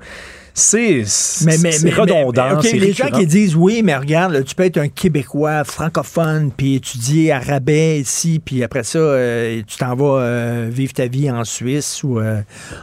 c'est 0.56 1.02
Mais, 1.44 1.58
mais, 1.58 1.72
c'est 1.72 1.84
mais- 1.86 1.92
redondant 1.94 2.60
mais- 2.62 2.72
les 2.78 2.92
gens 2.92 3.08
qui 3.10 3.26
disent 3.26 3.56
oui, 3.56 3.82
mais 3.82 3.96
regarde, 3.96 4.32
là, 4.34 4.42
tu 4.44 4.54
peux 4.54 4.62
être 4.62 4.78
un 4.78 4.86
Québécois 4.88 5.64
francophone 5.64 6.52
puis 6.56 6.76
étudier 6.76 7.32
à 7.32 7.40
rabais 7.40 7.98
ici, 7.98 8.40
puis 8.42 8.62
après 8.62 8.84
ça, 8.84 8.98
euh, 8.98 9.60
tu 9.66 9.76
t'en 9.78 9.96
vas 9.96 10.20
euh, 10.20 10.68
vivre 10.70 10.92
ta 10.92 11.08
vie 11.08 11.28
en 11.28 11.42
Suisse 11.42 12.04
ou 12.04 12.20
euh, 12.20 12.40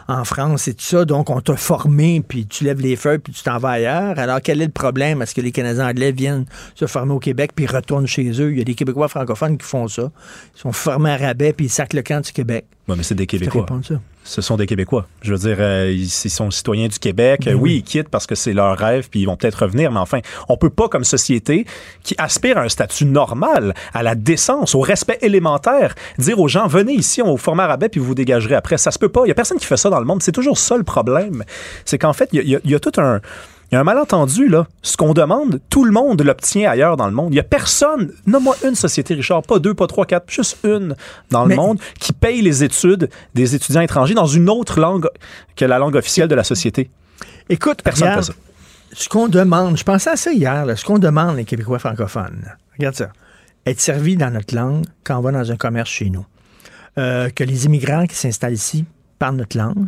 en 0.10 0.26
France 0.26 0.68
et 0.68 0.74
tout 0.74 0.84
ça. 0.84 1.06
Donc, 1.06 1.30
on 1.30 1.40
t'a 1.40 1.56
formé, 1.56 2.22
puis 2.28 2.46
tu 2.46 2.66
lèves 2.66 2.82
les 2.82 2.98
feuilles, 2.98 3.20
puis 3.20 3.32
tu 3.32 3.42
t'en 3.42 3.58
vas 3.58 3.70
ailleurs. 3.70 4.20
Alors, 4.20 4.42
quel 4.42 4.62
est 4.62 4.66
le 4.66 4.72
problème? 4.72 5.22
Est-ce 5.22 5.34
que 5.34 5.42
les 5.42 5.54
Canadiens 5.54 5.88
anglais 5.88 6.12
viennent 6.12 6.46
se 6.76 6.88
former 6.88 7.14
au 7.14 7.20
Québec 7.20 7.52
puis 7.56 7.68
retournent 7.68 8.06
chez 8.08 8.30
eux? 8.42 8.52
Il 8.52 8.58
y 8.58 8.62
a 8.62 8.66
des 8.66 8.76
Québécois 8.76 9.08
francophones 9.08 9.58
qui 9.58 9.66
font 9.66 9.88
ça. 9.88 10.12
Ils 10.58 10.60
sont 10.60 10.74
formés 10.74 11.12
à 11.12 11.18
rabais, 11.18 11.54
puis 11.54 11.68
ils 11.68 11.70
sacent 11.70 11.94
le 11.94 12.02
camp 12.02 12.20
du 12.22 12.34
Québec. 12.34 12.66
Ouais, 12.90 12.96
mais 12.98 13.04
c'est 13.04 13.16
des 13.16 13.28
Québécois. 13.28 13.66
ça. 13.88 13.96
Ce 14.24 14.42
sont 14.42 14.56
des 14.56 14.68
Québécois. 14.68 15.08
Je 15.22 15.34
veux 15.34 15.40
dire, 15.40 15.58
euh, 15.60 15.92
ils, 15.92 16.04
ils 16.04 16.30
sont 16.30 16.52
citoyens 16.52 16.88
du 16.88 17.00
Québec. 17.00 17.42
Ben 17.46 17.56
oui, 17.56 17.78
ils 17.78 17.84
quittent 17.84 18.10
parce 18.10 18.28
que 18.28 18.36
c'est 18.36 18.54
leur 18.54 18.78
rêve, 18.78 19.10
puis 19.10 19.22
ils 19.22 19.26
vont 19.26 19.36
peut-être 19.36 19.64
revenir. 19.64 19.92
Mais 19.92 20.00
enfin, 20.00 20.20
on 20.48 20.58
peut 20.58 20.70
pas, 20.70 20.88
comme 20.88 21.04
société 21.04 21.66
qui 22.04 22.16
aspire 22.18 22.58
à 22.58 22.62
un 22.62 22.70
statut 22.70 23.06
normal, 23.06 23.74
à 23.94 24.04
la 24.04 24.16
décence, 24.16 24.76
au 24.76 24.82
respect 24.82 25.18
élémentaire, 25.22 25.96
dire 26.20 26.40
aux 26.40 26.48
gens 26.48 26.68
venez 26.68 26.94
ici, 26.94 27.22
on 27.22 27.32
vous 27.32 27.38
forme 27.38 27.60
à 27.62 27.68
rabais, 27.68 27.90
puis 27.90 28.00
vous 28.00 28.08
vous 28.08 28.16
dégagerez 28.16 28.56
après. 28.56 28.78
Ça 28.78 28.92
se 28.92 29.00
peut 29.00 29.10
pas. 29.10 29.22
Il 29.26 29.30
y 29.30 29.32
a 29.32 29.36
personne 29.36 29.58
qui 29.58 29.66
fait 29.66 29.78
ça 29.78 29.90
dans 29.90 30.00
le 30.00 30.06
monde. 30.06 30.22
C'est 30.22 30.32
toujours 30.32 30.58
ça 30.58 30.78
le 30.78 30.84
problème. 30.84 31.44
C'est 31.86 31.98
qu'en 31.98 32.14
fait, 32.14 32.30
il 32.32 32.42
y 32.44 32.60
y 32.64 32.76
a 32.76 32.80
tout 32.80 33.00
un 33.02 33.22
il 33.72 33.76
y 33.76 33.78
a 33.78 33.82
un 33.82 33.84
malentendu, 33.86 34.50
là. 34.50 34.68
Ce 34.82 34.98
qu'on 34.98 35.14
demande, 35.14 35.60
tout 35.70 35.86
le 35.86 35.92
monde 35.92 36.22
l'obtient 36.22 36.70
ailleurs 36.70 36.98
dans 36.98 37.06
le 37.08 37.14
monde. 37.14 37.34
Il 37.34 37.38
y 37.38 37.40
a 37.40 37.44
personne, 37.44 38.12
nomme-moi 38.26 38.56
une 38.68 38.76
société, 38.76 39.14
Richard, 39.14 39.44
pas 39.44 39.60
deux, 39.60 39.74
pas 39.74 39.88
trois, 39.88 40.06
quatre, 40.06 40.30
juste 40.30 40.58
une 40.66 40.96
dans 41.30 41.44
le 41.44 41.50
Mais- 41.50 41.56
monde 41.56 41.80
qui 42.00 42.12
paye 42.12 42.42
les 42.42 42.64
études 42.64 43.10
des 43.34 43.56
étudiants 43.56 43.82
étrangers 43.82 44.14
dans 44.14 44.26
une 44.28 44.50
autre 44.50 44.80
langue 44.80 45.08
que 45.56 45.64
la 45.66 45.80
langue 45.80 45.96
officielle 45.96 46.28
de 46.28 46.36
la 46.36 46.44
société. 46.44 46.90
Écoute, 47.50 47.82
Personne 47.84 48.10
regarde, 48.10 48.26
fait 48.26 48.32
ça. 48.34 48.38
ce 48.94 49.08
qu'on 49.10 49.28
demande, 49.30 49.78
je 49.78 49.84
pensais 49.84 50.10
à 50.10 50.16
ça 50.18 50.34
hier, 50.34 50.66
là, 50.66 50.76
ce 50.76 50.84
qu'on 50.84 51.00
demande 51.00 51.38
les 51.38 51.46
Québécois 51.46 51.80
francophones, 51.80 52.44
regarde 52.78 52.96
ça, 52.96 53.10
être 53.66 53.80
servi 53.80 54.18
dans 54.18 54.32
notre 54.32 54.54
langue 54.56 54.86
quand 55.04 55.18
on 55.18 55.22
va 55.22 55.32
dans 55.32 55.50
un 55.52 55.56
commerce 55.56 55.90
chez 55.90 56.10
nous. 56.10 56.26
Euh, 56.98 57.30
que 57.30 57.46
les 57.46 57.66
immigrants 57.68 58.06
qui 58.06 58.16
s'installent 58.16 58.54
ici 58.54 58.84
parlent 59.18 59.38
notre 59.38 59.58
langue. 59.58 59.88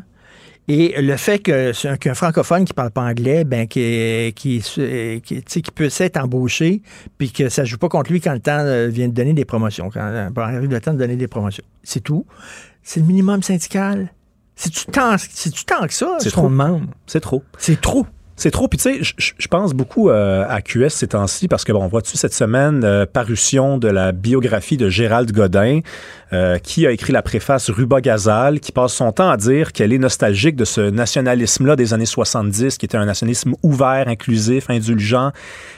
Et 0.67 1.01
le 1.01 1.17
fait 1.17 1.39
que 1.39 1.73
c'est 1.73 1.97
qu'un 1.99 2.13
francophone 2.13 2.63
qui 2.63 2.73
parle 2.73 2.91
pas 2.91 3.01
anglais, 3.01 3.43
ben 3.43 3.67
qui, 3.67 4.31
qui, 4.35 4.61
qui, 4.61 5.43
tu 5.43 5.61
qui 5.61 5.71
peut 5.71 5.89
s'être 5.89 6.17
embauché, 6.17 6.81
puis 7.17 7.31
que 7.31 7.49
ça 7.49 7.65
joue 7.65 7.77
pas 7.77 7.89
contre 7.89 8.11
lui 8.11 8.21
quand 8.21 8.33
le 8.33 8.39
temps 8.39 8.59
euh, 8.59 8.87
vient 8.87 9.09
de 9.09 9.13
donner 9.13 9.33
des 9.33 9.45
promotions, 9.45 9.89
quand 9.89 9.99
euh, 9.99 10.29
arrive 10.37 10.69
le 10.69 10.79
temps 10.79 10.93
de 10.93 10.99
donner 10.99 11.17
des 11.17 11.27
promotions. 11.27 11.65
C'est 11.83 12.01
tout. 12.01 12.25
C'est 12.81 13.01
le 13.01 13.05
minimum 13.05 13.43
syndical. 13.43 14.13
C'est-tu 14.55 14.85
tant, 14.85 15.17
c'est-tu 15.17 15.65
tant 15.65 15.85
que 15.87 15.93
ça, 15.93 16.17
C'est 16.19 16.29
trop. 16.29 16.49
C'est 17.07 17.19
trop. 17.19 17.43
C'est 17.57 17.81
trop. 17.81 18.05
C'est 18.35 18.49
trop. 18.49 18.67
Puis 18.67 18.79
tu 18.79 19.03
sais, 19.03 19.13
je- 19.17 19.47
pense 19.47 19.73
beaucoup 19.73 20.09
euh, 20.09 20.43
à 20.49 20.61
QS 20.63 20.89
ces 20.89 21.07
temps-ci 21.09 21.47
parce 21.47 21.63
que, 21.63 21.71
bon, 21.71 21.87
vois-tu, 21.87 22.17
cette 22.17 22.33
semaine, 22.33 22.83
euh, 22.83 23.05
parution 23.05 23.77
de 23.77 23.87
la 23.87 24.11
biographie 24.11 24.75
de 24.77 24.89
Gérald 24.89 25.31
Godin, 25.31 25.81
euh, 26.33 26.57
qui 26.57 26.87
a 26.87 26.91
écrit 26.91 27.13
la 27.13 27.21
préface 27.21 27.69
Ruba 27.69 28.01
Gazal, 28.01 28.59
qui 28.59 28.71
passe 28.71 28.93
son 28.93 29.11
temps 29.11 29.29
à 29.29 29.37
dire 29.37 29.71
qu'elle 29.71 29.93
est 29.93 29.99
nostalgique 29.99 30.55
de 30.55 30.65
ce 30.65 30.81
nationalisme-là 30.81 31.75
des 31.75 31.93
années 31.93 32.07
70, 32.07 32.79
qui 32.79 32.85
était 32.87 32.97
un 32.97 33.05
nationalisme 33.05 33.53
ouvert, 33.61 34.07
inclusif, 34.07 34.67
indulgent. 34.71 35.31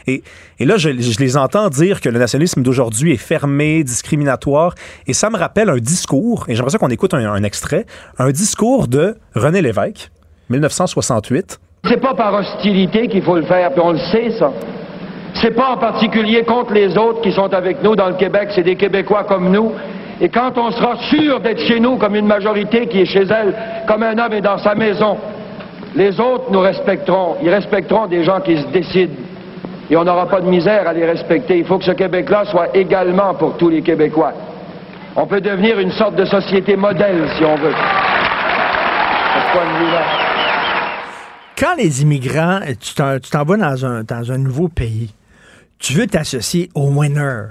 Et, 0.07 0.23
et 0.59 0.65
là, 0.65 0.77
je, 0.77 0.87
les 0.89 1.35
entends 1.35 1.67
dire 1.69 1.99
que 1.99 2.07
le 2.07 2.19
nationalisme 2.19 2.63
d'aujourd'hui 2.63 3.11
est 3.11 3.17
fermé, 3.17 3.83
discriminatoire. 3.83 4.75
Et 5.07 5.13
ça 5.13 5.29
me 5.29 5.37
rappelle 5.37 5.69
un 5.69 5.77
discours, 5.79 6.45
et 6.47 6.55
j'aimerais 6.55 6.77
qu'on 6.77 6.87
écoute 6.89 7.13
un, 7.13 7.29
un 7.29 7.43
extrait, 7.43 7.85
un 8.17 8.31
discours 8.31 8.87
de 8.87 9.17
René 9.35 9.61
Lévesque, 9.61 10.09
1968. 10.49 11.59
C'est 11.87 12.01
pas 12.01 12.13
par 12.13 12.33
hostilité 12.33 13.07
qu'il 13.07 13.21
faut 13.21 13.35
le 13.35 13.43
faire, 13.43 13.71
puis 13.71 13.81
on 13.83 13.91
le 13.91 13.97
sait, 13.97 14.31
ça. 14.31 14.51
C'est 15.35 15.51
pas 15.51 15.71
en 15.73 15.77
particulier 15.77 16.43
contre 16.43 16.73
les 16.73 16.97
autres 16.97 17.21
qui 17.21 17.31
sont 17.31 17.53
avec 17.53 17.83
nous 17.83 17.95
dans 17.95 18.07
le 18.07 18.15
Québec, 18.15 18.49
c'est 18.51 18.63
des 18.63 18.75
Québécois 18.75 19.25
comme 19.25 19.51
nous. 19.51 19.71
Et 20.21 20.29
quand 20.29 20.57
on 20.57 20.71
sera 20.71 20.95
sûr 21.09 21.41
d'être 21.41 21.61
chez 21.61 21.79
nous 21.79 21.97
comme 21.97 22.15
une 22.15 22.25
majorité 22.25 22.87
qui 22.87 23.01
est 23.01 23.05
chez 23.05 23.23
elle, 23.23 23.53
comme 23.85 24.01
un 24.01 24.17
homme 24.17 24.31
est 24.31 24.41
dans 24.41 24.57
sa 24.57 24.73
maison, 24.73 25.17
les 25.95 26.19
autres 26.19 26.45
nous 26.51 26.61
respecteront. 26.61 27.35
Ils 27.41 27.49
respecteront 27.49 28.07
des 28.07 28.23
gens 28.23 28.39
qui 28.39 28.57
se 28.57 28.67
décident. 28.67 29.13
Et 29.89 29.97
on 29.97 30.03
n'aura 30.03 30.27
pas 30.27 30.41
de 30.41 30.47
misère 30.47 30.87
à 30.87 30.93
les 30.93 31.05
respecter. 31.05 31.57
Il 31.57 31.65
faut 31.65 31.77
que 31.77 31.85
ce 31.85 31.91
Québec-là 31.91 32.45
soit 32.45 32.75
également 32.75 33.33
pour 33.35 33.57
tous 33.57 33.69
les 33.69 33.81
Québécois. 33.81 34.33
On 35.15 35.27
peut 35.27 35.41
devenir 35.41 35.79
une 35.79 35.91
sorte 35.91 36.15
de 36.15 36.25
société 36.25 36.75
modèle, 36.75 37.27
si 37.37 37.45
on 37.45 37.55
veut. 37.55 37.75
Quand 41.57 41.75
les 41.77 42.01
immigrants, 42.01 42.59
tu 42.79 42.93
t'en 42.95 43.43
vas 43.45 43.57
dans 44.03 44.31
un, 44.31 44.37
nouveau 44.37 44.67
pays, 44.67 45.13
tu 45.79 45.93
veux 45.93 46.07
t'associer 46.07 46.69
aux 46.75 46.89
winners 46.89 47.45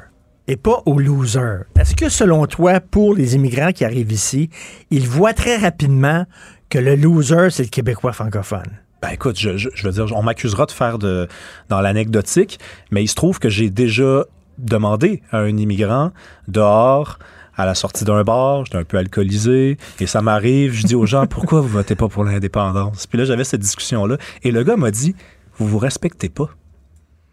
et 0.46 0.56
pas 0.56 0.82
aux 0.84 0.98
losers. 0.98 1.64
Est-ce 1.78 1.96
que 1.96 2.10
selon 2.10 2.46
toi, 2.46 2.80
pour 2.80 3.14
les 3.14 3.34
immigrants 3.34 3.72
qui 3.72 3.84
arrivent 3.84 4.12
ici, 4.12 4.50
ils 4.90 5.08
voient 5.08 5.32
très 5.32 5.56
rapidement 5.56 6.26
que 6.68 6.78
le 6.78 6.96
loser, 6.96 7.48
c'est 7.50 7.62
le 7.62 7.68
Québécois 7.70 8.12
francophone? 8.12 8.66
Ben 9.00 9.10
écoute, 9.10 9.38
je, 9.38 9.56
je- 9.56 9.70
je 9.74 9.86
veux 9.88 9.92
dire, 9.92 10.14
on 10.16 10.22
m'accusera 10.22 10.66
de 10.66 10.72
faire 10.72 10.98
de 10.98 11.28
dans 11.70 11.80
l'anecdotique, 11.80 12.58
mais 12.90 13.02
il 13.02 13.08
se 13.08 13.14
trouve 13.14 13.38
que 13.38 13.48
j'ai 13.48 13.70
déjà 13.70 14.24
demandé 14.58 15.22
à 15.30 15.38
un 15.38 15.56
immigrant 15.56 16.10
dehors 16.48 17.18
à 17.56 17.66
la 17.66 17.74
sortie 17.74 18.04
d'un 18.04 18.22
bar, 18.22 18.64
j'étais 18.64 18.78
un 18.78 18.84
peu 18.84 18.98
alcoolisé, 18.98 19.78
et 20.00 20.06
ça 20.06 20.22
m'arrive, 20.22 20.72
je 20.72 20.86
dis 20.86 20.94
aux 20.94 21.06
gens, 21.06 21.26
pourquoi 21.30 21.60
vous 21.60 21.68
votez 21.68 21.94
pas 21.94 22.08
pour 22.08 22.24
l'indépendance? 22.24 23.06
Puis 23.06 23.18
là, 23.18 23.24
j'avais 23.24 23.44
cette 23.44 23.60
discussion-là, 23.60 24.18
et 24.42 24.50
le 24.50 24.62
gars 24.64 24.76
m'a 24.76 24.90
dit, 24.90 25.14
vous 25.58 25.66
vous 25.66 25.78
respectez 25.78 26.28
pas. 26.28 26.50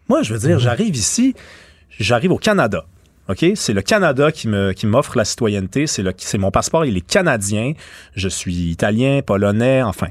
Moi, 0.08 0.22
je 0.22 0.34
veux 0.34 0.38
dire, 0.38 0.58
j'arrive 0.58 0.96
ici, 0.96 1.34
j'arrive 1.98 2.32
au 2.32 2.38
Canada. 2.38 2.84
OK? 3.28 3.44
C'est 3.54 3.72
le 3.72 3.82
Canada 3.82 4.32
qui 4.32 4.48
me 4.48 4.72
qui 4.72 4.86
m'offre 4.86 5.16
la 5.16 5.24
citoyenneté. 5.24 5.86
C'est 5.86 6.02
le 6.02 6.12
c'est 6.16 6.38
mon 6.38 6.50
passeport, 6.50 6.84
il 6.84 6.96
est 6.96 7.06
canadien. 7.06 7.72
Je 8.14 8.28
suis 8.28 8.70
italien, 8.70 9.20
polonais, 9.24 9.82
enfin. 9.82 10.08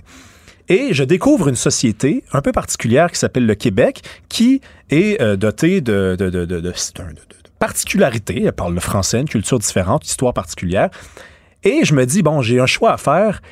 Et 0.69 0.93
je 0.93 1.03
découvre 1.03 1.49
une 1.49 1.55
société 1.55 2.23
un 2.31 2.41
peu 2.41 2.53
particulière 2.53 3.11
qui 3.11 3.19
s'appelle 3.19 3.45
le 3.45 3.55
Québec, 3.55 4.01
qui 4.29 4.61
est 4.89 5.21
euh, 5.21 5.35
dotée 5.35 5.81
de, 5.81 6.15
de, 6.17 6.29
de, 6.29 6.45
de, 6.45 6.71
particularités. 7.61 8.43
Elle 8.43 8.51
parle 8.53 8.73
le 8.73 8.79
français, 8.79 9.21
une 9.21 9.29
culture 9.29 9.59
différente, 9.59 10.05
histoire 10.07 10.33
particulière. 10.33 10.89
Et 11.63 11.85
je 11.85 11.93
me 11.93 12.05
dis, 12.07 12.23
bon, 12.23 12.41
j'ai 12.41 12.59
un 12.59 12.65
choix 12.65 12.91
à 12.91 12.97
faire, 12.97 13.43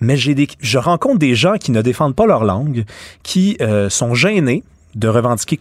mais 0.00 0.16
des, 0.16 0.48
je 0.60 0.78
rencontre 0.78 1.18
des 1.18 1.34
gens 1.34 1.58
qui 1.58 1.70
ne 1.70 1.82
défendent 1.82 2.16
pas 2.16 2.24
leur 2.24 2.44
langue, 2.44 2.84
qui 3.22 3.58
euh, 3.60 3.90
sont 3.90 4.14
gênés 4.14 4.64
de 4.94 5.08
revendiquer 5.08 5.60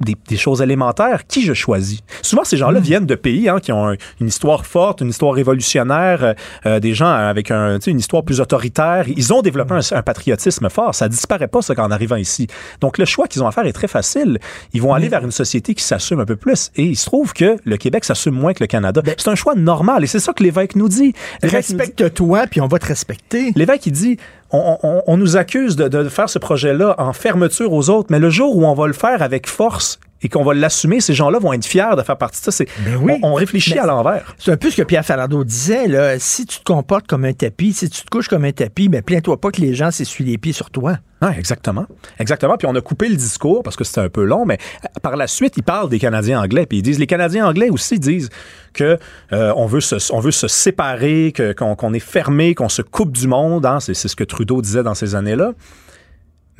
des, 0.00 0.16
des 0.28 0.36
choses 0.36 0.62
élémentaires, 0.62 1.26
qui 1.26 1.42
je 1.44 1.52
choisis? 1.54 2.00
Souvent, 2.22 2.44
ces 2.44 2.56
gens-là 2.56 2.80
viennent 2.80 3.06
de 3.06 3.14
pays 3.14 3.48
hein, 3.48 3.58
qui 3.60 3.72
ont 3.72 3.88
un- 3.88 3.96
une 4.20 4.28
histoire 4.28 4.66
forte, 4.66 5.00
une 5.00 5.08
histoire 5.10 5.34
révolutionnaire, 5.34 6.24
euh, 6.24 6.32
euh, 6.66 6.80
des 6.80 6.94
gens 6.94 7.10
avec 7.10 7.50
un, 7.50 7.78
une 7.78 7.98
histoire 7.98 8.22
plus 8.24 8.40
autoritaire. 8.40 9.04
Ils 9.08 9.32
ont 9.32 9.42
développé 9.42 9.74
un, 9.74 9.80
un 9.96 10.02
patriotisme 10.02 10.68
fort. 10.70 10.94
Ça 10.94 11.08
disparaît 11.08 11.48
pas, 11.48 11.62
ça, 11.62 11.74
en 11.78 11.90
arrivant 11.90 12.16
ici. 12.16 12.46
Donc, 12.80 12.98
le 12.98 13.04
choix 13.04 13.26
qu'ils 13.26 13.42
ont 13.42 13.46
à 13.46 13.52
faire 13.52 13.64
est 13.66 13.72
très 13.72 13.88
facile. 13.88 14.38
Ils 14.72 14.82
vont 14.82 14.92
aller 14.94 15.08
vers 15.08 15.24
une 15.24 15.30
société 15.30 15.74
qui 15.74 15.82
s'assume 15.84 16.20
un 16.20 16.24
peu 16.24 16.36
plus. 16.36 16.70
Et 16.76 16.84
il 16.84 16.96
se 16.96 17.06
trouve 17.06 17.32
que 17.32 17.56
le 17.64 17.76
Québec 17.76 18.04
s'assume 18.04 18.34
moins 18.34 18.52
que 18.54 18.62
le 18.62 18.66
Canada. 18.66 19.02
C'est 19.16 19.28
un 19.30 19.34
choix 19.34 19.54
normal. 19.54 20.04
Et 20.04 20.06
c'est 20.06 20.18
ça 20.20 20.32
que 20.32 20.42
l'évêque 20.42 20.76
nous 20.76 20.88
dit. 20.88 21.12
L'évêque 21.42 21.68
nous 21.70 21.76
dit- 21.76 21.82
Respecte-toi, 21.82 22.46
puis 22.50 22.60
on 22.60 22.66
va 22.68 22.78
te 22.78 22.86
respecter. 22.86 23.52
L'évêque, 23.56 23.86
il 23.86 23.92
dit, 23.92 24.16
on, 24.52 25.16
nous 25.16 25.36
accuse 25.36 25.76
de, 25.76 25.88
de 25.88 26.08
faire 26.08 26.28
ce 26.28 26.38
projet-là 26.38 26.94
en 26.98 27.12
fermeture 27.12 27.72
aux 27.72 27.88
autres, 27.90 28.08
mais 28.10 28.18
le 28.18 28.30
jour 28.30 28.56
où 28.56 28.64
on 28.64 28.74
va 28.74 28.86
le 28.86 28.92
faire 28.92 29.22
avec 29.22 29.48
force 29.48 30.00
et 30.22 30.28
qu'on 30.28 30.44
va 30.44 30.54
l'assumer, 30.54 31.00
ces 31.00 31.14
gens-là 31.14 31.38
vont 31.38 31.52
être 31.52 31.64
fiers 31.64 31.96
de 31.96 32.02
faire 32.02 32.16
partie 32.18 32.40
de 32.40 32.44
ça. 32.44 32.50
C'est, 32.50 32.66
on, 33.02 33.18
on 33.30 33.34
réfléchit 33.34 33.74
Ben 33.74 33.84
à 33.84 33.86
l'envers. 33.86 34.34
C'est 34.38 34.50
un 34.52 34.56
peu 34.56 34.70
ce 34.70 34.76
que 34.76 34.82
Pierre 34.82 35.04
Falardeau 35.04 35.44
disait, 35.44 35.88
là. 35.88 36.18
Si 36.18 36.46
tu 36.46 36.58
te 36.58 36.64
comportes 36.64 37.06
comme 37.06 37.24
un 37.24 37.32
tapis, 37.32 37.72
si 37.72 37.88
tu 37.88 38.02
te 38.02 38.10
couches 38.10 38.28
comme 38.28 38.44
un 38.44 38.52
tapis, 38.52 38.88
ben 38.88 39.02
plains-toi 39.02 39.40
pas 39.40 39.50
que 39.50 39.60
les 39.60 39.74
gens 39.74 39.90
s'essuient 39.90 40.24
les 40.24 40.38
pieds 40.38 40.52
sur 40.52 40.70
toi. 40.70 40.98
Ouais, 41.22 41.38
exactement. 41.38 41.86
Exactement. 42.18 42.56
Puis 42.56 42.66
on 42.66 42.74
a 42.74 42.80
coupé 42.80 43.08
le 43.08 43.16
discours 43.16 43.62
parce 43.62 43.76
que 43.76 43.84
c'était 43.84 44.00
un 44.00 44.08
peu 44.08 44.24
long, 44.24 44.46
mais 44.46 44.56
euh, 44.84 45.00
par 45.02 45.16
la 45.16 45.26
suite, 45.26 45.54
ils 45.58 45.62
parlent 45.62 45.90
des 45.90 45.98
Canadiens 45.98 46.40
anglais. 46.40 46.64
Puis 46.66 46.78
ils 46.78 46.82
disent, 46.82 46.98
les 46.98 47.06
Canadiens 47.06 47.46
anglais 47.46 47.68
aussi 47.68 47.98
disent 47.98 48.30
que 48.72 48.98
euh, 49.32 49.52
on, 49.56 49.66
veut 49.66 49.80
se, 49.82 49.96
on 50.12 50.20
veut 50.20 50.30
se 50.30 50.48
séparer, 50.48 51.32
que, 51.34 51.52
qu'on, 51.52 51.74
qu'on 51.76 51.92
est 51.92 51.98
fermé, 51.98 52.54
qu'on 52.54 52.68
se 52.70 52.82
coupe 52.82 53.12
du 53.12 53.26
monde. 53.28 53.66
hein. 53.66 53.80
C'est, 53.80 53.94
c'est 53.94 54.08
ce 54.08 54.16
que 54.16 54.24
Trudeau 54.24 54.62
disait 54.62 54.82
dans 54.82 54.94
ces 54.94 55.14
années-là. 55.14 55.52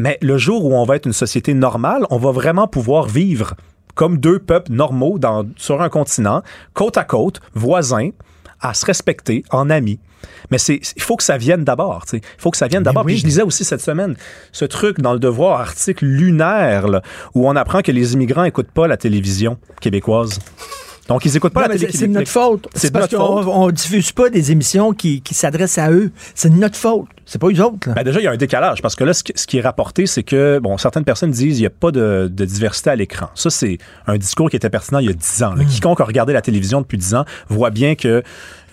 Mais 0.00 0.16
le 0.22 0.38
jour 0.38 0.64
où 0.64 0.74
on 0.74 0.84
va 0.84 0.96
être 0.96 1.04
une 1.04 1.12
société 1.12 1.52
normale, 1.52 2.06
on 2.08 2.16
va 2.16 2.32
vraiment 2.32 2.66
pouvoir 2.66 3.06
vivre 3.06 3.52
comme 3.94 4.16
deux 4.16 4.38
peuples 4.38 4.72
normaux 4.72 5.18
dans, 5.18 5.46
sur 5.56 5.82
un 5.82 5.90
continent, 5.90 6.42
côte 6.72 6.96
à 6.96 7.04
côte, 7.04 7.42
voisins, 7.52 8.08
à 8.62 8.72
se 8.72 8.86
respecter, 8.86 9.44
en 9.50 9.68
amis. 9.68 10.00
Mais 10.50 10.56
c'est, 10.56 10.80
il 10.96 11.02
faut 11.02 11.16
que 11.16 11.22
ça 11.22 11.36
vienne 11.36 11.64
d'abord. 11.64 12.06
Il 12.14 12.20
faut 12.38 12.50
que 12.50 12.56
ça 12.56 12.66
vienne 12.66 12.82
d'abord. 12.82 13.04
Puis 13.04 13.18
je 13.18 13.26
lisais 13.26 13.42
aussi 13.42 13.62
cette 13.62 13.82
semaine 13.82 14.16
ce 14.52 14.64
truc 14.64 15.02
dans 15.02 15.12
le 15.12 15.18
Devoir, 15.18 15.60
article 15.60 16.06
lunaire, 16.06 16.88
là, 16.88 17.02
où 17.34 17.46
on 17.46 17.54
apprend 17.54 17.82
que 17.82 17.92
les 17.92 18.14
immigrants 18.14 18.44
n'écoutent 18.44 18.70
pas 18.70 18.86
la 18.86 18.96
télévision 18.96 19.58
québécoise. 19.82 20.38
Donc, 21.10 21.24
ils 21.24 21.32
n'écoutent 21.32 21.52
pas 21.52 21.62
Non, 21.62 21.68
la 21.70 21.76
télé 21.76 21.90
c'est 21.92 22.06
de 22.06 22.12
notre 22.12 22.30
faute. 22.30 22.68
C'est 22.72 22.92
parce 22.92 23.08
qu'on 23.08 23.18
on 23.48 23.70
diffuse 23.72 24.12
pas 24.12 24.30
des 24.30 24.52
émissions 24.52 24.92
qui, 24.92 25.22
qui 25.22 25.34
s'adressent 25.34 25.78
à 25.78 25.90
eux. 25.90 26.12
C'est 26.36 26.50
de 26.50 26.56
notre 26.56 26.76
faute. 26.76 27.08
C'est 27.26 27.40
pas 27.40 27.48
eux 27.48 27.60
autres. 27.64 27.88
là. 27.88 27.94
Ben 27.94 28.04
déjà, 28.04 28.20
il 28.20 28.24
y 28.24 28.26
a 28.28 28.30
un 28.30 28.36
décalage 28.36 28.80
parce 28.80 28.94
que 28.94 29.02
là, 29.02 29.12
ce 29.12 29.22
qui, 29.24 29.58
est 29.58 29.60
rapporté, 29.60 30.06
c'est 30.06 30.22
que, 30.22 30.60
bon, 30.62 30.78
certaines 30.78 31.02
personnes 31.04 31.32
disent 31.32 31.54
qu'il 31.54 31.62
n'y 31.62 31.66
a 31.66 31.70
pas 31.70 31.90
de, 31.90 32.30
de 32.32 32.44
diversité 32.44 32.90
à 32.90 32.94
l'écran. 32.96 33.28
Ça, 33.34 33.50
c'est 33.50 33.78
un 34.06 34.18
discours 34.18 34.50
qui 34.50 34.54
était 34.56 34.70
pertinent 34.70 35.00
il 35.00 35.06
y 35.06 35.10
a 35.10 35.12
10 35.12 35.42
ans. 35.42 35.54
là. 35.54 35.64
Quiconque 35.64 36.00
a 36.00 36.04
regardé 36.04 36.32
la 36.32 36.42
télévision 36.42 36.80
depuis 36.80 36.98
10 36.98 37.16
ans 37.16 37.24
voit 37.48 37.70
bien 37.70 37.96
que 37.96 38.22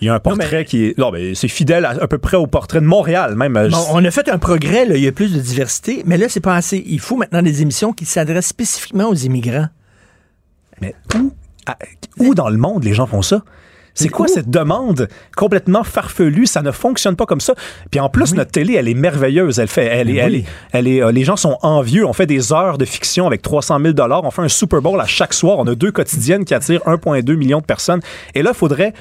il 0.00 0.06
y 0.06 0.08
a 0.08 0.14
un 0.14 0.20
portrait 0.20 0.64
qui 0.64 0.84
est. 0.84 0.98
Non, 0.98 1.10
mais 1.10 1.34
c'est 1.34 1.48
fidèle 1.48 1.84
à, 1.84 1.90
à 1.90 2.06
peu 2.06 2.18
près 2.18 2.36
au 2.36 2.46
portrait 2.46 2.80
de 2.80 2.86
Montréal, 2.86 3.34
même. 3.34 3.56
Euh, 3.56 3.68
Bon, 3.68 3.84
on 3.90 4.04
a 4.04 4.10
fait 4.12 4.28
un 4.28 4.38
progrès, 4.38 4.86
là, 4.86 4.96
il 4.96 5.02
y 5.02 5.08
a 5.08 5.12
plus 5.12 5.34
de 5.34 5.40
diversité, 5.40 6.02
mais 6.06 6.16
là, 6.16 6.28
c'est 6.28 6.38
pas 6.38 6.54
assez. 6.54 6.84
Il 6.86 7.00
faut 7.00 7.16
maintenant 7.16 7.42
des 7.42 7.62
émissions 7.62 7.92
qui 7.92 8.04
s'adressent 8.04 8.46
spécifiquement 8.46 9.08
aux 9.08 9.14
immigrants. 9.16 9.66
Mais 10.80 10.94
où, 11.16 11.32
où 12.18 12.34
dans 12.34 12.48
le 12.48 12.56
monde 12.56 12.84
les 12.84 12.94
gens 12.94 13.06
font 13.06 13.22
ça? 13.22 13.42
C'est 13.98 14.10
quoi 14.10 14.28
cette 14.28 14.48
demande 14.48 15.08
complètement 15.36 15.82
farfelue? 15.82 16.46
Ça 16.46 16.62
ne 16.62 16.70
fonctionne 16.70 17.16
pas 17.16 17.26
comme 17.26 17.40
ça. 17.40 17.54
Puis 17.90 17.98
en 17.98 18.08
plus, 18.08 18.32
notre 18.32 18.52
télé, 18.52 18.74
elle 18.74 18.86
est 18.86 18.94
merveilleuse. 18.94 19.58
Elle 19.58 19.66
fait, 19.66 19.86
elle 19.86 20.08
est, 20.08 20.16
elle 20.16 20.34
est, 20.36 20.44
elle 20.70 20.86
est, 20.86 21.02
euh, 21.02 21.10
les 21.10 21.24
gens 21.24 21.34
sont 21.34 21.58
envieux. 21.62 22.06
On 22.06 22.12
fait 22.12 22.26
des 22.26 22.52
heures 22.52 22.78
de 22.78 22.84
fiction 22.84 23.26
avec 23.26 23.42
300 23.42 23.80
000 23.80 23.94
dollars. 23.94 24.22
On 24.22 24.30
fait 24.30 24.42
un 24.42 24.48
Super 24.48 24.80
Bowl 24.80 25.00
à 25.00 25.06
chaque 25.06 25.34
soir. 25.34 25.58
On 25.58 25.66
a 25.66 25.74
deux 25.74 25.90
quotidiennes 25.90 26.44
qui 26.44 26.54
attirent 26.54 26.82
1,2 26.86 27.34
million 27.34 27.58
de 27.58 27.64
personnes. 27.64 28.00
Et 28.36 28.42
là, 28.42 28.50
il 28.54 28.56
faudrait 28.56 28.92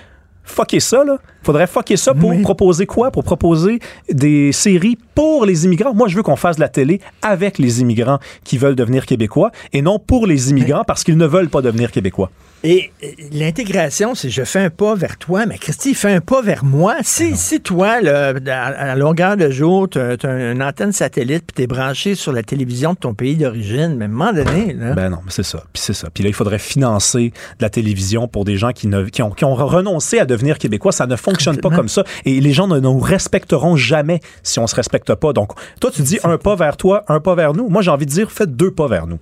fucker 0.43 0.79
ça, 0.79 1.03
là. 1.03 1.17
Faudrait 1.43 1.67
fucker 1.67 1.97
ça 1.97 2.15
pour 2.15 2.33
proposer 2.41 2.87
quoi? 2.87 3.11
Pour 3.11 3.23
proposer 3.23 3.79
des 4.09 4.51
séries 4.51 4.97
pour 5.17 5.47
les 5.47 5.65
immigrants. 5.65 5.95
Moi, 5.95 6.09
je 6.09 6.15
veux 6.15 6.21
qu'on 6.21 6.35
fasse 6.35 6.57
de 6.57 6.61
la 6.61 6.69
télé 6.69 7.01
avec 7.23 7.57
les 7.57 7.81
immigrants 7.81 8.19
qui 8.43 8.59
veulent 8.59 8.75
devenir 8.75 9.07
québécois 9.07 9.49
et 9.73 9.81
non 9.81 9.97
pour 9.97 10.27
les 10.27 10.51
immigrants 10.51 10.83
parce 10.85 11.03
qu'ils 11.03 11.17
ne 11.17 11.25
veulent 11.25 11.49
pas 11.49 11.63
devenir 11.63 11.91
québécois. 11.91 12.29
Et 12.63 12.91
l'intégration, 13.31 14.15
c'est 14.15 14.29
je 14.29 14.43
fais 14.43 14.59
un 14.59 14.69
pas 14.71 14.95
vers 14.95 15.17
toi, 15.17 15.45
mais 15.45 15.57
Christy, 15.57 15.93
fais 15.93 16.11
un 16.11 16.21
pas 16.21 16.41
vers 16.41 16.63
moi. 16.63 16.95
Si, 17.03 17.35
si 17.35 17.61
toi, 17.61 18.01
là, 18.01 18.33
à, 18.47 18.91
à 18.91 18.95
longueur 18.95 19.37
de 19.37 19.49
jour, 19.51 19.87
tu 19.87 19.99
as, 19.99 20.17
une 20.51 20.63
antenne 20.63 20.91
satellite 20.91 21.43
puis 21.47 21.55
tu 21.55 21.61
es 21.63 21.67
branché 21.67 22.15
sur 22.15 22.31
la 22.31 22.41
télévision 22.41 22.93
de 22.93 22.97
ton 22.97 23.13
pays 23.13 23.35
d'origine, 23.35 23.95
mais 23.95 24.05
à 24.05 24.07
un 24.07 24.11
moment 24.11 24.33
donné, 24.33 24.73
là, 24.73 24.93
Ben 24.93 25.09
non, 25.09 25.19
mais 25.23 25.31
c'est 25.31 25.43
ça. 25.43 25.63
Puis 25.71 25.83
c'est 25.83 25.93
ça. 25.93 26.09
Puis 26.11 26.23
là, 26.23 26.29
il 26.29 26.33
faudrait 26.33 26.59
financer 26.59 27.31
de 27.59 27.63
la 27.63 27.69
télévision 27.69 28.27
pour 28.27 28.43
des 28.43 28.57
gens 28.57 28.71
qui, 28.71 28.87
ne, 28.87 29.03
qui, 29.05 29.21
ont, 29.21 29.31
qui 29.31 29.45
ont 29.45 29.55
renoncé 29.55 30.19
à 30.19 30.25
devenir 30.25 30.57
québécois. 30.57 30.91
Ça 30.91 31.05
ne 31.05 31.15
fonctionne 31.15 31.57
pas 31.57 31.69
comme 31.69 31.89
ça. 31.89 32.03
Et 32.25 32.39
les 32.41 32.53
gens 32.53 32.67
ne 32.67 32.79
nous 32.79 32.99
respecteront 32.99 33.75
jamais 33.75 34.19
si 34.41 34.59
on 34.59 34.67
se 34.67 34.75
respecte 34.75 35.06
pas. 35.15 35.33
Donc, 35.33 35.51
toi, 35.79 35.89
tu 35.91 36.01
dis 36.01 36.19
un 36.23 36.37
pas 36.37 36.55
vers 36.55 36.77
toi, 36.77 37.03
un 37.07 37.19
pas 37.19 37.35
vers 37.35 37.53
nous. 37.53 37.69
Moi, 37.69 37.81
j'ai 37.81 37.91
envie 37.91 38.05
de 38.05 38.11
dire, 38.11 38.31
faites 38.31 38.55
deux 38.55 38.71
pas 38.71 38.87
vers 38.87 39.07
nous. 39.07 39.19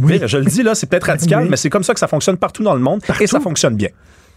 Oui. 0.00 0.20
Je 0.24 0.38
le 0.38 0.44
dis 0.44 0.62
là, 0.62 0.74
c'est 0.74 0.86
peut-être 0.88 1.04
radical, 1.04 1.42
Oui. 1.44 1.48
mais 1.50 1.56
c'est 1.56 1.70
comme 1.70 1.82
ça 1.82 1.92
que 1.94 2.00
ça 2.00 2.06
fonctionne 2.08 2.36
partout 2.36 2.62
dans 2.62 2.74
le 2.74 2.80
monde 2.80 3.00
et 3.20 3.26
ça 3.26 3.40
fonctionne 3.40 3.74
bien. 3.76 3.88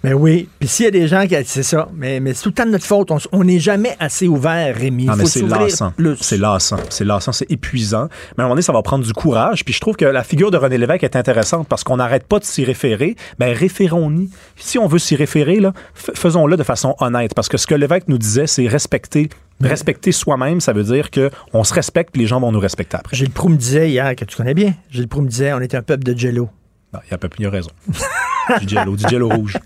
Mais 0.03 0.13
oui. 0.13 0.49
Puis 0.59 0.67
s'il 0.67 0.85
y 0.85 0.87
a 0.87 0.91
des 0.91 1.07
gens 1.07 1.27
qui. 1.27 1.35
C'est 1.45 1.63
ça. 1.63 1.87
Mais, 1.95 2.19
mais 2.19 2.33
c'est 2.33 2.43
tout 2.43 2.49
le 2.49 2.55
temps 2.55 2.65
de 2.65 2.71
notre 2.71 2.85
faute. 2.85 3.09
On 3.31 3.43
n'est 3.43 3.59
jamais 3.59 3.95
assez 3.99 4.27
ouvert, 4.27 4.75
Rémi. 4.75 5.05
Non, 5.05 5.15
mais 5.15 5.25
c'est 5.25 5.41
lassant. 5.41 5.93
C'est 6.19 6.37
lassant. 6.37 6.77
C'est 6.89 7.05
lassant, 7.05 7.31
c'est 7.31 7.49
épuisant. 7.51 8.07
Mais 8.37 8.41
à 8.41 8.45
un 8.45 8.47
moment 8.47 8.55
donné, 8.55 8.63
ça 8.63 8.73
va 8.73 8.81
prendre 8.81 9.05
du 9.05 9.13
courage. 9.13 9.63
Puis 9.63 9.73
je 9.73 9.79
trouve 9.79 9.95
que 9.95 10.05
la 10.05 10.23
figure 10.23 10.51
de 10.51 10.57
René 10.57 10.77
Lévesque 10.77 11.03
est 11.03 11.15
intéressante 11.15 11.67
parce 11.67 11.83
qu'on 11.83 11.97
n'arrête 11.97 12.25
pas 12.25 12.39
de 12.39 12.45
s'y 12.45 12.63
référer. 12.63 13.15
Ben, 13.37 13.55
référons-y. 13.55 14.29
Si 14.55 14.79
on 14.79 14.87
veut 14.87 14.99
s'y 14.99 15.15
référer, 15.15 15.59
là, 15.59 15.73
faisons-le 15.93 16.57
de 16.57 16.63
façon 16.63 16.95
honnête. 16.99 17.33
Parce 17.35 17.49
que 17.49 17.57
ce 17.57 17.67
que 17.67 17.75
Lévesque 17.75 18.07
nous 18.07 18.17
disait, 18.17 18.47
c'est 18.47 18.67
respecter. 18.67 19.29
Respecter 19.61 20.11
soi-même, 20.11 20.59
ça 20.59 20.73
veut 20.73 20.83
dire 20.83 21.11
que 21.11 21.29
on 21.53 21.63
se 21.63 21.73
respecte 21.75 22.11
puis 22.11 22.23
les 22.23 22.27
gens 22.27 22.39
vont 22.39 22.51
nous 22.51 22.59
respecter 22.59 22.97
après. 22.97 23.15
Gilles 23.15 23.29
Proux 23.29 23.49
me 23.49 23.57
disait 23.57 23.91
hier, 23.91 24.15
que 24.15 24.25
tu 24.25 24.35
connais 24.35 24.55
bien, 24.55 24.73
Gilles 24.89 25.07
Proux 25.07 25.21
me 25.21 25.27
disait, 25.27 25.53
on 25.53 25.59
est 25.59 25.75
un 25.75 25.83
peuple 25.83 26.03
de 26.03 26.17
jello. 26.17 26.49
Il 26.93 27.11
y 27.11 27.13
a 27.13 27.17
pas 27.17 27.29
plus 27.29 27.47
raison. 27.47 27.69
du 28.61 28.67
jello, 28.67 28.95
du 28.97 29.07
jello 29.07 29.29
rouge. 29.29 29.57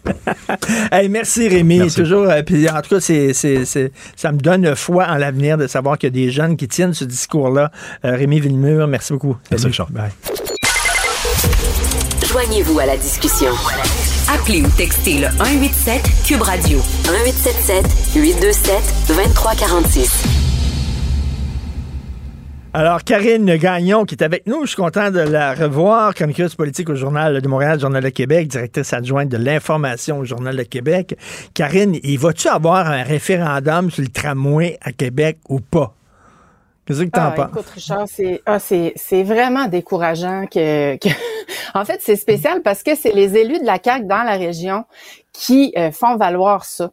Hey, 0.91 1.09
merci 1.09 1.47
Rémi. 1.47 1.79
Merci. 1.79 1.95
Toujours, 1.95 2.25
euh, 2.29 2.43
puis 2.43 2.69
en 2.69 2.81
tout 2.81 2.89
cas, 2.95 2.99
c'est, 2.99 3.33
c'est- 3.33 3.65
c'est- 3.65 3.91
ça 4.15 4.31
me 4.31 4.37
donne 4.37 4.75
foi 4.75 5.07
en 5.07 5.15
l'avenir 5.15 5.57
de 5.57 5.65
savoir 5.67 5.97
qu'il 5.97 6.07
y 6.15 6.21
a 6.21 6.25
des 6.25 6.31
jeunes 6.31 6.55
qui 6.55 6.67
tiennent 6.67 6.93
ce 6.93 7.03
discours-là. 7.05 7.71
Euh, 8.05 8.15
Rémi 8.15 8.39
Villemur, 8.39 8.87
merci 8.87 9.13
beaucoup. 9.13 9.37
Merci. 9.49 9.65
Richard. 9.67 9.89
Bye. 9.91 10.11
Joignez-vous 12.27 12.77
à 12.79 12.85
la 12.85 12.97
discussion. 12.97 13.49
Appelez 14.33 14.61
ou 14.61 14.67
textez 14.77 15.19
le 15.19 15.27
187 15.37 16.01
Cube 16.27 16.41
Radio 16.41 16.77
1877 17.07 17.85
827 18.15 18.75
2346. 19.07 20.44
Alors, 22.77 23.05
Karine 23.05 23.55
Gagnon, 23.55 24.03
qui 24.03 24.15
est 24.15 24.21
avec 24.23 24.47
nous, 24.47 24.63
je 24.63 24.71
suis 24.71 24.75
content 24.75 25.09
de 25.09 25.21
la 25.21 25.53
revoir, 25.53 26.13
chroniqueuse 26.13 26.55
politique 26.55 26.89
au 26.89 26.95
Journal 26.95 27.39
de 27.41 27.47
Montréal, 27.47 27.79
Journal 27.79 28.03
de 28.03 28.09
Québec, 28.09 28.49
directrice 28.49 28.91
adjointe 28.91 29.29
de 29.29 29.37
l'information 29.37 30.17
au 30.19 30.25
Journal 30.25 30.57
de 30.57 30.63
Québec. 30.63 31.15
Karine, 31.53 31.95
il 32.03 32.19
va-tu 32.19 32.49
avoir 32.49 32.87
un 32.91 33.01
référendum 33.03 33.89
sur 33.89 34.01
le 34.03 34.09
tramway 34.09 34.77
à 34.81 34.91
Québec 34.91 35.37
ou 35.47 35.61
pas? 35.61 35.93
Qu'est-ce 36.85 37.03
que 37.03 37.09
tu 37.11 37.17
en 37.17 37.23
Ah, 37.27 37.31
penses? 37.31 37.47
écoute, 37.47 37.69
Richard, 37.73 38.07
c'est 38.09 38.41
ah, 38.45 38.59
c'est 38.59 38.91
c'est 38.97 39.23
vraiment 39.23 39.67
décourageant 39.67 40.45
que, 40.45 40.97
que- 40.97 41.07
en 41.75 41.85
fait, 41.85 41.99
c'est 42.01 42.17
spécial 42.17 42.61
parce 42.61 42.83
que 42.83 42.93
c'est 42.93 43.13
les 43.13 43.37
élus 43.37 43.59
de 43.59 43.65
la 43.65 43.79
CAQ 43.81 44.03
dans 44.05 44.23
la 44.23 44.35
région 44.35 44.83
qui 45.31 45.73
euh, 45.77 45.91
font 45.91 46.17
valoir 46.17 46.65
ça. 46.65 46.91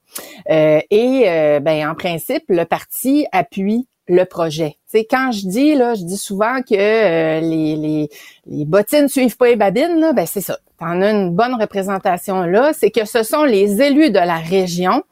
Euh, 0.48 0.80
et 0.92 1.24
euh, 1.26 1.58
ben 1.58 1.88
en 1.90 1.96
principe, 1.96 2.44
le 2.50 2.66
parti 2.66 3.26
appuie 3.32 3.88
le 4.06 4.24
projet. 4.24 4.76
Sais, 4.92 5.06
quand 5.10 5.32
je 5.32 5.48
dis 5.48 5.74
là, 5.74 5.94
je 5.94 6.04
dis 6.04 6.18
souvent 6.18 6.60
que 6.60 6.74
euh, 6.74 7.40
les, 7.40 7.76
les, 7.76 8.10
les 8.44 8.64
bottines 8.66 9.08
suivent 9.08 9.38
pas 9.38 9.46
les 9.46 9.56
babines, 9.56 9.98
là, 9.98 10.12
ben 10.12 10.26
c'est 10.26 10.42
ça. 10.42 10.58
T'en 10.78 11.00
as 11.00 11.12
une 11.12 11.30
bonne 11.30 11.54
représentation 11.54 12.42
là, 12.42 12.74
c'est 12.74 12.90
que 12.90 13.06
ce 13.06 13.22
sont 13.22 13.44
les 13.44 13.80
élus 13.80 14.10
de 14.10 14.18
la 14.18 14.36
région 14.36 15.02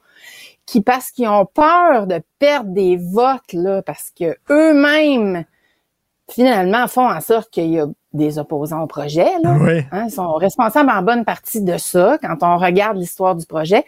qui 0.67 0.83
parce 0.83 1.11
qu'ils 1.11 1.29
ont 1.29 1.47
peur 1.47 2.07
de 2.07 2.21
perdre 2.39 2.75
des 2.75 2.99
votes 2.99 3.55
là, 3.55 3.81
parce 3.81 4.13
que 4.15 4.37
eux-mêmes 4.51 5.45
finalement 6.31 6.87
font 6.87 7.09
en 7.09 7.23
sorte 7.23 7.49
qu'il 7.49 7.71
y 7.71 7.81
a 7.81 7.87
des 8.13 8.39
opposants 8.39 8.83
au 8.83 8.87
projet. 8.87 9.31
Là. 9.43 9.57
Oui. 9.59 9.81
Hein, 9.93 10.05
ils 10.09 10.13
sont 10.13 10.35
responsables 10.35 10.91
en 10.91 11.01
bonne 11.01 11.25
partie 11.25 11.63
de 11.63 11.79
ça 11.79 12.19
quand 12.21 12.37
on 12.43 12.59
regarde 12.59 12.99
l'histoire 12.99 13.35
du 13.35 13.47
projet. 13.47 13.87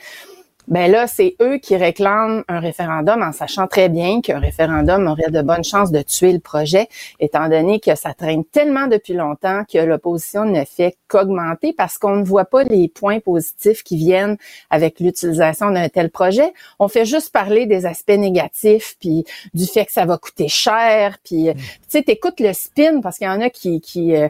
Ben 0.68 0.90
là, 0.90 1.06
c'est 1.06 1.34
eux 1.42 1.58
qui 1.58 1.76
réclament 1.76 2.44
un 2.48 2.60
référendum 2.60 3.20
en 3.22 3.32
sachant 3.32 3.66
très 3.66 3.88
bien 3.88 4.20
qu'un 4.20 4.38
référendum 4.38 5.06
aurait 5.08 5.30
de 5.30 5.42
bonnes 5.42 5.64
chances 5.64 5.90
de 5.90 6.02
tuer 6.02 6.32
le 6.32 6.38
projet, 6.38 6.88
étant 7.18 7.48
donné 7.48 7.80
que 7.80 7.94
ça 7.96 8.14
traîne 8.14 8.44
tellement 8.44 8.86
depuis 8.86 9.14
longtemps 9.14 9.64
que 9.70 9.78
l'opposition 9.78 10.44
ne 10.44 10.64
fait 10.64 10.96
qu'augmenter 11.08 11.72
parce 11.72 11.98
qu'on 11.98 12.16
ne 12.16 12.24
voit 12.24 12.44
pas 12.44 12.62
les 12.62 12.88
points 12.88 13.18
positifs 13.18 13.82
qui 13.82 13.96
viennent 13.96 14.36
avec 14.70 15.00
l'utilisation 15.00 15.70
d'un 15.72 15.88
tel 15.88 16.10
projet. 16.10 16.52
On 16.78 16.88
fait 16.88 17.06
juste 17.06 17.32
parler 17.32 17.66
des 17.66 17.84
aspects 17.84 18.10
négatifs, 18.10 18.96
puis 19.00 19.24
du 19.54 19.66
fait 19.66 19.84
que 19.84 19.92
ça 19.92 20.04
va 20.04 20.16
coûter 20.16 20.48
cher, 20.48 21.18
puis 21.24 21.48
euh, 21.48 21.54
tu 21.54 21.62
sais, 21.88 22.02
t'écoutes 22.02 22.40
le 22.40 22.52
spin 22.52 23.00
parce 23.00 23.18
qu'il 23.18 23.26
y 23.26 23.30
en 23.30 23.40
a 23.40 23.50
qui 23.50 23.80
qui 23.80 24.14
euh, 24.14 24.28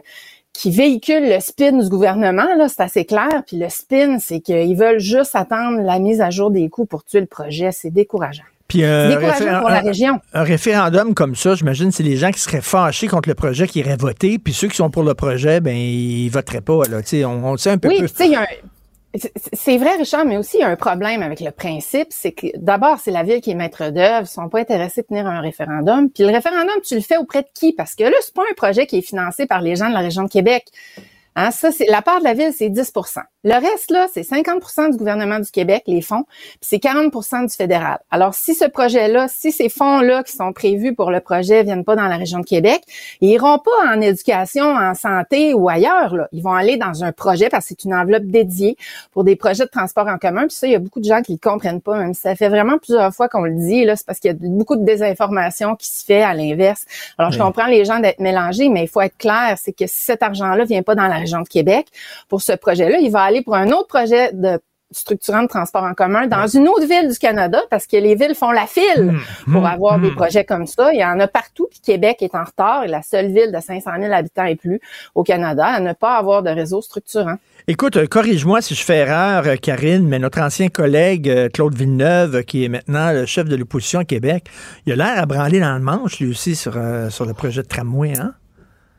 qui 0.53 0.71
véhicule 0.71 1.27
le 1.29 1.39
spin 1.39 1.71
du 1.73 1.89
gouvernement, 1.89 2.45
là, 2.57 2.67
c'est 2.69 2.81
assez 2.83 3.05
clair. 3.05 3.43
Puis 3.47 3.57
le 3.57 3.69
spin, 3.69 4.19
c'est 4.19 4.39
qu'ils 4.39 4.77
veulent 4.77 4.99
juste 4.99 5.35
attendre 5.35 5.81
la 5.81 5.99
mise 5.99 6.21
à 6.21 6.29
jour 6.29 6.51
des 6.51 6.69
coûts 6.69 6.85
pour 6.85 7.03
tuer 7.03 7.21
le 7.21 7.25
projet. 7.25 7.71
C'est 7.71 7.89
décourageant. 7.89 8.43
Puis 8.67 8.83
euh, 8.83 9.09
décourageant 9.09 9.59
pour 9.59 9.69
la 9.69 9.79
un- 9.79 9.81
région. 9.81 10.19
Un 10.33 10.43
référendum 10.43 11.13
comme 11.13 11.35
ça, 11.35 11.53
j'imagine, 11.55 11.91
c'est 11.91 12.03
les 12.03 12.15
gens 12.17 12.31
qui 12.31 12.39
seraient 12.39 12.61
fâchés 12.61 13.07
contre 13.07 13.29
le 13.29 13.35
projet 13.35 13.67
qui 13.67 13.79
iraient 13.79 13.97
voter, 13.97 14.39
puis 14.39 14.53
ceux 14.53 14.67
qui 14.67 14.75
sont 14.77 14.89
pour 14.89 15.03
le 15.03 15.13
projet, 15.15 15.59
ben 15.59 15.75
ils 15.75 16.29
voteraient 16.29 16.61
pas. 16.61 16.81
Là. 16.89 17.01
On, 17.27 17.43
on 17.45 17.51
le 17.51 17.57
sait 17.57 17.71
un 17.71 17.77
peu 17.77 17.89
Oui, 17.89 17.97
tu 17.99 18.07
sais, 18.07 18.25
il 18.27 18.31
y 18.31 18.35
a 18.35 18.41
un- 18.41 18.45
c'est- 19.15 19.77
vrai, 19.77 19.95
Richard, 19.97 20.25
mais 20.25 20.37
aussi 20.37 20.57
il 20.57 20.61
y 20.61 20.63
a 20.63 20.69
un 20.69 20.75
problème 20.75 21.21
avec 21.21 21.39
le 21.39 21.51
principe, 21.51 22.07
c'est 22.09 22.31
que 22.31 22.47
d'abord, 22.57 22.99
c'est 22.99 23.11
la 23.11 23.23
ville 23.23 23.41
qui 23.41 23.51
est 23.51 23.55
maître 23.55 23.89
d'œuvre, 23.89 24.23
ils 24.23 24.27
sont 24.27 24.49
pas 24.49 24.59
intéressés 24.59 25.01
à 25.01 25.03
tenir 25.03 25.27
un 25.27 25.39
référendum. 25.39 26.09
Puis 26.09 26.23
le 26.23 26.31
référendum, 26.31 26.75
tu 26.83 26.95
le 26.95 27.01
fais 27.01 27.17
auprès 27.17 27.43
de 27.43 27.47
qui? 27.53 27.73
Parce 27.73 27.95
que 27.95 28.03
là, 28.03 28.15
c'est 28.21 28.33
pas 28.33 28.43
un 28.49 28.53
projet 28.55 28.87
qui 28.87 28.97
est 28.97 29.01
financé 29.01 29.45
par 29.45 29.61
les 29.61 29.75
gens 29.75 29.87
de 29.89 29.93
la 29.93 29.99
région 29.99 30.23
de 30.23 30.29
Québec. 30.29 30.65
Hein, 31.35 31.51
ça, 31.51 31.71
c'est 31.71 31.85
la 31.85 32.01
part 32.01 32.19
de 32.19 32.23
la 32.23 32.33
ville, 32.33 32.53
c'est 32.53 32.69
10 32.69 32.91
Le 33.45 33.53
reste, 33.55 33.91
là, 33.91 34.07
c'est 34.13 34.21
50% 34.21 34.91
du 34.91 34.97
gouvernement 34.97 35.39
du 35.39 35.51
Québec, 35.51 35.83
les 35.87 36.01
fonds, 36.01 36.23
puis 36.23 36.57
c'est 36.61 36.77
40% 36.77 37.49
du 37.49 37.53
fédéral. 37.53 37.99
Alors, 38.09 38.33
si 38.33 38.55
ce 38.55 38.65
projet-là, 38.65 39.27
si 39.27 39.51
ces 39.51 39.67
fonds-là 39.67 40.23
qui 40.23 40.31
sont 40.31 40.53
prévus 40.53 40.95
pour 40.95 41.11
le 41.11 41.19
projet 41.19 41.63
viennent 41.63 41.83
pas 41.83 41.95
dans 41.97 42.07
la 42.07 42.15
région 42.15 42.39
de 42.39 42.45
Québec, 42.45 42.81
ils 43.19 43.31
iront 43.31 43.59
pas 43.59 43.93
en 43.93 43.99
éducation, 43.99 44.63
en 44.63 44.93
santé 44.95 45.53
ou 45.53 45.67
ailleurs. 45.67 46.15
Là. 46.15 46.27
Ils 46.31 46.41
vont 46.41 46.53
aller 46.53 46.77
dans 46.77 47.03
un 47.03 47.11
projet 47.11 47.49
parce 47.49 47.65
que 47.65 47.69
c'est 47.69 47.83
une 47.83 47.93
enveloppe 47.93 48.23
dédiée 48.23 48.77
pour 49.11 49.23
des 49.25 49.35
projets 49.35 49.65
de 49.65 49.69
transport 49.69 50.07
en 50.07 50.17
commun. 50.17 50.47
Puis 50.47 50.55
ça, 50.55 50.67
il 50.67 50.71
y 50.73 50.75
a 50.75 50.79
beaucoup 50.79 50.99
de 51.01 51.05
gens 51.05 51.21
qui 51.21 51.37
comprennent 51.37 51.81
pas, 51.81 51.97
même 51.97 52.13
si 52.13 52.21
ça 52.21 52.35
fait 52.35 52.49
vraiment 52.49 52.77
plusieurs 52.77 53.13
fois 53.13 53.27
qu'on 53.27 53.43
le 53.43 53.55
dit. 53.55 53.83
Là, 53.83 53.95
c'est 53.97 54.05
parce 54.05 54.19
qu'il 54.19 54.31
y 54.31 54.33
a 54.33 54.37
beaucoup 54.39 54.77
de 54.77 54.85
désinformation 54.85 55.75
qui 55.75 55.87
se 55.87 56.05
fait 56.05 56.21
à 56.21 56.33
l'inverse. 56.33 56.85
Alors, 57.17 57.31
je 57.31 57.39
Oui. 57.39 57.43
comprends 57.43 57.65
les 57.67 57.83
gens 57.83 57.99
d'être 57.99 58.19
mélangés, 58.19 58.69
mais 58.69 58.83
il 58.83 58.87
faut 58.87 59.01
être 59.01 59.17
clair, 59.17 59.57
c'est 59.61 59.73
que 59.73 59.85
si 59.85 60.01
cet 60.01 60.23
argent-là 60.23 60.63
vient 60.63 60.81
pas 60.83 60.95
dans 60.95 61.07
la 61.07 61.15
région 61.17 61.41
de 61.41 61.47
Québec 61.47 61.87
pour 62.29 62.41
ce 62.41 62.53
projet-là, 62.53 62.99
il 62.99 63.11
va 63.11 63.21
aller 63.21 63.32
pour 63.41 63.55
un 63.55 63.69
autre 63.69 63.87
projet 63.87 64.31
de 64.33 64.59
structurant 64.91 65.41
de 65.41 65.47
transport 65.47 65.83
en 65.83 65.93
commun 65.93 66.27
dans 66.27 66.45
une 66.45 66.67
autre 66.67 66.85
ville 66.85 67.09
du 67.11 67.17
Canada 67.17 67.59
parce 67.71 67.87
que 67.87 67.97
les 67.97 68.13
villes 68.13 68.35
font 68.35 68.51
la 68.51 68.67
file 68.67 69.15
pour 69.51 69.65
avoir 69.65 69.99
des 69.99 70.11
projets 70.11 70.45
comme 70.45 70.67
ça. 70.67 70.93
Il 70.93 70.99
y 70.99 71.03
en 71.03 71.19
a 71.19 71.27
partout, 71.27 71.67
puis 71.69 71.79
Québec 71.79 72.17
est 72.21 72.35
en 72.35 72.43
retard 72.43 72.83
et 72.83 72.87
la 72.87 73.01
seule 73.01 73.31
ville 73.31 73.51
de 73.51 73.59
500 73.59 73.89
000 73.99 74.13
habitants 74.13 74.45
et 74.45 74.55
plus 74.55 74.79
au 75.15 75.23
Canada 75.23 75.65
à 75.65 75.79
ne 75.79 75.93
pas 75.93 76.15
avoir 76.17 76.43
de 76.43 76.51
réseau 76.51 76.81
structurant. 76.81 77.37
Écoute, 77.67 77.97
euh, 77.97 78.05
corrige-moi 78.05 78.61
si 78.61 78.75
je 78.75 78.83
fais 78.83 78.97
erreur, 78.97 79.47
euh, 79.47 79.55
Karine, 79.55 80.07
mais 80.07 80.19
notre 80.19 80.41
ancien 80.41 80.67
collègue 80.67 81.29
euh, 81.29 81.49
Claude 81.49 81.73
Villeneuve, 81.75 82.43
qui 82.43 82.65
est 82.65 82.69
maintenant 82.69 83.11
le 83.13 83.25
chef 83.25 83.47
de 83.47 83.55
l'opposition 83.55 84.01
à 84.01 84.05
Québec, 84.05 84.45
il 84.85 84.93
a 84.93 84.95
l'air 84.97 85.17
à 85.23 85.25
branler 85.25 85.59
dans 85.59 85.73
le 85.73 85.79
manche, 85.81 86.19
lui 86.19 86.29
aussi, 86.29 86.55
sur, 86.55 86.73
euh, 86.75 87.09
sur 87.09 87.25
le 87.25 87.33
projet 87.33 87.63
de 87.63 87.67
tramway, 87.67 88.13
hein? 88.19 88.33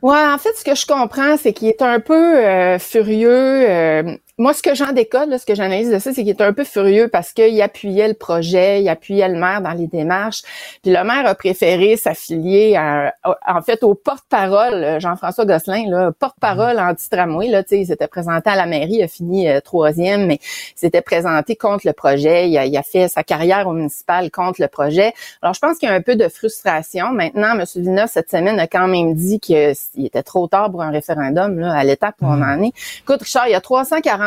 Ouais, 0.01 0.23
en 0.27 0.37
fait, 0.37 0.51
ce 0.55 0.63
que 0.63 0.75
je 0.75 0.85
comprends, 0.85 1.35
c'est 1.37 1.53
qu'il 1.53 1.67
est 1.67 1.81
un 1.81 1.99
peu 1.99 2.13
euh, 2.37 2.77
furieux. 2.77 3.29
euh, 3.31 4.17
moi, 4.37 4.53
ce 4.53 4.61
que 4.61 4.75
j'en 4.75 4.91
décode, 4.91 5.29
là, 5.29 5.37
ce 5.37 5.45
que 5.45 5.55
j'analyse 5.55 5.89
de 5.89 5.97
ça, 5.99 6.11
c'est 6.13 6.21
qu'il 6.23 6.29
est 6.29 6.41
un 6.41 6.51
peu 6.51 6.65
furieux 6.65 7.07
parce 7.07 7.31
qu'il 7.31 7.61
appuyait 7.61 8.09
le 8.09 8.13
projet, 8.15 8.81
il 8.81 8.89
appuyait 8.89 9.29
le 9.29 9.37
maire 9.39 9.61
dans 9.61 9.71
les 9.71 9.87
démarches. 9.87 10.41
Puis 10.83 10.91
le 10.91 11.03
maire 11.05 11.25
a 11.25 11.35
préféré 11.35 11.95
s'affilier 11.95 12.75
à- 12.75 13.13
en 13.47 13.61
fait 13.61 13.81
au 13.83 13.95
porte-parole, 13.95 14.73
euh, 14.73 14.99
Jean-François 14.99 15.45
Gosselin, 15.45 15.85
là, 15.89 16.11
porte-parole 16.11 16.79
anti-tramway. 16.79 17.47
Là, 17.47 17.63
il 17.71 17.85
s'était 17.87 18.07
présenté 18.07 18.49
à 18.49 18.55
la 18.57 18.65
mairie, 18.65 18.95
il 18.95 19.03
a 19.03 19.07
fini 19.07 19.47
euh, 19.49 19.61
troisième, 19.61 20.25
mais 20.27 20.39
il 20.41 20.79
s'était 20.79 21.01
présenté 21.01 21.55
contre 21.55 21.87
le 21.87 21.93
projet. 21.93 22.49
Il 22.49 22.57
a, 22.57 22.65
il 22.65 22.75
a 22.75 22.83
fait 22.83 23.07
sa 23.07 23.23
carrière 23.23 23.67
au 23.67 23.71
municipal 23.71 24.29
contre 24.31 24.61
le 24.61 24.67
projet. 24.67 25.13
Alors, 25.41 25.53
je 25.53 25.59
pense 25.59 25.77
qu'il 25.77 25.87
y 25.87 25.91
a 25.91 25.95
un 25.95 26.01
peu 26.01 26.17
de 26.17 26.27
frustration. 26.27 27.11
Maintenant, 27.13 27.57
M. 27.57 27.63
Villeneuve, 27.75 28.09
cette 28.11 28.29
semaine, 28.31 28.59
a 28.59 28.67
quand 28.67 28.87
même 28.89 29.13
dit 29.13 29.39
qu'il 29.39 29.73
était 29.97 30.23
trop 30.23 30.47
tard 30.47 30.71
pour 30.71 30.81
un 30.81 30.91
référendum 30.91 31.57
là, 31.59 31.73
à 31.73 31.83
l'étape 31.85 32.15
où 32.21 32.25
on 32.25 32.41
en 32.41 32.61
est. 32.63 32.73
Écoute, 33.01 33.21
Richard, 33.21 33.47
il 33.47 33.51
y 33.51 33.55
a 33.55 33.61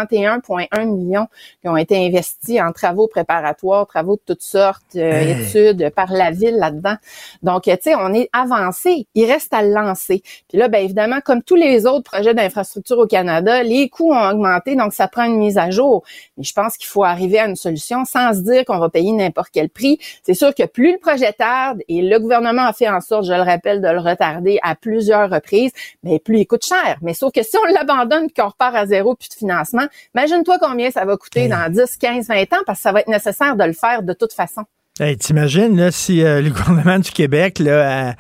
341,1 0.07 0.85
millions 0.87 1.27
qui 1.63 1.69
ont 1.69 1.77
été 1.77 1.97
investis 2.07 2.61
en 2.61 2.73
travaux 2.73 3.09
préparatoires, 3.09 3.87
travaux 3.87 4.17
de 4.17 4.23
toutes 4.27 4.43
sortes, 4.43 4.97
euh, 4.97 5.19
Hey. 5.19 5.31
études 5.31 5.91
par 5.91 6.13
la 6.13 6.31
ville 6.31 6.57
là-dedans. 6.57 6.97
Donc, 7.43 7.67
euh, 7.69 7.77
tu 7.77 7.91
sais, 7.91 7.95
on 7.97 8.13
est 8.13 8.29
avancé. 8.33 9.07
Il 9.15 9.25
reste 9.31 9.53
à 9.53 9.63
le 9.63 9.71
lancer. 9.73 10.23
Puis 10.49 10.59
là, 10.59 10.69
ben 10.69 10.85
évidemment, 10.85 11.21
comme 11.25 11.43
tous 11.43 11.55
les 11.57 11.87
autres 11.87 12.11
projets 12.11 12.35
d'infrastructure 12.35 12.99
au 12.99 13.07
Canada, 13.07 13.63
les 13.63 13.89
coûts 13.89 14.13
ont 14.13 14.31
augmenté, 14.31 14.77
donc 14.77 14.93
ça 14.93 15.09
prend 15.09 15.25
une 15.25 15.39
mise 15.39 15.59
à 15.59 15.71
jour. 15.71 16.05
Mais 16.37 16.45
je 16.45 16.53
pense 16.53 16.77
qu'il 16.77 16.87
faut 16.87 17.05
arriver 17.05 17.39
à 17.39 17.47
une 17.47 17.57
solution 17.57 18.05
sans 18.05 18.33
se 18.35 18.41
dire 18.41 18.65
qu'on 18.65 18.79
va 18.79 18.89
payer 18.89 19.13
n'importe 19.13 19.49
quel 19.53 19.69
prix. 19.71 19.99
C'est 20.23 20.35
sûr 20.35 20.55
que 20.55 20.65
plus 20.65 20.93
le 20.93 20.99
projet 20.99 21.33
tarde, 21.33 21.81
et 21.89 22.03
le 22.03 22.19
gouvernement 22.19 22.67
a 22.67 22.73
fait 22.73 22.89
en 22.89 23.01
sorte, 23.01 23.25
je 23.25 23.33
le 23.33 23.43
rappelle, 23.43 23.81
de 23.81 23.89
le 23.89 23.99
retarder 24.01 24.59
à 24.63 24.75
plusieurs 24.75 25.31
reprises, 25.31 25.73
mais 26.03 26.19
plus 26.19 26.41
il 26.41 26.47
coûte 26.47 26.65
cher. 26.65 26.99
Mais 27.03 27.15
sauf 27.15 27.33
que 27.33 27.43
si 27.43 27.57
on 27.57 27.65
l'abandonne 27.73 28.29
qu'on 28.31 28.49
repart 28.49 28.75
à 28.75 28.87
zéro 28.87 29.15
plus 29.15 29.29
de 29.29 29.35
financement, 29.35 29.87
imagine-toi 30.15 30.59
combien 30.61 30.91
ça 30.91 31.05
va 31.05 31.17
coûter 31.17 31.49
dans 31.49 31.71
10, 31.71 31.97
15, 31.97 32.29
20 32.29 32.43
ans, 32.53 32.63
parce 32.67 32.79
que 32.79 32.83
ça 32.83 32.93
va 32.93 33.01
être 33.01 33.09
nécessaire 33.09 33.57
de 33.57 33.65
le 33.65 33.73
faire 33.73 34.03
de 34.03 34.13
toute 34.13 34.33
façon. 34.33 34.65
Hey, 35.01 35.17
T'imagines 35.17 35.77
là, 35.77 35.93
si 35.93 36.25
euh, 36.25 36.41
le 36.41 36.51
gouvernement 36.51 36.99
du 36.99 37.13
Québec, 37.13 37.61
là, 37.61 38.09
euh, 38.09 38.13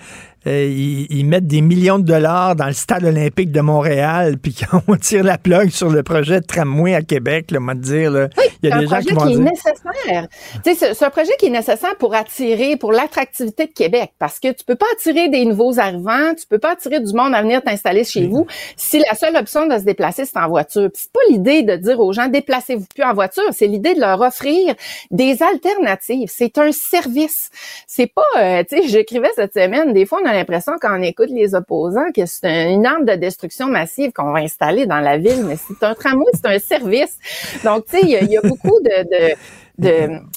ils, 0.46 1.06
ils 1.10 1.24
mettent 1.24 1.46
des 1.46 1.60
millions 1.60 1.98
de 1.98 2.04
dollars 2.04 2.56
dans 2.56 2.66
le 2.66 2.72
stade 2.72 3.04
olympique 3.04 3.50
de 3.52 3.60
Montréal, 3.60 4.36
puis 4.38 4.54
qu'on 4.86 4.96
tire 4.96 5.24
la 5.24 5.38
plug 5.38 5.70
sur 5.70 5.90
le 5.90 6.02
projet 6.02 6.40
de 6.40 6.46
tramway 6.46 6.94
à 6.94 7.02
Québec, 7.02 7.50
là, 7.50 7.58
on 7.60 7.66
va 7.66 7.74
te 7.74 7.80
dire, 7.80 8.10
là, 8.10 8.28
il 8.62 8.68
y 8.68 8.72
a 8.72 8.76
C'est 8.76 8.78
des 8.80 8.84
un 8.86 8.88
gens 8.88 8.88
projet 8.88 9.04
qui 9.06 9.14
vont 9.14 9.20
qui 9.26 9.32
est 9.32 9.36
dire... 9.36 9.44
nécessaire. 9.44 10.28
Tu 10.64 10.74
sais, 10.76 10.94
c'est- 10.94 11.04
un 11.04 11.10
projet 11.10 11.32
qui 11.38 11.46
est 11.46 11.50
nécessaire 11.50 11.96
pour 11.98 12.14
attirer, 12.14 12.76
pour 12.76 12.92
l'attractivité 12.92 13.66
de 13.66 13.72
Québec, 13.72 14.12
parce 14.18 14.38
que 14.40 14.48
tu 14.52 14.64
peux 14.64 14.74
pas 14.76 14.86
attirer 14.94 15.28
des 15.28 15.44
nouveaux 15.44 15.78
arrivants, 15.78 16.34
tu 16.38 16.46
peux 16.48 16.58
pas 16.58 16.72
attirer 16.72 17.00
du 17.00 17.12
monde 17.14 17.34
à 17.34 17.42
venir 17.42 17.62
t'installer 17.62 18.04
chez 18.04 18.26
vous 18.26 18.46
si 18.76 18.98
la 18.98 19.14
seule 19.14 19.36
option 19.36 19.66
de 19.66 19.78
se 19.78 19.84
déplacer 19.84 20.24
c'est 20.24 20.38
en 20.38 20.48
voiture. 20.48 20.88
C'est 20.94 21.12
pas 21.12 21.20
l'idée 21.30 21.62
de 21.62 21.76
dire 21.76 21.98
aux 22.00 22.12
gens 22.12 22.28
déplacez-vous 22.28 22.86
plus 22.94 23.04
en 23.04 23.14
voiture, 23.14 23.42
c'est 23.52 23.66
l'idée 23.66 23.94
de 23.94 24.00
leur 24.00 24.20
offrir 24.20 24.74
des 25.10 25.42
alternatives. 25.42 26.28
C'est 26.32 26.58
un 26.58 26.72
service. 26.72 27.50
C'est 27.86 28.06
pas, 28.12 28.22
euh, 28.38 28.62
tu 28.68 28.76
sais, 28.82 28.88
j'écrivais 28.88 29.30
cette 29.34 29.54
semaine, 29.54 29.92
des 29.92 30.04
fois 30.06 30.20
on 30.22 30.27
l'impression 30.32 30.72
quand 30.80 30.98
on 30.98 31.02
écoute 31.02 31.30
les 31.30 31.54
opposants 31.54 32.10
que 32.14 32.24
c'est 32.26 32.46
un- 32.46 32.70
une 32.70 32.86
arme 32.86 33.04
de 33.04 33.14
destruction 33.14 33.66
massive 33.66 34.12
qu'on 34.12 34.32
va 34.32 34.40
installer 34.40 34.86
dans 34.86 35.00
la 35.00 35.18
ville, 35.18 35.44
mais 35.46 35.56
c'est 35.56 35.84
un 35.84 35.94
tramway, 35.94 36.24
c'est 36.34 36.46
un 36.46 36.58
service. 36.58 37.16
Donc, 37.64 37.86
tu 37.86 37.98
sais, 37.98 38.02
il 38.04 38.30
y, 38.30 38.36
a- 38.36 38.42
beaucoup 38.42 38.78
de, 38.80 39.02
de 39.02 39.34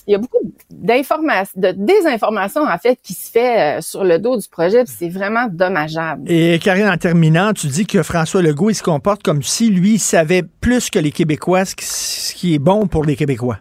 il 0.08 0.12
y 0.12 0.14
a 0.14 0.20
beaucoup 0.20 0.38
d'informations, 0.70 1.54
de 1.60 1.72
désinformation 1.72 2.62
en 2.62 2.78
fait 2.78 3.00
qui 3.02 3.14
se 3.14 3.32
fait 3.32 3.78
euh, 3.78 3.82
sur 3.82 4.04
le 4.04 4.20
dos 4.20 4.38
du 4.38 4.48
projet, 4.48 4.84
c'est 4.86 5.10
vraiment 5.10 5.48
dommageable. 5.50 6.32
Et 6.32 6.60
Karine, 6.60 6.88
en 6.88 6.98
terminant, 6.98 7.52
tu 7.54 7.66
dis 7.68 7.88
que 7.88 8.04
François 8.04 8.42
Legault, 8.44 8.70
il 8.70 8.76
se 8.76 8.84
comporte 8.84 9.24
comme 9.24 9.42
si 9.42 9.70
lui 9.70 9.98
savait 9.98 10.44
plus 10.44 10.90
que 10.92 11.00
les 11.00 11.12
Québécois 11.12 11.64
ce 11.66 12.34
qui 12.36 12.54
est 12.54 12.60
bon 12.60 12.86
pour 12.88 13.04
les 13.04 13.16
Québécois. 13.16 13.58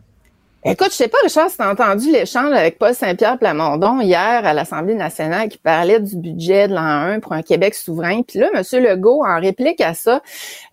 Écoute, 0.62 0.88
je 0.90 0.96
sais 0.96 1.08
pas, 1.08 1.16
Richard, 1.24 1.48
si 1.48 1.56
tu 1.56 1.62
as 1.62 1.70
entendu 1.70 2.12
l'échange 2.12 2.52
avec 2.52 2.78
Paul 2.78 2.94
Saint-Pierre 2.94 3.38
Plamondon 3.38 4.02
hier 4.02 4.44
à 4.44 4.52
l'Assemblée 4.52 4.94
nationale 4.94 5.48
qui 5.48 5.56
parlait 5.56 6.00
du 6.00 6.16
budget 6.16 6.68
de 6.68 6.74
l'an 6.74 6.82
1 6.82 7.20
pour 7.20 7.32
un 7.32 7.40
Québec 7.40 7.74
souverain. 7.74 8.20
Puis 8.22 8.38
là, 8.38 8.50
M. 8.52 8.62
Legault, 8.82 9.24
en 9.24 9.40
réplique 9.40 9.80
à 9.80 9.94
ça, 9.94 10.20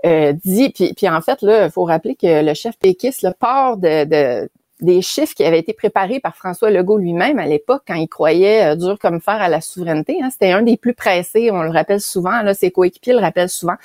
euh, 0.05 0.33
dit, 0.33 0.71
puis, 0.71 0.93
puis 0.93 1.07
en 1.07 1.21
fait, 1.21 1.41
là, 1.41 1.65
il 1.65 1.71
faut 1.71 1.85
rappeler 1.85 2.15
que 2.15 2.43
le 2.43 2.53
chef 2.53 2.77
péquiste 2.77 3.21
le 3.21 3.31
part 3.31 3.77
de, 3.77 4.03
de 4.03 4.49
des 4.79 5.01
chiffres 5.01 5.33
qui 5.33 5.43
avaient 5.43 5.59
été 5.59 5.73
préparés 5.73 6.19
par 6.19 6.35
François 6.35 6.69
Legault 6.69 6.97
lui-même 6.97 7.39
à 7.39 7.47
l'époque 7.47 7.81
quand 7.87 7.95
il 7.95 8.07
croyait 8.07 8.73
euh, 8.73 8.75
dur 8.75 8.99
comme 8.99 9.19
fer 9.21 9.33
à 9.41 9.49
la 9.49 9.59
souveraineté. 9.59 10.17
Hein. 10.21 10.29
C'était 10.31 10.51
un 10.51 10.61
des 10.61 10.77
plus 10.77 10.93
pressés, 10.93 11.49
on 11.51 11.63
le 11.63 11.71
rappelle 11.71 11.99
souvent, 11.99 12.41
là, 12.43 12.53
ses 12.53 12.69
coéquipiers 12.69 13.13
le 13.13 13.19
rappellent 13.19 13.49
souvent. 13.49 13.75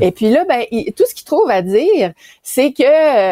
Et 0.00 0.12
puis 0.12 0.30
là, 0.30 0.44
ben, 0.48 0.62
il- 0.70 0.92
tout 0.92 1.04
ce 1.08 1.14
qu'il 1.14 1.24
trouve 1.24 1.50
à 1.50 1.62
dire, 1.62 2.12
c'est 2.42 2.72
que 2.72 2.82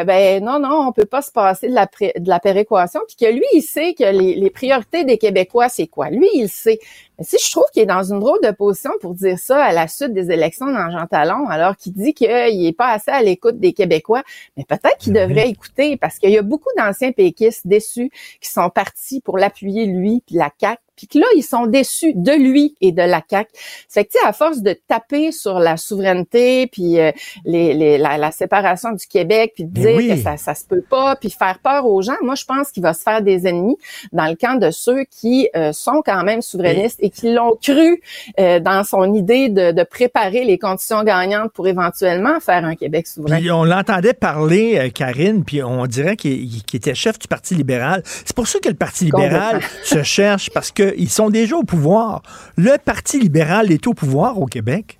euh, 0.00 0.04
ben 0.04 0.42
non, 0.42 0.58
non, 0.58 0.86
on 0.88 0.92
peut 0.92 1.04
pas 1.04 1.22
se 1.22 1.30
passer 1.30 1.68
de 1.68 1.74
la, 1.74 1.86
pré- 1.86 2.12
de 2.18 2.28
la 2.28 2.40
péréquation, 2.40 3.00
puis 3.06 3.16
que 3.24 3.32
lui, 3.32 3.44
il 3.52 3.62
sait 3.62 3.94
que 3.94 4.04
les, 4.04 4.34
les 4.34 4.50
priorités 4.50 5.04
des 5.04 5.18
Québécois, 5.18 5.68
c'est 5.68 5.86
quoi? 5.86 6.10
Lui, 6.10 6.28
il 6.34 6.48
sait. 6.48 6.78
Mais 7.18 7.24
si 7.24 7.36
je 7.42 7.50
trouve 7.50 7.64
qu'il 7.72 7.82
est 7.82 7.86
dans 7.86 8.02
une 8.02 8.20
drôle 8.20 8.40
de 8.42 8.50
position 8.50 8.90
pour 9.00 9.14
dire 9.14 9.38
ça 9.38 9.62
à 9.64 9.72
la 9.72 9.88
suite 9.88 10.12
des 10.12 10.30
élections 10.30 10.66
dans 10.66 10.90
Jean 10.90 11.06
Talon, 11.06 11.48
alors 11.48 11.76
qu'il 11.76 11.92
dit 11.92 12.12
qu'il 12.12 12.30
est 12.30 12.76
pas 12.76 12.92
assez 12.92 13.10
à 13.10 13.22
l'écoute 13.22 13.58
des 13.58 13.72
Québécois, 13.72 14.22
mais 14.56 14.64
peut-être 14.64 14.98
qu'il 14.98 15.12
devrait 15.12 15.48
écouter 15.48 15.96
parce 15.96 16.18
qu'il 16.18 16.30
y 16.30 16.38
a 16.38 16.42
beaucoup 16.42 16.70
d'anciens 16.76 17.12
péquistes 17.12 17.66
déçus 17.66 18.10
qui 18.40 18.50
sont 18.50 18.70
partis 18.70 19.20
pour 19.20 19.38
l'appuyer 19.38 19.86
lui 19.86 20.22
puis 20.26 20.36
la 20.36 20.50
CAQ 20.60 20.80
puis 20.96 21.06
que 21.06 21.18
là, 21.18 21.26
ils 21.36 21.42
sont 21.42 21.66
déçus 21.66 22.12
de 22.14 22.32
lui 22.32 22.74
et 22.80 22.92
de 22.92 23.02
la 23.02 23.22
CAQ. 23.28 23.50
C'est 23.88 24.04
que, 24.04 24.10
tu 24.12 24.18
sais, 24.18 24.26
à 24.26 24.32
force 24.32 24.62
de 24.62 24.76
taper 24.88 25.32
sur 25.32 25.58
la 25.58 25.76
souveraineté, 25.76 26.66
puis 26.66 26.98
euh, 26.98 27.12
les, 27.44 27.74
les- 27.74 27.98
la, 27.98 28.18
la 28.18 28.30
séparation 28.30 28.92
du 28.92 29.06
Québec, 29.06 29.52
puis 29.54 29.64
de 29.64 29.70
Mais 29.80 29.86
dire 29.86 29.96
oui. 29.96 30.08
que 30.08 30.16
ça, 30.16 30.36
ça 30.36 30.54
se 30.54 30.64
peut 30.64 30.82
pas, 30.88 31.16
puis 31.16 31.30
faire 31.30 31.58
peur 31.62 31.86
aux 31.86 32.02
gens, 32.02 32.16
moi, 32.22 32.34
je 32.34 32.44
pense 32.44 32.70
qu'il 32.70 32.82
va 32.82 32.94
se 32.94 33.02
faire 33.02 33.22
des 33.22 33.46
ennemis 33.46 33.76
dans 34.12 34.26
le 34.26 34.34
camp 34.34 34.58
de 34.58 34.70
ceux 34.70 35.04
qui 35.04 35.48
euh, 35.56 35.72
sont 35.72 36.02
quand 36.04 36.22
même 36.24 36.42
souverainistes 36.42 36.98
et 37.02 37.10
qui 37.10 37.32
l'ont 37.32 37.56
cru 37.62 38.00
euh, 38.40 38.60
dans 38.60 38.84
son 38.84 39.12
idée 39.14 39.48
de, 39.48 39.72
de 39.72 39.82
préparer 39.82 40.44
les 40.44 40.58
conditions 40.58 41.02
gagnantes 41.04 41.52
pour 41.52 41.68
éventuellement 41.68 42.40
faire 42.40 42.64
un 42.64 42.74
Québec 42.74 43.06
souverain. 43.06 43.38
Puis 43.38 43.50
on 43.50 43.64
l'entendait 43.64 44.14
parler, 44.14 44.78
euh, 44.78 44.88
Karine, 44.90 45.44
puis 45.44 45.62
on 45.62 45.86
dirait 45.86 46.16
qu'il 46.16 46.46
qu'il 46.62 46.78
était 46.78 46.94
chef 46.94 47.18
du 47.18 47.28
Parti 47.28 47.54
libéral. 47.54 48.02
C'est 48.04 48.34
pour 48.34 48.46
ça 48.48 48.58
que 48.58 48.68
le 48.68 48.74
Parti 48.74 49.04
libéral 49.04 49.60
se 49.84 50.02
cherche, 50.02 50.50
parce 50.50 50.70
qu'ils 50.92 51.10
sont 51.10 51.30
déjà 51.30 51.56
au 51.56 51.64
pouvoir. 51.64 52.22
Le 52.56 52.76
Parti 52.82 53.18
libéral 53.18 53.72
est 53.72 53.86
au 53.86 53.94
pouvoir 53.94 54.40
au 54.40 54.46
Québec. 54.46 54.98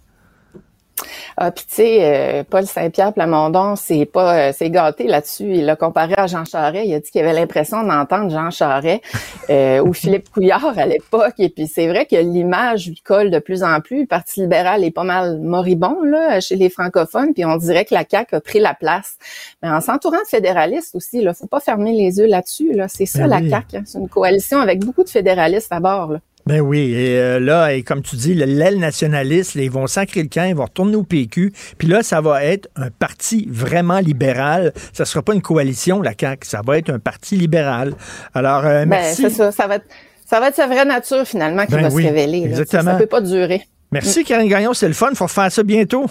Ah, 1.37 1.51
puis 1.51 1.65
tu 1.69 1.75
sais, 1.75 1.99
euh, 2.01 2.45
Paul 2.49 2.67
Saint-Pierre 2.67 3.13
Plamondon, 3.13 3.77
c'est 3.77 4.07
pas, 4.07 4.49
euh, 4.49 4.53
c'est 4.57 4.71
gâté 4.71 5.07
là-dessus. 5.07 5.45
Il 5.55 5.67
l'a 5.67 5.77
comparé 5.77 6.15
à 6.17 6.27
Jean 6.27 6.45
Charest. 6.45 6.87
Il 6.87 6.95
a 6.95 7.01
dit 7.01 7.11
qu'il 7.11 7.21
avait 7.21 7.35
l'impression 7.35 7.83
d'entendre 7.83 8.31
Jean 8.31 8.51
Charest 8.51 9.03
euh, 9.51 9.81
ou 9.83 9.93
Philippe 9.93 10.31
Couillard 10.31 10.79
à 10.79 10.87
l'époque. 10.87 11.35
Et 11.39 11.51
puis 11.51 11.67
c'est 11.67 11.87
vrai 11.89 12.07
que 12.07 12.17
l'image 12.17 12.87
lui 12.89 13.01
colle 13.05 13.31
de 13.31 13.39
plus 13.39 13.63
en 13.63 13.81
plus. 13.81 14.01
Le 14.01 14.07
Parti 14.07 14.41
libéral 14.41 14.85
est 14.85 14.91
pas 14.91 15.05
mal 15.05 15.39
moribond 15.41 16.03
là 16.03 16.41
chez 16.41 16.57
les 16.57 16.71
francophones. 16.71 17.35
Puis 17.35 17.45
on 17.45 17.57
dirait 17.57 17.85
que 17.85 17.95
la 17.95 18.05
CAQ 18.11 18.37
a 18.37 18.41
pris 18.41 18.61
la 18.61 18.75
place. 18.75 19.17
Mais 19.63 19.69
en 19.69 19.81
s'entourant 19.81 20.17
de 20.23 20.29
fédéralistes 20.29 20.95
aussi, 20.95 21.23
là, 21.23 21.35
faut 21.35 21.47
pas 21.47 21.61
fermer 21.61 21.93
les 21.93 22.19
yeux 22.19 22.27
là-dessus. 22.27 22.73
Là, 22.73 22.89
c'est 22.89 23.07
ça 23.07 23.21
Ben 23.21 23.29
la 23.29 23.37
oui. 23.39 23.51
CAQ. 23.51 23.77
hein. 23.77 23.83
C'est 23.85 23.99
une 23.99 24.09
coalition 24.09 24.61
avec 24.61 24.85
beaucoup 24.85 25.05
de 25.05 25.11
fédéralistes 25.11 25.73
à 25.73 25.81
bord. 25.81 26.13
Là. 26.13 26.19
Ben 26.47 26.61
oui, 26.61 26.93
et 26.95 27.19
euh, 27.19 27.41
là, 27.41 27.73
et 27.73 27.83
comme 27.83 28.03
tu 28.03 28.15
dis, 28.15 28.33
le- 28.35 28.45
l'aile 28.47 28.79
nationaliste, 28.79 29.57
là, 29.57 29.63
ils 29.63 29.71
vont 29.71 29.89
sacrer 29.89 30.23
le 30.23 30.29
camp, 30.29 30.45
ils 30.45 30.55
vont 30.55 30.65
retourner 30.67 30.95
au 30.95 31.03
PQ, 31.03 31.53
puis 31.77 31.89
là, 31.89 32.05
ça 32.05 32.21
va 32.21 32.45
être 32.45 32.69
un 32.77 32.89
parti 32.91 33.49
vraiment 33.51 33.99
libéral. 33.99 34.73
Ça 34.93 35.05
sera 35.05 35.23
pas 35.23 35.35
une 35.35 35.43
coalition, 35.43 36.01
la 36.01 36.13
CAQ, 36.19 36.47
ça 36.47 36.61
va 36.65 36.79
être 36.79 36.91
un 36.91 37.01
parti 37.01 37.35
libéral. 37.37 37.95
Alors, 38.33 38.65
euh, 38.65 38.81
Ben, 38.85 38.91
merci. 38.91 39.23
c'est 39.23 39.31
ça. 39.31 39.51
Ça 39.51 39.67
va 39.67 39.77
être, 39.77 39.87
ça 40.25 40.39
va 40.39 40.49
être 40.49 40.55
sa 40.55 40.69
vraie 40.69 40.85
nature 40.85 41.25
finalement 41.27 41.67
qui 41.67 41.73
Ben 41.73 41.83
va 41.83 41.89
oui, 41.89 42.05
se 42.05 42.09
révéler. 42.09 42.41
là. 42.43 42.47
exactement. 42.47 42.83
Ça, 42.85 42.93
ça 42.93 42.99
peut 42.99 43.07
pas 43.07 43.21
durer. 43.21 43.63
Merci, 43.91 44.23
Karine 44.25 44.49
Gagnon, 44.49 44.73
c'est 44.73 44.89
le 44.89 44.95
fun, 44.95 45.11
faut 45.15 45.27
faire 45.29 45.51
ça 45.51 45.63
bientôt. 45.65 46.07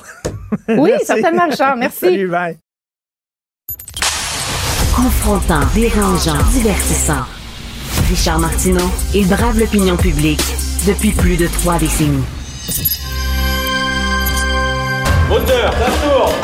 Oui, 0.67 0.91
certainement, 1.05 1.47
Richard. 1.49 1.77
Merci. 1.77 1.99
Salut, 1.99 2.27
bye. 2.27 2.57
Confrontant, 4.95 5.61
dérangeant, 5.73 6.41
divertissant. 6.51 7.23
Richard 8.09 8.39
Martineau, 8.39 8.85
il 9.15 9.27
brave 9.27 9.57
l'opinion 9.59 9.97
publique 9.97 10.41
depuis 10.85 11.11
plus 11.11 11.37
de 11.37 11.47
trois 11.47 11.79
décennies. 11.79 12.23
Moteur, 15.27 15.73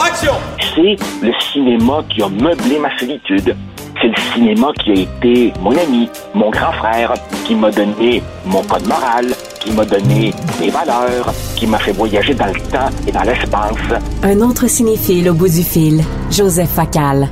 action 0.04 0.34
C'est 0.58 0.96
le 1.22 1.32
cinéma 1.54 2.04
qui 2.10 2.24
a 2.24 2.30
meublé 2.30 2.80
ma 2.80 2.98
solitude. 2.98 3.56
C'est 4.02 4.08
le 4.08 4.34
cinéma 4.34 4.72
qui 4.84 4.90
a 4.90 4.94
été 4.96 5.54
mon 5.62 5.78
ami, 5.78 6.10
mon 6.34 6.50
grand 6.50 6.72
frère, 6.74 7.14
qui 7.46 7.54
m'a 7.54 7.70
donné 7.70 8.24
mon 8.44 8.64
code 8.64 8.88
moral, 8.88 9.28
qui 9.60 9.72
m'a 9.72 9.86
donné 9.86 10.34
mes 10.60 10.70
valeurs, 10.72 11.32
qui 11.56 11.68
m'a 11.68 11.78
fait 11.78 11.92
voyager 11.92 12.34
dans 12.34 12.48
le 12.48 12.60
temps 12.72 12.90
et 13.08 13.12
dans 13.12 13.22
l'espace. 13.22 14.02
Un 14.24 14.42
autre 14.42 14.68
cinéphile 14.68 15.30
au 15.30 15.36
bout 15.36 15.50
du 15.50 15.62
fil, 15.62 16.04
Joseph 16.32 16.72
Facal. 16.72 17.30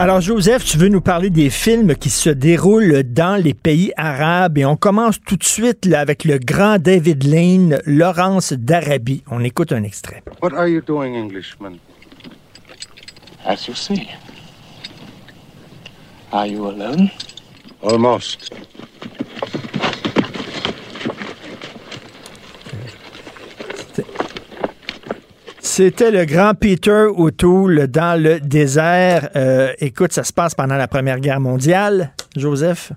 Alors, 0.00 0.20
Joseph, 0.20 0.64
tu 0.64 0.78
veux 0.78 0.88
nous 0.88 1.00
parler 1.00 1.28
des 1.28 1.50
films 1.50 1.96
qui 1.96 2.08
se 2.08 2.30
déroulent 2.30 3.02
dans 3.02 3.34
les 3.34 3.52
pays 3.52 3.92
arabes 3.96 4.56
et 4.56 4.64
on 4.64 4.76
commence 4.76 5.20
tout 5.20 5.36
de 5.36 5.42
suite 5.42 5.86
là, 5.86 5.98
avec 5.98 6.24
le 6.24 6.38
grand 6.38 6.78
David 6.78 7.24
Lane, 7.24 7.80
Laurence 7.84 8.52
d'Arabie. 8.52 9.24
On 9.28 9.42
écoute 9.42 9.72
un 9.72 9.82
extrait. 9.82 10.22
What 10.40 10.54
are 10.54 10.68
you 10.68 10.80
doing, 10.80 11.16
Englishman? 11.16 11.78
As 13.44 13.66
you 13.66 13.74
see. 13.74 14.06
Are 16.30 16.46
you 16.46 16.66
alone? 16.66 17.10
Almost. 17.82 18.52
C'était 25.78 26.10
le 26.10 26.24
grand 26.24 26.54
Peter 26.54 27.06
O'Toole 27.14 27.86
dans 27.86 28.20
le 28.20 28.40
désert. 28.40 29.30
Euh, 29.36 29.72
écoute, 29.78 30.12
ça 30.12 30.24
se 30.24 30.32
passe 30.32 30.56
pendant 30.56 30.74
la 30.74 30.88
Première 30.88 31.20
Guerre 31.20 31.38
mondiale. 31.38 32.12
Joseph? 32.34 32.90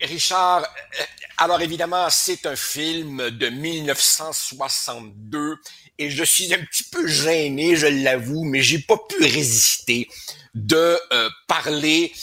Richard, 0.00 0.62
euh, 0.62 1.02
alors 1.36 1.60
évidemment, 1.60 2.06
c'est 2.08 2.46
un 2.46 2.56
film 2.56 3.28
de 3.32 3.50
1962 3.50 5.56
et 5.98 6.08
je 6.08 6.24
suis 6.24 6.54
un 6.54 6.64
petit 6.64 6.84
peu 6.84 7.06
gêné, 7.06 7.76
je 7.76 8.02
l'avoue, 8.02 8.44
mais 8.44 8.62
j'ai 8.62 8.78
pas 8.78 8.96
pu 9.06 9.22
résister 9.22 10.08
de 10.54 10.98
euh, 11.12 11.28
parler 11.48 12.14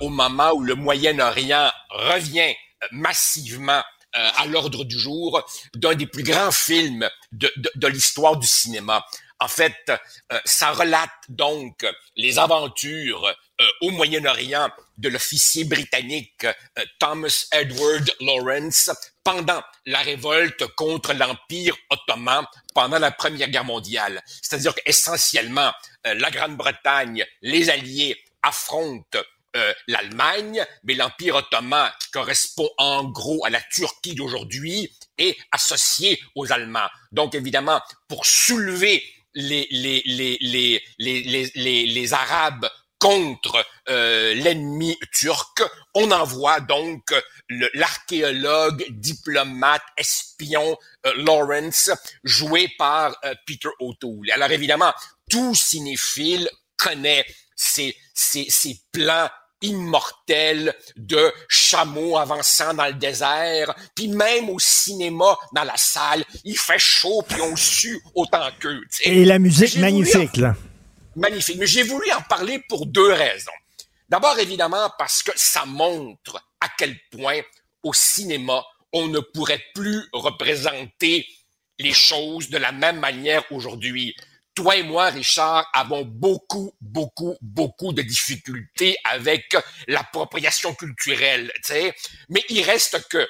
au 0.00 0.08
moment 0.08 0.50
où 0.54 0.64
le 0.64 0.74
Moyen-Orient 0.74 1.70
revient 1.90 2.52
massivement 2.90 3.84
à 4.36 4.46
l'ordre 4.46 4.84
du 4.84 4.98
jour 4.98 5.42
d'un 5.74 5.94
des 5.94 6.06
plus 6.06 6.22
grands 6.22 6.52
films 6.52 7.08
de, 7.32 7.52
de, 7.56 7.70
de 7.74 7.86
l'histoire 7.86 8.36
du 8.36 8.46
cinéma. 8.46 9.04
En 9.40 9.48
fait, 9.48 9.76
euh, 10.32 10.40
ça 10.44 10.72
relate 10.72 11.10
donc 11.28 11.86
les 12.16 12.40
aventures 12.40 13.24
euh, 13.60 13.66
au 13.82 13.90
Moyen-Orient 13.92 14.68
de 14.96 15.08
l'officier 15.08 15.64
britannique 15.64 16.44
euh, 16.44 16.84
Thomas 16.98 17.46
Edward 17.52 18.10
Lawrence 18.20 18.90
pendant 19.22 19.62
la 19.86 20.00
révolte 20.00 20.66
contre 20.74 21.12
l'Empire 21.12 21.76
ottoman 21.90 22.44
pendant 22.74 22.98
la 22.98 23.12
Première 23.12 23.48
Guerre 23.48 23.64
mondiale. 23.64 24.22
C'est-à-dire 24.42 24.74
qu'essentiellement, 24.74 25.72
euh, 26.06 26.14
la 26.14 26.30
Grande-Bretagne, 26.30 27.24
les 27.42 27.70
Alliés 27.70 28.16
affrontent 28.42 29.18
euh, 29.56 29.72
l'Allemagne, 29.86 30.64
mais 30.84 30.94
l'Empire 30.94 31.36
ottoman, 31.36 31.90
qui 32.00 32.10
correspond 32.10 32.68
en 32.76 33.04
gros 33.04 33.44
à 33.44 33.50
la 33.50 33.60
Turquie 33.60 34.14
d'aujourd'hui, 34.14 34.92
est 35.16 35.36
associé 35.52 36.20
aux 36.34 36.52
Allemands. 36.52 36.88
Donc 37.12 37.34
évidemment, 37.34 37.80
pour 38.08 38.26
soulever 38.26 39.02
les, 39.34 39.66
les, 39.70 40.02
les, 40.06 40.82
les, 40.98 41.86
les, 41.86 42.14
Arabes 42.14 42.68
contre 42.98 43.64
euh, 43.88 44.34
l'ennemi 44.34 44.98
turc, 45.12 45.62
on 45.94 46.10
envoie 46.10 46.60
donc 46.60 47.14
l'archéologue, 47.74 48.84
diplomate, 48.90 49.82
espion 49.96 50.76
euh, 51.06 51.12
Lawrence, 51.16 51.90
joué 52.24 52.68
par 52.76 53.16
euh, 53.24 53.34
Peter 53.46 53.68
O'Toole. 53.78 54.30
Alors 54.32 54.50
évidemment, 54.50 54.92
tout 55.30 55.54
cinéphile 55.54 56.50
connaît 56.76 57.24
ces, 57.54 57.96
ces, 58.14 58.46
ces 58.50 58.80
plans 58.92 59.28
immortels 59.62 60.74
de 60.96 61.32
chameaux 61.48 62.16
avançant 62.16 62.74
dans 62.74 62.86
le 62.86 62.94
désert, 62.94 63.74
puis 63.94 64.08
même 64.08 64.48
au 64.50 64.58
cinéma, 64.58 65.36
dans 65.52 65.64
la 65.64 65.76
salle, 65.76 66.24
il 66.44 66.56
fait 66.56 66.78
chaud, 66.78 67.22
puis 67.28 67.40
on 67.40 67.56
sue 67.56 68.00
autant 68.14 68.48
qu'eux. 68.60 68.80
Et 69.02 69.24
la 69.24 69.38
musique 69.38 69.76
magnifique, 69.76 70.36
là. 70.36 70.54
Magnifique. 71.16 71.58
Mais 71.58 71.66
j'ai 71.66 71.82
voulu 71.82 72.10
en 72.12 72.22
parler 72.22 72.62
pour 72.68 72.86
deux 72.86 73.12
raisons. 73.12 73.50
D'abord, 74.08 74.38
évidemment, 74.38 74.90
parce 74.98 75.22
que 75.22 75.32
ça 75.34 75.64
montre 75.66 76.42
à 76.60 76.68
quel 76.78 76.96
point 77.10 77.40
au 77.82 77.92
cinéma, 77.92 78.64
on 78.92 79.08
ne 79.08 79.20
pourrait 79.20 79.62
plus 79.74 80.08
représenter 80.12 81.26
les 81.78 81.92
choses 81.92 82.50
de 82.50 82.58
la 82.58 82.72
même 82.72 82.98
manière 83.00 83.44
aujourd'hui. 83.52 84.14
Toi 84.58 84.74
et 84.74 84.82
moi, 84.82 85.04
Richard, 85.10 85.70
avons 85.72 86.04
beaucoup, 86.04 86.74
beaucoup, 86.80 87.36
beaucoup 87.40 87.92
de 87.92 88.02
difficultés 88.02 88.96
avec 89.04 89.56
l'appropriation 89.86 90.74
culturelle, 90.74 91.52
tu 91.64 91.74
sais. 91.74 91.94
Mais 92.28 92.42
il 92.48 92.62
reste 92.62 93.06
que, 93.08 93.24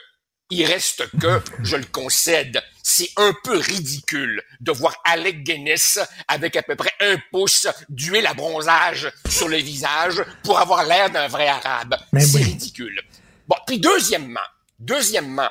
il 0.48 0.64
reste 0.64 1.06
que, 1.20 1.42
je 1.62 1.76
le 1.76 1.84
concède, 1.84 2.62
c'est 2.82 3.10
un 3.16 3.34
peu 3.44 3.58
ridicule 3.58 4.42
de 4.60 4.72
voir 4.72 4.96
Alec 5.04 5.42
Guinness 5.42 6.00
avec 6.28 6.56
à 6.56 6.62
peu 6.62 6.76
près 6.76 6.94
un 7.00 7.18
pouce 7.30 7.66
d'huile 7.90 8.26
à 8.26 8.32
bronzage 8.32 9.12
sur 9.28 9.48
le 9.48 9.58
visage 9.58 10.24
pour 10.42 10.58
avoir 10.58 10.84
l'air 10.84 11.10
d'un 11.10 11.28
vrai 11.28 11.48
arabe. 11.48 11.94
C'est 12.18 12.38
ridicule. 12.38 13.02
Bon, 13.46 13.56
puis 13.66 13.78
deuxièmement, 13.78 14.40
deuxièmement, 14.78 15.50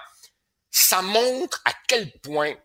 ça 0.71 1.03
montre 1.03 1.61
à 1.65 1.73
quel 1.87 2.11
point 2.23 2.55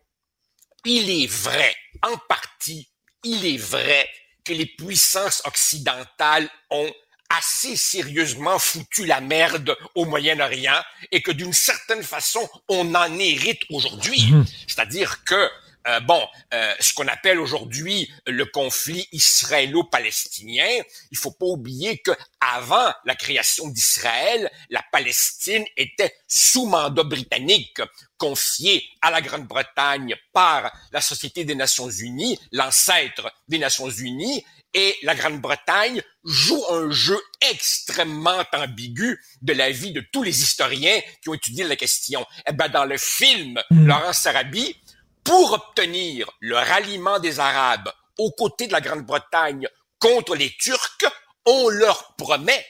il 0.86 1.24
est 1.24 1.30
vrai, 1.30 1.76
en 2.02 2.16
partie, 2.16 2.89
il 3.24 3.46
est 3.46 3.58
vrai 3.58 4.08
que 4.44 4.52
les 4.52 4.66
puissances 4.66 5.42
occidentales 5.44 6.48
ont 6.70 6.92
assez 7.30 7.76
sérieusement 7.76 8.58
foutu 8.58 9.06
la 9.06 9.20
merde 9.20 9.76
au 9.94 10.04
Moyen-Orient 10.04 10.82
et 11.10 11.22
que 11.22 11.32
d'une 11.32 11.52
certaine 11.52 12.02
façon, 12.02 12.46
on 12.68 12.94
en 12.94 13.18
hérite 13.18 13.62
aujourd'hui. 13.70 14.32
C'est-à-dire 14.66 15.24
que 15.24 15.48
euh, 15.88 16.00
bon, 16.00 16.20
euh, 16.54 16.74
ce 16.78 16.94
qu'on 16.94 17.08
appelle 17.08 17.40
aujourd'hui 17.40 18.08
le 18.26 18.44
conflit 18.44 19.08
israélo-palestinien, 19.12 20.82
il 21.10 21.18
faut 21.18 21.32
pas 21.32 21.46
oublier 21.46 21.98
que 21.98 22.12
avant 22.40 22.92
la 23.04 23.16
création 23.16 23.66
d'Israël, 23.68 24.50
la 24.70 24.84
Palestine 24.92 25.64
était 25.76 26.14
sous 26.28 26.66
mandat 26.66 27.02
britannique, 27.02 27.80
confiée 28.22 28.88
à 29.00 29.10
la 29.10 29.20
Grande-Bretagne 29.20 30.14
par 30.32 30.70
la 30.92 31.00
Société 31.00 31.44
des 31.44 31.56
Nations 31.56 31.90
Unies, 31.90 32.38
l'ancêtre 32.52 33.32
des 33.48 33.58
Nations 33.58 33.90
Unies, 33.90 34.44
et 34.74 34.96
la 35.02 35.16
Grande-Bretagne 35.16 36.00
joue 36.24 36.64
un 36.70 36.88
jeu 36.92 37.20
extrêmement 37.50 38.44
ambigu 38.52 39.20
de 39.42 39.52
la 39.54 39.72
vie 39.72 39.90
de 39.90 40.04
tous 40.12 40.22
les 40.22 40.40
historiens 40.40 41.00
qui 41.20 41.30
ont 41.30 41.34
étudié 41.34 41.64
la 41.64 41.74
question. 41.74 42.24
Eh 42.48 42.52
ben, 42.52 42.68
dans 42.68 42.84
le 42.84 42.96
film 42.96 43.60
Laurent 43.72 44.12
Sarabi, 44.12 44.76
pour 45.24 45.54
obtenir 45.54 46.30
le 46.38 46.54
ralliement 46.54 47.18
des 47.18 47.40
Arabes 47.40 47.92
aux 48.18 48.30
côtés 48.30 48.68
de 48.68 48.72
la 48.72 48.80
Grande-Bretagne 48.80 49.66
contre 49.98 50.36
les 50.36 50.54
Turcs, 50.60 51.06
on 51.44 51.68
leur 51.70 52.14
promet, 52.14 52.64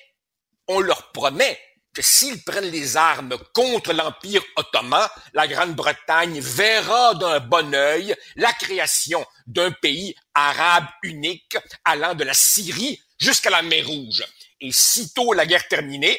on 0.67 0.81
leur 0.81 1.13
promet 1.13 1.59
que 1.95 2.03
s'ils 2.03 2.43
prennent 2.43 2.71
les 2.71 2.97
armes 2.97 3.37
contre 3.53 3.93
l'Empire 3.93 4.43
ottoman, 4.57 5.07
la 5.35 5.47
Grande-Bretagne 5.47 6.41
verra 6.41 7.15
d'un 7.15 7.41
bon 7.41 7.75
œil 7.75 8.15
la 8.37 8.53
création 8.53 9.25
d'un 9.47 9.71
pays 9.73 10.15
arabe 10.35 10.87
unique 11.03 11.57
allant 11.85 12.15
de 12.15 12.25
la 12.25 12.35
Syrie 12.35 13.01
jusqu'à 13.19 13.51
la 13.51 13.63
mer 13.63 13.87
Rouge. 13.87 14.25
Et 14.61 14.73
sitôt 14.73 15.33
la 15.33 15.45
guerre 15.45 15.69
terminée, 15.69 16.19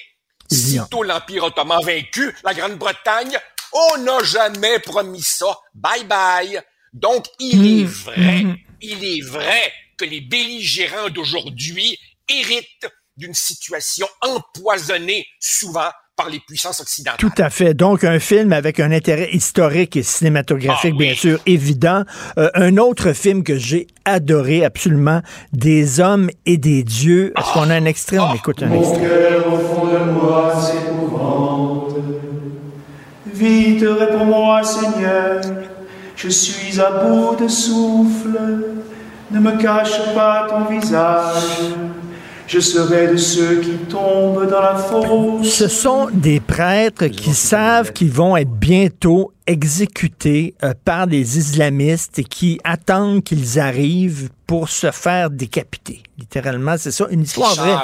sitôt 0.52 1.04
l'Empire 1.04 1.46
ottoman 1.46 1.84
vaincu, 1.84 2.36
la 2.44 2.54
Grande-Bretagne, 2.54 3.38
on 3.72 3.98
n'a 4.00 4.24
jamais 4.24 4.80
promis 4.80 5.24
ça. 5.24 5.58
Bye 5.74 6.06
bye. 6.06 6.62
Donc, 6.92 7.26
il 7.40 7.82
est 7.82 7.86
vrai, 7.86 8.44
il 8.82 9.04
est 9.04 9.22
vrai 9.22 9.74
que 9.98 10.06
les 10.06 10.22
belligérants 10.22 11.10
d'aujourd'hui 11.10 11.98
héritent 12.28 12.88
d'une 13.18 13.34
situation 13.34 14.08
empoisonnée 14.22 15.26
souvent 15.40 15.90
par 16.16 16.30
les 16.30 16.40
puissances 16.48 16.80
occidentales. 16.80 17.18
Tout 17.20 17.42
à 17.42 17.50
fait. 17.50 17.74
Donc, 17.74 18.04
un 18.04 18.20
film 18.20 18.54
avec 18.54 18.80
un 18.80 18.92
intérêt 18.92 19.30
historique 19.34 19.96
et 19.96 20.04
cinématographique, 20.04 20.94
Ah 20.96 21.00
bien 21.00 21.16
sûr, 21.16 21.40
évident. 21.48 22.04
Euh, 22.38 22.50
un 22.54 22.78
autre 22.78 23.14
film 23.14 23.44
que 23.44 23.58
j'ai 23.58 23.88
adoré 24.06 24.64
absolument, 24.64 25.22
Des 25.54 26.00
hommes 26.00 26.30
et 26.46 26.58
des 26.58 26.84
dieux. 26.84 27.34
Est-ce 27.38 27.54
qu'on 27.54 27.70
a 27.72 27.76
un 27.76 27.86
extrait? 27.86 28.20
On 28.20 28.34
écoute 28.36 28.62
un 28.62 28.68
Mon 28.68 28.80
extrait. 28.82 29.02
cœur 29.08 29.54
au 29.54 29.58
fond 29.58 29.88
de 29.88 29.98
moi 30.12 30.54
s'épouvante. 30.62 31.96
Vite 33.34 33.84
réponds-moi, 33.84 34.64
Seigneur, 34.64 35.42
je 36.16 36.30
suis 36.30 36.80
à 36.80 36.92
bout 37.04 37.36
de 37.42 37.48
souffle. 37.48 38.38
Ne 39.32 39.40
me 39.40 39.58
cache 39.60 40.14
pas 40.14 40.46
ton 40.48 40.66
visage. 40.66 41.74
Je 42.48 42.60
serai 42.60 43.08
de 43.08 43.18
ceux 43.18 43.62
qui 43.62 43.78
tombent 43.90 44.50
dans 44.50 44.62
la 44.62 44.76
fosse. 44.76 45.50
Ce 45.50 45.68
sont 45.68 46.10
des 46.12 46.40
prêtres 46.40 47.08
qui 47.08 47.34
savent 47.34 47.94
qu'ils 47.94 48.12
vont 48.12 48.36
être 48.38 48.52
bientôt 48.52 49.34
exécutés 49.48 50.54
euh, 50.64 50.74
par 50.86 51.08
des 51.08 51.38
islamistes 51.38 52.20
et 52.20 52.24
qui 52.24 52.60
attendent 52.64 53.24
qu'ils 53.24 53.60
arrivent 53.60 54.30
pour 54.46 54.70
se 54.70 54.92
faire 54.92 55.30
décapiter. 55.30 56.04
Littéralement, 56.18 56.78
c'est 56.78 56.92
ça, 56.92 57.08
une 57.10 57.24
histoire 57.24 57.56
vraie. 57.56 57.76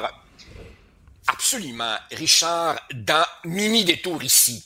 Absolument. 1.28 1.96
Richard, 2.12 2.80
dans 2.94 3.26
Mini 3.46 3.86
Détour 3.86 4.24
ici, 4.24 4.66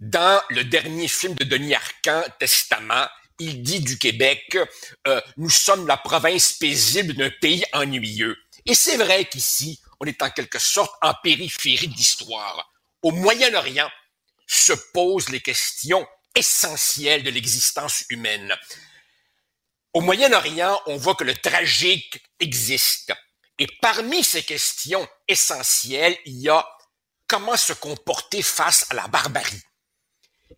dans 0.00 0.40
le 0.50 0.64
dernier 0.64 1.08
film 1.08 1.34
de 1.34 1.44
Denis 1.44 1.74
Arcand, 1.74 2.22
Testament, 2.38 3.06
il 3.40 3.62
dit 3.62 3.80
du 3.80 3.98
Québec, 3.98 4.58
euh, 5.06 5.20
nous 5.36 5.50
sommes 5.50 5.86
la 5.86 5.96
province 5.96 6.52
paisible 6.52 7.14
d'un 7.14 7.30
pays 7.40 7.64
ennuyeux. 7.72 8.36
Et 8.68 8.74
c'est 8.74 8.98
vrai 8.98 9.24
qu'ici, 9.24 9.80
on 9.98 10.04
est 10.04 10.20
en 10.22 10.28
quelque 10.30 10.58
sorte 10.58 10.94
en 11.00 11.14
périphérie 11.22 11.88
de 11.88 11.94
l'histoire. 11.94 12.70
Au 13.00 13.12
Moyen-Orient 13.12 13.90
se 14.46 14.74
posent 14.92 15.30
les 15.30 15.40
questions 15.40 16.06
essentielles 16.34 17.22
de 17.22 17.30
l'existence 17.30 18.04
humaine. 18.10 18.54
Au 19.94 20.02
Moyen-Orient, 20.02 20.78
on 20.84 20.98
voit 20.98 21.14
que 21.14 21.24
le 21.24 21.34
tragique 21.34 22.22
existe. 22.40 23.14
Et 23.58 23.66
parmi 23.80 24.22
ces 24.22 24.42
questions 24.42 25.08
essentielles, 25.26 26.18
il 26.26 26.38
y 26.38 26.50
a 26.50 26.68
comment 27.26 27.56
se 27.56 27.72
comporter 27.72 28.42
face 28.42 28.84
à 28.90 28.94
la 28.94 29.08
barbarie. 29.08 29.62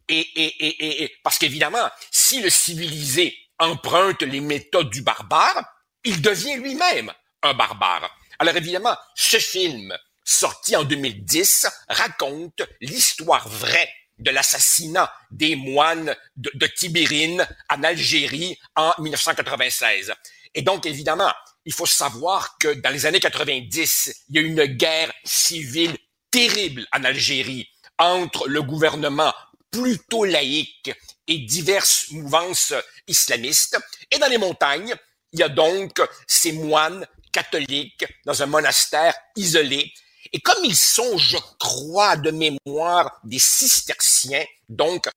Et- 0.09 1.17
parce 1.23 1.39
qu'évidemment, 1.39 1.89
si 2.11 2.43
le 2.43 2.51
civilisé 2.51 3.39
emprunte 3.61 4.23
les 4.23 4.41
méthodes 4.41 4.91
du 4.91 5.03
barbare, 5.03 5.65
il 6.03 6.21
devient 6.21 6.57
lui-même 6.57 7.13
un 7.43 7.55
barbare. 7.55 8.11
Alors 8.39 8.57
évidemment, 8.57 8.97
ce 9.15 9.39
film, 9.39 9.97
sorti 10.25 10.77
en 10.77 10.85
2010, 10.85 11.67
raconte 11.89 12.63
l'histoire 12.81 13.49
vraie 13.49 13.91
de 14.19 14.31
l'assassinat 14.31 15.13
des 15.31 15.57
moines 15.57 16.15
de, 16.37 16.51
de 16.55 16.67
Tibérine 16.67 17.47
en 17.69 17.83
Algérie 17.83 18.59
en 18.77 18.93
1996. 18.99 20.13
Et 20.55 20.63
donc, 20.63 20.85
évidemment, 20.87 21.33
il 21.65 21.73
faut 21.73 21.87
savoir 21.87 22.59
que 22.59 22.69
dans 22.69 22.91
les 22.91 23.07
années 23.07 23.21
90, 23.21 24.25
il 24.29 24.37
y 24.37 24.39
a 24.39 24.43
eu 24.43 24.47
une 24.47 24.65
guerre 24.65 25.13
civile 25.25 25.97
terrible 26.31 26.87
en 26.93 27.05
Algérie 27.05 27.69
entre 27.99 28.49
le 28.49 28.63
gouvernement 28.63 29.33
plutôt 29.71 30.25
laïque 30.25 30.91
et 31.29 31.39
diverses 31.39 32.11
mouvances 32.11 32.75
islamistes. 33.07 33.79
Et 34.11 34.19
dans 34.19 34.27
les 34.27 34.39
montagnes, 34.39 34.95
il 35.33 35.41
y 35.41 35.43
a 35.43 35.49
donc 35.49 36.01
ces 36.27 36.53
moines 36.53 37.07
catholiques 37.33 38.05
dans 38.25 38.43
un 38.43 38.47
monastère 38.47 39.15
isolé. 39.37 39.93
Et 40.33 40.41
comme 40.41 40.65
ils 40.65 40.77
sont, 40.77 41.19
je 41.19 41.39
crois, 41.59 42.17
de 42.17 42.31
mémoire 42.31 43.21
des 43.25 43.39
cisterciens, 43.39 44.45
donc 44.69 45.09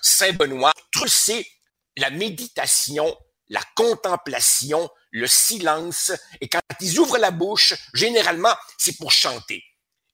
Saint-Benoît, 0.00 0.72
c'est 1.06 1.46
la 1.96 2.10
méditation, 2.10 3.16
la 3.48 3.62
contemplation, 3.74 4.88
le 5.10 5.26
silence. 5.26 6.12
Et 6.40 6.48
quand 6.48 6.60
ils 6.80 6.98
ouvrent 6.98 7.18
la 7.18 7.30
bouche, 7.30 7.74
généralement, 7.94 8.54
c'est 8.78 8.96
pour 8.96 9.12
chanter. 9.12 9.62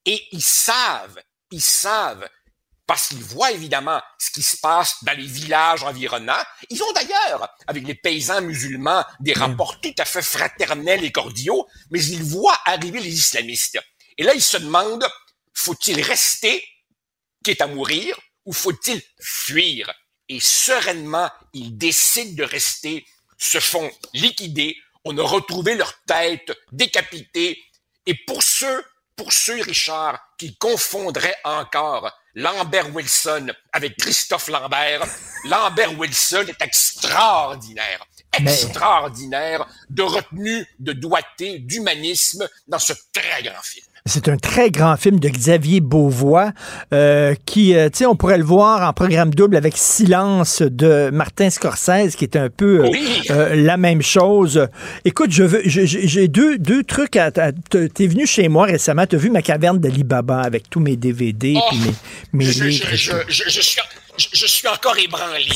Et 0.05 0.27
ils 0.33 0.43
savent, 0.43 1.21
ils 1.51 1.63
savent, 1.63 2.29
parce 2.87 3.09
qu'ils 3.09 3.23
voient 3.23 3.51
évidemment 3.51 4.01
ce 4.19 4.31
qui 4.31 4.43
se 4.43 4.57
passe 4.59 4.97
dans 5.03 5.17
les 5.17 5.27
villages 5.27 5.83
environnants. 5.83 6.43
Ils 6.71 6.83
ont 6.83 6.93
d'ailleurs, 6.93 7.49
avec 7.67 7.87
les 7.87 7.95
paysans 7.95 8.43
musulmans, 8.43 9.05
des 9.21 9.33
rapports 9.33 9.81
tout 9.81 9.95
à 9.99 10.05
fait 10.05 10.23
fraternels 10.23 11.05
et 11.05 11.13
cordiaux, 11.13 11.67
mais 11.91 12.03
ils 12.05 12.23
voient 12.23 12.59
arriver 12.65 13.01
les 13.01 13.13
islamistes. 13.13 13.79
Et 14.19 14.23
là, 14.23 14.35
ils 14.35 14.43
se 14.43 14.57
demandent, 14.57 15.07
faut-il 15.53 16.01
rester, 16.01 16.65
quitte 17.43 17.61
à 17.61 17.67
mourir, 17.67 18.19
ou 18.45 18.53
faut-il 18.53 19.03
fuir? 19.21 19.93
Et 20.29 20.41
sereinement, 20.41 21.31
ils 21.53 21.77
décident 21.77 22.35
de 22.35 22.49
rester, 22.49 23.05
se 23.39 23.61
font 23.61 23.91
liquider, 24.15 24.77
on 25.05 25.17
a 25.19 25.23
retrouvé 25.23 25.75
leur 25.75 26.03
tête 26.05 26.53
décapitée. 26.73 27.63
Et 28.07 28.15
pour 28.27 28.43
ceux, 28.43 28.85
pour 29.15 29.33
ceux, 29.33 29.61
Richard, 29.63 30.19
qui 30.39 30.57
confondraient 30.57 31.39
encore 31.45 32.13
Lambert 32.37 32.95
Wilson 32.95 33.49
avec 33.73 33.97
Christophe 33.97 34.49
Lambert. 34.49 35.05
Lambert 35.45 35.99
Wilson 35.99 36.45
est 36.49 36.63
extraordinaire 36.63 38.07
extraordinaire 38.39 39.67
de 39.89 40.03
retenue, 40.03 40.67
de 40.79 40.93
doigté, 40.93 41.59
d'humanisme 41.59 42.49
dans 42.69 42.79
ce 42.79 42.93
très 43.13 43.43
grand 43.43 43.63
film. 43.63 43.87
C'est 44.07 44.29
un 44.29 44.37
très 44.37 44.71
grand 44.71 44.97
film 44.97 45.19
de 45.19 45.29
Xavier 45.29 45.81
Beauvois 45.81 46.53
euh, 46.95 47.35
qui, 47.45 47.75
euh, 47.75 47.89
tu 47.91 47.99
sais, 47.99 48.07
on 48.07 48.15
pourrait 48.15 48.39
le 48.39 48.45
voir 48.45 48.89
en 48.89 48.93
programme 48.93 49.35
double 49.35 49.57
avec 49.57 49.77
Silence 49.77 50.63
de 50.63 51.11
Martin 51.11 51.51
Scorsese, 51.51 52.15
qui 52.17 52.25
est 52.25 52.37
un 52.37 52.49
peu 52.49 52.89
euh, 53.31 53.57
la 53.57 53.77
même 53.77 54.03
chose. 54.03 54.69
Écoute, 55.05 55.33
je 55.33 55.43
veux, 55.43 55.63
j'ai 55.65 56.29
deux, 56.29 56.57
deux 56.57 56.85
trucs. 56.85 57.17
À, 57.17 57.33
t'es 57.33 58.07
venu 58.07 58.27
chez 58.27 58.47
moi 58.49 58.67
récemment, 58.67 59.07
t'as 59.07 59.17
vu 59.17 59.29
ma 59.29 59.43
caverne 59.43 59.79
d'Alibaba 59.79 60.41
avec 60.41 60.71
tous 60.71 60.81
mes 60.81 60.97
DVD 60.97 61.55
oh, 61.57 61.75
et 61.75 61.77
mes, 61.79 61.95
mes 62.33 62.45
je, 62.45 62.65
livres. 62.65 62.87
Je, 62.93 63.13
je, 63.29 63.61
suis 63.61 63.81
je, 64.19 64.47
suis 64.47 64.69
encore 64.69 64.97
ébranlé. 64.99 65.49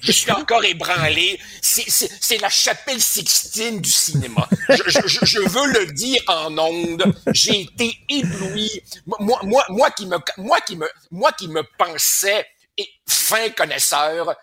Je, 0.00 0.12
suis 0.12 0.30
encore 0.30 0.64
ébranlé. 0.64 1.38
C'est 1.60 2.40
la 2.40 2.48
chapelle 2.48 3.00
Sixtine 3.00 3.80
du 3.80 3.90
cinéma. 3.90 4.48
Je, 4.68 5.24
je, 5.24 5.40
veux 5.40 5.72
le 5.72 5.92
dire 5.92 6.22
en 6.26 6.56
ondes. 6.58 7.04
J'ai 7.32 7.62
été 7.62 7.98
ébloui. 8.08 8.82
Moi, 9.06 9.40
moi, 9.42 9.64
moi 9.68 9.90
qui 9.90 10.06
me, 10.06 10.18
moi 10.38 10.60
qui 10.60 10.76
me, 10.76 10.88
moi 11.10 11.32
qui 11.32 11.48
me 11.48 11.62
pensais 11.78 12.46
fin 13.08 13.50
connaisseur, 13.50 14.34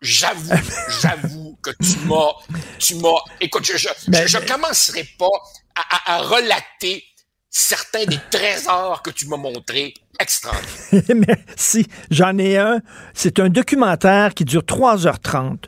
j'avoue, 0.00 0.54
j'avoue 1.00 1.58
que 1.62 1.70
tu 1.70 1.98
m'as, 2.06 2.32
tu 2.78 2.94
m'as, 2.96 3.20
écoute, 3.40 3.64
je, 3.64 3.76
je, 3.76 3.88
je, 4.26 4.38
commencerai 4.46 5.04
pas 5.18 5.26
à, 5.74 6.14
à 6.14 6.18
relater 6.22 7.04
certains 7.50 8.04
des 8.04 8.18
trésors 8.30 9.02
que 9.02 9.10
tu 9.10 9.26
m'as 9.26 9.36
montrés 9.36 9.94
extraordinaires. 10.18 11.02
Merci. 11.28 11.86
J'en 12.10 12.36
ai 12.38 12.56
un. 12.56 12.80
C'est 13.14 13.40
un 13.40 13.48
documentaire 13.48 14.34
qui 14.34 14.44
dure 14.44 14.62
3h30. 14.62 15.64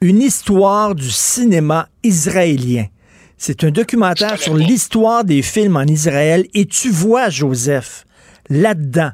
Une 0.00 0.20
histoire 0.20 0.94
du 0.94 1.10
cinéma 1.10 1.88
israélien. 2.02 2.86
C'est 3.38 3.64
un 3.64 3.70
documentaire 3.70 4.38
sur 4.38 4.56
l'histoire 4.56 5.24
des 5.24 5.42
films 5.42 5.76
en 5.76 5.82
Israël 5.84 6.46
et 6.54 6.66
tu 6.66 6.90
vois, 6.90 7.28
Joseph, 7.28 8.06
là-dedans, 8.48 9.12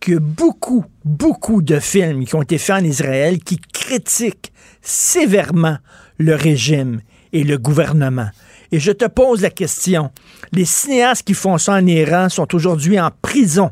que 0.00 0.18
beaucoup, 0.18 0.84
beaucoup 1.04 1.62
de 1.62 1.80
films 1.80 2.24
qui 2.24 2.34
ont 2.34 2.42
été 2.42 2.58
faits 2.58 2.82
en 2.82 2.84
Israël 2.84 3.38
qui 3.38 3.58
critiquent 3.58 4.52
sévèrement 4.80 5.78
le 6.18 6.34
régime 6.34 7.00
et 7.32 7.42
le 7.42 7.58
gouvernement. 7.58 8.28
Et 8.70 8.78
je 8.78 8.92
te 8.92 9.06
pose 9.06 9.42
la 9.42 9.50
question. 9.50 10.10
Les 10.52 10.64
cinéastes 10.64 11.22
qui 11.22 11.34
font 11.34 11.58
ça 11.58 11.74
en 11.74 11.86
Iran 11.86 12.28
sont 12.28 12.54
aujourd'hui 12.54 13.00
en 13.00 13.10
prison. 13.22 13.70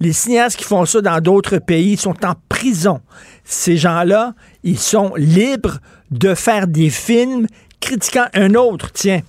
Les 0.00 0.12
cinéastes 0.12 0.56
qui 0.56 0.64
font 0.64 0.84
ça 0.84 1.00
dans 1.00 1.20
d'autres 1.20 1.58
pays 1.58 1.96
sont 1.96 2.24
en 2.24 2.34
prison. 2.48 3.00
Ces 3.44 3.76
gens-là, 3.76 4.34
ils 4.62 4.78
sont 4.78 5.14
libres 5.16 5.78
de 6.10 6.34
faire 6.34 6.66
des 6.66 6.90
films 6.90 7.46
critiquant 7.80 8.26
un 8.34 8.54
autre. 8.54 8.92
Tiens, 8.92 9.22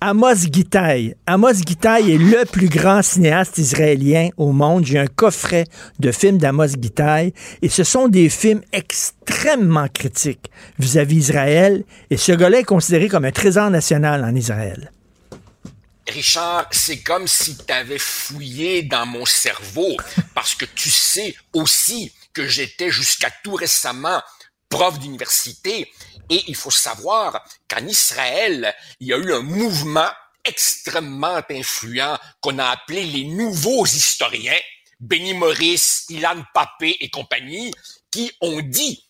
Amos 0.00 0.50
Gitaï. 0.52 1.14
Amos 1.26 1.62
Gitaï 1.66 2.12
est 2.12 2.18
le 2.18 2.44
plus 2.44 2.68
grand 2.68 3.00
cinéaste 3.02 3.56
israélien 3.56 4.28
au 4.36 4.52
monde. 4.52 4.84
J'ai 4.84 4.98
un 4.98 5.06
coffret 5.06 5.64
de 5.98 6.12
films 6.12 6.36
d'Amos 6.36 6.76
Gitaï 6.80 7.32
et 7.62 7.70
ce 7.70 7.84
sont 7.84 8.08
des 8.08 8.28
films 8.28 8.60
extrêmement 8.72 9.88
critiques 9.88 10.50
vis-à-vis 10.78 11.16
Israël 11.16 11.84
et 12.10 12.18
ce 12.18 12.32
gars-là 12.32 12.60
est 12.60 12.64
considéré 12.64 13.08
comme 13.08 13.24
un 13.24 13.30
trésor 13.30 13.70
national 13.70 14.22
en 14.24 14.34
Israël. 14.34 14.90
Richard, 16.08 16.68
c'est 16.70 17.02
comme 17.02 17.26
si 17.26 17.56
tu 17.56 17.72
avais 17.72 17.98
fouillé 17.98 18.82
dans 18.82 19.06
mon 19.06 19.24
cerveau 19.24 19.96
parce 20.34 20.54
que 20.54 20.66
tu 20.66 20.90
sais 20.90 21.34
aussi 21.52 22.12
que 22.32 22.46
j'étais 22.46 22.90
jusqu'à 22.90 23.30
tout 23.42 23.54
récemment 23.54 24.22
prof 24.68 24.98
d'université 24.98 25.90
et 26.30 26.44
il 26.46 26.56
faut 26.56 26.70
savoir 26.70 27.42
qu'en 27.68 27.86
Israël, 27.86 28.74
il 29.00 29.08
y 29.08 29.12
a 29.12 29.18
eu 29.18 29.32
un 29.32 29.40
mouvement 29.40 30.10
extrêmement 30.44 31.40
influent 31.50 32.18
qu'on 32.40 32.58
a 32.58 32.66
appelé 32.66 33.04
les 33.04 33.24
nouveaux 33.24 33.86
historiens, 33.86 34.58
Benny 35.00 35.32
Morris, 35.32 36.04
Ilan 36.10 36.44
Papé 36.52 36.96
et 37.00 37.08
compagnie, 37.08 37.72
qui 38.10 38.30
ont 38.40 38.60
dit 38.60 39.08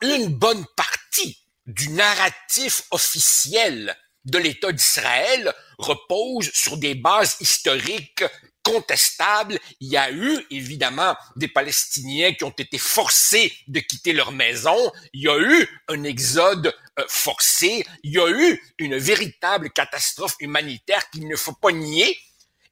une 0.00 0.28
bonne 0.28 0.64
partie 0.74 1.38
du 1.66 1.90
narratif 1.90 2.82
officiel 2.90 3.96
de 4.24 4.38
l'État 4.38 4.72
d'Israël 4.72 5.52
repose 5.78 6.50
sur 6.52 6.76
des 6.76 6.94
bases 6.94 7.36
historiques 7.40 8.24
contestable. 8.62 9.58
Il 9.80 9.88
y 9.88 9.96
a 9.96 10.10
eu 10.10 10.46
évidemment 10.50 11.16
des 11.36 11.48
Palestiniens 11.48 12.34
qui 12.34 12.44
ont 12.44 12.54
été 12.56 12.78
forcés 12.78 13.52
de 13.68 13.80
quitter 13.80 14.12
leur 14.12 14.32
maison. 14.32 14.92
Il 15.12 15.22
y 15.22 15.28
a 15.28 15.38
eu 15.38 15.68
un 15.88 16.04
exode 16.04 16.74
euh, 16.98 17.04
forcé. 17.08 17.84
Il 18.02 18.12
y 18.12 18.18
a 18.18 18.28
eu 18.28 18.62
une 18.78 18.96
véritable 18.96 19.70
catastrophe 19.70 20.36
humanitaire 20.40 21.08
qu'il 21.10 21.26
ne 21.26 21.36
faut 21.36 21.54
pas 21.54 21.72
nier. 21.72 22.18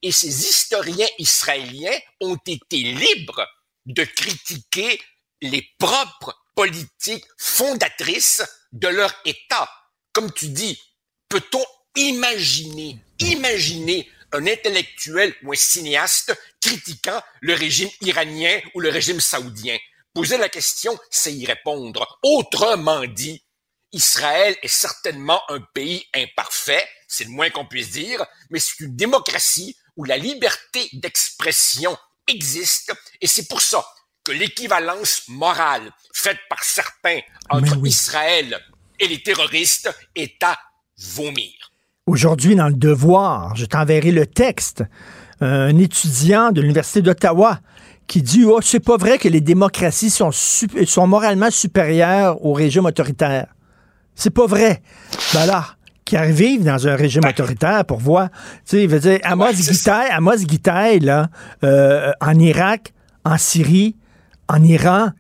Et 0.03 0.13
ces 0.13 0.47
historiens 0.47 1.09
israéliens 1.19 1.99
ont 2.21 2.39
été 2.47 2.77
libres 2.77 3.47
de 3.87 4.05
critiquer 4.05 5.01
les 5.41 5.67
propres 5.79 6.37
politiques 6.55 7.25
fondatrices 7.37 8.45
de 8.73 8.89
leur 8.89 9.13
État. 9.25 9.69
Comme 10.13 10.33
tu 10.33 10.49
dis, 10.49 10.81
peut-on 11.29 11.65
imaginer, 11.97 12.99
imaginer 13.19 14.09
un 14.33 14.47
intellectuel 14.47 15.35
ou 15.43 15.53
un 15.53 15.57
cinéaste 15.57 16.37
critiquant 16.61 17.21
le 17.41 17.55
régime 17.55 17.91
iranien 18.03 18.61
ou 18.75 18.81
le 18.81 18.91
régime 18.91 19.21
saoudien? 19.21 19.77
Poser 20.15 20.39
la 20.39 20.49
question, 20.49 20.99
c'est 21.11 21.33
y 21.33 21.47
répondre. 21.47 22.19
Autrement 22.23 23.05
dit, 23.07 23.43
Israël 23.93 24.57
est 24.63 24.69
certainement 24.69 25.43
un 25.49 25.61
pays 25.61 26.05
imparfait, 26.15 26.87
c'est 27.07 27.25
le 27.25 27.31
moins 27.31 27.51
qu'on 27.51 27.67
puisse 27.67 27.91
dire, 27.91 28.25
mais 28.51 28.59
c'est 28.59 28.81
une 28.81 28.97
démocratie 28.97 29.77
où 29.97 30.05
la 30.05 30.19
liberté 30.19 30.89
d'expression 30.93 31.97
existe 32.27 32.93
et 33.21 33.27
c'est 33.27 33.49
pour 33.49 33.63
ça 33.63 33.87
que 34.23 34.33
l'équivalence 34.33 35.23
morale 35.29 35.91
faite 36.13 36.39
par 36.51 36.63
certains 36.63 37.21
entre 37.49 37.79
Israël 37.87 38.63
et 38.99 39.09
les 39.09 39.23
terroristes 39.23 39.91
est 40.15 40.43
à 40.43 40.59
vomir. 40.99 41.53
Aujourd'hui, 42.07 42.57
dans 42.57 42.69
le 42.69 42.75
devoir, 42.75 43.55
je 43.57 43.67
t'enverrai 43.67 44.13
le 44.13 44.27
texte, 44.27 44.85
un 45.41 45.77
étudiant 45.79 46.51
de 46.51 46.61
l'Université 46.61 47.03
d'Ottawa 47.03 47.61
qui 48.07 48.23
dit 48.23 48.45
Oh, 48.45 48.61
c'est 48.63 48.81
pas 48.81 48.97
vrai 48.97 49.19
que 49.19 49.29
les 49.29 49.41
démocraties 49.41 50.11
sont, 50.11 50.31
sont 50.33 51.07
moralement 51.07 51.51
supérieures 51.51 52.45
au 52.45 52.53
régime 52.53 52.87
autoritaire. 52.87 53.55
C'est 54.15 54.31
pas 54.31 54.47
vrai. 54.47 54.83
Ben 55.35 55.47
là, 55.47 55.65
qui 56.05 56.17
arrive 56.17 56.65
dans 56.65 56.89
un 56.89 56.97
régime 56.97 57.25
autoritaire 57.27 57.85
pour 57.85 57.99
voir. 57.99 58.31
Tu 58.31 58.39
sais, 58.65 58.83
il 58.83 58.89
veut 58.89 58.99
dire, 58.99 59.19
Amos 59.23 59.53
Guitaï, 59.53 60.09
Amos 60.11 60.39
Guitaï, 60.39 61.01
là, 61.01 61.29
euh, 61.63 62.13
en 62.23 62.39
Irak, 62.39 62.95
en 63.27 63.37
Syrie, 63.37 63.95
en 64.49 64.63
Iran, 64.65 65.11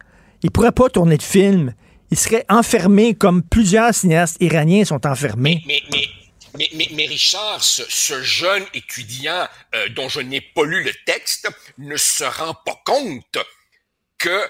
il 0.43 0.51
pourrait 0.51 0.73
pas 0.73 0.89
tourner 0.89 1.19
de 1.19 1.23
film. 1.23 1.75
Il 2.11 2.19
serait 2.19 2.47
enfermé 2.49 3.15
comme 3.15 3.43
plusieurs 3.43 3.95
cinéastes 3.95 4.39
iraniens 4.41 4.85
sont 4.85 5.07
enfermés. 5.07 5.63
mais, 5.67 6.89
mais, 6.95 7.07
Richard, 7.07 7.63
ce, 7.63 8.23
jeune 8.23 8.65
étudiant 8.75 9.47
euh, 9.75 9.89
dont 9.91 10.09
je 10.09 10.21
n'ai 10.21 10.41
pas 10.41 10.65
lu 10.65 10.83
le 10.83 10.93
texte 11.07 11.49
ne 11.77 11.97
se 11.97 12.25
rend 12.25 12.55
pas 12.55 12.81
compte 12.85 13.39
que 14.19 14.49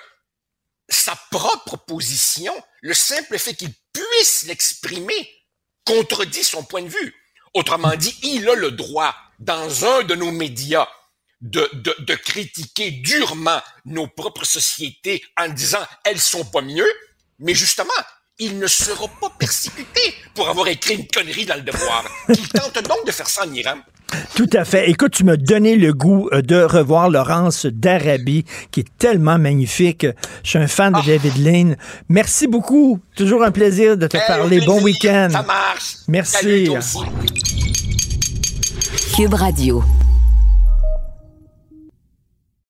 sa 0.88 1.14
propre 1.30 1.76
position, 1.76 2.54
le 2.80 2.94
simple 2.94 3.38
fait 3.38 3.54
qu'il 3.54 3.72
puisse 3.92 4.44
l'exprimer, 4.46 5.28
contredit 5.84 6.44
son 6.44 6.64
point 6.64 6.82
de 6.82 6.88
vue. 6.88 7.14
Autrement 7.54 7.94
dit, 7.96 8.16
il 8.22 8.48
a 8.48 8.54
le 8.54 8.70
droit, 8.70 9.14
dans 9.38 9.84
un 9.84 10.02
de 10.04 10.14
nos 10.14 10.30
médias, 10.30 10.88
de, 11.40 11.68
de, 11.72 11.94
de 12.00 12.14
critiquer 12.14 12.90
durement 12.90 13.60
nos 13.84 14.06
propres 14.06 14.44
sociétés 14.44 15.24
en 15.36 15.48
disant 15.48 15.84
elles 16.04 16.20
sont 16.20 16.44
pas 16.44 16.62
mieux, 16.62 16.90
mais 17.38 17.54
justement, 17.54 17.90
il 18.38 18.58
ne 18.58 18.66
sera 18.66 19.08
pas 19.20 19.30
persécuté 19.38 20.00
pour 20.34 20.48
avoir 20.48 20.68
écrit 20.68 20.94
une 20.94 21.06
connerie 21.06 21.44
dans 21.44 21.56
le 21.56 21.62
devoir. 21.62 22.04
Il 22.28 22.48
tente 22.48 22.82
donc 22.84 23.06
de 23.06 23.12
faire 23.12 23.28
ça 23.28 23.44
en 23.46 23.52
Iran. 23.52 23.76
Tout 24.34 24.48
à 24.52 24.64
fait. 24.64 24.88
Écoute, 24.88 25.12
tu 25.12 25.24
m'as 25.24 25.36
donné 25.36 25.76
le 25.76 25.92
goût 25.92 26.28
euh, 26.32 26.40
de 26.40 26.56
revoir 26.62 27.10
Laurence 27.10 27.66
d'Arabie, 27.66 28.44
qui 28.70 28.80
est 28.80 28.98
tellement 28.98 29.38
magnifique. 29.38 30.06
Je 30.44 30.50
suis 30.50 30.58
un 30.58 30.68
fan 30.68 30.92
de 30.92 30.98
ah. 30.98 31.06
David 31.06 31.36
Lane. 31.38 31.76
Merci 32.08 32.46
beaucoup. 32.46 33.00
Toujours 33.16 33.42
un 33.42 33.50
plaisir 33.50 33.96
de 33.96 34.06
te 34.06 34.16
parler. 34.26 34.60
Bon 34.64 34.80
week-end. 34.82 35.28
Ça 35.30 35.42
marche. 35.42 35.96
Merci. 36.06 36.70
Cube 39.14 39.34
Radio. 39.34 39.82